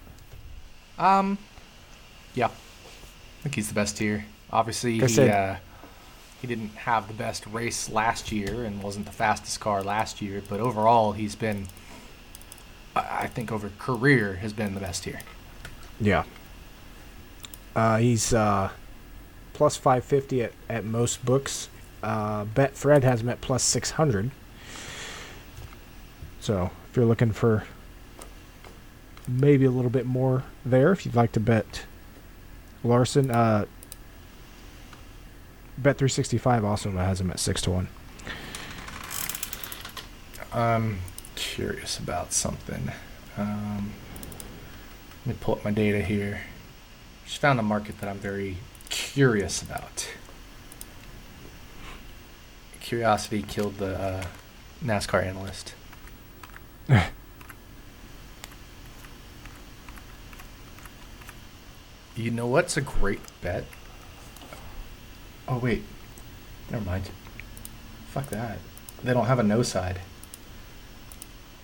Um, 0.98 1.38
yeah. 2.36 2.48
I 2.48 3.44
think 3.44 3.56
he's 3.56 3.68
the 3.70 3.74
best 3.74 3.98
here. 3.98 4.26
Obviously, 4.52 5.00
Like 5.00 5.10
he 5.10 5.16
said- 5.16 5.30
uh, 5.30 5.56
he 6.42 6.48
didn't 6.48 6.70
have 6.76 7.08
the 7.08 7.14
best 7.14 7.46
race 7.48 7.88
last 7.90 8.32
year 8.32 8.64
and 8.66 8.82
wasn't 8.82 9.06
the 9.06 9.12
fastest 9.12 9.60
car 9.60 9.84
last 9.84 10.22
year, 10.24 10.42
but 10.50 10.60
overall, 10.60 11.12
he's 11.12 11.36
been. 11.36 11.68
I 12.96 13.24
I 13.24 13.28
think 13.28 13.52
over 13.52 13.72
career 13.80 14.36
has 14.38 14.52
been 14.54 14.74
the 14.74 14.80
best 14.80 15.06
here. 15.06 15.20
Yeah. 16.00 16.24
Uh, 17.76 17.98
he's 17.98 18.34
uh, 18.34 18.70
plus 19.54 19.78
550 19.78 20.44
at, 20.44 20.52
at 20.68 20.84
most 20.84 21.24
books. 21.24 21.70
Uh, 22.04 22.44
Bet 22.46 22.76
Fred 22.76 23.04
has 23.04 23.22
him 23.22 23.30
at 23.30 23.40
plus 23.42 23.64
600. 23.64 24.32
So 26.42 26.72
if 26.90 26.98
you're 26.98 27.06
looking 27.06 27.32
for 27.32 27.66
maybe 29.28 29.66
a 29.66 29.72
little 29.72 29.92
bit 29.92 30.08
more 30.08 30.44
there, 30.66 30.92
if 30.92 31.06
you'd 31.06 31.16
like 31.16 31.32
to 31.34 31.40
bet 31.40 31.84
Larson, 32.84 33.30
uh, 33.30 33.66
Bet 35.78 35.98
365 35.98 36.66
also 36.66 36.92
has 36.92 37.22
him 37.22 37.32
at 37.32 37.40
6 37.40 37.62
to 37.64 37.72
1. 37.72 37.88
I'm 40.54 41.00
curious 41.36 41.98
about 41.98 42.34
something. 42.34 42.92
Um, 43.38 43.94
let 45.26 45.36
me 45.36 45.40
pull 45.40 45.56
up 45.56 45.64
my 45.64 45.72
data 45.72 46.02
here. 46.02 46.42
Just 47.26 47.38
found 47.38 47.60
a 47.60 47.64
market 47.64 48.00
that 48.00 48.10
I'm 48.10 48.18
very 48.18 48.58
curious 48.90 49.62
about. 49.62 50.10
Curiosity 52.80 53.42
killed 53.42 53.78
the 53.78 53.98
uh, 53.98 54.26
NASCAR 54.84 55.24
analyst. 55.24 55.74
You 62.16 62.32
know 62.32 62.48
what's 62.48 62.78
a 62.78 62.82
great 62.82 63.20
bet? 63.42 63.66
Oh 65.48 65.58
wait, 65.58 65.84
never 66.70 66.86
mind. 66.86 67.10
Fuck 68.08 68.28
that. 68.28 68.60
They 69.04 69.14
don't 69.14 69.26
have 69.26 69.40
a 69.40 69.44
no 69.44 69.64
side. 69.64 70.02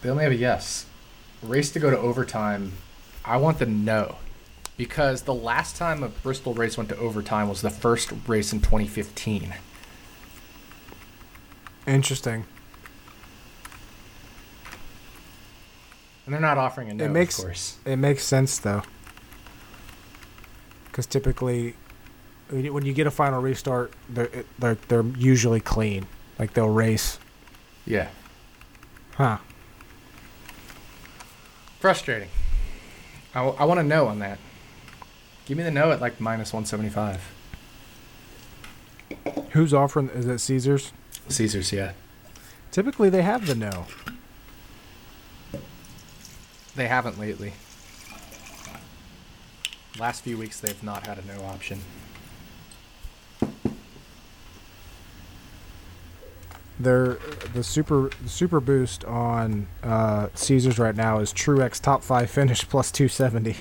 They 0.02 0.10
only 0.10 0.24
have 0.24 0.32
a 0.32 0.36
yes. 0.36 0.86
Race 1.42 1.72
to 1.72 1.80
go 1.80 1.90
to 1.90 1.98
overtime. 1.98 2.74
I 3.26 3.38
want 3.38 3.60
the 3.60 3.66
no. 3.66 4.18
Because 4.78 5.24
the 5.24 5.34
last 5.34 5.76
time 5.76 6.04
a 6.04 6.10
Bristol 6.10 6.54
race 6.54 6.78
went 6.78 6.90
to 6.90 6.98
overtime 6.98 7.50
was 7.50 7.62
the 7.62 7.70
first 7.70 8.12
race 8.28 8.54
in 8.54 8.62
2015. 8.62 9.56
Interesting. 11.88 12.46
And 16.28 16.34
they're 16.34 16.42
not 16.42 16.58
offering 16.60 16.90
a 16.92 16.94
no, 16.94 17.06
It 17.06 17.10
makes- 17.10 17.40
of 17.40 17.46
course. 17.46 17.78
It 17.86 17.96
makes 17.96 18.24
sense 18.24 18.60
though, 18.60 18.84
because 20.88 21.06
typically, 21.08 21.74
when 22.50 22.86
you, 22.86 22.94
get 22.94 23.08
a 23.08 23.12
final 23.12 23.42
restart, 23.42 23.94
they're 24.10 24.26
it- 24.26 24.48
they're 24.60 24.78
they're 24.90 25.04
usually 25.18 25.62
clean. 25.62 26.06
Like 26.38 26.54
they'll 26.54 26.70
race. 26.70 27.18
Yeah. 27.86 28.10
Huh. 29.16 29.38
Frustrating. 31.80 32.30
I, 33.34 33.40
w- 33.40 33.56
I 33.58 33.66
want 33.66 33.80
to 33.80 33.84
know 33.86 34.08
on 34.08 34.20
that. 34.20 34.38
Give 35.46 35.58
me 35.58 35.64
the 35.64 35.72
no 35.72 35.92
at 35.92 36.02
like 36.02 36.20
minus 36.20 36.52
175. 36.52 37.22
Who's 39.52 39.74
offering? 39.74 40.10
Is 40.10 40.26
it 40.28 40.40
Caesars? 40.40 40.92
Caesars, 41.30 41.72
yeah. 41.72 41.94
Typically, 42.72 43.10
they 43.10 43.22
have 43.22 43.48
the 43.48 43.56
no. 43.56 43.86
They 46.78 46.88
haven't 46.88 47.20
lately. 47.20 47.54
Last 50.00 50.24
few 50.24 50.38
weeks, 50.38 50.60
they've 50.60 50.82
not 50.84 51.08
had 51.08 51.18
a 51.18 51.26
no 51.26 51.44
option. 51.46 51.80
They're 56.80 57.18
the 57.56 57.64
super 57.64 58.12
the 58.22 58.30
super 58.30 58.60
boost 58.60 59.04
on 59.06 59.66
uh, 59.82 60.28
Caesars 60.36 60.78
right 60.78 60.96
now 60.96 61.18
is 61.18 61.34
Truex 61.34 61.82
top 61.82 62.04
five 62.04 62.30
finish 62.30 62.62
plus 62.70 62.92
two 62.92 63.08
seventy. 63.08 63.56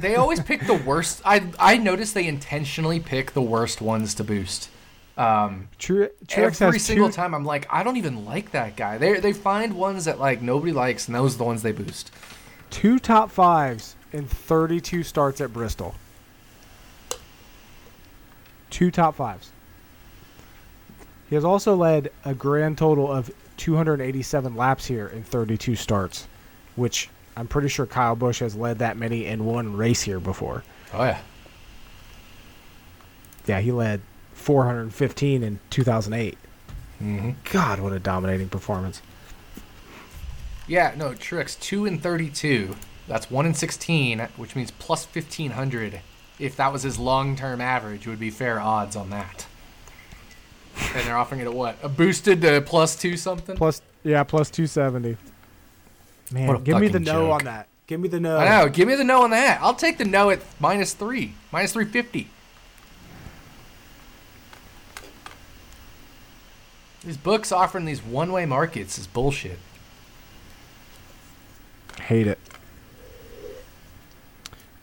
They 0.00 0.16
always 0.16 0.40
pick 0.40 0.66
the 0.66 0.72
worst. 0.74 1.20
I 1.26 1.52
I 1.58 1.76
noticed 1.76 2.14
they 2.14 2.26
intentionally 2.26 2.98
pick 2.98 3.32
the 3.32 3.42
worst 3.42 3.82
ones 3.82 4.14
to 4.14 4.24
boost. 4.24 4.70
Um, 5.18 5.68
Tru- 5.78 6.08
Truex 6.26 6.62
every 6.62 6.78
single 6.78 7.08
two, 7.08 7.14
time, 7.16 7.34
I'm 7.34 7.44
like, 7.44 7.66
I 7.68 7.82
don't 7.82 7.98
even 7.98 8.24
like 8.24 8.52
that 8.52 8.76
guy. 8.76 8.96
They 8.96 9.20
they 9.20 9.34
find 9.34 9.74
ones 9.74 10.06
that 10.06 10.18
like 10.18 10.40
nobody 10.40 10.72
likes, 10.72 11.08
and 11.08 11.14
those 11.14 11.34
are 11.34 11.38
the 11.38 11.44
ones 11.44 11.60
they 11.60 11.72
boost. 11.72 12.10
Two 12.70 12.98
top 12.98 13.30
fives 13.30 13.96
in 14.12 14.26
thirty 14.26 14.80
two 14.80 15.02
starts 15.02 15.40
at 15.40 15.52
Bristol. 15.52 15.94
Two 18.70 18.90
top 18.90 19.14
fives. 19.16 19.52
He 21.28 21.34
has 21.34 21.44
also 21.44 21.74
led 21.76 22.10
a 22.24 22.34
grand 22.34 22.78
total 22.78 23.10
of 23.12 23.30
287 23.58 24.54
laps 24.56 24.86
here 24.86 25.08
in 25.08 25.22
32 25.22 25.74
starts, 25.76 26.26
which 26.76 27.10
I'm 27.36 27.46
pretty 27.46 27.68
sure 27.68 27.86
Kyle 27.86 28.16
Busch 28.16 28.38
has 28.40 28.54
led 28.56 28.78
that 28.78 28.96
many 28.96 29.26
in 29.26 29.44
one 29.44 29.76
race 29.76 30.00
here 30.02 30.20
before. 30.20 30.64
Oh 30.94 31.04
yeah, 31.04 31.20
Yeah, 33.46 33.60
he 33.60 33.72
led 33.72 34.00
415 34.34 35.42
in 35.42 35.58
2008. 35.70 36.38
mm-hmm. 37.02 37.30
God, 37.52 37.80
what 37.80 37.92
a 37.92 37.98
dominating 37.98 38.48
performance. 38.48 39.02
Yeah. 40.68 40.94
No, 40.96 41.10
Truex 41.10 41.58
two 41.58 41.86
and 41.86 42.00
thirty-two. 42.02 42.76
That's 43.08 43.30
one 43.30 43.46
in 43.46 43.54
sixteen, 43.54 44.20
which 44.36 44.54
means 44.54 44.70
plus 44.70 45.04
fifteen 45.04 45.52
hundred. 45.52 46.00
If 46.38 46.54
that 46.56 46.72
was 46.72 46.84
his 46.84 46.98
long-term 46.98 47.60
average, 47.60 48.06
it 48.06 48.10
would 48.10 48.20
be 48.20 48.30
fair 48.30 48.60
odds 48.60 48.94
on 48.94 49.10
that. 49.10 49.46
And 50.94 51.04
they're 51.06 51.16
offering 51.16 51.40
it 51.40 51.46
at 51.46 51.54
what? 51.54 51.76
A 51.82 51.88
boosted 51.88 52.44
uh, 52.44 52.60
plus 52.60 52.94
two 52.94 53.16
something. 53.16 53.56
Plus, 53.56 53.82
yeah, 54.04 54.22
plus 54.22 54.48
270. 54.50 55.16
Man, 56.30 56.62
give 56.62 56.78
me 56.78 56.86
the 56.88 57.00
no 57.00 57.26
joke. 57.26 57.32
on 57.32 57.44
that. 57.46 57.66
Give 57.88 57.98
me 57.98 58.08
the 58.08 58.20
no. 58.20 58.36
I 58.36 58.48
know. 58.48 58.68
Give 58.68 58.86
me 58.86 58.94
the 58.94 59.02
no 59.04 59.22
on 59.22 59.30
that. 59.30 59.60
I'll 59.62 59.74
take 59.74 59.98
the 59.98 60.04
no 60.04 60.30
at 60.30 60.40
minus 60.60 60.92
three, 60.92 61.34
minus 61.50 61.72
three 61.72 61.86
fifty. 61.86 62.28
These 67.04 67.16
books 67.16 67.50
offering 67.50 67.86
these 67.86 68.02
one-way 68.02 68.44
markets 68.44 68.98
is 68.98 69.06
bullshit. 69.06 69.58
Hate 72.00 72.26
it. 72.26 72.38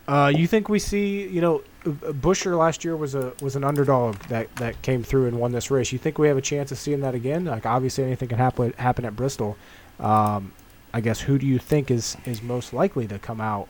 Uh, 0.07 0.31
you 0.35 0.45
think 0.45 0.69
we 0.69 0.77
see? 0.77 1.27
You 1.27 1.41
know, 1.41 1.61
uh, 1.85 1.89
Buescher 2.11 2.57
last 2.57 2.83
year 2.83 2.95
was 2.95 3.15
a 3.15 3.33
was 3.41 3.55
an 3.55 3.63
underdog 3.63 4.15
that 4.27 4.55
that 4.57 4.79
came 4.81 5.03
through 5.03 5.27
and 5.27 5.39
won 5.39 5.51
this 5.51 5.71
race. 5.71 5.91
You 5.91 5.97
think 5.97 6.19
we 6.19 6.27
have 6.27 6.37
a 6.37 6.41
chance 6.41 6.71
of 6.71 6.77
seeing 6.77 7.01
that 7.01 7.15
again? 7.15 7.45
Like, 7.45 7.65
obviously, 7.65 8.03
anything 8.03 8.29
can 8.29 8.37
happen 8.37 8.73
happen 8.77 9.05
at 9.05 9.15
Bristol. 9.15 9.57
Um, 9.99 10.53
I 10.93 11.01
guess 11.01 11.21
who 11.21 11.37
do 11.39 11.47
you 11.47 11.57
think 11.57 11.89
is 11.89 12.17
is 12.25 12.41
most 12.41 12.71
likely 12.71 13.07
to 13.07 13.17
come 13.17 13.41
out 13.41 13.67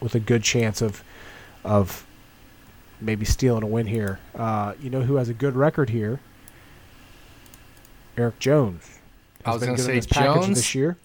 with 0.00 0.14
a 0.14 0.20
good 0.20 0.42
chance 0.42 0.80
of 0.80 1.04
of 1.64 2.06
maybe 3.00 3.26
stealing 3.26 3.62
a 3.62 3.66
win 3.66 3.86
here? 3.86 4.20
Uh, 4.34 4.72
you 4.80 4.88
know 4.88 5.02
who 5.02 5.16
has 5.16 5.28
a 5.28 5.34
good 5.34 5.54
record 5.54 5.90
here? 5.90 6.20
Erik 8.16 8.38
Jones. 8.38 8.98
I 9.44 9.52
was 9.52 9.62
gonna 9.62 9.78
say 9.78 10.00
Jones. 10.00 10.48
this 10.48 10.74
year. 10.74 10.96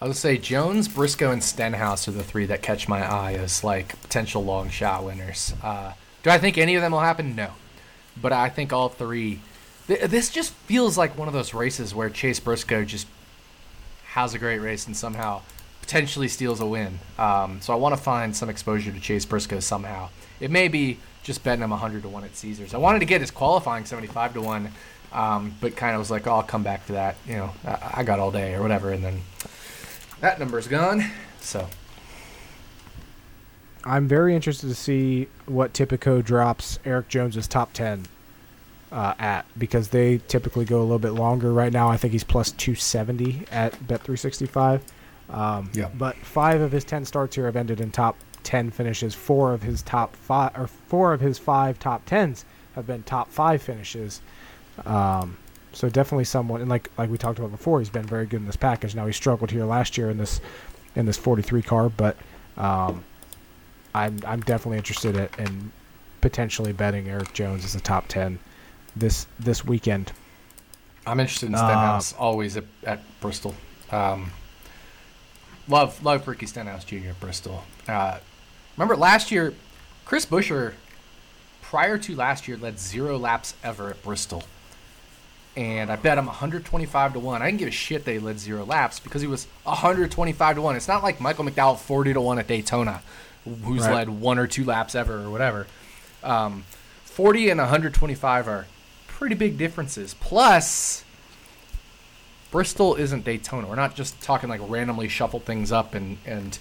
I 0.00 0.06
would 0.06 0.16
say 0.16 0.38
Jones, 0.38 0.86
Briscoe, 0.86 1.32
and 1.32 1.42
Stenhouse 1.42 2.06
are 2.06 2.12
the 2.12 2.22
three 2.22 2.46
that 2.46 2.62
catch 2.62 2.88
my 2.88 3.00
eye 3.00 3.32
as 3.32 3.64
like 3.64 4.00
potential 4.00 4.44
long 4.44 4.68
shot 4.68 5.04
winners. 5.04 5.54
Uh, 5.62 5.92
do 6.22 6.30
I 6.30 6.38
think 6.38 6.56
any 6.56 6.76
of 6.76 6.82
them 6.82 6.92
will 6.92 7.00
happen? 7.00 7.34
No, 7.34 7.52
but 8.20 8.32
I 8.32 8.48
think 8.48 8.72
all 8.72 8.88
three. 8.88 9.40
Th- 9.88 10.02
this 10.02 10.30
just 10.30 10.52
feels 10.52 10.96
like 10.96 11.18
one 11.18 11.26
of 11.26 11.34
those 11.34 11.52
races 11.52 11.94
where 11.94 12.10
Chase 12.10 12.38
Briscoe 12.38 12.84
just 12.84 13.08
has 14.10 14.34
a 14.34 14.38
great 14.38 14.60
race 14.60 14.86
and 14.86 14.96
somehow 14.96 15.42
potentially 15.80 16.28
steals 16.28 16.60
a 16.60 16.66
win. 16.66 17.00
Um, 17.18 17.60
so 17.60 17.72
I 17.72 17.76
want 17.76 17.96
to 17.96 18.00
find 18.00 18.36
some 18.36 18.48
exposure 18.48 18.92
to 18.92 19.00
Chase 19.00 19.24
Briscoe 19.24 19.60
somehow. 19.60 20.10
It 20.38 20.50
may 20.50 20.68
be 20.68 20.98
just 21.24 21.42
betting 21.42 21.64
him 21.64 21.70
100 21.70 22.02
to 22.02 22.08
1 22.08 22.24
at 22.24 22.36
Caesars. 22.36 22.74
I 22.74 22.78
wanted 22.78 23.00
to 23.00 23.04
get 23.04 23.20
his 23.20 23.30
qualifying 23.30 23.84
75 23.84 24.34
to 24.34 24.42
1, 24.42 24.70
um, 25.12 25.54
but 25.60 25.76
kind 25.76 25.94
of 25.94 25.98
was 25.98 26.10
like, 26.10 26.26
oh, 26.26 26.34
I'll 26.34 26.42
come 26.42 26.62
back 26.62 26.86
to 26.86 26.92
that. 26.92 27.16
You 27.26 27.36
know, 27.36 27.52
I, 27.64 27.94
I 27.96 28.02
got 28.04 28.18
all 28.18 28.30
day 28.30 28.54
or 28.54 28.62
whatever. 28.62 28.92
And 28.92 29.02
then 29.02 29.22
that 30.20 30.38
number's 30.38 30.66
gone. 30.68 31.04
So 31.40 31.68
I'm 33.84 34.08
very 34.08 34.34
interested 34.34 34.68
to 34.68 34.74
see 34.74 35.28
what 35.46 35.72
Tipico 35.72 36.22
drops 36.24 36.78
Erik 36.84 37.08
Jones's 37.08 37.46
top 37.48 37.72
10 37.72 38.06
uh, 38.90 39.14
at 39.18 39.46
because 39.56 39.88
they 39.88 40.18
typically 40.28 40.64
go 40.64 40.80
a 40.80 40.82
little 40.82 40.98
bit 40.98 41.10
longer. 41.12 41.52
Right 41.52 41.72
now, 41.72 41.88
I 41.88 41.96
think 41.96 42.12
he's 42.12 42.24
plus 42.24 42.50
270 42.52 43.44
at 43.50 43.72
Bet365. 43.86 44.80
Um, 45.30 45.70
Yeah. 45.74 45.90
But 45.94 46.16
five 46.16 46.60
of 46.60 46.72
his 46.72 46.84
10 46.84 47.04
starts 47.04 47.36
here 47.36 47.46
have 47.46 47.56
ended 47.56 47.80
in 47.80 47.90
top 47.90 48.16
10 48.42 48.70
finishes. 48.70 49.14
Four 49.14 49.52
of 49.52 49.62
his 49.62 49.82
top 49.82 50.16
five, 50.16 50.52
or 50.56 50.66
four 50.66 51.12
of 51.12 51.20
his 51.20 51.38
five 51.38 51.78
top 51.78 52.06
10s 52.06 52.44
have 52.74 52.86
been 52.86 53.02
top 53.02 53.30
five 53.30 53.62
finishes. 53.62 54.20
Um, 54.86 55.36
so 55.72 55.88
definitely 55.88 56.24
someone, 56.24 56.60
and 56.60 56.70
like 56.70 56.90
like 56.98 57.10
we 57.10 57.18
talked 57.18 57.38
about 57.38 57.50
before, 57.50 57.78
he's 57.80 57.90
been 57.90 58.06
very 58.06 58.26
good 58.26 58.40
in 58.40 58.46
this 58.46 58.56
package. 58.56 58.94
Now 58.94 59.06
he 59.06 59.12
struggled 59.12 59.50
here 59.50 59.64
last 59.64 59.96
year 59.98 60.10
in 60.10 60.18
this 60.18 60.40
in 60.96 61.06
this 61.06 61.16
43 61.16 61.62
car, 61.62 61.88
but 61.88 62.16
um, 62.56 63.04
I'm 63.94 64.20
I'm 64.26 64.40
definitely 64.40 64.78
interested 64.78 65.14
in, 65.16 65.28
in 65.44 65.72
potentially 66.20 66.72
betting 66.72 67.08
Erik 67.08 67.32
Jones 67.32 67.64
as 67.64 67.74
a 67.74 67.80
top 67.80 68.08
10 68.08 68.38
this 68.96 69.26
this 69.38 69.64
weekend. 69.64 70.12
I'm 71.06 71.20
interested 71.20 71.46
in 71.48 71.54
Uh, 71.54 71.58
Stenhouse 71.58 72.12
always 72.14 72.56
at, 72.56 72.64
at 72.84 73.00
Bristol. 73.20 73.54
Um, 73.90 74.30
love 75.68 76.02
love 76.02 76.26
Ricky 76.26 76.46
Stenhouse 76.46 76.84
Jr. 76.84 77.10
at 77.10 77.20
Bristol. 77.20 77.64
Uh, 77.86 78.18
remember 78.76 78.96
last 78.96 79.30
year, 79.30 79.54
Chris 80.04 80.26
Buescher, 80.26 80.74
prior 81.62 81.98
to 81.98 82.14
last 82.16 82.48
year, 82.48 82.56
led 82.56 82.78
zero 82.78 83.16
laps 83.18 83.54
ever 83.62 83.90
at 83.90 84.02
Bristol. 84.02 84.42
And 85.58 85.90
I 85.90 85.96
bet 85.96 86.18
him 86.18 86.26
125 86.26 87.14
to 87.14 87.18
1. 87.18 87.42
I 87.42 87.46
didn't 87.46 87.58
give 87.58 87.66
a 87.66 87.72
shit 87.72 88.04
they 88.04 88.20
led 88.20 88.38
zero 88.38 88.64
laps 88.64 89.00
because 89.00 89.22
he 89.22 89.26
was 89.26 89.48
125 89.64 90.54
to 90.54 90.62
1. 90.62 90.76
It's 90.76 90.86
not 90.86 91.02
like 91.02 91.20
Michael 91.20 91.44
McDowell 91.44 91.76
40 91.76 92.12
to 92.12 92.20
1 92.20 92.38
at 92.38 92.46
Daytona, 92.46 93.02
who's 93.64 93.80
Right. 93.82 93.94
led 93.94 94.08
one 94.08 94.38
or 94.38 94.46
two 94.46 94.64
laps 94.64 94.94
ever 94.94 95.24
or 95.24 95.30
whatever. 95.30 95.66
Um, 96.22 96.64
40 97.04 97.50
and 97.50 97.58
125 97.58 98.46
are 98.46 98.66
pretty 99.08 99.34
big 99.34 99.58
differences. 99.58 100.14
Plus, 100.20 101.02
Bristol 102.52 102.94
isn't 102.94 103.24
Daytona. 103.24 103.66
We're 103.66 103.74
not 103.74 103.96
just 103.96 104.20
talking 104.20 104.48
like 104.48 104.60
randomly 104.62 105.08
shuffle 105.08 105.40
things 105.40 105.72
up 105.72 105.92
and 105.92 106.18
and 106.24 106.56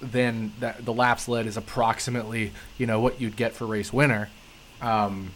then 0.00 0.52
that 0.60 0.86
the 0.86 0.92
laps 0.92 1.28
led 1.28 1.46
is 1.46 1.56
approximately 1.58 2.52
you 2.78 2.86
know 2.86 2.98
what 2.98 3.20
you'd 3.20 3.36
get 3.36 3.52
for 3.52 3.66
race 3.66 3.92
winner. 3.92 4.30
Um, 4.80 5.32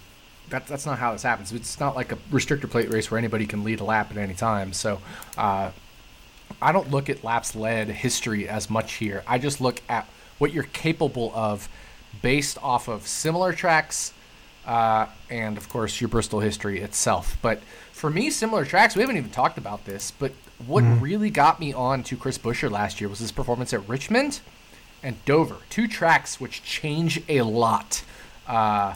that, 0.50 0.66
that's 0.66 0.86
not 0.86 0.98
how 0.98 1.12
this 1.12 1.22
happens. 1.22 1.52
It's 1.52 1.80
not 1.80 1.96
like 1.96 2.12
a 2.12 2.16
restrictor 2.30 2.70
plate 2.70 2.90
race 2.90 3.10
where 3.10 3.18
anybody 3.18 3.46
can 3.46 3.64
lead 3.64 3.80
a 3.80 3.84
lap 3.84 4.10
at 4.10 4.16
any 4.16 4.34
time. 4.34 4.72
So 4.72 5.00
uh, 5.38 5.70
I 6.60 6.72
don't 6.72 6.90
look 6.90 7.08
at 7.08 7.24
laps 7.24 7.54
led 7.56 7.88
history 7.88 8.48
as 8.48 8.68
much 8.68 8.94
here. 8.94 9.22
I 9.26 9.38
just 9.38 9.60
look 9.60 9.80
at 9.88 10.06
what 10.38 10.52
you're 10.52 10.64
capable 10.64 11.32
of 11.34 11.68
based 12.22 12.58
off 12.62 12.88
of 12.88 13.06
similar 13.06 13.52
tracks 13.52 14.12
uh, 14.66 15.06
and, 15.30 15.56
of 15.56 15.68
course, 15.68 16.00
your 16.00 16.08
Bristol 16.08 16.40
history 16.40 16.80
itself. 16.80 17.38
But 17.40 17.62
for 17.92 18.10
me, 18.10 18.30
similar 18.30 18.64
tracks, 18.64 18.94
we 18.94 19.00
haven't 19.00 19.16
even 19.16 19.30
talked 19.30 19.58
about 19.58 19.84
this, 19.84 20.10
but 20.10 20.32
what 20.66 20.82
really 21.00 21.30
got 21.30 21.60
me 21.60 21.72
on 21.72 22.02
to 22.04 22.16
Chris 22.16 22.36
Buescher 22.36 22.70
last 22.70 23.00
year 23.00 23.08
was 23.08 23.18
his 23.20 23.32
performance 23.32 23.72
at 23.72 23.88
Richmond 23.88 24.40
and 25.02 25.22
Dover. 25.24 25.56
Two 25.70 25.88
tracks 25.88 26.38
which 26.38 26.62
change 26.62 27.22
a 27.28 27.42
lot. 27.42 28.02
Uh, 28.46 28.94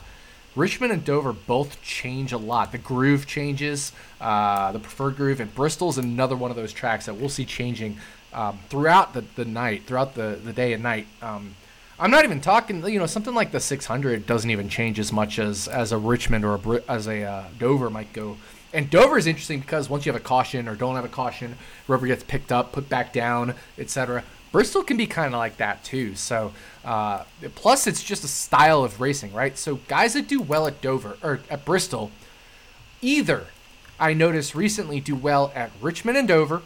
Richmond 0.57 0.93
and 0.93 1.05
Dover 1.05 1.33
both 1.33 1.83
change 1.83 2.33
a 2.33 2.39
lot. 2.39 2.73
The 2.73 2.79
groove 2.79 3.27
changes, 3.27 3.93
uh, 4.21 4.73
the 4.73 4.79
preferred 4.79 5.17
groove, 5.17 5.41
and 5.41 5.53
Bristol's 5.55 5.99
another 5.99 6.37
one 6.37 6.51
of 6.51 6.57
those 6.57 6.73
tracks 6.73 7.07
that 7.07 7.15
we'll 7.15 7.29
see 7.29 7.45
changing 7.45 7.99
um, 8.33 8.59
throughout 8.69 9.15
the, 9.15 9.25
the 9.37 9.45
night, 9.45 9.85
throughout 9.87 10.15
the, 10.15 10.39
the 10.43 10.53
day 10.53 10.73
and 10.73 10.83
night. 10.83 11.07
Um, 11.23 11.57
I'm 11.99 12.11
not 12.11 12.25
even 12.25 12.41
talking, 12.41 12.85
you 12.87 12.99
know, 12.99 13.07
something 13.07 13.35
like 13.35 13.53
the 13.53 13.61
600 13.61 14.27
doesn't 14.27 14.51
even 14.51 14.69
change 14.69 14.99
as 14.99 15.13
much 15.13 15.39
as, 15.39 15.69
as 15.69 15.93
a 15.93 15.99
Richmond 15.99 16.45
or 16.45 16.55
a, 16.55 16.91
as 16.91 17.07
a 17.07 17.23
uh, 17.23 17.45
Dover 17.59 17.91
might 17.91 18.13
go. 18.13 18.37
And 18.73 18.91
Dover 18.91 19.17
is 19.17 19.29
interesting 19.29 19.61
because 19.61 19.89
once 19.89 20.05
you 20.05 20.13
have 20.13 20.21
a 20.21 20.25
caution 20.25 20.67
or 20.67 20.75
don't 20.75 20.97
have 20.97 21.05
a 21.05 21.09
caution, 21.09 21.57
rubber 21.87 22.09
gets 22.09 22.25
picked 22.25 22.51
up, 22.51 22.73
put 22.73 22.89
back 22.89 23.13
down, 23.13 23.55
etc. 23.79 24.25
Bristol 24.55 24.85
can 24.85 24.97
be 24.97 25.09
kind 25.09 25.35
of 25.35 25.39
like 25.39 25.57
that 25.57 25.83
too. 25.83 26.15
So, 26.15 26.53
uh, 26.85 27.25
plus 27.57 27.89
it's 27.89 28.05
just 28.05 28.23
a 28.23 28.29
style 28.29 28.85
of 28.85 29.01
racing, 29.01 29.33
right? 29.33 29.59
So 29.59 29.81
guys 29.89 30.15
that 30.15 30.29
do 30.29 30.41
well 30.41 30.69
at 30.69 30.81
Dover 30.81 31.19
or 31.25 31.41
at 31.51 31.65
Bristol, 31.65 32.13
either 33.03 33.49
I 33.99 34.13
noticed 34.13 34.55
recently 34.55 35.01
do 35.01 35.17
well 35.17 35.51
at 35.57 35.73
Richmond 35.81 36.19
and 36.19 36.29
Dover, 36.29 36.63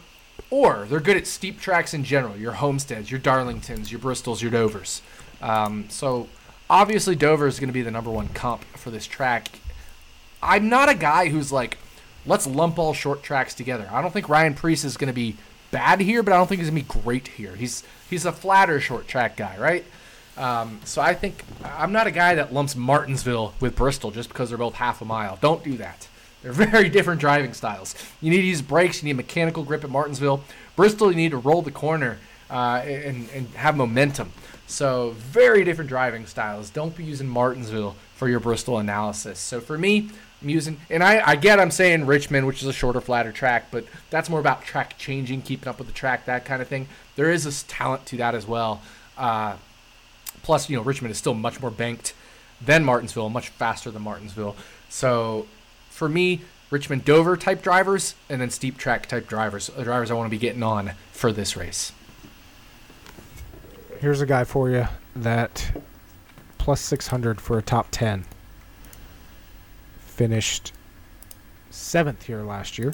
or 0.51 0.85
they're 0.87 0.99
good 0.99 1.17
at 1.17 1.25
steep 1.25 1.59
tracks 1.59 1.95
in 1.95 2.03
general. 2.03 2.37
Your 2.37 2.51
Homesteads, 2.51 3.09
your 3.09 3.19
Darlingtons, 3.19 3.89
your 3.89 3.99
Bristols, 3.99 4.39
your 4.39 4.51
Dovers. 4.51 5.01
Um, 5.41 5.89
so 5.89 6.27
obviously 6.69 7.15
Dover 7.15 7.47
is 7.47 7.59
going 7.59 7.69
to 7.69 7.73
be 7.73 7.81
the 7.81 7.89
number 7.89 8.11
one 8.11 8.27
comp 8.27 8.65
for 8.77 8.91
this 8.91 9.07
track. 9.07 9.47
I'm 10.43 10.69
not 10.69 10.89
a 10.89 10.95
guy 10.95 11.29
who's 11.29 11.51
like, 11.51 11.79
let's 12.27 12.45
lump 12.45 12.77
all 12.77 12.93
short 12.93 13.23
tracks 13.23 13.55
together. 13.55 13.89
I 13.91 14.03
don't 14.03 14.11
think 14.11 14.29
Ryan 14.29 14.53
Preece 14.53 14.83
is 14.83 14.95
going 14.95 15.07
to 15.07 15.11
be 15.11 15.37
bad 15.71 16.01
here, 16.01 16.23
but 16.23 16.33
I 16.33 16.37
don't 16.37 16.47
think 16.47 16.59
he's 16.59 16.69
to 16.69 16.75
be 16.75 16.81
great 16.81 17.27
here. 17.29 17.55
He's 17.55 17.83
he's 18.09 18.25
a 18.25 18.31
flatter 18.31 18.79
short 18.79 19.07
track 19.07 19.37
guy, 19.37 19.57
right? 19.57 19.85
Um, 20.37 20.79
so 20.85 21.01
I 21.01 21.13
think 21.13 21.43
I'm 21.63 21.91
not 21.91 22.07
a 22.07 22.11
guy 22.11 22.35
that 22.35 22.53
lumps 22.53 22.75
Martinsville 22.75 23.53
with 23.59 23.75
Bristol 23.75 24.11
just 24.11 24.29
because 24.29 24.49
they're 24.49 24.57
both 24.57 24.75
half 24.75 25.01
a 25.01 25.05
mile. 25.05 25.37
Don't 25.41 25.63
do 25.63 25.77
that. 25.77 26.07
They're 26.41 26.51
very 26.53 26.89
different 26.89 27.19
driving 27.19 27.53
styles. 27.53 27.95
You 28.21 28.29
need 28.29 28.41
to 28.41 28.47
use 28.47 28.61
brakes. 28.61 29.03
You 29.03 29.07
need 29.07 29.17
mechanical 29.17 29.63
grip 29.63 29.83
at 29.83 29.89
Martinsville. 29.89 30.43
Bristol, 30.75 31.11
you 31.11 31.17
need 31.17 31.31
to 31.31 31.37
roll 31.37 31.61
the 31.61 31.71
corner 31.71 32.19
uh, 32.49 32.81
and, 32.85 33.29
and 33.33 33.47
have 33.49 33.75
momentum. 33.75 34.31
So 34.65 35.11
very 35.17 35.63
different 35.63 35.89
driving 35.89 36.25
styles. 36.25 36.69
Don't 36.69 36.95
be 36.95 37.03
using 37.03 37.27
Martinsville 37.27 37.95
for 38.15 38.29
your 38.29 38.39
Bristol 38.39 38.77
analysis. 38.77 39.39
So 39.39 39.59
for 39.59 39.77
me, 39.77 40.09
I'm 40.41 40.77
and 40.89 41.03
I, 41.03 41.21
I 41.25 41.35
get 41.35 41.59
I'm 41.59 41.71
saying 41.71 42.05
Richmond, 42.05 42.47
which 42.47 42.61
is 42.61 42.67
a 42.67 42.73
shorter, 42.73 43.01
flatter 43.01 43.31
track, 43.31 43.67
but 43.71 43.85
that's 44.09 44.29
more 44.29 44.39
about 44.39 44.63
track 44.63 44.97
changing, 44.97 45.41
keeping 45.41 45.67
up 45.67 45.77
with 45.77 45.87
the 45.87 45.93
track, 45.93 46.25
that 46.25 46.45
kind 46.45 46.61
of 46.61 46.67
thing. 46.67 46.87
There 47.15 47.31
is 47.31 47.43
this 47.43 47.65
talent 47.67 48.05
to 48.07 48.17
that 48.17 48.35
as 48.35 48.47
well. 48.47 48.81
Uh, 49.17 49.57
plus, 50.41 50.69
you 50.69 50.77
know, 50.77 50.83
Richmond 50.83 51.11
is 51.11 51.17
still 51.17 51.33
much 51.33 51.61
more 51.61 51.71
banked 51.71 52.13
than 52.61 52.85
Martinsville, 52.85 53.29
much 53.29 53.49
faster 53.49 53.91
than 53.91 54.01
Martinsville. 54.01 54.55
So 54.87 55.47
for 55.89 56.07
me, 56.07 56.41
Richmond 56.71 57.03
Dover 57.03 57.35
type 57.35 57.61
drivers 57.61 58.15
and 58.29 58.39
then 58.39 58.49
steep 58.49 58.77
track 58.77 59.07
type 59.07 59.27
drivers, 59.27 59.67
the 59.67 59.83
drivers 59.83 60.11
I 60.11 60.13
want 60.13 60.27
to 60.27 60.31
be 60.31 60.37
getting 60.37 60.63
on 60.63 60.91
for 61.11 61.31
this 61.31 61.57
race. 61.57 61.91
Here's 63.99 64.21
a 64.21 64.25
guy 64.25 64.45
for 64.45 64.69
you 64.69 64.87
that 65.15 65.83
plus 66.57 66.79
600 66.81 67.41
for 67.41 67.57
a 67.57 67.61
top 67.61 67.87
10. 67.91 68.25
Finished 70.19 70.73
seventh 71.69 72.23
here 72.23 72.41
last 72.41 72.77
year. 72.77 72.93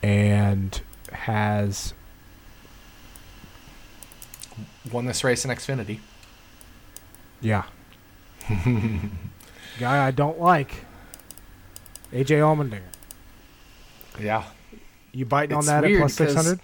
And 0.00 0.80
has 1.10 1.92
Won 4.92 5.06
this 5.06 5.24
race 5.24 5.44
in 5.44 5.50
Xfinity. 5.50 5.98
Yeah. 7.40 7.64
Guy 9.80 10.06
I 10.06 10.12
don't 10.12 10.38
like. 10.40 10.84
AJ 12.12 12.38
Allmendinger. 12.38 12.82
Yeah. 14.20 14.44
You 15.10 15.24
biting 15.24 15.58
It's 15.58 15.68
on 15.68 15.82
that 15.82 15.84
at 15.84 15.90
weird 15.90 16.12
600? 16.12 16.60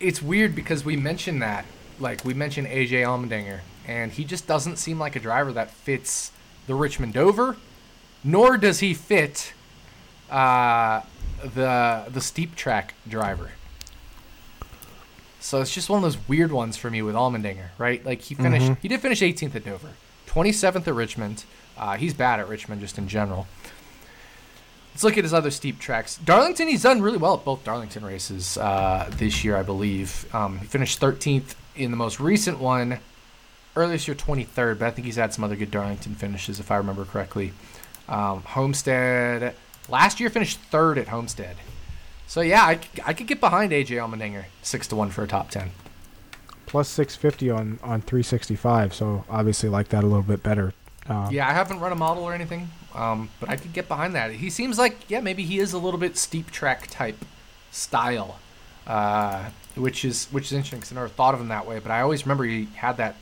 It's 0.00 0.20
weird 0.20 0.56
because 0.56 0.84
we 0.84 0.96
mentioned 0.96 1.40
that. 1.42 1.64
Like, 2.00 2.24
we 2.24 2.34
mentioned 2.34 2.66
AJ 2.66 3.04
Allmendinger, 3.04 3.60
and 3.86 4.10
he 4.10 4.24
just 4.24 4.48
doesn't 4.48 4.78
seem 4.78 4.98
like 4.98 5.14
a 5.14 5.20
driver 5.20 5.52
that 5.52 5.70
fits 5.70 6.32
the 6.66 6.74
Richmond 6.74 7.14
Dover, 7.14 7.56
nor 8.24 8.56
does 8.56 8.80
he 8.80 8.94
fit 8.94 9.52
uh, 10.30 11.02
the 11.42 12.06
the 12.08 12.20
steep 12.20 12.54
track 12.56 12.94
driver. 13.08 13.52
So 15.40 15.60
it's 15.60 15.72
just 15.72 15.88
one 15.88 15.98
of 15.98 16.02
those 16.02 16.28
weird 16.28 16.50
ones 16.50 16.76
for 16.76 16.90
me 16.90 17.02
with 17.02 17.14
Allmendinger, 17.14 17.68
right? 17.78 18.04
Like 18.04 18.20
he 18.22 18.34
finished, 18.34 18.72
he 18.82 18.88
did 18.88 19.00
finish 19.00 19.20
18th 19.20 19.54
at 19.54 19.64
Dover, 19.64 19.90
27th 20.26 20.88
at 20.88 20.94
Richmond. 20.94 21.44
Uh, 21.78 21.96
he's 21.96 22.14
bad 22.14 22.40
at 22.40 22.48
Richmond 22.48 22.80
just 22.80 22.98
in 22.98 23.06
general. 23.06 23.46
Let's 24.92 25.04
look 25.04 25.16
at 25.18 25.22
his 25.24 25.32
other 25.34 25.52
steep 25.52 25.78
tracks. 25.78 26.16
Darlington, 26.16 26.66
he's 26.66 26.82
done 26.82 27.00
really 27.00 27.18
well 27.18 27.34
at 27.34 27.44
both 27.44 27.62
Darlington 27.62 28.04
races 28.04 28.56
uh, 28.58 29.08
this 29.18 29.44
year, 29.44 29.56
I 29.56 29.62
believe. 29.62 30.26
Um, 30.34 30.58
he 30.58 30.66
finished 30.66 31.00
13th 31.00 31.54
in 31.76 31.92
the 31.92 31.96
most 31.96 32.18
recent 32.18 32.58
one. 32.58 32.98
Earlier 33.76 33.92
this 33.92 34.08
year, 34.08 34.14
23rd, 34.14 34.78
but 34.78 34.86
I 34.86 34.90
think 34.90 35.04
he's 35.04 35.16
had 35.16 35.34
some 35.34 35.44
other 35.44 35.54
good 35.56 35.70
Darlington 35.70 36.14
finishes, 36.14 36.58
if 36.58 36.70
I 36.70 36.76
remember 36.76 37.04
correctly. 37.04 37.52
Um, 38.08 38.42
Homestead, 38.42 39.54
last 39.88 40.18
year 40.18 40.30
finished 40.30 40.58
third 40.58 40.96
at 40.98 41.08
Homestead. 41.08 41.56
So 42.26 42.40
yeah, 42.40 42.62
I, 42.62 42.80
I 43.04 43.12
could 43.12 43.26
get 43.26 43.38
behind 43.40 43.72
AJ 43.72 43.88
Allmendinger 43.98 44.44
six 44.62 44.86
to 44.88 44.96
one 44.96 45.10
for 45.10 45.22
a 45.22 45.28
top 45.28 45.50
ten. 45.50 45.70
Plus 46.66 46.88
650 46.88 47.50
on 47.50 47.78
on 47.82 48.00
365. 48.00 48.92
So 48.94 49.24
obviously 49.30 49.68
like 49.68 49.88
that 49.88 50.02
a 50.02 50.06
little 50.06 50.22
bit 50.22 50.42
better. 50.42 50.72
Uh, 51.08 51.28
Yeah, 51.30 51.48
I 51.48 51.52
haven't 51.52 51.78
run 51.78 51.92
a 51.92 51.96
model 51.96 52.24
or 52.24 52.32
anything, 52.34 52.68
um, 52.94 53.28
but 53.38 53.48
I 53.48 53.56
could 53.56 53.72
get 53.72 53.86
behind 53.86 54.14
that. 54.16 54.32
He 54.32 54.50
seems 54.50 54.76
like 54.78 55.08
yeah, 55.08 55.20
maybe 55.20 55.44
he 55.44 55.58
is 55.60 55.72
a 55.72 55.78
little 55.78 56.00
bit 56.00 56.16
steep 56.16 56.50
track 56.50 56.88
type 56.90 57.24
style, 57.70 58.40
uh, 58.88 59.50
which 59.76 60.04
is 60.04 60.26
which 60.32 60.46
is 60.46 60.52
interesting 60.52 60.80
because 60.80 60.90
I 60.90 60.96
never 60.96 61.08
thought 61.08 61.34
of 61.34 61.40
him 61.40 61.48
that 61.48 61.66
way. 61.66 61.78
But 61.78 61.92
I 61.92 62.00
always 62.00 62.24
remember 62.24 62.42
he 62.44 62.66
had 62.74 62.96
that, 62.96 63.14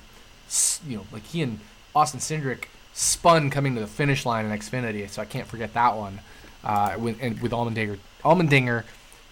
you 0.86 0.98
know, 0.98 1.06
like 1.12 1.24
he 1.24 1.42
and 1.42 1.60
Austin 1.94 2.20
Cindric 2.20 2.64
spun 2.92 3.50
coming 3.50 3.74
to 3.74 3.80
the 3.80 3.86
finish 3.86 4.24
line 4.24 4.46
in 4.46 4.56
Xfinity, 4.56 5.08
so 5.08 5.20
I 5.20 5.24
can't 5.24 5.46
forget 5.46 5.74
that 5.74 5.96
one. 5.96 6.20
Uh, 6.62 6.96
with 6.98 7.18
and 7.20 7.40
with 7.42 7.52
Allmendinger, 7.52 7.98
Allmendinger 8.24 8.84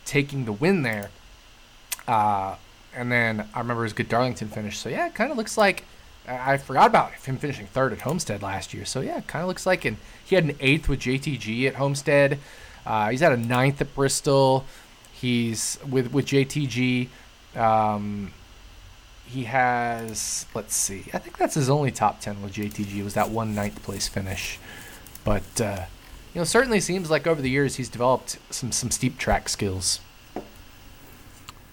taking 0.04 0.44
the 0.44 0.52
win 0.52 0.82
there, 0.82 1.10
uh, 2.06 2.56
and 2.94 3.10
then 3.10 3.48
I 3.54 3.60
remember 3.60 3.84
his 3.84 3.94
good 3.94 4.08
Darlington 4.08 4.48
finish. 4.48 4.78
So 4.78 4.88
yeah, 4.90 5.06
it 5.06 5.14
kind 5.14 5.30
of 5.30 5.38
looks 5.38 5.56
like 5.56 5.84
I 6.28 6.54
I 6.54 6.56
forgot 6.58 6.88
about 6.88 7.12
him 7.12 7.38
finishing 7.38 7.66
third 7.66 7.92
at 7.92 8.02
Homestead 8.02 8.42
last 8.42 8.74
year. 8.74 8.84
So 8.84 9.00
yeah, 9.00 9.18
it 9.18 9.26
kind 9.26 9.42
of 9.42 9.48
looks 9.48 9.64
like, 9.64 9.84
and 9.84 9.96
he 10.24 10.34
had 10.34 10.44
an 10.44 10.56
eighth 10.60 10.88
with 10.88 11.00
JTG 11.00 11.66
at 11.68 11.76
Homestead. 11.76 12.38
Uh, 12.84 13.10
he's 13.10 13.20
had 13.20 13.32
a 13.32 13.36
ninth 13.36 13.80
at 13.80 13.94
Bristol. 13.94 14.66
He's 15.12 15.78
with 15.88 16.12
with 16.12 16.26
JTG. 16.26 17.08
Um, 17.56 18.32
he 19.32 19.44
has 19.44 20.44
let's 20.54 20.76
see, 20.76 21.04
I 21.14 21.18
think 21.18 21.38
that's 21.38 21.54
his 21.54 21.70
only 21.70 21.90
top 21.90 22.20
ten 22.20 22.42
with 22.42 22.52
JTG 22.52 23.02
was 23.02 23.14
that 23.14 23.30
one 23.30 23.54
ninth 23.54 23.82
place 23.82 24.06
finish. 24.06 24.58
But 25.24 25.60
uh, 25.60 25.84
you 26.34 26.40
know, 26.40 26.44
certainly 26.44 26.80
seems 26.80 27.10
like 27.10 27.26
over 27.26 27.40
the 27.40 27.48
years 27.48 27.76
he's 27.76 27.88
developed 27.88 28.38
some 28.50 28.72
some 28.72 28.90
steep 28.90 29.16
track 29.16 29.48
skills. 29.48 30.00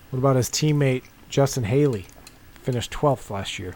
What 0.09 0.19
about 0.19 0.37
his 0.37 0.49
teammate 0.49 1.03
Justin 1.27 1.65
Haley? 1.65 2.05
Finished 2.63 2.91
12th 2.91 3.29
last 3.29 3.59
year. 3.59 3.75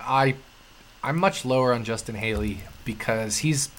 I 0.00 0.34
I'm 1.02 1.16
much 1.16 1.44
lower 1.44 1.72
on 1.72 1.84
Justin 1.84 2.16
Haley 2.16 2.58
because 2.84 3.38
he's 3.38 3.70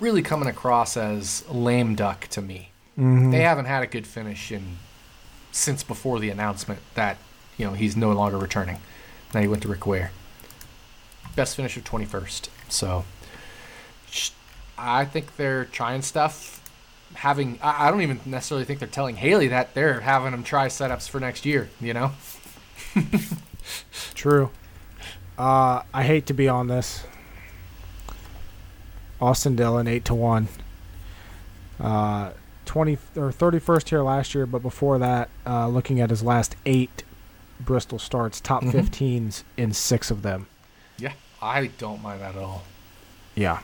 really 0.00 0.22
coming 0.22 0.48
across 0.48 0.96
as 0.96 1.48
lame 1.48 1.94
duck 1.94 2.28
to 2.28 2.42
me. 2.42 2.72
Mm-hmm. 2.98 3.30
They 3.30 3.40
haven't 3.40 3.66
had 3.66 3.82
a 3.82 3.86
good 3.86 4.06
finish 4.06 4.52
in 4.52 4.76
since 5.52 5.82
before 5.82 6.20
the 6.20 6.30
announcement 6.30 6.80
that 6.94 7.18
you 7.56 7.66
know 7.66 7.72
he's 7.72 7.96
no 7.96 8.12
longer 8.12 8.38
returning. 8.38 8.78
Now 9.34 9.40
he 9.40 9.48
went 9.48 9.62
to 9.62 9.68
Rick 9.68 9.86
Ware. 9.86 10.10
Best 11.36 11.56
finish 11.56 11.76
of 11.76 11.84
21st. 11.84 12.48
So 12.68 13.04
I 14.76 15.04
think 15.04 15.36
they're 15.36 15.64
trying 15.66 16.02
stuff. 16.02 16.54
Having 17.14 17.58
I 17.62 17.90
don't 17.90 18.02
even 18.02 18.20
necessarily 18.26 18.64
think 18.64 18.78
they're 18.78 18.88
telling 18.88 19.16
Haley 19.16 19.48
that 19.48 19.74
they're 19.74 20.00
having 20.00 20.32
him 20.32 20.44
try 20.44 20.66
setups 20.68 21.08
for 21.08 21.18
next 21.20 21.46
year. 21.46 21.70
You 21.80 21.94
know. 21.94 22.12
True. 24.14 24.50
Uh, 25.38 25.82
I 25.94 26.02
hate 26.02 26.26
to 26.26 26.34
be 26.34 26.48
on 26.48 26.68
this. 26.68 27.04
Austin 29.20 29.56
Dillon 29.56 29.86
eight 29.88 30.04
to 30.06 30.14
one. 30.14 30.48
Uh, 31.80 32.30
twenty 32.68 32.98
or 33.16 33.32
thirty 33.32 33.58
first 33.58 33.88
here 33.88 34.02
last 34.02 34.34
year, 34.34 34.44
but 34.46 34.60
before 34.60 34.98
that, 34.98 35.30
uh, 35.46 35.66
looking 35.68 36.00
at 36.00 36.10
his 36.10 36.22
last 36.22 36.54
eight 36.66 37.02
Bristol 37.58 37.98
starts, 37.98 38.40
top 38.40 38.62
Mhm. 38.62 38.70
15s 38.72 39.42
in 39.56 39.72
six 39.72 40.10
of 40.12 40.22
them. 40.22 40.46
Yeah, 40.98 41.12
I 41.42 41.66
don't 41.78 42.02
mind 42.02 42.20
that 42.20 42.36
at 42.36 42.42
all. 42.42 42.62
Yeah, 43.34 43.60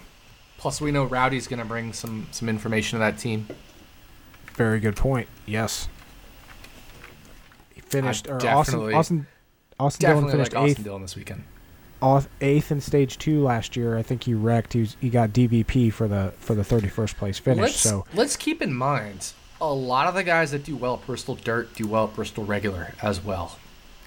Plus, 0.56 0.80
we 0.80 0.90
know 0.90 1.04
Rowdy's 1.04 1.46
going 1.46 1.58
to 1.58 1.64
bring 1.66 1.92
some 1.92 2.26
some 2.30 2.48
information 2.48 2.98
to 2.98 3.04
that 3.04 3.18
team. 3.18 3.46
very 4.54 4.80
good 4.80 4.96
point. 4.96 5.28
Yes, 5.46 5.88
he 7.74 7.80
finished. 7.82 8.26
Or 8.28 8.36
Austin 8.36 8.48
definitely- 8.48 8.94
Austin 8.94 9.26
Austin 9.78 10.00
Dillon 10.00 10.14
Definitely 10.14 10.32
finished 10.32 10.52
like 10.54 10.62
Austin 10.62 10.70
eighth 10.78 10.84
Dillon 10.84 11.02
this 11.02 11.16
weekend. 11.16 11.44
Eighth 12.40 12.70
in 12.70 12.80
stage 12.80 13.18
two 13.18 13.42
last 13.42 13.76
year. 13.76 13.96
I 13.96 14.02
think 14.02 14.24
he 14.24 14.34
wrecked. 14.34 14.72
He 14.72 14.80
was, 14.80 14.96
he 15.00 15.10
got 15.10 15.30
DVP 15.30 15.92
for 15.92 16.08
the 16.08 16.32
for 16.38 16.54
the 16.54 16.64
thirty 16.64 16.88
first 16.88 17.16
place 17.16 17.38
finish. 17.38 17.62
let's, 17.62 17.76
so 17.80 18.04
let's 18.14 18.36
keep 18.36 18.62
in 18.62 18.72
mind 18.72 19.32
a 19.60 19.72
lot 19.72 20.06
of 20.06 20.14
the 20.14 20.24
guys 20.24 20.50
that 20.50 20.64
do 20.64 20.76
well 20.76 20.94
at 20.94 21.06
Bristol 21.06 21.36
Dirt 21.36 21.74
do 21.74 21.86
well 21.86 22.04
at 22.04 22.14
Bristol 22.14 22.44
Regular 22.44 22.94
as 23.02 23.22
well. 23.22 23.58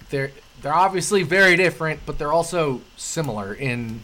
They're 0.10 0.32
they're 0.62 0.74
obviously 0.74 1.24
very 1.24 1.56
different, 1.56 2.02
but 2.06 2.18
they're 2.18 2.34
also 2.34 2.82
similar 2.96 3.54
in 3.54 4.02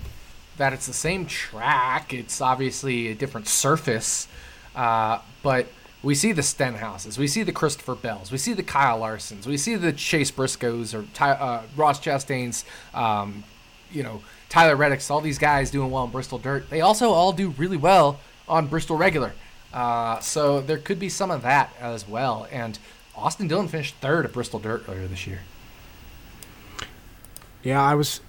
that 0.57 0.73
it's 0.73 0.87
the 0.87 0.93
same 0.93 1.25
track. 1.25 2.13
It's 2.13 2.41
obviously 2.41 3.07
a 3.09 3.15
different 3.15 3.47
surface, 3.47 4.27
uh, 4.75 5.19
but 5.41 5.67
we 6.03 6.13
see 6.15 6.33
the 6.33 6.41
Stenhouses, 6.41 7.17
we 7.17 7.27
see 7.27 7.43
the 7.43 7.53
Christopher 7.53 7.95
Bells, 7.95 8.31
we 8.31 8.37
see 8.37 8.53
the 8.53 8.63
Kyle 8.63 8.99
Larsons, 8.99 9.45
we 9.47 9.55
see 9.55 9.75
the 9.75 9.93
Chase 9.93 10.31
Briscoes 10.31 10.93
or 10.93 11.03
Ty, 11.13 11.31
uh, 11.31 11.63
Ross 11.77 11.99
Chastain's, 11.99 12.65
um, 12.93 13.45
you 13.93 14.03
know, 14.03 14.21
Tyler 14.49 14.75
Reddick's, 14.75 15.09
all 15.09 15.21
these 15.21 15.37
guys 15.37 15.71
doing 15.71 15.91
well 15.91 16.03
in 16.03 16.11
Bristol 16.11 16.37
Dirt. 16.37 16.69
They 16.69 16.81
also 16.81 17.11
all 17.11 17.31
do 17.31 17.49
really 17.51 17.77
well 17.77 18.19
on 18.47 18.67
Bristol 18.67 18.97
Regular. 18.97 19.33
Uh, 19.73 20.19
so 20.19 20.61
there 20.61 20.77
could 20.77 20.99
be 20.99 21.09
some 21.09 21.31
of 21.31 21.41
that 21.43 21.73
as 21.79 22.07
well. 22.07 22.47
And 22.51 22.77
Austin 23.15 23.47
Dillon 23.47 23.67
finished 23.67 23.95
third 23.95 24.25
at 24.25 24.33
Bristol 24.33 24.59
Dirt 24.59 24.83
earlier 24.87 25.07
this 25.07 25.25
year. 25.25 25.39
Yeah, 27.63 27.81
I 27.81 27.95
was. 27.95 28.19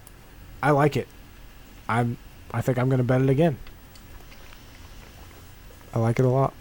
I 0.62 0.70
like 0.70 0.96
it. 0.96 1.08
I'm. 1.88 2.16
I 2.52 2.60
think 2.60 2.78
I'm 2.78 2.88
going 2.88 2.98
to 2.98 3.04
bet 3.04 3.20
it 3.20 3.28
again. 3.28 3.58
I 5.92 5.98
like 5.98 6.18
it 6.18 6.24
a 6.24 6.28
lot. 6.28 6.54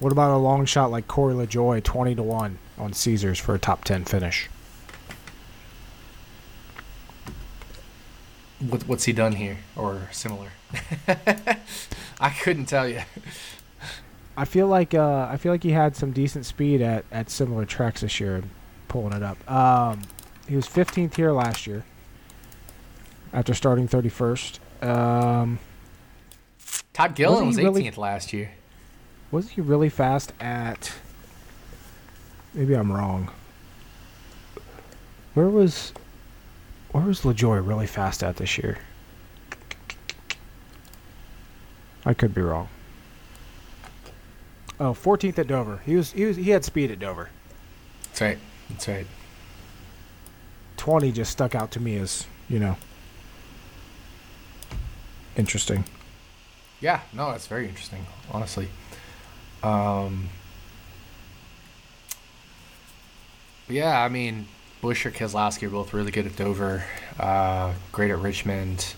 What 0.00 0.10
about 0.10 0.34
a 0.34 0.36
long 0.36 0.66
shot 0.66 0.90
like 0.90 1.06
Corey 1.06 1.34
LaJoie, 1.34 1.82
twenty 1.84 2.14
to 2.16 2.22
one 2.22 2.58
on 2.78 2.92
Caesars 2.92 3.38
for 3.38 3.54
a 3.54 3.58
top 3.58 3.84
ten 3.84 4.04
finish? 4.04 4.48
What, 8.60 8.86
what's 8.86 9.04
he 9.04 9.12
done 9.12 9.32
here 9.32 9.58
or 9.76 10.08
similar? 10.12 10.50
I 12.20 12.30
couldn't 12.30 12.66
tell 12.66 12.86
you. 12.88 13.02
I 14.36 14.44
feel 14.44 14.66
like 14.68 14.94
uh, 14.94 15.28
I 15.30 15.36
feel 15.36 15.52
like 15.52 15.62
he 15.62 15.72
had 15.72 15.96
some 15.96 16.12
decent 16.12 16.46
speed 16.46 16.80
at, 16.80 17.04
at 17.10 17.28
similar 17.28 17.64
tracks 17.64 18.00
this 18.02 18.20
year. 18.20 18.42
Pulling 18.88 19.14
it 19.14 19.22
up. 19.22 19.50
Um, 19.50 20.02
he 20.48 20.54
was 20.54 20.66
15th 20.68 21.14
here 21.14 21.32
last 21.32 21.66
year 21.66 21.84
after 23.32 23.54
starting 23.54 23.88
31st. 23.88 24.58
Um, 24.86 25.58
Todd 26.92 27.14
Gilliland 27.14 27.46
was 27.48 27.56
he 27.56 27.62
18th 27.62 27.74
really- 27.74 27.90
last 27.92 28.32
year. 28.32 28.50
Was 29.30 29.50
he 29.50 29.60
really 29.62 29.88
fast 29.88 30.32
at? 30.40 30.92
Maybe 32.54 32.74
I'm 32.74 32.92
wrong. 32.92 33.30
Where 35.34 35.48
was, 35.48 35.92
where 36.90 37.04
was 37.04 37.22
LaJoie 37.22 37.66
really 37.66 37.86
fast 37.86 38.22
at 38.22 38.36
this 38.36 38.58
year? 38.58 38.78
I 42.04 42.14
could 42.14 42.34
be 42.34 42.42
wrong. 42.42 42.68
Oh, 44.78 44.92
14th 44.92 45.38
at 45.38 45.46
Dover. 45.46 45.80
He 45.86 45.94
was 45.94 46.10
he 46.10 46.24
was 46.24 46.36
he 46.36 46.50
had 46.50 46.64
speed 46.64 46.90
at 46.90 46.98
Dover. 46.98 47.30
That's 48.04 48.20
right. 48.20 48.38
That's 48.68 48.88
right. 48.88 49.06
20 50.76 51.12
just 51.12 51.30
stuck 51.30 51.54
out 51.54 51.70
to 51.70 51.80
me 51.80 51.96
as 51.96 52.26
you 52.48 52.58
know 52.58 52.76
interesting. 55.36 55.84
Yeah, 56.80 57.00
no, 57.12 57.30
that's 57.30 57.46
very 57.46 57.68
interesting, 57.68 58.04
honestly. 58.30 58.68
Um, 59.62 60.28
yeah, 63.68 64.02
I 64.02 64.08
mean, 64.08 64.48
Buescher 64.82 65.06
or 65.06 65.10
Keselowski 65.10 65.64
are 65.64 65.70
both 65.70 65.92
really 65.92 66.10
good 66.10 66.26
at 66.26 66.36
Dover, 66.36 66.84
uh, 67.18 67.72
great 67.92 68.10
at 68.10 68.18
Richmond. 68.18 68.94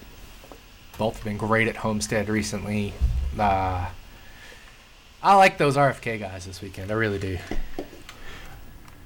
Both 0.96 1.16
have 1.16 1.24
been 1.24 1.36
great 1.36 1.68
at 1.68 1.76
Homestead 1.76 2.28
recently. 2.28 2.94
Uh, 3.38 3.88
I 5.22 5.34
like 5.36 5.58
those 5.58 5.76
RFK 5.76 6.20
guys 6.20 6.46
this 6.46 6.60
weekend. 6.62 6.90
I 6.90 6.94
really 6.94 7.18
do. 7.18 7.38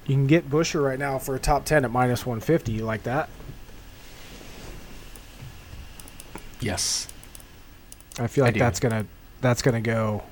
You 0.05 0.15
can 0.15 0.27
get 0.27 0.49
Buescher 0.49 0.83
right 0.83 0.99
now 0.99 1.19
for 1.19 1.35
a 1.35 1.39
top 1.39 1.65
10 1.65 1.85
at 1.85 1.91
minus 1.91 2.25
150. 2.25 2.71
You 2.71 2.83
like 2.83 3.03
that? 3.03 3.29
Yes. 6.59 7.07
I 8.19 8.27
feel 8.27 8.43
like 8.43 8.55
do. 8.55 8.59
that's 8.59 8.79
gonna 8.79 9.05
that's 9.39 9.61
gonna 9.61 9.81
go 9.81 10.23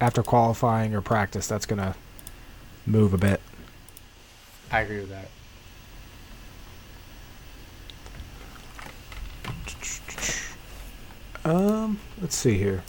after 0.00 0.22
qualifying 0.22 0.94
or 0.94 1.00
practice. 1.00 1.46
That's 1.46 1.66
gonna 1.66 1.96
move 2.86 3.14
a 3.14 3.18
bit. 3.18 3.40
I 4.72 4.80
agree 4.80 5.00
with 5.00 5.10
that. 5.10 5.28
Um, 11.44 11.98
let's 12.20 12.36
see 12.36 12.58
here. 12.58 12.82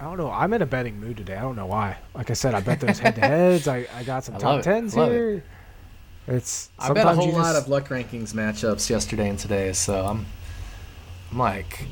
I 0.00 0.04
don't 0.04 0.16
know. 0.16 0.30
I'm 0.30 0.52
in 0.52 0.62
a 0.62 0.66
betting 0.66 0.98
mood 1.00 1.16
today. 1.16 1.34
I 1.36 1.40
don't 1.42 1.56
know 1.56 1.66
why. 1.66 1.98
Like 2.14 2.30
I 2.30 2.34
said, 2.34 2.54
I 2.54 2.60
bet 2.60 2.80
those 2.80 2.98
head 3.00 3.16
to 3.16 3.20
heads. 3.20 3.66
I, 3.68 3.86
I 3.94 4.04
got 4.04 4.24
some 4.24 4.36
I 4.36 4.38
top 4.38 4.60
it. 4.60 4.62
tens 4.62 4.96
it. 4.96 5.08
here. 5.10 5.42
It's 6.26 6.70
I 6.78 6.92
bet 6.92 7.06
a 7.06 7.14
whole 7.14 7.32
lot 7.32 7.54
just- 7.54 7.62
of 7.62 7.68
luck 7.68 7.88
rankings 7.88 8.32
matchups 8.34 8.88
yesterday 8.90 9.28
and 9.28 9.38
today, 9.38 9.72
so 9.72 10.04
I'm, 10.06 10.26
I'm 11.32 11.38
like, 11.38 11.86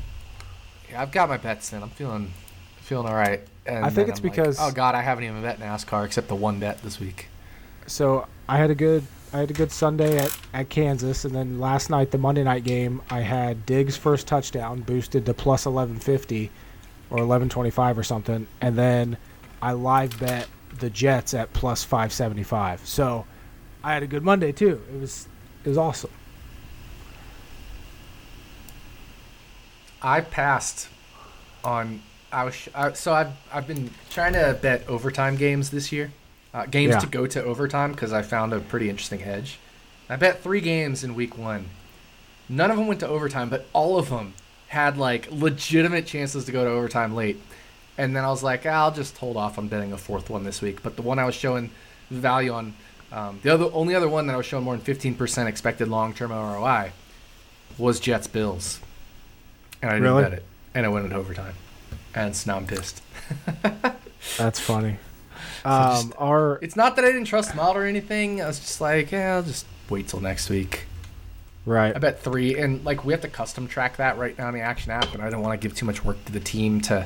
yeah, 0.89 1.01
I've 1.01 1.11
got 1.11 1.27
my 1.27 1.37
bets 1.37 1.73
in. 1.73 1.81
I'm 1.83 1.89
feeling, 1.89 2.31
feeling 2.81 3.07
all 3.07 3.15
right. 3.15 3.41
And 3.67 3.85
I 3.85 3.89
think 3.89 4.09
it's 4.09 4.19
I'm 4.19 4.25
like, 4.25 4.39
oh, 4.39 4.43
because- 4.43 4.57
oh 4.59 4.71
god, 4.71 4.95
I 4.95 5.01
haven't 5.01 5.25
even 5.25 5.41
bet 5.41 5.59
NASCAR 5.59 6.05
except 6.05 6.27
the 6.27 6.35
one 6.35 6.59
bet 6.59 6.81
this 6.83 6.99
week. 6.99 7.27
So 7.85 8.27
I 8.47 8.57
had 8.57 8.69
a 8.69 8.75
good 8.75 9.03
I 9.33 9.39
had 9.39 9.49
a 9.49 9.53
good 9.53 9.71
Sunday 9.71 10.17
at, 10.17 10.37
at 10.53 10.69
Kansas, 10.69 11.25
and 11.25 11.35
then 11.35 11.59
last 11.59 11.89
night 11.89 12.11
the 12.11 12.17
Monday 12.17 12.43
night 12.43 12.63
game 12.63 13.01
I 13.09 13.21
had 13.21 13.65
Diggs' 13.65 13.97
first 13.97 14.25
touchdown 14.27 14.81
boosted 14.81 15.25
to 15.25 15.33
plus 15.33 15.65
eleven 15.65 15.97
fifty 15.99 16.49
or 17.09 17.17
eleven 17.19 17.49
twenty 17.49 17.69
five 17.69 17.97
or 17.97 18.03
something, 18.03 18.47
and 18.61 18.77
then 18.77 19.17
I 19.61 19.73
live 19.73 20.17
bet 20.19 20.47
the 20.79 20.89
Jets 20.89 21.33
at 21.33 21.51
plus 21.53 21.83
five 21.83 22.13
seventy 22.13 22.43
five. 22.43 22.85
So 22.85 23.25
I 23.83 23.93
had 23.93 24.03
a 24.03 24.07
good 24.07 24.23
Monday 24.23 24.51
too. 24.53 24.81
It 24.93 24.99
was 25.01 25.27
it 25.65 25.69
was 25.69 25.77
awesome. 25.77 26.11
I 30.01 30.21
passed 30.21 30.89
on. 31.63 32.01
I 32.37 32.43
was 32.43 32.69
I, 32.75 32.93
so 32.93 33.13
I've 33.13 33.31
I've 33.51 33.65
been 33.67 33.89
trying 34.11 34.33
to 34.33 34.57
bet 34.61 34.87
overtime 34.87 35.37
games 35.37 35.71
this 35.71 35.91
year, 35.91 36.11
uh, 36.53 36.65
games 36.67 36.91
Yeah. 36.93 36.99
to 36.99 37.07
go 37.07 37.25
to 37.25 37.43
overtime 37.43 37.91
because 37.93 38.13
I 38.13 38.21
found 38.21 38.53
a 38.53 38.59
pretty 38.59 38.89
interesting 38.91 39.21
hedge. 39.21 39.57
I 40.07 40.17
bet 40.17 40.43
three 40.43 40.61
games 40.61 41.03
in 41.03 41.15
week 41.15 41.35
one. 41.37 41.65
None 42.47 42.69
of 42.69 42.77
them 42.77 42.85
went 42.87 42.99
to 42.99 43.07
overtime, 43.07 43.49
but 43.49 43.65
all 43.73 43.97
of 43.97 44.09
them 44.09 44.33
had 44.67 44.97
like 44.99 45.27
legitimate 45.31 46.05
chances 46.05 46.45
to 46.45 46.51
go 46.51 46.63
to 46.63 46.69
overtime 46.69 47.15
late. 47.15 47.41
And 47.97 48.15
then 48.15 48.23
I 48.23 48.27
was 48.29 48.43
like, 48.43 48.67
I'll 48.67 48.91
just 48.93 49.17
hold 49.17 49.35
off 49.35 49.57
on 49.57 49.67
betting 49.67 49.91
a 49.91 49.97
fourth 49.97 50.29
one 50.29 50.43
this 50.43 50.61
week. 50.61 50.83
But 50.83 50.95
the 50.95 51.01
one 51.01 51.17
I 51.17 51.25
was 51.25 51.33
showing 51.33 51.71
value 52.11 52.53
on, 52.53 52.75
um, 53.11 53.39
the 53.41 53.51
other 53.51 53.65
only 53.73 53.95
other 53.95 54.07
one 54.07 54.27
that 54.27 54.33
I 54.33 54.37
was 54.37 54.45
showing 54.45 54.63
more 54.63 54.75
than 54.75 54.85
fifteen 54.85 55.15
percent 55.15 55.49
expected 55.49 55.87
long 55.87 56.13
term 56.13 56.31
ROI 56.31 56.91
was 57.79 57.99
Jets 57.99 58.27
Bills, 58.27 58.79
and 59.81 59.89
I 59.89 59.95
didn't 59.95 60.03
Really? 60.03 60.23
bet 60.23 60.33
it, 60.33 60.43
and 60.75 60.85
it 60.85 60.89
went 60.89 61.05
into 61.05 61.17
overtime, 61.17 61.53
and 62.15 62.35
so 62.35 62.51
now 62.51 62.57
I'm 62.57 62.67
pissed. 62.67 63.01
That's 64.37 64.59
funny. 64.59 64.97
just- 65.63 65.65
Um, 66.05 66.13
our 66.17 66.59
It's 66.61 66.75
not 66.75 66.95
that 66.95 67.05
I 67.05 67.09
didn't 67.09 67.25
trust 67.25 67.55
Malt 67.55 67.75
or 67.77 67.85
anything. 67.85 68.41
I 68.41 68.47
was 68.47 68.59
just 68.59 68.81
like, 68.81 69.11
yeah, 69.11 69.35
I'll 69.35 69.43
just 69.43 69.65
wait 69.89 70.07
till 70.07 70.19
next 70.21 70.49
week. 70.49 70.85
right. 71.65 71.95
I 71.95 71.99
bet 71.99 72.21
three, 72.21 72.57
and 72.59 72.83
like 72.85 73.03
we 73.05 73.13
have 73.13 73.21
to 73.21 73.27
custom 73.27 73.67
track 73.67 73.97
that 73.97 74.17
right 74.17 74.37
now 74.37 74.47
in 74.49 74.53
the 74.53 74.61
Action 74.61 74.91
app, 74.91 75.13
and 75.13 75.21
I 75.21 75.29
don't 75.29 75.41
want 75.41 75.59
to 75.59 75.67
give 75.67 75.75
too 75.75 75.85
much 75.85 76.03
work 76.03 76.23
to 76.25 76.31
the 76.31 76.39
team 76.39 76.81
to 76.81 77.05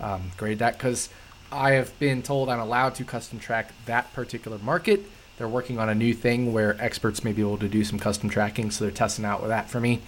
um, 0.00 0.30
grade 0.36 0.58
that 0.60 0.78
because 0.78 1.08
I 1.50 1.72
have 1.72 1.96
been 1.98 2.22
told 2.22 2.48
I'm 2.48 2.60
allowed 2.60 2.94
to 2.96 3.04
custom 3.04 3.38
track 3.38 3.72
that 3.86 4.12
particular 4.14 4.58
market. 4.58 5.02
They're 5.38 5.48
working 5.48 5.78
on 5.78 5.88
a 5.88 5.94
new 5.94 6.14
thing 6.14 6.52
where 6.52 6.76
experts 6.82 7.22
may 7.22 7.32
be 7.32 7.42
able 7.42 7.58
to 7.58 7.68
do 7.68 7.84
some 7.84 7.98
custom 7.98 8.28
tracking, 8.28 8.70
so 8.70 8.84
they're 8.84 8.92
testing 8.92 9.24
out 9.24 9.40
with 9.40 9.50
that 9.50 9.70
for 9.70 9.78
me, 9.80 10.00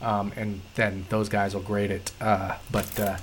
um, 0.00 0.32
and 0.36 0.60
then 0.76 1.04
those 1.10 1.28
guys 1.28 1.54
will 1.54 1.62
grade 1.62 1.90
it. 1.90 2.10
Uh, 2.20 2.56
but 2.70 2.98
uh, 2.98 3.16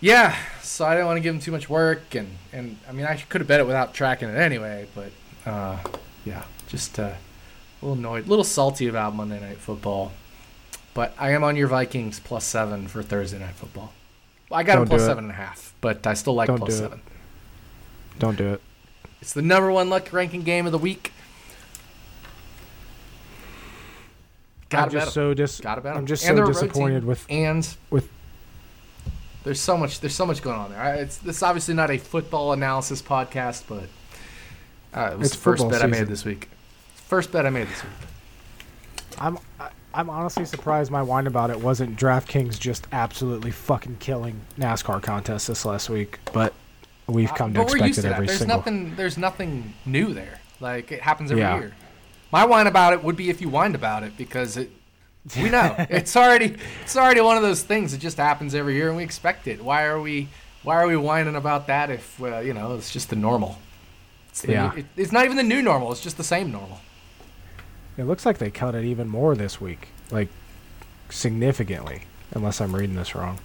yeah, 0.00 0.36
so 0.62 0.84
I 0.86 0.94
didn't 0.94 1.06
want 1.06 1.16
to 1.18 1.20
give 1.20 1.34
him 1.34 1.40
too 1.40 1.52
much 1.52 1.68
work, 1.68 2.14
and 2.14 2.28
and 2.52 2.76
I 2.88 2.92
mean 2.92 3.06
I 3.06 3.16
could 3.16 3.40
have 3.40 3.48
bet 3.48 3.60
it 3.60 3.66
without 3.66 3.94
tracking 3.94 4.28
it 4.28 4.36
anyway, 4.36 4.86
but 4.94 5.12
uh, 5.50 5.78
yeah, 6.24 6.44
just. 6.68 6.98
Uh, 6.98 7.12
a 7.82 7.86
little 7.86 7.98
annoyed, 7.98 8.26
a 8.26 8.28
little 8.28 8.44
salty 8.44 8.88
about 8.88 9.14
Monday 9.14 9.40
Night 9.40 9.56
Football. 9.56 10.12
But 10.92 11.14
I 11.18 11.30
am 11.30 11.42
on 11.42 11.56
your 11.56 11.66
Vikings 11.66 12.20
plus 12.20 12.44
seven 12.44 12.88
for 12.88 13.02
Thursday 13.02 13.38
Night 13.38 13.54
Football. 13.54 13.94
Well, 14.50 14.60
I 14.60 14.64
got 14.64 14.74
Don't 14.74 14.80
them 14.82 14.88
plus 14.90 15.00
it. 15.00 15.06
seven 15.06 15.24
and 15.24 15.30
a 15.32 15.36
half, 15.36 15.72
but 15.80 16.06
I 16.06 16.12
still 16.12 16.34
like 16.34 16.48
Don't 16.48 16.58
plus 16.58 16.72
do 16.72 16.76
it. 16.76 16.88
seven. 16.88 17.00
Don't 18.18 18.36
do 18.36 18.52
it. 18.52 18.60
It's 19.22 19.32
the 19.32 19.40
number 19.40 19.72
one 19.72 19.88
luck 19.88 20.12
ranking 20.12 20.42
game 20.42 20.66
of 20.66 20.72
the 20.72 20.78
week. 20.78 21.10
Gotta 24.68 24.84
I'm 24.84 24.90
just 24.90 25.14
so 25.14 25.32
dis- 25.34 25.60
Gotta 25.60 25.80
bet. 25.80 25.96
I'm 25.96 26.04
just 26.06 26.22
so 26.22 26.42
a 26.42 26.46
disappointed 26.46 27.04
with 27.04 27.24
and 27.30 27.66
with- 27.90 28.10
there's 29.50 29.58
so 29.60 29.76
much 29.76 29.98
there's 29.98 30.14
so 30.14 30.24
much 30.24 30.42
going 30.42 30.56
on 30.56 30.70
there. 30.70 30.80
I, 30.80 30.90
it's 30.98 31.16
this 31.16 31.38
is 31.38 31.42
obviously 31.42 31.74
not 31.74 31.90
a 31.90 31.98
football 31.98 32.52
analysis 32.52 33.02
podcast, 33.02 33.64
but 33.68 33.88
uh, 34.96 35.10
it 35.12 35.18
was 35.18 35.26
It's 35.26 35.36
the 35.36 35.42
first 35.42 35.62
football 35.62 35.70
bet 35.80 35.82
I 35.82 35.88
made 35.88 36.06
this 36.06 36.24
week. 36.24 36.48
First 36.94 37.32
bet 37.32 37.44
I 37.46 37.50
made 37.50 37.66
this 37.66 37.82
week. 37.82 37.92
I'm 39.18 39.38
I, 39.58 39.70
I'm 39.92 40.08
honestly 40.08 40.44
surprised 40.44 40.92
my 40.92 41.02
whine 41.02 41.26
about 41.26 41.50
it 41.50 41.60
wasn't 41.60 41.98
DraftKings 41.98 42.60
just 42.60 42.86
absolutely 42.92 43.50
fucking 43.50 43.96
killing 43.98 44.40
NASCAR 44.56 45.02
contests 45.02 45.48
this 45.48 45.64
last 45.64 45.90
week, 45.90 46.20
but 46.32 46.54
we've 47.08 47.32
Uh, 47.32 47.34
come 47.34 47.52
to 47.54 47.58
but 47.64 47.72
expect 47.72 47.90
it 47.90 47.94
to 47.94 48.02
that. 48.02 48.12
every 48.12 48.26
There's 48.28 48.38
single. 48.38 48.56
nothing. 48.58 48.94
There's 48.94 49.18
nothing 49.18 49.74
new 49.84 50.14
there. 50.14 50.38
Like 50.60 50.92
it 50.92 51.00
happens 51.02 51.32
every 51.32 51.42
Yeah. 51.42 51.58
year. 51.58 51.72
My 52.30 52.44
whine 52.44 52.68
about 52.68 52.92
it 52.92 53.02
would 53.02 53.16
be 53.16 53.30
if 53.30 53.40
you 53.40 53.48
whined 53.48 53.74
about 53.74 54.04
it 54.04 54.16
because 54.16 54.56
it. 54.56 54.70
We 55.36 55.50
know 55.50 55.74
it's 55.90 56.16
already 56.16 56.56
it's 56.82 56.96
already 56.96 57.20
one 57.20 57.36
of 57.36 57.42
those 57.42 57.62
things 57.62 57.92
that 57.92 57.98
just 57.98 58.16
happens 58.16 58.54
every 58.54 58.74
year 58.74 58.88
and 58.88 58.96
we 58.96 59.02
expect 59.04 59.46
it. 59.46 59.62
Why 59.62 59.84
are 59.84 60.00
we 60.00 60.28
why 60.62 60.76
are 60.76 60.86
we 60.86 60.96
whining 60.96 61.36
about 61.36 61.66
that 61.68 61.90
if 61.90 62.20
uh, 62.22 62.38
you 62.38 62.54
know 62.54 62.74
it's 62.74 62.90
just 62.90 63.10
the 63.10 63.16
normal? 63.16 63.58
It's 64.30 64.42
the 64.42 64.52
Yeah. 64.52 64.70
new- 64.70 64.78
it, 64.80 64.86
it's 64.96 65.12
not 65.12 65.24
even 65.24 65.36
the 65.36 65.42
new 65.42 65.60
normal. 65.62 65.90
It's 65.92 66.00
just 66.00 66.16
the 66.16 66.24
same 66.24 66.50
normal. 66.52 66.78
It 67.98 68.04
looks 68.04 68.24
like 68.24 68.38
they 68.38 68.50
cut 68.50 68.74
it 68.74 68.84
even 68.84 69.08
more 69.08 69.34
this 69.34 69.60
week, 69.60 69.88
like 70.10 70.28
significantly, 71.10 72.02
unless 72.32 72.60
I'm 72.60 72.74
reading 72.74 72.96
this 72.96 73.14
wrong. 73.14 73.38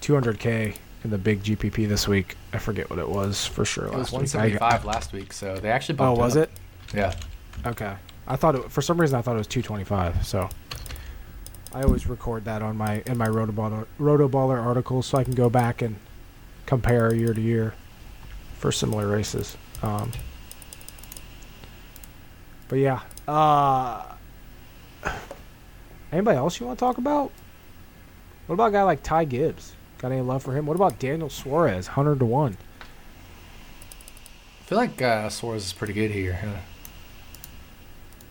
200k 0.00 0.76
in 1.04 1.10
the 1.10 1.18
big 1.18 1.42
GPP 1.42 1.86
this 1.88 2.08
week. 2.08 2.36
I 2.52 2.58
forget 2.58 2.88
what 2.90 2.98
it 2.98 3.08
was 3.08 3.46
for 3.46 3.64
sure 3.64 3.86
It 3.86 3.92
was 3.94 4.12
last 4.12 4.34
week. 4.34 4.58
Got- 4.58 4.62
175 4.82 4.84
last 4.84 5.12
week, 5.12 5.32
so 5.32 5.56
they 5.58 5.70
actually 5.70 5.98
Oh, 6.00 6.14
was 6.14 6.36
up. 6.36 6.44
it? 6.44 6.50
Yeah. 6.94 7.14
Okay. 7.64 7.94
I 8.26 8.36
thought 8.36 8.54
it, 8.56 8.70
for 8.72 8.82
some 8.82 9.00
reason 9.00 9.18
I 9.18 9.22
thought 9.22 9.34
it 9.34 9.38
was 9.38 9.46
225. 9.46 10.26
So 10.26 10.48
I 11.76 11.82
always 11.82 12.06
record 12.06 12.46
that 12.46 12.62
on 12.62 12.78
my 12.78 13.02
in 13.04 13.18
my 13.18 13.28
Rotoballer 13.28 13.86
Rotoballer 14.00 14.64
articles 14.64 15.04
so 15.04 15.18
I 15.18 15.24
can 15.24 15.34
go 15.34 15.50
back 15.50 15.82
and 15.82 15.96
compare 16.64 17.14
year 17.14 17.34
to 17.34 17.40
year 17.40 17.74
for 18.54 18.72
similar 18.72 19.06
races. 19.06 19.58
Um, 19.82 20.10
but 22.68 22.76
yeah. 22.76 23.02
Uh, 23.28 24.06
anybody 26.10 26.38
else 26.38 26.58
you 26.58 26.64
want 26.64 26.78
to 26.78 26.82
talk 26.82 26.96
about? 26.96 27.30
What 28.46 28.54
about 28.54 28.68
a 28.68 28.72
guy 28.72 28.82
like 28.82 29.02
Ty 29.02 29.26
Gibbs? 29.26 29.74
Got 29.98 30.12
any 30.12 30.22
love 30.22 30.42
for 30.42 30.56
him? 30.56 30.64
What 30.64 30.76
about 30.76 30.98
Daniel 30.98 31.28
Suarez, 31.28 31.88
hundred 31.88 32.20
to 32.20 32.24
one? 32.24 32.56
I 34.62 34.64
feel 34.64 34.78
like 34.78 35.02
uh, 35.02 35.28
Suarez 35.28 35.66
is 35.66 35.72
pretty 35.74 35.92
good 35.92 36.10
here. 36.10 36.32
huh? 36.42 36.56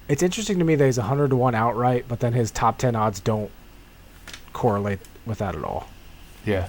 It's 0.07 0.21
interesting 0.21 0.59
to 0.59 0.65
me 0.65 0.75
that 0.75 0.85
he's 0.85 0.97
100 0.97 1.29
to 1.31 1.35
1 1.35 1.55
outright, 1.55 2.05
but 2.07 2.19
then 2.19 2.33
his 2.33 2.51
top 2.51 2.77
10 2.77 2.95
odds 2.95 3.19
don't 3.19 3.49
correlate 4.53 4.99
with 5.25 5.39
that 5.39 5.55
at 5.55 5.63
all. 5.63 5.87
Yeah. 6.45 6.67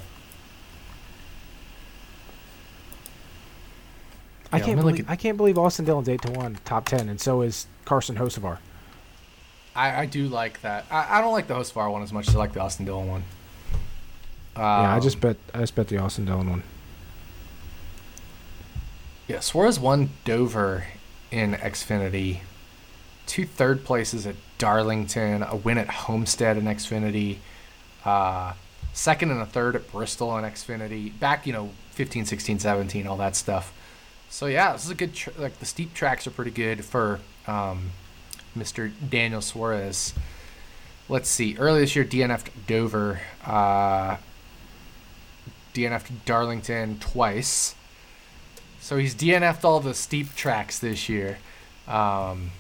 I 4.53 4.59
Yeah, 4.59 4.65
can't 4.65 4.69
let 4.69 4.77
me 4.79 4.83
look 4.85 4.93
believe, 4.95 5.07
at- 5.09 5.13
I 5.13 5.17
can't 5.17 5.37
believe 5.37 5.59
Austin 5.59 5.85
Dillon's 5.85 6.09
8 6.09 6.23
to 6.23 6.31
1 6.33 6.59
top 6.65 6.87
10 6.87 7.09
and 7.09 7.21
so 7.21 7.43
is 7.43 7.67
Carson 7.85 8.17
Hocevar. 8.17 8.59
I, 9.75 10.03
I 10.03 10.07
do 10.07 10.29
like 10.29 10.63
that. 10.63 10.87
I, 10.91 11.19
I 11.19 11.21
don't 11.21 11.33
like 11.33 11.49
the 11.49 11.55
Hocevar 11.55 11.91
one 11.93 12.03
as 12.03 12.13
much 12.13 12.29
as 12.29 12.35
I 12.35 12.39
like 12.39 12.55
the 12.55 12.61
Austin 12.61 12.87
Dillon 12.87 13.09
one. 13.09 13.25
yeah, 14.57 14.95
I 14.97 15.01
just 15.01 15.17
Um, 15.17 15.21
bet 15.21 15.37
I 15.53 15.59
just 15.59 15.75
bet 15.75 15.89
the 15.89 15.99
Austin 15.99 16.25
Dillon 16.25 16.49
one. 16.49 16.63
Yeah, 19.29 19.41
Suarez 19.41 19.79
won 19.79 20.11
Dover 20.25 20.85
in 21.31 21.53
Xfinity, 21.55 22.39
two 23.27 23.45
third 23.45 23.85
places 23.85 24.27
at 24.27 24.37
Darlington, 24.59 25.43
a 25.43 25.57
win 25.57 25.79
at 25.79 25.89
Homestead 25.89 26.57
in 26.57 26.65
Xfinity, 26.65 27.39
uh, 28.05 28.55
second 28.93 29.31
and 29.31 29.41
a 29.41 29.47
third 29.47 29.77
at 29.77 29.91
Bristol 29.93 30.37
in 30.39 30.45
Xfinity, 30.45 31.19
back, 31.19 31.47
you 31.47 31.53
know, 31.53 31.71
15, 31.91 32.25
16, 32.25 32.59
17, 32.59 33.07
all 33.07 33.17
that 33.17 33.37
stuff. 33.37 33.73
So, 34.31 34.47
yeah, 34.47 34.73
this 34.73 34.85
is 34.85 34.91
a 34.91 34.95
good, 34.95 35.15
tr- 35.15 35.31
like, 35.39 35.59
the 35.59 35.67
steep 35.67 35.95
tracks 35.95 36.27
are 36.27 36.31
pretty 36.31 36.51
good 36.51 36.85
for 36.85 37.21
um, 37.47 37.91
Mr. 38.57 38.91
Daniel 39.09 39.41
Suarez. 39.41 40.15
Let's 41.09 41.29
see, 41.29 41.57
earlier 41.59 41.83
this 41.83 41.95
year, 41.95 42.05
DNF'd 42.05 42.67
Dover, 42.67 43.21
uh, 43.45 44.17
DNF'd 45.75 46.25
Darlington 46.25 46.99
twice. 46.99 47.75
So 48.81 48.97
he's 48.97 49.15
DNF'd 49.15 49.65
all 49.65 49.81
the 49.81 49.95
steep 49.95 50.35
tracks 50.35 50.79
this 50.79 51.09
year. 51.09 51.39
Um, 51.87 52.51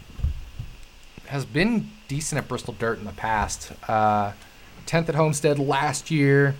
has 1.28 1.44
been 1.44 1.90
decent 2.08 2.38
at 2.38 2.48
Bristol 2.48 2.74
Dirt 2.78 2.98
in 2.98 3.04
the 3.04 3.12
past. 3.12 3.72
Uh, 3.88 4.32
10th 4.86 5.08
at 5.08 5.14
Homestead 5.14 5.58
last 5.58 6.10
year. 6.10 6.54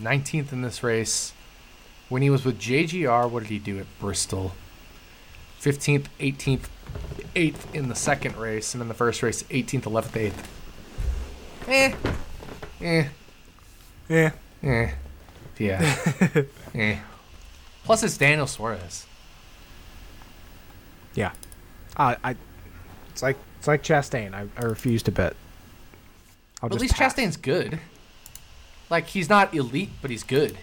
19th 0.00 0.52
in 0.52 0.62
this 0.62 0.82
race. 0.82 1.32
When 2.08 2.22
he 2.22 2.30
was 2.30 2.44
with 2.44 2.58
JGR, 2.58 3.30
what 3.30 3.42
did 3.42 3.50
he 3.50 3.58
do 3.58 3.78
at 3.78 3.86
Bristol? 3.98 4.52
15th, 5.60 6.06
18th, 6.20 6.68
8th 7.34 7.74
in 7.74 7.88
the 7.88 7.94
second 7.94 8.36
race, 8.36 8.74
and 8.74 8.80
in 8.80 8.88
the 8.88 8.94
first 8.94 9.22
race, 9.22 9.42
18th, 9.44 9.82
11th, 9.82 10.32
8th. 10.32 10.44
Eh. 11.68 11.94
Eh. 12.80 13.08
Yeah. 14.08 14.32
Eh. 14.62 14.90
Yeah. 15.58 15.96
eh. 16.72 16.98
Plus, 17.84 18.04
it's 18.04 18.16
Daniel 18.16 18.46
Suarez. 18.46 19.06
Yeah. 21.14 21.32
Uh, 21.96 22.14
I, 22.22 22.36
it's 23.18 23.22
like 23.24 23.36
it's 23.58 23.66
like 23.66 23.82
Chastain. 23.82 24.32
I, 24.32 24.46
I 24.56 24.62
refuse 24.62 25.02
to 25.02 25.10
bet. 25.10 25.34
I'll 26.62 26.68
But 26.68 26.76
at 26.76 26.80
least 26.80 26.94
pass. 26.94 27.14
Chastain's 27.14 27.36
good. 27.36 27.80
Like 28.90 29.08
he's 29.08 29.28
not 29.28 29.52
elite, 29.52 29.90
but 30.00 30.12
he's 30.12 30.22
good. 30.22 30.56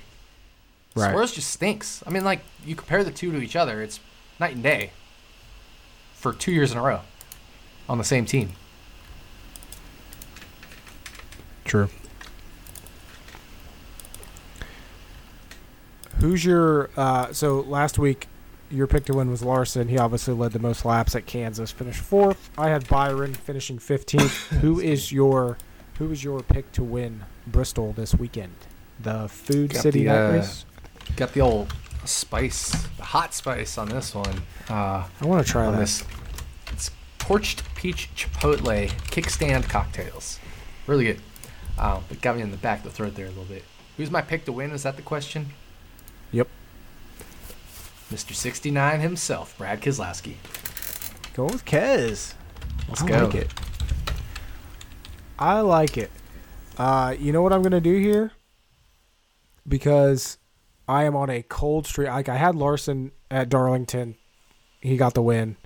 Right. 0.95 1.11
Suarez 1.11 1.33
just 1.33 1.49
stinks. 1.49 2.01
I 2.07 2.11
mean, 2.11 2.23
like 2.23 2.39
you 2.65 2.73
compare 2.73 3.03
the 3.03 3.11
two 3.11 3.33
to 3.33 3.39
each 3.39 3.57
other, 3.57 3.81
it's 3.81 3.99
night 4.39 4.53
and 4.53 4.63
day. 4.63 4.91
For 6.13 6.31
two 6.31 6.53
years 6.53 6.71
in 6.71 6.77
a 6.77 6.81
row, 6.81 7.01
on 7.89 7.97
the 7.97 8.05
same 8.05 8.25
team. 8.25 8.53
True. 11.65 11.89
Who's 16.21 16.45
your 16.45 16.89
uh, 16.95 17.33
so 17.33 17.59
last 17.59 17.99
week 17.99 18.29
your 18.75 18.87
pick 18.87 19.05
to 19.05 19.13
win 19.13 19.29
was 19.29 19.41
Larson. 19.41 19.87
He 19.87 19.97
obviously 19.97 20.33
led 20.33 20.51
the 20.51 20.59
most 20.59 20.85
laps 20.85 21.15
at 21.15 21.25
Kansas, 21.25 21.71
finished 21.71 22.01
fourth. 22.01 22.49
I 22.57 22.69
had 22.69 22.87
Byron 22.87 23.33
finishing 23.33 23.79
fifteenth. 23.79 24.47
who 24.61 24.79
is 24.79 25.11
your 25.11 25.57
who 25.97 26.11
is 26.11 26.23
your 26.23 26.41
pick 26.41 26.71
to 26.73 26.83
win 26.83 27.23
Bristol 27.47 27.93
this 27.93 28.13
weekend? 28.13 28.53
The 28.99 29.27
Food 29.27 29.73
Got 29.73 29.81
City 29.81 30.03
the, 30.03 30.09
Night 30.09 30.27
uh, 30.27 30.33
Race. 30.33 30.65
Got 31.15 31.33
the 31.33 31.41
old 31.41 31.73
spice, 32.05 32.71
the 32.97 33.03
hot 33.03 33.33
spice 33.33 33.77
on 33.77 33.89
this 33.89 34.13
one. 34.13 34.41
Uh, 34.69 35.07
I 35.21 35.25
want 35.25 35.45
to 35.45 35.51
try 35.51 35.65
on 35.65 35.77
this. 35.77 35.99
this, 35.99 36.07
it's 36.71 36.91
torched 37.19 37.63
peach 37.75 38.09
chipotle 38.15 38.89
kickstand 39.09 39.69
cocktails. 39.69 40.39
Really 40.87 41.05
good. 41.05 41.21
Um, 41.77 42.03
but 42.07 42.21
got 42.21 42.35
me 42.35 42.41
in 42.41 42.51
the 42.51 42.57
back 42.57 42.79
of 42.79 42.85
the 42.85 42.91
throat 42.91 43.15
there 43.15 43.25
a 43.25 43.29
little 43.29 43.45
bit. 43.45 43.63
Who's 43.97 44.11
my 44.11 44.21
pick 44.21 44.45
to 44.45 44.51
win? 44.51 44.71
Is 44.71 44.83
that 44.83 44.95
the 44.95 45.01
question? 45.01 45.47
Yep. 46.31 46.47
Mr. 48.11 48.33
69 48.33 48.99
himself, 48.99 49.57
Brad 49.57 49.81
Keselowski. 49.81 50.35
Go 51.33 51.45
with 51.45 51.65
Kez. 51.65 52.33
Let's 52.87 53.01
I 53.01 53.07
go. 53.07 53.25
like 53.25 53.35
it. 53.35 53.53
I 55.37 55.59
like 55.61 55.97
it. 55.97 56.11
Uh, 56.77 57.15
you 57.17 57.31
know 57.31 57.41
what 57.41 57.51
I'm 57.51 57.61
gonna 57.61 57.81
do 57.81 57.97
here? 57.97 58.31
Because 59.67 60.37
I 60.87 61.03
am 61.03 61.15
on 61.15 61.29
a 61.29 61.41
cold 61.41 61.87
streak. 61.87 62.09
Like 62.09 62.29
I 62.29 62.37
had 62.37 62.55
Larson 62.55 63.11
at 63.31 63.49
Darlington, 63.49 64.15
he 64.81 64.97
got 64.97 65.13
the 65.13 65.21
win. 65.21 65.57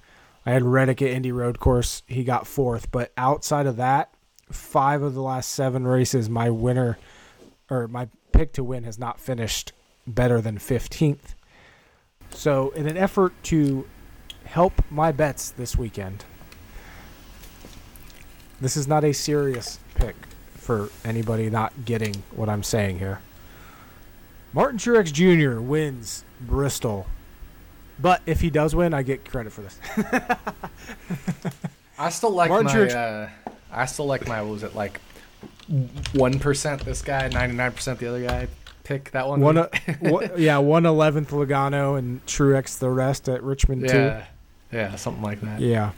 I 0.45 0.51
had 0.51 0.63
Reddick 0.63 1.01
at 1.01 1.09
Indy 1.09 1.31
Road 1.31 1.59
Course, 1.59 2.03
he 2.07 2.23
got 2.23 2.47
fourth. 2.47 2.91
But 2.91 3.11
outside 3.17 3.67
of 3.67 3.75
that, 3.75 4.13
five 4.51 5.01
of 5.01 5.13
the 5.13 5.21
last 5.21 5.51
seven 5.51 5.85
races, 5.85 6.29
my 6.29 6.49
winner 6.49 6.97
or 7.69 7.87
my 7.87 8.07
pick 8.31 8.53
to 8.53 8.63
win 8.63 8.83
has 8.85 8.97
not 8.97 9.19
finished 9.19 9.73
better 10.07 10.41
than 10.41 10.57
15th. 10.57 11.35
So, 12.31 12.69
in 12.71 12.87
an 12.87 12.97
effort 12.97 13.33
to 13.45 13.87
help 14.45 14.73
my 14.89 15.11
bets 15.11 15.49
this 15.51 15.75
weekend, 15.75 16.23
this 18.61 18.77
is 18.77 18.87
not 18.87 19.03
a 19.03 19.13
serious 19.13 19.79
pick 19.95 20.15
for 20.55 20.89
anybody 21.03 21.49
not 21.49 21.85
getting 21.85 22.23
what 22.31 22.49
I'm 22.49 22.63
saying 22.63 22.99
here. 22.99 23.21
Martin 24.53 24.79
Truex 24.79 25.11
Jr. 25.13 25.59
wins 25.59 26.23
Bristol. 26.41 27.07
But 28.01 28.21
if 28.25 28.39
he 28.41 28.49
does 28.49 28.73
win, 28.75 28.93
I 28.93 29.03
get 29.03 29.29
credit 29.29 29.51
for 29.51 29.61
this. 29.61 29.77
I 31.99 32.09
still 32.09 32.31
like 32.31 32.49
Martin 32.49 32.67
my. 32.67 32.73
Truex- 32.73 32.95
Uh, 32.95 33.29
I 33.71 33.85
still 33.85 34.05
like 34.05 34.27
my. 34.27 34.41
What 34.41 34.51
was 34.51 34.63
it 34.63 34.75
like? 34.75 35.01
One 36.13 36.39
percent 36.39 36.83
this 36.85 37.01
guy, 37.01 37.27
ninety 37.27 37.55
nine 37.55 37.73
percent 37.73 37.99
the 37.99 38.07
other 38.07 38.25
guy. 38.25 38.47
Pick 38.89 39.11
that 39.11 39.27
one. 39.27 39.39
one, 39.39 39.55
uh, 39.59 39.69
one 39.99 40.31
yeah, 40.35 40.57
one 40.57 40.87
eleventh 40.87 41.29
Logano 41.29 41.99
and 41.99 42.25
Truex 42.25 42.79
the 42.79 42.89
rest 42.89 43.29
at 43.29 43.43
Richmond 43.43 43.83
yeah, 43.83 44.25
yeah, 44.71 44.95
something 44.95 45.21
like 45.21 45.39
that. 45.41 45.59
Yeah, 45.59 45.91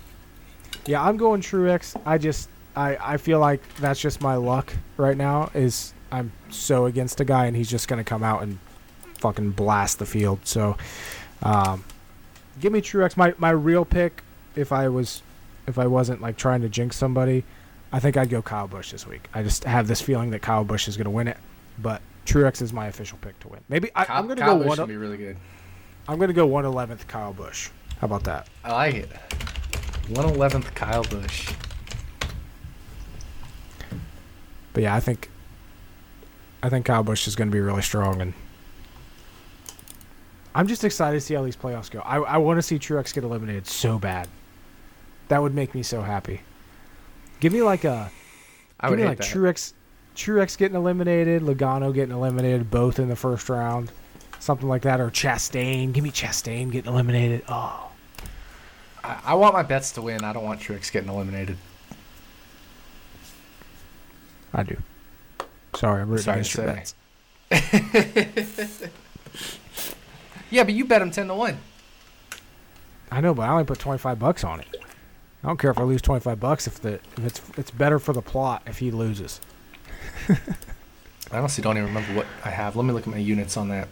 yeah, 0.86 1.02
I'm 1.02 1.16
going 1.16 1.40
Truex. 1.40 1.96
I 2.06 2.18
just 2.18 2.50
I 2.76 2.98
I 3.00 3.16
feel 3.16 3.40
like 3.40 3.62
that's 3.76 3.98
just 3.98 4.20
my 4.20 4.36
luck 4.36 4.74
right 4.98 5.16
now. 5.16 5.52
Is 5.54 5.94
I'm 6.12 6.34
so 6.50 6.84
against 6.84 7.22
a 7.22 7.24
guy 7.24 7.46
and 7.46 7.56
he's 7.56 7.70
just 7.70 7.88
gonna 7.88 8.04
come 8.04 8.24
out 8.24 8.44
and 8.44 8.60
fucking 9.20 9.52
blast 9.52 10.00
the 10.00 10.06
field. 10.06 10.40
So, 10.44 10.76
um, 11.44 11.86
give 12.60 12.74
me 12.74 12.82
Truex. 12.82 13.16
My 13.16 13.34
my 13.38 13.52
real 13.52 13.86
pick, 13.86 14.22
if 14.58 14.74
I 14.74 14.90
was, 14.90 15.24
if 15.66 15.80
I 15.80 15.88
wasn't 15.88 16.22
like 16.22 16.36
trying 16.36 16.60
to 16.60 16.68
jinx 16.68 16.98
somebody, 16.98 17.46
I 17.94 18.02
think 18.02 18.18
I'd 18.18 18.30
go 18.30 18.42
Kyle 18.42 18.68
Busch 18.68 18.92
this 18.92 19.08
week. 19.08 19.30
I 19.34 19.44
just 19.44 19.64
have 19.64 19.88
this 19.88 20.02
feeling 20.02 20.32
that 20.32 20.42
Kyle 20.42 20.66
Busch 20.66 20.90
is 20.90 20.98
gonna 20.98 21.10
win 21.10 21.30
it, 21.30 21.38
but 21.80 22.02
Truex 22.26 22.62
is 22.62 22.72
my 22.72 22.88
official 22.88 23.18
pick 23.22 23.40
to 23.42 23.48
win. 23.48 23.62
Maybe 23.70 23.90
I, 23.96 24.06
Kyle, 24.06 24.18
I'm 24.20 24.28
gonna 24.28 24.42
go 24.46 24.58
Busch 24.58 24.68
one. 24.68 24.78
should 24.78 24.88
be 24.88 24.98
really 24.98 25.18
good. 25.18 25.38
I'm 26.08 26.20
gonna 26.20 26.34
go 26.34 26.46
one 26.46 26.66
eleventh 26.66 27.08
Kyle 27.08 27.34
Busch. 27.34 27.70
How 28.00 28.06
about 28.06 28.24
that? 28.26 28.48
I 28.64 28.72
like 28.74 28.96
it. 28.96 29.10
One 30.10 30.26
eleventh 30.26 30.74
Kyle 30.76 31.04
Busch. 31.04 31.52
But 34.74 34.84
yeah, 34.84 34.96
I 34.96 35.00
think 35.00 35.30
I 36.64 36.70
think 36.70 36.86
Kyle 36.86 37.04
Busch 37.04 37.28
is 37.28 37.36
going 37.36 37.50
to 37.50 37.52
be 37.52 37.60
really 37.60 37.82
strong, 37.82 38.22
and 38.22 38.34
I'm 40.54 40.68
just 40.68 40.84
excited 40.84 41.18
to 41.18 41.22
see 41.22 41.34
how 41.34 41.44
these 41.44 41.56
playoffs 41.58 41.90
go. 41.90 42.00
I 42.00 42.18
I 42.18 42.38
want 42.38 42.58
to 42.58 42.62
see 42.62 42.78
Truex 42.78 43.14
get 43.14 43.24
eliminated 43.24 43.68
so 43.68 44.00
bad. 44.00 44.28
That 45.28 45.42
would 45.42 45.54
make 45.54 45.74
me 45.76 45.84
so 45.84 46.02
happy. 46.02 46.42
Give 47.40 47.52
me 47.52 47.62
like 47.62 47.84
a 47.84 48.12
I 48.80 48.88
give 48.88 48.92
would 48.92 49.00
me 49.00 49.06
like 49.06 49.18
that. 49.20 49.28
Truex 49.28 49.74
Truex 50.16 50.58
getting 50.58 50.76
eliminated, 50.76 51.42
Logano 51.42 51.94
getting 51.94 52.14
eliminated, 52.14 52.70
both 52.70 53.00
in 53.00 53.10
the 53.10 53.16
first 53.16 53.50
round, 53.50 53.92
something 54.40 54.68
like 54.68 54.84
that, 54.84 55.00
or 55.00 55.10
Chastain. 55.10 55.94
Give 55.94 56.04
me 56.04 56.12
Chastain 56.12 56.72
getting 56.72 56.92
eliminated. 56.92 57.44
Oh, 57.48 57.90
I, 59.04 59.20
I 59.26 59.34
want 59.36 59.54
my 59.54 59.64
bets 59.64 59.92
to 59.94 60.02
win. 60.02 60.24
I 60.24 60.34
don't 60.34 60.44
want 60.44 60.60
Truex 60.60 60.92
getting 60.92 61.10
eliminated. 61.10 61.58
I 64.54 64.64
do. 64.64 64.78
Sorry, 65.76 66.02
I'm 66.02 66.10
rooting 66.10 66.24
Sorry 66.24 66.42
against 66.42 66.56
your 66.56 66.66
bets. 66.66 66.96
Yeah, 70.52 70.66
but 70.66 70.74
you 70.74 70.86
bet 70.86 71.02
him 71.02 71.10
ten 71.10 71.28
to 71.28 71.34
one. 71.34 71.58
I 73.10 73.22
know, 73.22 73.34
but 73.34 73.44
I 73.44 73.52
only 73.52 73.64
put 73.64 73.80
twenty 73.80 73.98
five 73.98 74.20
bucks 74.20 74.44
on 74.44 74.60
it. 74.60 74.68
I 75.44 75.48
don't 75.48 75.58
care 75.58 75.72
if 75.72 75.80
I 75.80 75.84
lose 75.84 76.02
twenty 76.02 76.20
five 76.20 76.40
bucks 76.40 76.68
if 76.68 76.82
the 76.82 76.96
if 77.18 77.26
it's 77.26 77.42
it's 77.58 77.72
better 77.72 77.98
for 77.98 78.14
the 78.14 78.22
plot 78.22 78.62
if 78.68 78.78
he 78.78 78.92
loses. 78.92 79.40
I 81.32 81.38
honestly 81.38 81.62
don't 81.62 81.78
even 81.78 81.88
remember 81.88 82.14
what 82.14 82.28
I 82.44 82.50
have. 82.50 82.76
Let 82.76 82.86
me 82.86 82.92
look 82.94 83.04
at 83.04 83.10
my 83.12 83.18
units 83.18 83.56
on 83.58 83.70
that. 83.70 83.88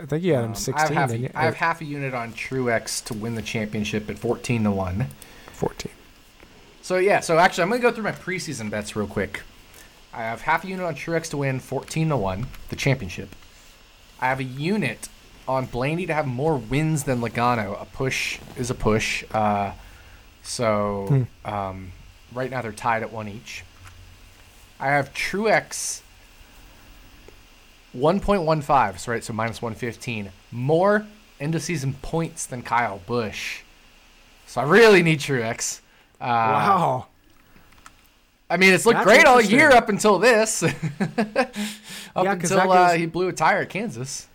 I 0.00 0.06
think 0.06 0.24
you 0.24 0.34
had 0.34 0.44
him 0.44 0.52
Um, 0.52 0.74
I 0.74 0.80
have, 0.80 0.90
half, 0.90 1.10
didn't 1.10 1.26
a- 1.34 1.38
I 1.38 1.44
have 1.44 1.54
half 1.54 1.80
a 1.80 1.84
unit 1.84 2.14
on 2.14 2.32
Truex 2.32 3.02
to 3.04 3.14
win 3.14 3.36
the 3.36 3.42
championship 3.42 4.10
at 4.10 4.18
fourteen 4.18 4.64
to 4.64 4.70
one. 4.70 5.06
fourteen. 5.52 5.92
So 6.82 6.96
yeah, 6.98 7.20
so 7.20 7.38
actually 7.38 7.62
I'm 7.62 7.70
gonna 7.70 7.80
go 7.80 7.92
through 7.92 8.04
my 8.04 8.12
preseason 8.12 8.70
bets 8.70 8.94
real 8.96 9.06
quick. 9.06 9.42
I 10.12 10.22
have 10.22 10.42
half 10.42 10.64
a 10.64 10.66
unit 10.68 10.84
on 10.84 10.94
Truex 10.94 11.28
to 11.30 11.36
win 11.38 11.60
fourteen 11.60 12.08
to 12.10 12.16
one, 12.16 12.46
the 12.68 12.76
championship. 12.76 13.34
I 14.20 14.26
have 14.26 14.40
a 14.40 14.44
unit 14.44 15.08
on 15.46 15.66
Blaney 15.66 16.06
to 16.06 16.14
have 16.14 16.26
more 16.26 16.56
wins 16.56 17.04
than 17.04 17.20
Logano. 17.20 17.80
A 17.80 17.84
push 17.84 18.38
is 18.56 18.70
a 18.70 18.74
push. 18.74 19.24
Uh, 19.32 19.72
so 20.42 21.26
um, 21.44 21.92
right 22.32 22.50
now 22.50 22.62
they're 22.62 22.72
tied 22.72 23.02
at 23.02 23.12
one 23.12 23.28
each. 23.28 23.64
I 24.80 24.88
have 24.88 25.14
Truex 25.14 26.02
1.15, 27.96 28.98
so 28.98 29.12
right, 29.12 29.22
so 29.24 29.32
minus 29.32 29.62
115. 29.62 30.30
More 30.50 31.06
end 31.40 31.54
of 31.54 31.62
season 31.62 31.94
points 32.02 32.46
than 32.46 32.62
Kyle 32.62 33.00
Busch. 33.06 33.60
So 34.46 34.60
I 34.60 34.64
really 34.64 35.02
need 35.02 35.20
Truex. 35.20 35.80
Uh, 36.20 36.24
wow. 36.24 37.06
I 38.50 38.56
mean, 38.56 38.72
it's 38.72 38.84
looked 38.86 38.98
That's 38.98 39.06
great 39.06 39.24
all 39.26 39.40
year 39.40 39.70
up 39.70 39.88
until 39.88 40.18
this. 40.18 40.62
up 40.62 40.74
Yeah, 41.18 42.32
until 42.32 42.72
uh, 42.72 42.94
he 42.94 43.06
blew 43.06 43.28
a 43.28 43.32
tire 43.32 43.62
at 43.62 43.70
Kansas. 43.70 44.28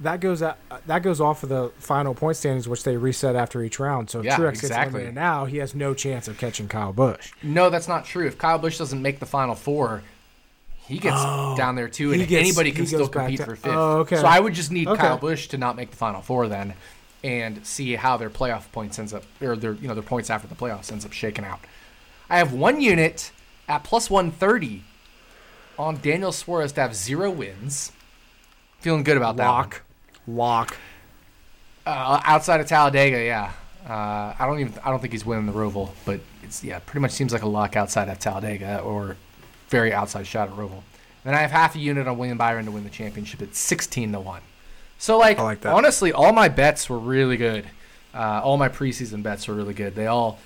That 0.00 0.20
goes 0.20 0.40
at, 0.40 0.56
that 0.86 1.02
goes 1.02 1.20
off 1.20 1.42
of 1.42 1.50
the 1.50 1.70
final 1.78 2.14
point 2.14 2.36
standings, 2.38 2.66
which 2.66 2.84
they 2.84 2.96
reset 2.96 3.36
after 3.36 3.62
each 3.62 3.78
round. 3.78 4.08
So 4.08 4.20
if 4.20 4.24
Yeah, 4.24 4.36
Truex 4.38 4.52
gets 4.52 4.62
exactly. 4.64 4.86
eliminated 5.02 5.14
now, 5.14 5.44
he 5.44 5.58
has 5.58 5.74
no 5.74 5.92
chance 5.92 6.26
of 6.26 6.38
catching 6.38 6.68
Kyle 6.68 6.92
Busch. 6.94 7.32
No, 7.42 7.68
that's 7.68 7.86
not 7.86 8.06
true. 8.06 8.26
If 8.26 8.38
Kyle 8.38 8.58
Busch 8.58 8.78
doesn't 8.78 9.02
make 9.02 9.18
the 9.20 9.26
final 9.26 9.54
four, 9.54 10.02
he 10.86 10.98
gets 10.98 11.16
Oh, 11.18 11.54
down 11.56 11.76
there 11.76 11.88
too, 11.88 12.12
and 12.12 12.26
gets- 12.26 12.40
anybody 12.40 12.72
can 12.72 12.86
still 12.86 13.08
compete 13.08 13.40
to- 13.40 13.44
for 13.44 13.56
fifth. 13.56 13.66
Oh, 13.74 13.98
okay. 13.98 14.16
So 14.16 14.26
I 14.26 14.40
would 14.40 14.54
just 14.54 14.70
need 14.72 14.88
Okay. 14.88 15.00
Kyle 15.02 15.18
Busch 15.18 15.48
to 15.48 15.58
not 15.58 15.76
make 15.76 15.90
the 15.90 15.96
final 15.98 16.22
four 16.22 16.48
then, 16.48 16.72
and 17.22 17.64
see 17.66 17.94
how 17.96 18.16
their 18.16 18.30
playoff 18.30 18.72
points 18.72 18.98
ends 18.98 19.12
up, 19.12 19.24
or 19.42 19.54
their 19.54 19.74
you 19.74 19.86
know 19.86 19.92
their 19.94 20.02
points 20.02 20.30
after 20.30 20.48
the 20.48 20.54
playoffs 20.54 20.90
ends 20.90 21.04
up 21.04 21.12
shaking 21.12 21.44
out. 21.44 21.60
I 22.30 22.38
have 22.38 22.54
one 22.54 22.80
unit 22.80 23.32
at 23.68 23.84
plus 23.84 24.08
one 24.08 24.30
thirty 24.30 24.82
on 25.78 25.98
Daniel 26.00 26.32
Suarez 26.32 26.72
to 26.72 26.80
have 26.80 26.94
zero 26.96 27.30
wins. 27.30 27.92
Feeling 28.80 29.02
good 29.02 29.18
about 29.18 29.36
that. 29.36 29.46
one. 29.46 29.70
Lock. 30.26 30.76
Uh, 31.86 32.20
outside 32.24 32.60
of 32.60 32.66
Talladega, 32.66 33.24
yeah. 33.24 33.52
Uh, 33.88 34.34
I 34.38 34.46
don't 34.46 34.60
even. 34.60 34.74
I 34.84 34.90
don't 34.90 35.00
think 35.00 35.12
he's 35.12 35.24
winning 35.24 35.46
the 35.46 35.52
Roval, 35.52 35.90
but 36.04 36.20
it's 36.42 36.62
yeah, 36.62 36.78
pretty 36.80 37.00
much 37.00 37.12
seems 37.12 37.32
like 37.32 37.42
a 37.42 37.48
lock 37.48 37.76
outside 37.76 38.08
of 38.08 38.18
Talladega 38.18 38.80
or 38.80 39.16
very 39.68 39.92
outside 39.92 40.26
shot 40.26 40.48
at 40.48 40.54
Roval. 40.54 40.82
Then 41.24 41.34
I 41.34 41.38
have 41.38 41.50
half 41.50 41.74
a 41.74 41.78
unit 41.78 42.06
on 42.06 42.18
William 42.18 42.38
Byron 42.38 42.66
to 42.66 42.70
win 42.70 42.84
the 42.84 42.90
championship 42.90 43.40
at 43.40 43.54
sixteen 43.54 44.12
to 44.12 44.20
one. 44.20 44.42
So 44.98 45.18
like, 45.18 45.38
I 45.38 45.42
like 45.42 45.60
that. 45.62 45.72
honestly, 45.72 46.12
all 46.12 46.32
my 46.32 46.48
bets 46.48 46.90
were 46.90 46.98
really 46.98 47.38
good. 47.38 47.64
Uh, 48.12 48.42
all 48.44 48.58
my 48.58 48.68
preseason 48.68 49.22
bets 49.22 49.48
were 49.48 49.54
really 49.54 49.74
good. 49.74 49.94
They 49.94 50.06
all 50.06 50.38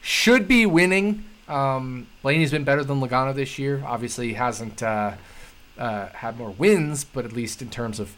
should 0.00 0.46
be 0.46 0.66
winning. 0.66 1.24
Um, 1.48 2.06
Blaney's 2.22 2.52
been 2.52 2.64
better 2.64 2.84
than 2.84 3.00
Logano 3.00 3.34
this 3.34 3.58
year. 3.58 3.82
Obviously, 3.84 4.28
he 4.28 4.34
hasn't 4.34 4.82
uh, 4.82 5.12
uh, 5.78 6.08
had 6.08 6.38
more 6.38 6.50
wins, 6.50 7.04
but 7.04 7.24
at 7.24 7.32
least 7.32 7.60
in 7.62 7.70
terms 7.70 7.98
of 7.98 8.14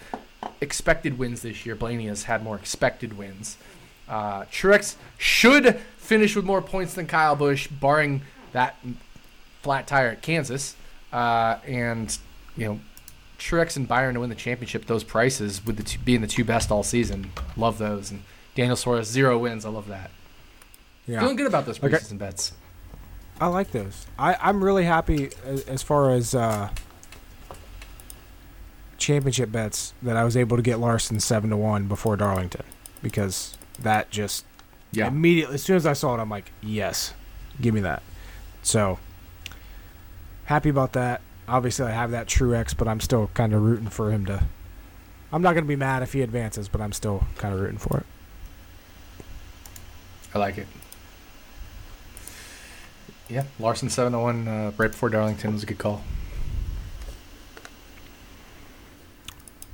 expected 0.61 1.19
wins 1.19 1.43
this 1.43 1.65
year, 1.67 1.75
Blaney 1.75 2.07
has 2.07 2.25
had 2.25 2.43
more 2.43 2.57
expected 2.57 3.17
wins. 3.17 3.57
Uh, 4.09 4.43
Truex 4.47 4.97
should 5.19 5.77
finish 5.97 6.35
with 6.35 6.45
more 6.45 6.61
points 6.63 6.95
than 6.95 7.07
Kyle 7.07 7.37
Busch, 7.37 7.69
barring 7.69 8.23
that 8.53 8.77
flat 9.63 9.87
tire 9.87 10.09
at 10.09 10.23
Kansas. 10.23 10.75
Uh, 11.13 11.59
and 11.67 12.19
you 12.57 12.67
know, 12.67 12.81
Truex 13.39 13.77
and 13.77 13.87
Byron 13.87 14.15
to 14.15 14.21
win 14.21 14.29
the 14.31 14.37
championship. 14.37 14.87
Those 14.87 15.05
prices 15.05 15.65
with 15.65 15.77
the 15.77 15.83
two, 15.83 15.99
being 16.01 16.21
the 16.21 16.27
two 16.27 16.45
best 16.45 16.71
all 16.71 16.83
season, 16.83 17.31
love 17.57 17.79
those. 17.79 18.11
And 18.11 18.23
Daniel 18.55 18.77
Suarez 18.77 19.09
zero 19.09 19.39
wins. 19.39 19.65
I 19.65 19.69
love 19.71 19.89
that. 19.89 20.11
Yeah. 21.07 21.21
Feeling 21.21 21.37
good 21.37 21.47
about 21.47 21.67
those 21.67 21.83
Okay. 21.83 21.97
preseason 21.97 22.19
bets. 22.19 22.53
I 23.41 23.47
like 23.47 23.71
those. 23.73 24.07
I, 24.19 24.37
I'm 24.41 24.63
really 24.63 24.85
happy 24.85 25.31
as, 25.45 25.63
as 25.65 25.83
far 25.83 26.11
as 26.11 26.35
uh, 26.35 26.69
championship 29.01 29.51
bets 29.51 29.93
that 30.03 30.17
I 30.17 30.25
was 30.25 30.37
able 30.37 30.57
to 30.57 30.63
get 30.63 30.79
Larson 30.79 31.19
seven 31.21 31.51
to 31.51 31.57
one 31.57 31.87
before 31.89 32.17
Darlington 32.17 32.65
because 33.03 33.57
that 33.79 34.11
just 34.11 34.45
Yeah. 34.93 35.09
immediately 35.09 35.55
as 35.55 35.63
soon 35.63 35.77
as 35.77 35.87
I 35.87 35.93
saw 35.95 36.15
it, 36.17 36.21
I'm 36.21 36.29
like, 36.31 36.53
yes, 36.61 37.15
give 37.61 37.75
me 37.75 37.81
that. 37.81 38.03
So 38.63 38.99
happy 40.45 40.69
about 40.69 40.93
that. 40.93 41.21
Obviously, 41.49 41.87
I 41.87 41.91
have 41.91 42.11
that 42.13 42.27
Truex, 42.29 42.77
but 42.77 42.87
I'm 42.87 43.01
still 43.01 43.31
kind 43.35 43.53
of 43.53 43.63
rooting 43.63 43.89
for 43.89 44.11
him 44.13 44.25
to. 44.27 44.45
I'm 45.33 45.43
not 45.43 45.53
going 45.55 45.65
to 45.65 45.69
be 45.69 45.77
mad 45.77 46.03
if 46.03 46.13
he 46.13 46.23
advances, 46.23 46.69
but 46.69 46.81
I'm 46.81 46.93
still 46.93 47.25
kind 47.37 47.55
of 47.55 47.61
rooting 47.61 47.79
for 47.79 47.99
it. 47.99 48.07
I 50.35 50.39
like 50.39 50.59
it. 50.59 50.67
Yeah, 53.29 53.45
Larson 53.59 53.89
seven 53.91 54.13
to 54.13 54.19
one 54.19 54.47
uh, 54.49 54.73
right 54.77 54.91
before 54.91 55.09
Darlington 55.09 55.53
was 55.53 55.63
a 55.63 55.67
good 55.67 55.79
call. 55.79 56.03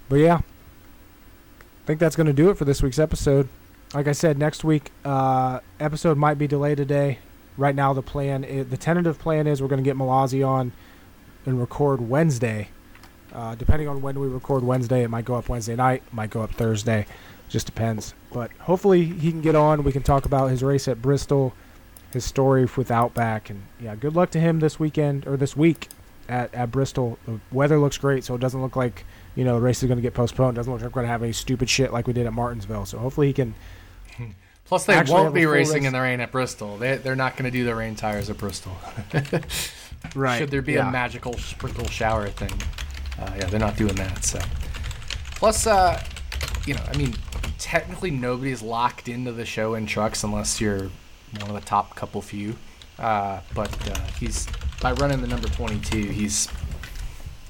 But 0.09 0.17
yeah, 0.17 0.37
I 0.37 1.87
think 1.87 2.01
that's 2.01 2.17
going 2.17 2.27
to 2.27 2.33
do 2.33 2.51
it 2.51 2.57
for 2.57 2.65
this 2.65 2.83
week's 2.83 2.99
episode. 2.99 3.49
Like 3.95 4.09
I 4.09 4.13
said, 4.13 4.39
next 4.39 4.65
week 4.65 4.91
uh, 5.05 5.61
episode 5.81 6.19
might 6.19 6.39
be 6.39 6.47
delayed 6.47 6.77
today. 6.77 7.19
Right 7.57 7.75
now, 7.75 7.93
the 7.93 8.03
plan, 8.03 8.45
i 8.45 8.63
the 8.63 8.77
tentative 8.77 9.19
plan 9.19 9.47
is 9.47 9.63
we're 9.63 9.69
going 9.69 9.83
to 9.83 9.89
get 9.89 9.97
Mallozzi 9.97 10.47
on 10.47 10.73
and 11.47 11.59
record 11.59 12.01
Wednesday. 12.01 12.69
Uh, 13.33 13.55
depending 13.55 13.89
on 13.89 14.03
when 14.03 14.19
we 14.19 14.29
record 14.29 14.63
Wednesday, 14.65 15.03
it 15.03 15.09
might 15.09 15.25
go 15.25 15.35
up 15.35 15.49
Wednesday 15.49 15.77
night, 15.77 16.03
might 16.13 16.31
go 16.31 16.43
up 16.43 16.51
Thursday, 16.53 17.07
just 17.49 17.67
depends. 17.67 18.15
But 18.33 18.51
hopefully 18.61 19.05
he 19.05 19.31
can 19.31 19.41
get 19.41 19.55
on. 19.55 19.85
We 19.85 19.93
can 19.93 20.03
talk 20.03 20.25
about 20.25 20.51
his 20.51 20.63
race 20.63 20.89
at 20.89 21.03
Bristol, 21.03 21.55
his 22.13 22.25
story 22.25 22.67
with 22.77 22.91
Outback, 22.91 23.51
and 23.51 23.63
yeah, 23.81 23.95
good 23.95 24.15
luck 24.15 24.31
to 24.31 24.41
him 24.41 24.61
this 24.61 24.79
weekend 24.79 25.27
or 25.27 25.37
this 25.37 25.57
week 25.57 25.89
at 26.29 26.55
at 26.55 26.71
Bristol. 26.71 27.19
The 27.27 27.41
weather 27.53 27.79
looks 27.79 27.99
great, 27.99 28.25
so 28.25 28.35
it 28.35 28.41
doesn't 28.41 28.61
look 28.61 28.77
like 28.77 29.05
you 29.37 29.45
know 29.45 29.55
the 29.55 29.61
race 29.61 29.83
is 29.83 29.87
going 29.87 29.99
to 29.99 30.03
get 30.03 30.15
postponed. 30.15 30.57
Doesn't 30.57 30.73
look 30.73 30.83
like 30.83 30.91
we're 30.91 31.03
going 31.03 31.07
to 31.07 31.13
have 31.13 31.23
any 31.23 31.33
stupid 31.33 31.71
shit 31.71 31.93
like 31.93 32.07
we 32.07 32.13
did 32.13 32.27
at 32.27 32.33
Martinsville. 32.33 32.87
So 32.87 32.99
hopefully 32.99 33.29
he 33.29 33.33
can. 33.33 33.55
Plus, 34.65 34.85
they 34.85 35.01
won't 35.07 35.33
be 35.33 35.47
racing 35.47 35.83
race. 35.83 35.87
in 35.87 35.93
the 35.93 36.01
rain 36.01 36.19
at 36.19 36.33
Bristol. 36.33 36.77
They, 36.77 36.97
they're 36.97 37.15
not 37.15 37.37
going 37.37 37.45
to 37.45 37.57
do 37.57 37.65
the 37.65 37.77
rain 37.77 37.95
tires 37.95 38.29
at 38.31 38.37
Bristol. 38.37 38.77
Right. 40.15 40.39
Should 40.39 40.51
there 40.51 40.63
be 40.63 40.75
yeah. 40.75 40.89
a 40.89 40.93
magical 40.93 41.35
sprinkle 41.35 41.87
shower 41.89 42.29
thing? 42.29 42.53
Uh, 43.19 43.35
yeah, 43.39 43.47
they're 43.47 43.61
not 43.61 43.77
doing 43.77 43.95
that. 43.97 44.25
So, 44.25 44.39
plus, 45.37 45.67
uh, 45.67 46.03
you 46.67 46.75
know, 46.75 46.83
I 46.87 46.97
mean, 46.97 47.15
technically 47.59 48.11
nobody's 48.11 48.63
locked 48.63 49.09
into 49.09 49.33
the 49.33 49.45
show 49.45 49.75
in 49.75 49.87
trucks 49.87 50.23
unless 50.23 50.61
you're 50.61 50.91
one 51.41 51.49
of 51.49 51.55
the 51.55 51.61
top 51.61 51.95
couple 51.97 52.21
few. 52.23 52.57
Uh, 52.99 53.41
but 53.55 53.91
uh, 53.91 53.99
he's 54.19 54.47
by 54.81 54.93
running 54.93 55.21
the 55.21 55.27
number 55.27 55.49
22, 55.49 55.99
he's. 55.99 56.49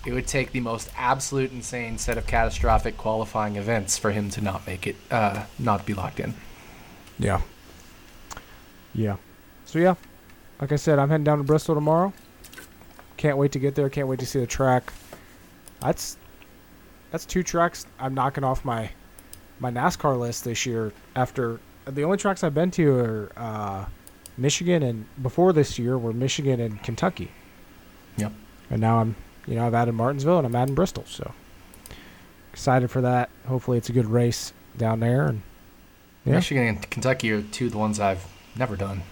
It 0.06 0.12
would 0.12 0.28
take 0.28 0.52
the 0.52 0.60
most 0.60 0.90
absolute 0.96 1.50
insane 1.50 1.98
set 1.98 2.16
of 2.16 2.26
catastrophic 2.28 2.96
qualifying 2.96 3.56
events 3.56 3.98
for 3.98 4.12
him 4.12 4.30
to 4.30 4.40
not 4.40 4.64
make 4.66 4.86
it, 4.86 4.94
uh, 5.10 5.44
not 5.58 5.84
be 5.84 5.94
locked 5.94 6.20
in. 6.20 6.34
Yeah. 7.18 7.40
Yeah. 8.94 9.16
So 9.64 9.80
yeah, 9.80 9.96
like 10.60 10.70
I 10.70 10.76
said, 10.76 11.00
I'm 11.00 11.10
heading 11.10 11.24
down 11.24 11.38
to 11.38 11.44
Bristol 11.44 11.74
tomorrow. 11.74 12.12
Can't 13.16 13.36
wait 13.36 13.50
to 13.52 13.58
get 13.58 13.74
there. 13.74 13.88
Can't 13.88 14.06
wait 14.06 14.20
to 14.20 14.26
see 14.26 14.38
the 14.38 14.46
track. 14.46 14.92
That's 15.80 16.16
that's 17.10 17.26
two 17.26 17.42
tracks 17.42 17.86
I'm 17.98 18.14
knocking 18.14 18.44
off 18.44 18.64
my 18.64 18.90
my 19.58 19.70
NASCAR 19.70 20.18
list 20.18 20.44
this 20.44 20.66
year. 20.66 20.92
After 21.16 21.60
the 21.84 22.04
only 22.04 22.16
tracks 22.16 22.44
I've 22.44 22.54
been 22.54 22.70
to 22.72 22.94
are 22.94 23.32
uh, 23.36 23.84
Michigan 24.36 24.82
and 24.82 25.06
before 25.22 25.52
this 25.52 25.78
year 25.78 25.98
were 25.98 26.12
Michigan 26.12 26.60
and 26.60 26.82
Kentucky. 26.82 27.32
Yep. 28.18 28.32
And 28.70 28.80
now 28.80 28.98
I'm 28.98 29.16
you 29.46 29.54
know 29.54 29.66
I've 29.66 29.74
added 29.74 29.92
Martinsville 29.94 30.38
and 30.38 30.46
I'm 30.46 30.54
adding 30.56 30.74
Bristol. 30.74 31.04
So 31.06 31.32
excited 32.52 32.90
for 32.90 33.00
that. 33.02 33.30
Hopefully 33.46 33.78
it's 33.78 33.88
a 33.88 33.92
good 33.92 34.06
race 34.06 34.52
down 34.76 35.00
there 35.00 35.26
and 35.26 35.42
yeah 36.24 36.34
Michigan 36.34 36.66
and 36.66 36.90
Kentucky 36.90 37.30
are 37.32 37.42
two 37.42 37.66
of 37.66 37.72
the 37.72 37.78
ones 37.78 37.98
I've 38.00 38.26
never 38.56 38.76
done. 38.76 39.02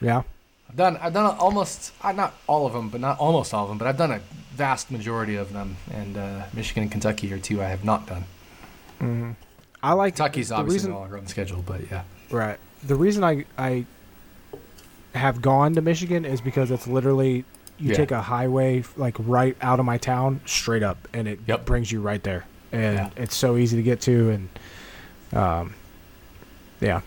yeah. 0.00 0.22
I've 0.70 0.76
done 0.76 0.96
I've 0.98 1.14
done 1.14 1.34
almost 1.38 1.92
uh, 2.02 2.12
not 2.12 2.34
all 2.46 2.66
of 2.66 2.74
them, 2.74 2.90
but 2.90 3.00
not 3.00 3.18
almost 3.18 3.54
all 3.54 3.62
of 3.64 3.70
them, 3.70 3.78
but 3.78 3.86
I've 3.88 3.96
done 3.96 4.10
a 4.10 4.20
vast 4.52 4.90
majority 4.90 5.34
of 5.36 5.54
them. 5.54 5.78
And 5.90 6.16
uh, 6.18 6.42
Michigan 6.52 6.82
and 6.82 6.92
Kentucky 6.92 7.32
are 7.32 7.38
two 7.38 7.62
I 7.62 7.66
have 7.68 7.84
not 7.84 8.06
done. 8.06 8.24
hmm 8.98 9.30
I 9.82 9.92
like 9.94 10.16
Kentucky's 10.16 10.48
the 10.50 10.56
obviously 10.56 10.74
reason, 10.78 10.90
no 10.90 10.98
longer 10.98 11.16
on 11.16 11.24
the 11.24 11.30
schedule, 11.30 11.62
but 11.64 11.90
yeah, 11.90 12.02
right. 12.30 12.58
The 12.82 12.96
reason 12.96 13.24
I 13.24 13.44
I 13.56 13.86
have 15.14 15.40
gone 15.40 15.74
to 15.74 15.80
Michigan 15.80 16.24
is 16.26 16.40
because 16.42 16.70
it's 16.70 16.86
literally 16.86 17.44
you 17.78 17.90
Yeah. 17.90 17.96
take 17.96 18.10
a 18.10 18.20
highway 18.22 18.82
like 18.96 19.16
right 19.18 19.56
out 19.60 19.78
of 19.80 19.86
my 19.86 19.98
town 19.98 20.40
straight 20.46 20.82
up, 20.82 21.08
and 21.12 21.28
it 21.28 21.40
Yep. 21.46 21.64
brings 21.64 21.90
you 21.92 22.00
right 22.00 22.22
there, 22.22 22.44
and 22.72 22.96
Yeah. 22.96 23.10
it's 23.16 23.36
so 23.36 23.56
easy 23.56 23.76
to 23.76 23.82
get 23.82 24.00
to, 24.02 24.30
and 24.30 24.48
um, 25.40 25.74
yeah. 26.80 27.00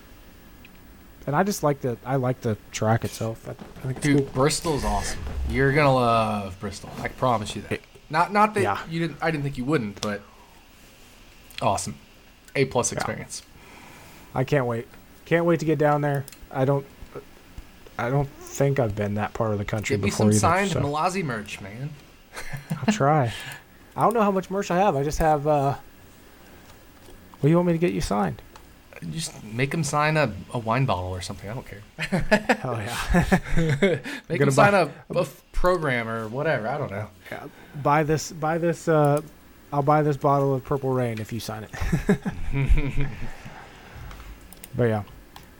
And 1.26 1.36
I 1.36 1.42
just 1.44 1.62
like 1.62 1.80
the 1.82 1.96
I 2.04 2.16
like 2.16 2.40
the 2.40 2.56
track 2.72 3.04
itself. 3.04 3.46
I, 3.48 3.52
I 3.52 3.54
think 3.92 4.00
dude, 4.00 4.16
cool. 4.18 4.26
Bristol's 4.34 4.84
awesome. 4.84 5.20
You're 5.48 5.72
gonna 5.72 5.94
love 5.94 6.58
Bristol. 6.58 6.90
I 7.00 7.08
promise 7.08 7.54
you 7.54 7.62
that. 7.68 7.80
Not 8.10 8.32
not 8.32 8.54
that 8.54 8.62
Yeah. 8.62 8.78
you 8.90 9.00
didn't. 9.00 9.18
I 9.22 9.30
didn't 9.30 9.44
think 9.44 9.56
you 9.58 9.64
wouldn't, 9.64 10.00
but 10.00 10.20
awesome. 11.60 11.94
A 12.56 12.64
plus 12.66 12.92
Yeah. 12.92 12.98
experience. 12.98 13.42
I 14.34 14.44
can't 14.44 14.66
wait. 14.66 14.88
Can't 15.24 15.44
wait 15.44 15.60
to 15.60 15.66
get 15.66 15.78
down 15.78 16.00
there. 16.00 16.24
I 16.50 16.64
don't. 16.64 16.84
I 17.98 18.10
don't 18.10 18.28
think 18.52 18.78
I've 18.78 18.94
been 18.94 19.14
that 19.14 19.34
part 19.34 19.52
of 19.52 19.58
the 19.58 19.64
country 19.64 19.96
me 19.96 20.04
before 20.04 20.26
some 20.26 20.28
either. 20.28 20.38
signed 20.38 20.70
so. 20.70 20.80
Mallozzi 20.80 21.24
merch, 21.24 21.60
man. 21.60 21.90
I'll 22.70 22.92
try. 22.92 23.32
I 23.96 24.02
don't 24.02 24.14
know 24.14 24.22
how 24.22 24.30
much 24.30 24.50
merch 24.50 24.70
I 24.70 24.76
have. 24.78 24.94
I 24.96 25.02
just 25.02 25.18
have. 25.18 25.46
uh 25.46 25.74
What 27.40 27.42
do 27.42 27.48
you 27.48 27.56
want 27.56 27.66
me 27.66 27.72
to 27.72 27.78
get 27.78 27.92
you 27.92 28.00
signed? 28.00 28.40
Just 29.10 29.42
make 29.42 29.74
him 29.74 29.82
sign 29.82 30.16
a, 30.16 30.32
a 30.54 30.58
wine 30.60 30.86
bottle 30.86 31.10
or 31.10 31.20
something. 31.20 31.50
I 31.50 31.54
don't 31.54 31.66
care. 31.66 31.82
Hell 32.58 32.76
yeah! 32.76 33.98
Make 34.28 34.40
him 34.40 34.50
sign 34.52 34.74
a, 34.74 34.88
a 35.10 35.26
program 35.50 36.08
or 36.08 36.28
whatever. 36.28 36.68
I 36.68 36.78
don't 36.78 36.90
know. 36.92 37.08
yeah. 37.32 37.46
Buy 37.82 38.04
this. 38.04 38.30
Buy 38.30 38.58
this. 38.58 38.86
uh 38.86 39.20
I'll 39.72 39.82
buy 39.82 40.02
this 40.02 40.16
bottle 40.16 40.54
of 40.54 40.62
Purple 40.62 40.90
Rain 40.90 41.18
if 41.18 41.32
you 41.32 41.40
sign 41.40 41.64
it. 41.64 41.70
but 44.76 44.84
yeah. 44.84 45.02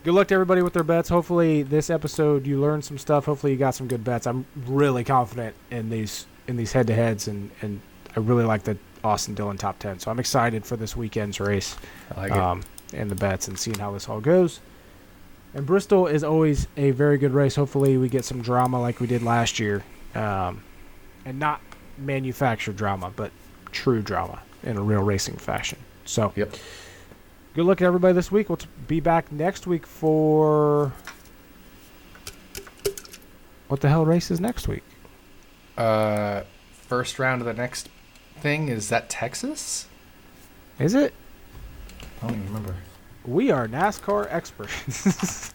Good 0.04 0.14
luck 0.14 0.26
to 0.28 0.34
everybody 0.34 0.62
with 0.62 0.72
their 0.72 0.82
bets. 0.82 1.08
Hopefully, 1.08 1.62
this 1.62 1.88
episode 1.88 2.44
you 2.44 2.60
learned 2.60 2.84
some 2.84 2.98
stuff. 2.98 3.26
Hopefully, 3.26 3.52
you 3.52 3.58
got 3.58 3.74
some 3.76 3.86
good 3.86 4.02
bets. 4.02 4.26
I'm 4.26 4.44
really 4.66 5.04
confident 5.04 5.54
in 5.70 5.90
these 5.90 6.26
in 6.48 6.56
these 6.56 6.72
head 6.72 6.88
to 6.88 6.94
heads, 6.94 7.28
and 7.28 7.50
and 7.60 7.80
I 8.16 8.20
really 8.20 8.44
like 8.44 8.64
the 8.64 8.76
Austin 9.04 9.34
Dillon 9.34 9.58
top 9.58 9.78
ten. 9.78 10.00
So 10.00 10.10
I'm 10.10 10.18
excited 10.18 10.66
for 10.66 10.76
this 10.76 10.96
weekend's 10.96 11.38
race. 11.38 11.76
I 12.16 12.20
like 12.20 12.32
um, 12.32 12.62
and 12.92 13.08
the 13.08 13.14
bets 13.14 13.46
and 13.46 13.56
seeing 13.56 13.78
how 13.78 13.92
this 13.92 14.08
all 14.08 14.20
goes. 14.20 14.58
And 15.54 15.66
Bristol 15.66 16.08
is 16.08 16.24
always 16.24 16.66
a 16.76 16.90
very 16.90 17.16
good 17.16 17.32
race. 17.32 17.54
Hopefully, 17.54 17.96
we 17.96 18.08
get 18.08 18.24
some 18.24 18.42
drama 18.42 18.80
like 18.80 18.98
we 18.98 19.06
did 19.06 19.22
last 19.22 19.60
year, 19.60 19.84
um, 20.16 20.64
and 21.24 21.38
not 21.38 21.60
manufactured 21.96 22.76
drama, 22.76 23.12
but 23.14 23.30
true 23.70 24.02
drama 24.02 24.42
in 24.64 24.76
a 24.76 24.82
real 24.82 25.02
racing 25.02 25.36
fashion. 25.36 25.78
So, 26.04 26.32
Yep. 26.34 26.54
Good 27.54 27.64
luck 27.64 27.78
to 27.78 27.84
everybody 27.84 28.14
this 28.14 28.32
week. 28.32 28.48
We'll 28.48 28.56
t- 28.56 28.68
be 28.86 29.00
back 29.00 29.30
next 29.30 29.66
week 29.66 29.86
for 29.86 30.92
what 33.68 33.80
the 33.80 33.88
hell 33.88 34.04
race 34.04 34.30
is 34.30 34.40
next 34.40 34.68
week? 34.68 34.82
Uh, 35.76 36.42
first 36.70 37.18
round 37.18 37.40
of 37.40 37.46
the 37.46 37.54
next 37.54 37.88
thing 38.40 38.68
is 38.68 38.88
that 38.88 39.08
Texas? 39.08 39.86
Is 40.78 40.94
it? 40.94 41.14
I 42.20 42.26
don't 42.26 42.36
even 42.36 42.46
remember. 42.48 42.76
We 43.24 43.50
are 43.50 43.68
NASCAR 43.68 44.26
experts. 44.30 45.54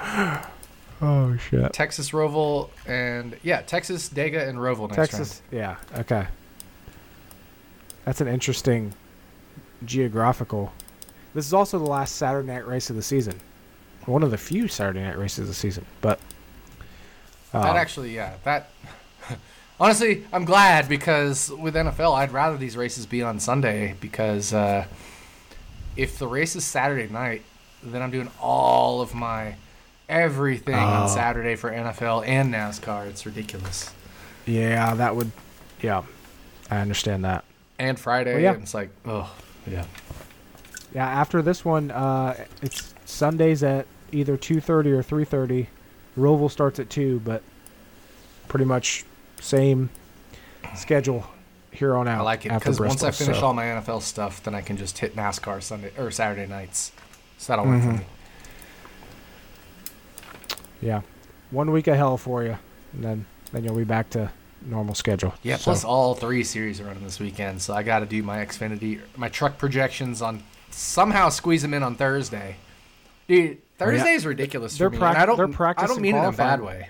oh 1.02 1.36
shit. 1.36 1.72
Texas 1.72 2.10
Roval 2.10 2.70
and 2.86 3.36
yeah, 3.42 3.60
Texas 3.60 4.08
Dega 4.08 4.48
and 4.48 4.58
Roval 4.58 4.88
next 4.88 4.96
Texas. 4.96 5.42
Yeah. 5.50 5.76
Okay. 5.96 6.26
That's 8.04 8.20
an 8.20 8.28
interesting 8.28 8.94
geographical. 9.84 10.72
This 11.34 11.46
is 11.46 11.52
also 11.54 11.78
the 11.78 11.84
last 11.84 12.16
Saturday 12.16 12.48
night 12.48 12.66
race 12.66 12.90
of 12.90 12.96
the 12.96 13.02
season. 13.02 13.40
One 14.06 14.22
of 14.22 14.30
the 14.30 14.38
few 14.38 14.68
Saturday 14.68 15.00
night 15.02 15.18
races 15.18 15.40
of 15.40 15.46
the 15.48 15.54
season. 15.54 15.84
But 16.00 16.18
that 17.52 17.70
um, 17.70 17.76
actually, 17.76 18.14
yeah, 18.14 18.34
that. 18.44 18.70
Honestly, 19.80 20.24
I'm 20.32 20.44
glad 20.44 20.88
because 20.88 21.50
with 21.50 21.74
NFL, 21.74 22.14
I'd 22.14 22.32
rather 22.32 22.56
these 22.56 22.76
races 22.76 23.06
be 23.06 23.22
on 23.22 23.38
Sunday 23.38 23.94
because 24.00 24.52
uh, 24.52 24.86
if 25.96 26.18
the 26.18 26.26
race 26.26 26.56
is 26.56 26.64
Saturday 26.64 27.12
night, 27.12 27.42
then 27.82 28.02
I'm 28.02 28.10
doing 28.10 28.28
all 28.40 29.00
of 29.00 29.14
my 29.14 29.54
everything 30.08 30.74
on 30.74 31.04
Oh. 31.04 31.06
Saturday 31.06 31.54
for 31.54 31.70
NFL 31.70 32.26
and 32.26 32.52
NASCAR. 32.52 33.06
It's 33.08 33.24
ridiculous. 33.26 33.92
yeah, 34.46 34.94
that 34.94 35.14
would. 35.14 35.30
Yeah, 35.80 36.02
I 36.70 36.78
understand 36.78 37.24
that. 37.24 37.44
And 37.78 38.00
Friday, 38.00 38.32
Well, 38.32 38.42
yeah. 38.42 38.54
and 38.54 38.62
it's 38.64 38.74
like, 38.74 38.90
oh, 39.06 39.32
yeah. 39.70 39.84
Yeah, 40.94 41.06
after 41.06 41.42
this 41.42 41.64
one, 41.64 41.90
uh, 41.90 42.44
it's 42.62 42.94
Sundays 43.04 43.62
at 43.62 43.86
either 44.12 44.36
two 44.36 44.60
thirty 44.60 44.90
or 44.90 45.02
three 45.02 45.24
thirty. 45.24 45.68
Roval 46.18 46.50
starts 46.50 46.78
at 46.80 46.88
two, 46.90 47.20
but 47.24 47.42
pretty 48.48 48.64
much 48.64 49.04
same 49.40 49.90
schedule 50.74 51.24
here 51.70 51.94
on 51.94 52.08
out. 52.08 52.20
I 52.20 52.22
like 52.22 52.46
it 52.46 52.52
because 52.52 52.80
once 52.80 53.02
I 53.04 53.10
finish 53.10 53.38
so- 53.38 53.46
all 53.46 53.54
my 53.54 53.64
NFL 53.66 54.00
stuff, 54.02 54.42
then 54.42 54.54
I 54.54 54.62
can 54.62 54.76
just 54.76 54.98
hit 54.98 55.14
NASCAR 55.14 55.62
Sunday 55.62 55.92
or 55.98 56.10
Saturday 56.10 56.46
nights. 56.46 56.90
So 57.36 57.52
that'll 57.52 57.66
work 57.66 57.82
for 57.82 57.88
Mhm. 57.90 57.98
me. 57.98 58.04
yeah, 60.80 61.02
one 61.50 61.70
week 61.70 61.86
of 61.86 61.96
hell 61.96 62.16
for 62.16 62.42
you, 62.44 62.56
and 62.92 63.04
then 63.04 63.26
then 63.52 63.64
you'll 63.64 63.76
be 63.76 63.84
back 63.84 64.10
to 64.10 64.30
normal 64.62 64.94
schedule. 64.94 65.34
Yeah, 65.42 65.56
So- 65.56 65.64
plus 65.64 65.84
all 65.84 66.14
three 66.14 66.44
series 66.44 66.80
are 66.80 66.84
running 66.84 67.04
this 67.04 67.20
weekend, 67.20 67.62
so 67.62 67.74
I 67.74 67.82
got 67.82 68.00
to 68.00 68.06
do 68.06 68.22
my 68.22 68.38
Xfinity, 68.38 69.00
my 69.16 69.28
truck 69.28 69.58
projections 69.58 70.20
on 70.22 70.42
somehow 70.70 71.28
squeeze 71.28 71.62
them 71.62 71.74
in 71.74 71.82
on 71.82 71.94
Thursday. 71.96 72.56
Dude, 73.28 73.58
Thursday 73.78 74.12
is 74.14 74.24
ridiculous 74.26 74.76
They're 74.78 74.88
for 74.88 74.94
me. 74.94 74.98
prac- 74.98 75.16
I 75.16 75.26
don't, 75.26 75.36
they're 75.36 75.74
I 75.78 75.86
don't 75.86 76.00
mean 76.00 76.14
it 76.14 76.18
in 76.18 76.24
a 76.24 76.32
bad 76.32 76.60
way. 76.60 76.88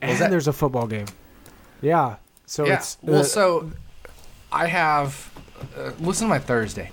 and 0.00 0.10
Was 0.10 0.18
that- 0.20 0.30
there's 0.30 0.48
a 0.48 0.52
football 0.52 0.86
game. 0.86 1.06
Yeah, 1.80 2.16
so 2.46 2.66
yeah. 2.66 2.74
it's 2.74 2.98
well, 3.02 3.20
uh, 3.20 3.24
so 3.24 3.70
I 4.52 4.66
have. 4.66 5.30
Uh, 5.76 5.90
listen 6.00 6.26
to 6.26 6.28
my 6.28 6.38
Thursday. 6.38 6.90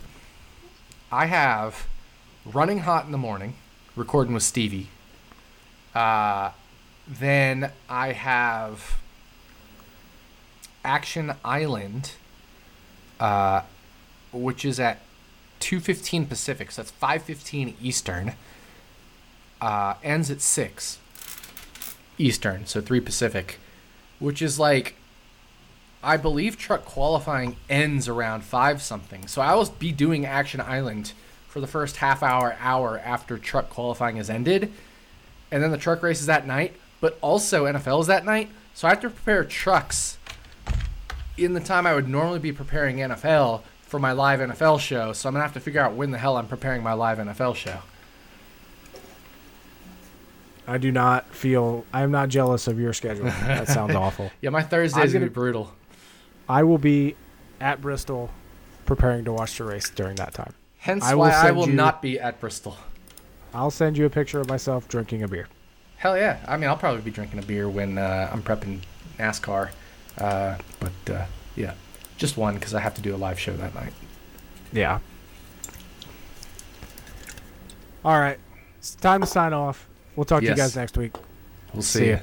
I 1.12 1.26
have 1.28 1.88
running 2.46 2.80
hot 2.80 3.06
in 3.06 3.12
the 3.12 3.18
morning, 3.18 3.56
recording 3.96 4.34
with 4.34 4.44
Stevie. 4.44 4.90
Uh, 5.94 6.52
then 7.08 7.72
I 7.90 8.14
have 8.14 8.98
Action 10.84 11.34
Island, 11.44 12.14
uh, 13.20 13.62
which 14.32 14.66
is 14.66 14.80
at 14.80 15.00
two 15.60 15.80
fifteen 15.80 16.26
Pacific. 16.26 16.72
So 16.72 16.82
that's 16.82 16.92
five 16.92 17.24
fifteen 17.24 17.76
Eastern. 17.82 18.34
Uh, 19.62 19.96
ends 20.04 20.30
at 20.30 20.42
six 20.42 21.00
Eastern, 22.18 22.66
so 22.66 22.82
three 22.82 23.00
Pacific, 23.00 23.60
which 24.20 24.42
is 24.42 24.60
like 24.60 24.96
I 26.04 26.18
believe 26.18 26.58
truck 26.58 26.86
qualifying 26.86 27.56
ends 27.68 28.08
around 28.08 28.44
five 28.44 28.82
something. 28.82 29.28
So 29.28 29.42
I 29.42 29.56
will 29.56 29.66
be 29.66 29.92
doing 29.92 30.26
Action 30.26 30.62
Island 30.62 31.14
for 31.48 31.62
the 31.62 31.68
first 31.68 31.98
half 31.98 32.22
hour, 32.22 32.58
hour 32.60 33.00
after 33.00 33.38
truck 33.38 33.70
qualifying 33.70 34.18
has 34.18 34.30
ended. 34.30 34.72
And 35.50 35.64
then 35.64 35.72
the 35.72 35.78
truck 35.78 36.04
race 36.04 36.20
is 36.20 36.28
that 36.28 36.46
night, 36.46 36.76
but 37.02 37.18
also 37.22 37.66
NFL 37.66 38.02
is 38.02 38.08
that 38.08 38.26
night. 38.26 38.50
So 38.74 38.88
I 38.88 38.92
have 38.92 39.00
to 39.02 39.10
prepare 39.10 39.44
trucks 39.44 40.18
in 41.38 41.54
the 41.54 41.60
time 41.60 41.86
I 41.86 41.94
would 41.96 42.08
normally 42.10 42.40
be 42.40 42.52
preparing 42.52 42.98
NFL 42.98 43.62
for 43.84 44.00
my 44.00 44.12
live 44.12 44.40
NFL 44.40 44.80
show. 44.80 45.14
So 45.14 45.30
I'm 45.30 45.34
going 45.34 45.40
to 45.42 45.44
have 45.46 45.54
to 45.54 45.60
figure 45.60 45.82
out 45.82 45.94
when 45.94 46.12
the 46.12 46.18
hell 46.18 46.38
I'm 46.38 46.48
preparing 46.48 46.82
my 46.84 46.94
live 46.94 47.18
NFL 47.18 47.56
show. 47.56 47.80
I 50.68 50.78
do 50.80 50.92
not 50.92 51.28
feel 51.34 51.86
I'm 51.94 52.12
not 52.12 52.30
jealous 52.30 52.68
of 52.68 52.80
your 52.80 52.92
schedule. 52.94 53.26
that 53.26 53.68
sounds 53.68 53.94
awful. 53.96 54.32
Yeah, 54.42 54.50
my 54.50 54.64
Thursday 54.64 55.04
is 55.04 55.14
going 55.14 55.22
to 55.24 55.28
gonna- 55.28 55.30
be 55.30 55.34
brutal. 55.34 55.74
I 56.50 56.64
will 56.64 56.78
be 56.78 57.16
at 57.62 57.82
Bristol 57.82 58.30
preparing 58.86 59.26
to 59.26 59.32
watch 59.34 59.58
the 59.58 59.64
race 59.64 59.90
during 59.90 60.16
that 60.18 60.34
time. 60.34 60.54
Hence 60.78 61.04
I 61.04 61.14
will 61.16 61.22
why 61.22 61.32
I 61.32 61.52
will 61.52 61.68
you- 61.68 61.74
not 61.74 62.02
be 62.02 62.20
at 62.20 62.40
Bristol. 62.40 62.78
I'll 63.54 63.72
send 63.72 63.98
you 63.98 64.06
a 64.06 64.10
picture 64.10 64.40
of 64.40 64.48
myself 64.50 64.88
drinking 64.88 65.24
a 65.24 65.28
beer. 65.28 65.48
Hell 66.06 66.20
yeah! 66.20 66.38
I 66.48 66.56
mean, 66.56 66.70
I'll 66.70 66.78
probably 66.78 67.02
be 67.02 67.10
drinking 67.10 67.40
a 67.40 67.42
beer 67.42 67.68
when 67.68 67.98
uh, 67.98 68.30
I'm 68.32 68.44
prepping 68.44 68.82
NASCAR, 69.18 69.72
uh, 70.20 70.56
but 70.80 71.12
uh, 71.12 71.26
yeah, 71.56 71.74
just 72.16 72.38
one 72.38 72.54
because 72.54 72.76
I 72.76 72.80
have 72.80 72.94
to 72.94 73.02
do 73.02 73.16
a 73.16 73.18
live 73.18 73.40
show 73.40 73.54
that 73.54 73.74
night. 73.74 73.92
Yeah. 74.72 75.00
All 78.04 78.20
right. 78.20 78.38
It's 78.78 78.94
time 78.94 79.22
to 79.22 79.26
sign 79.26 79.52
off. 79.52 79.88
We'll 80.16 80.26
talk 80.26 80.42
to 80.42 80.46
you 80.48 80.54
guys 80.54 80.76
next 80.76 80.96
week. 80.96 81.16
We'll 81.74 81.82
See 81.82 82.00
see, 82.02 82.10
ya. 82.12 82.18
you. 82.18 82.22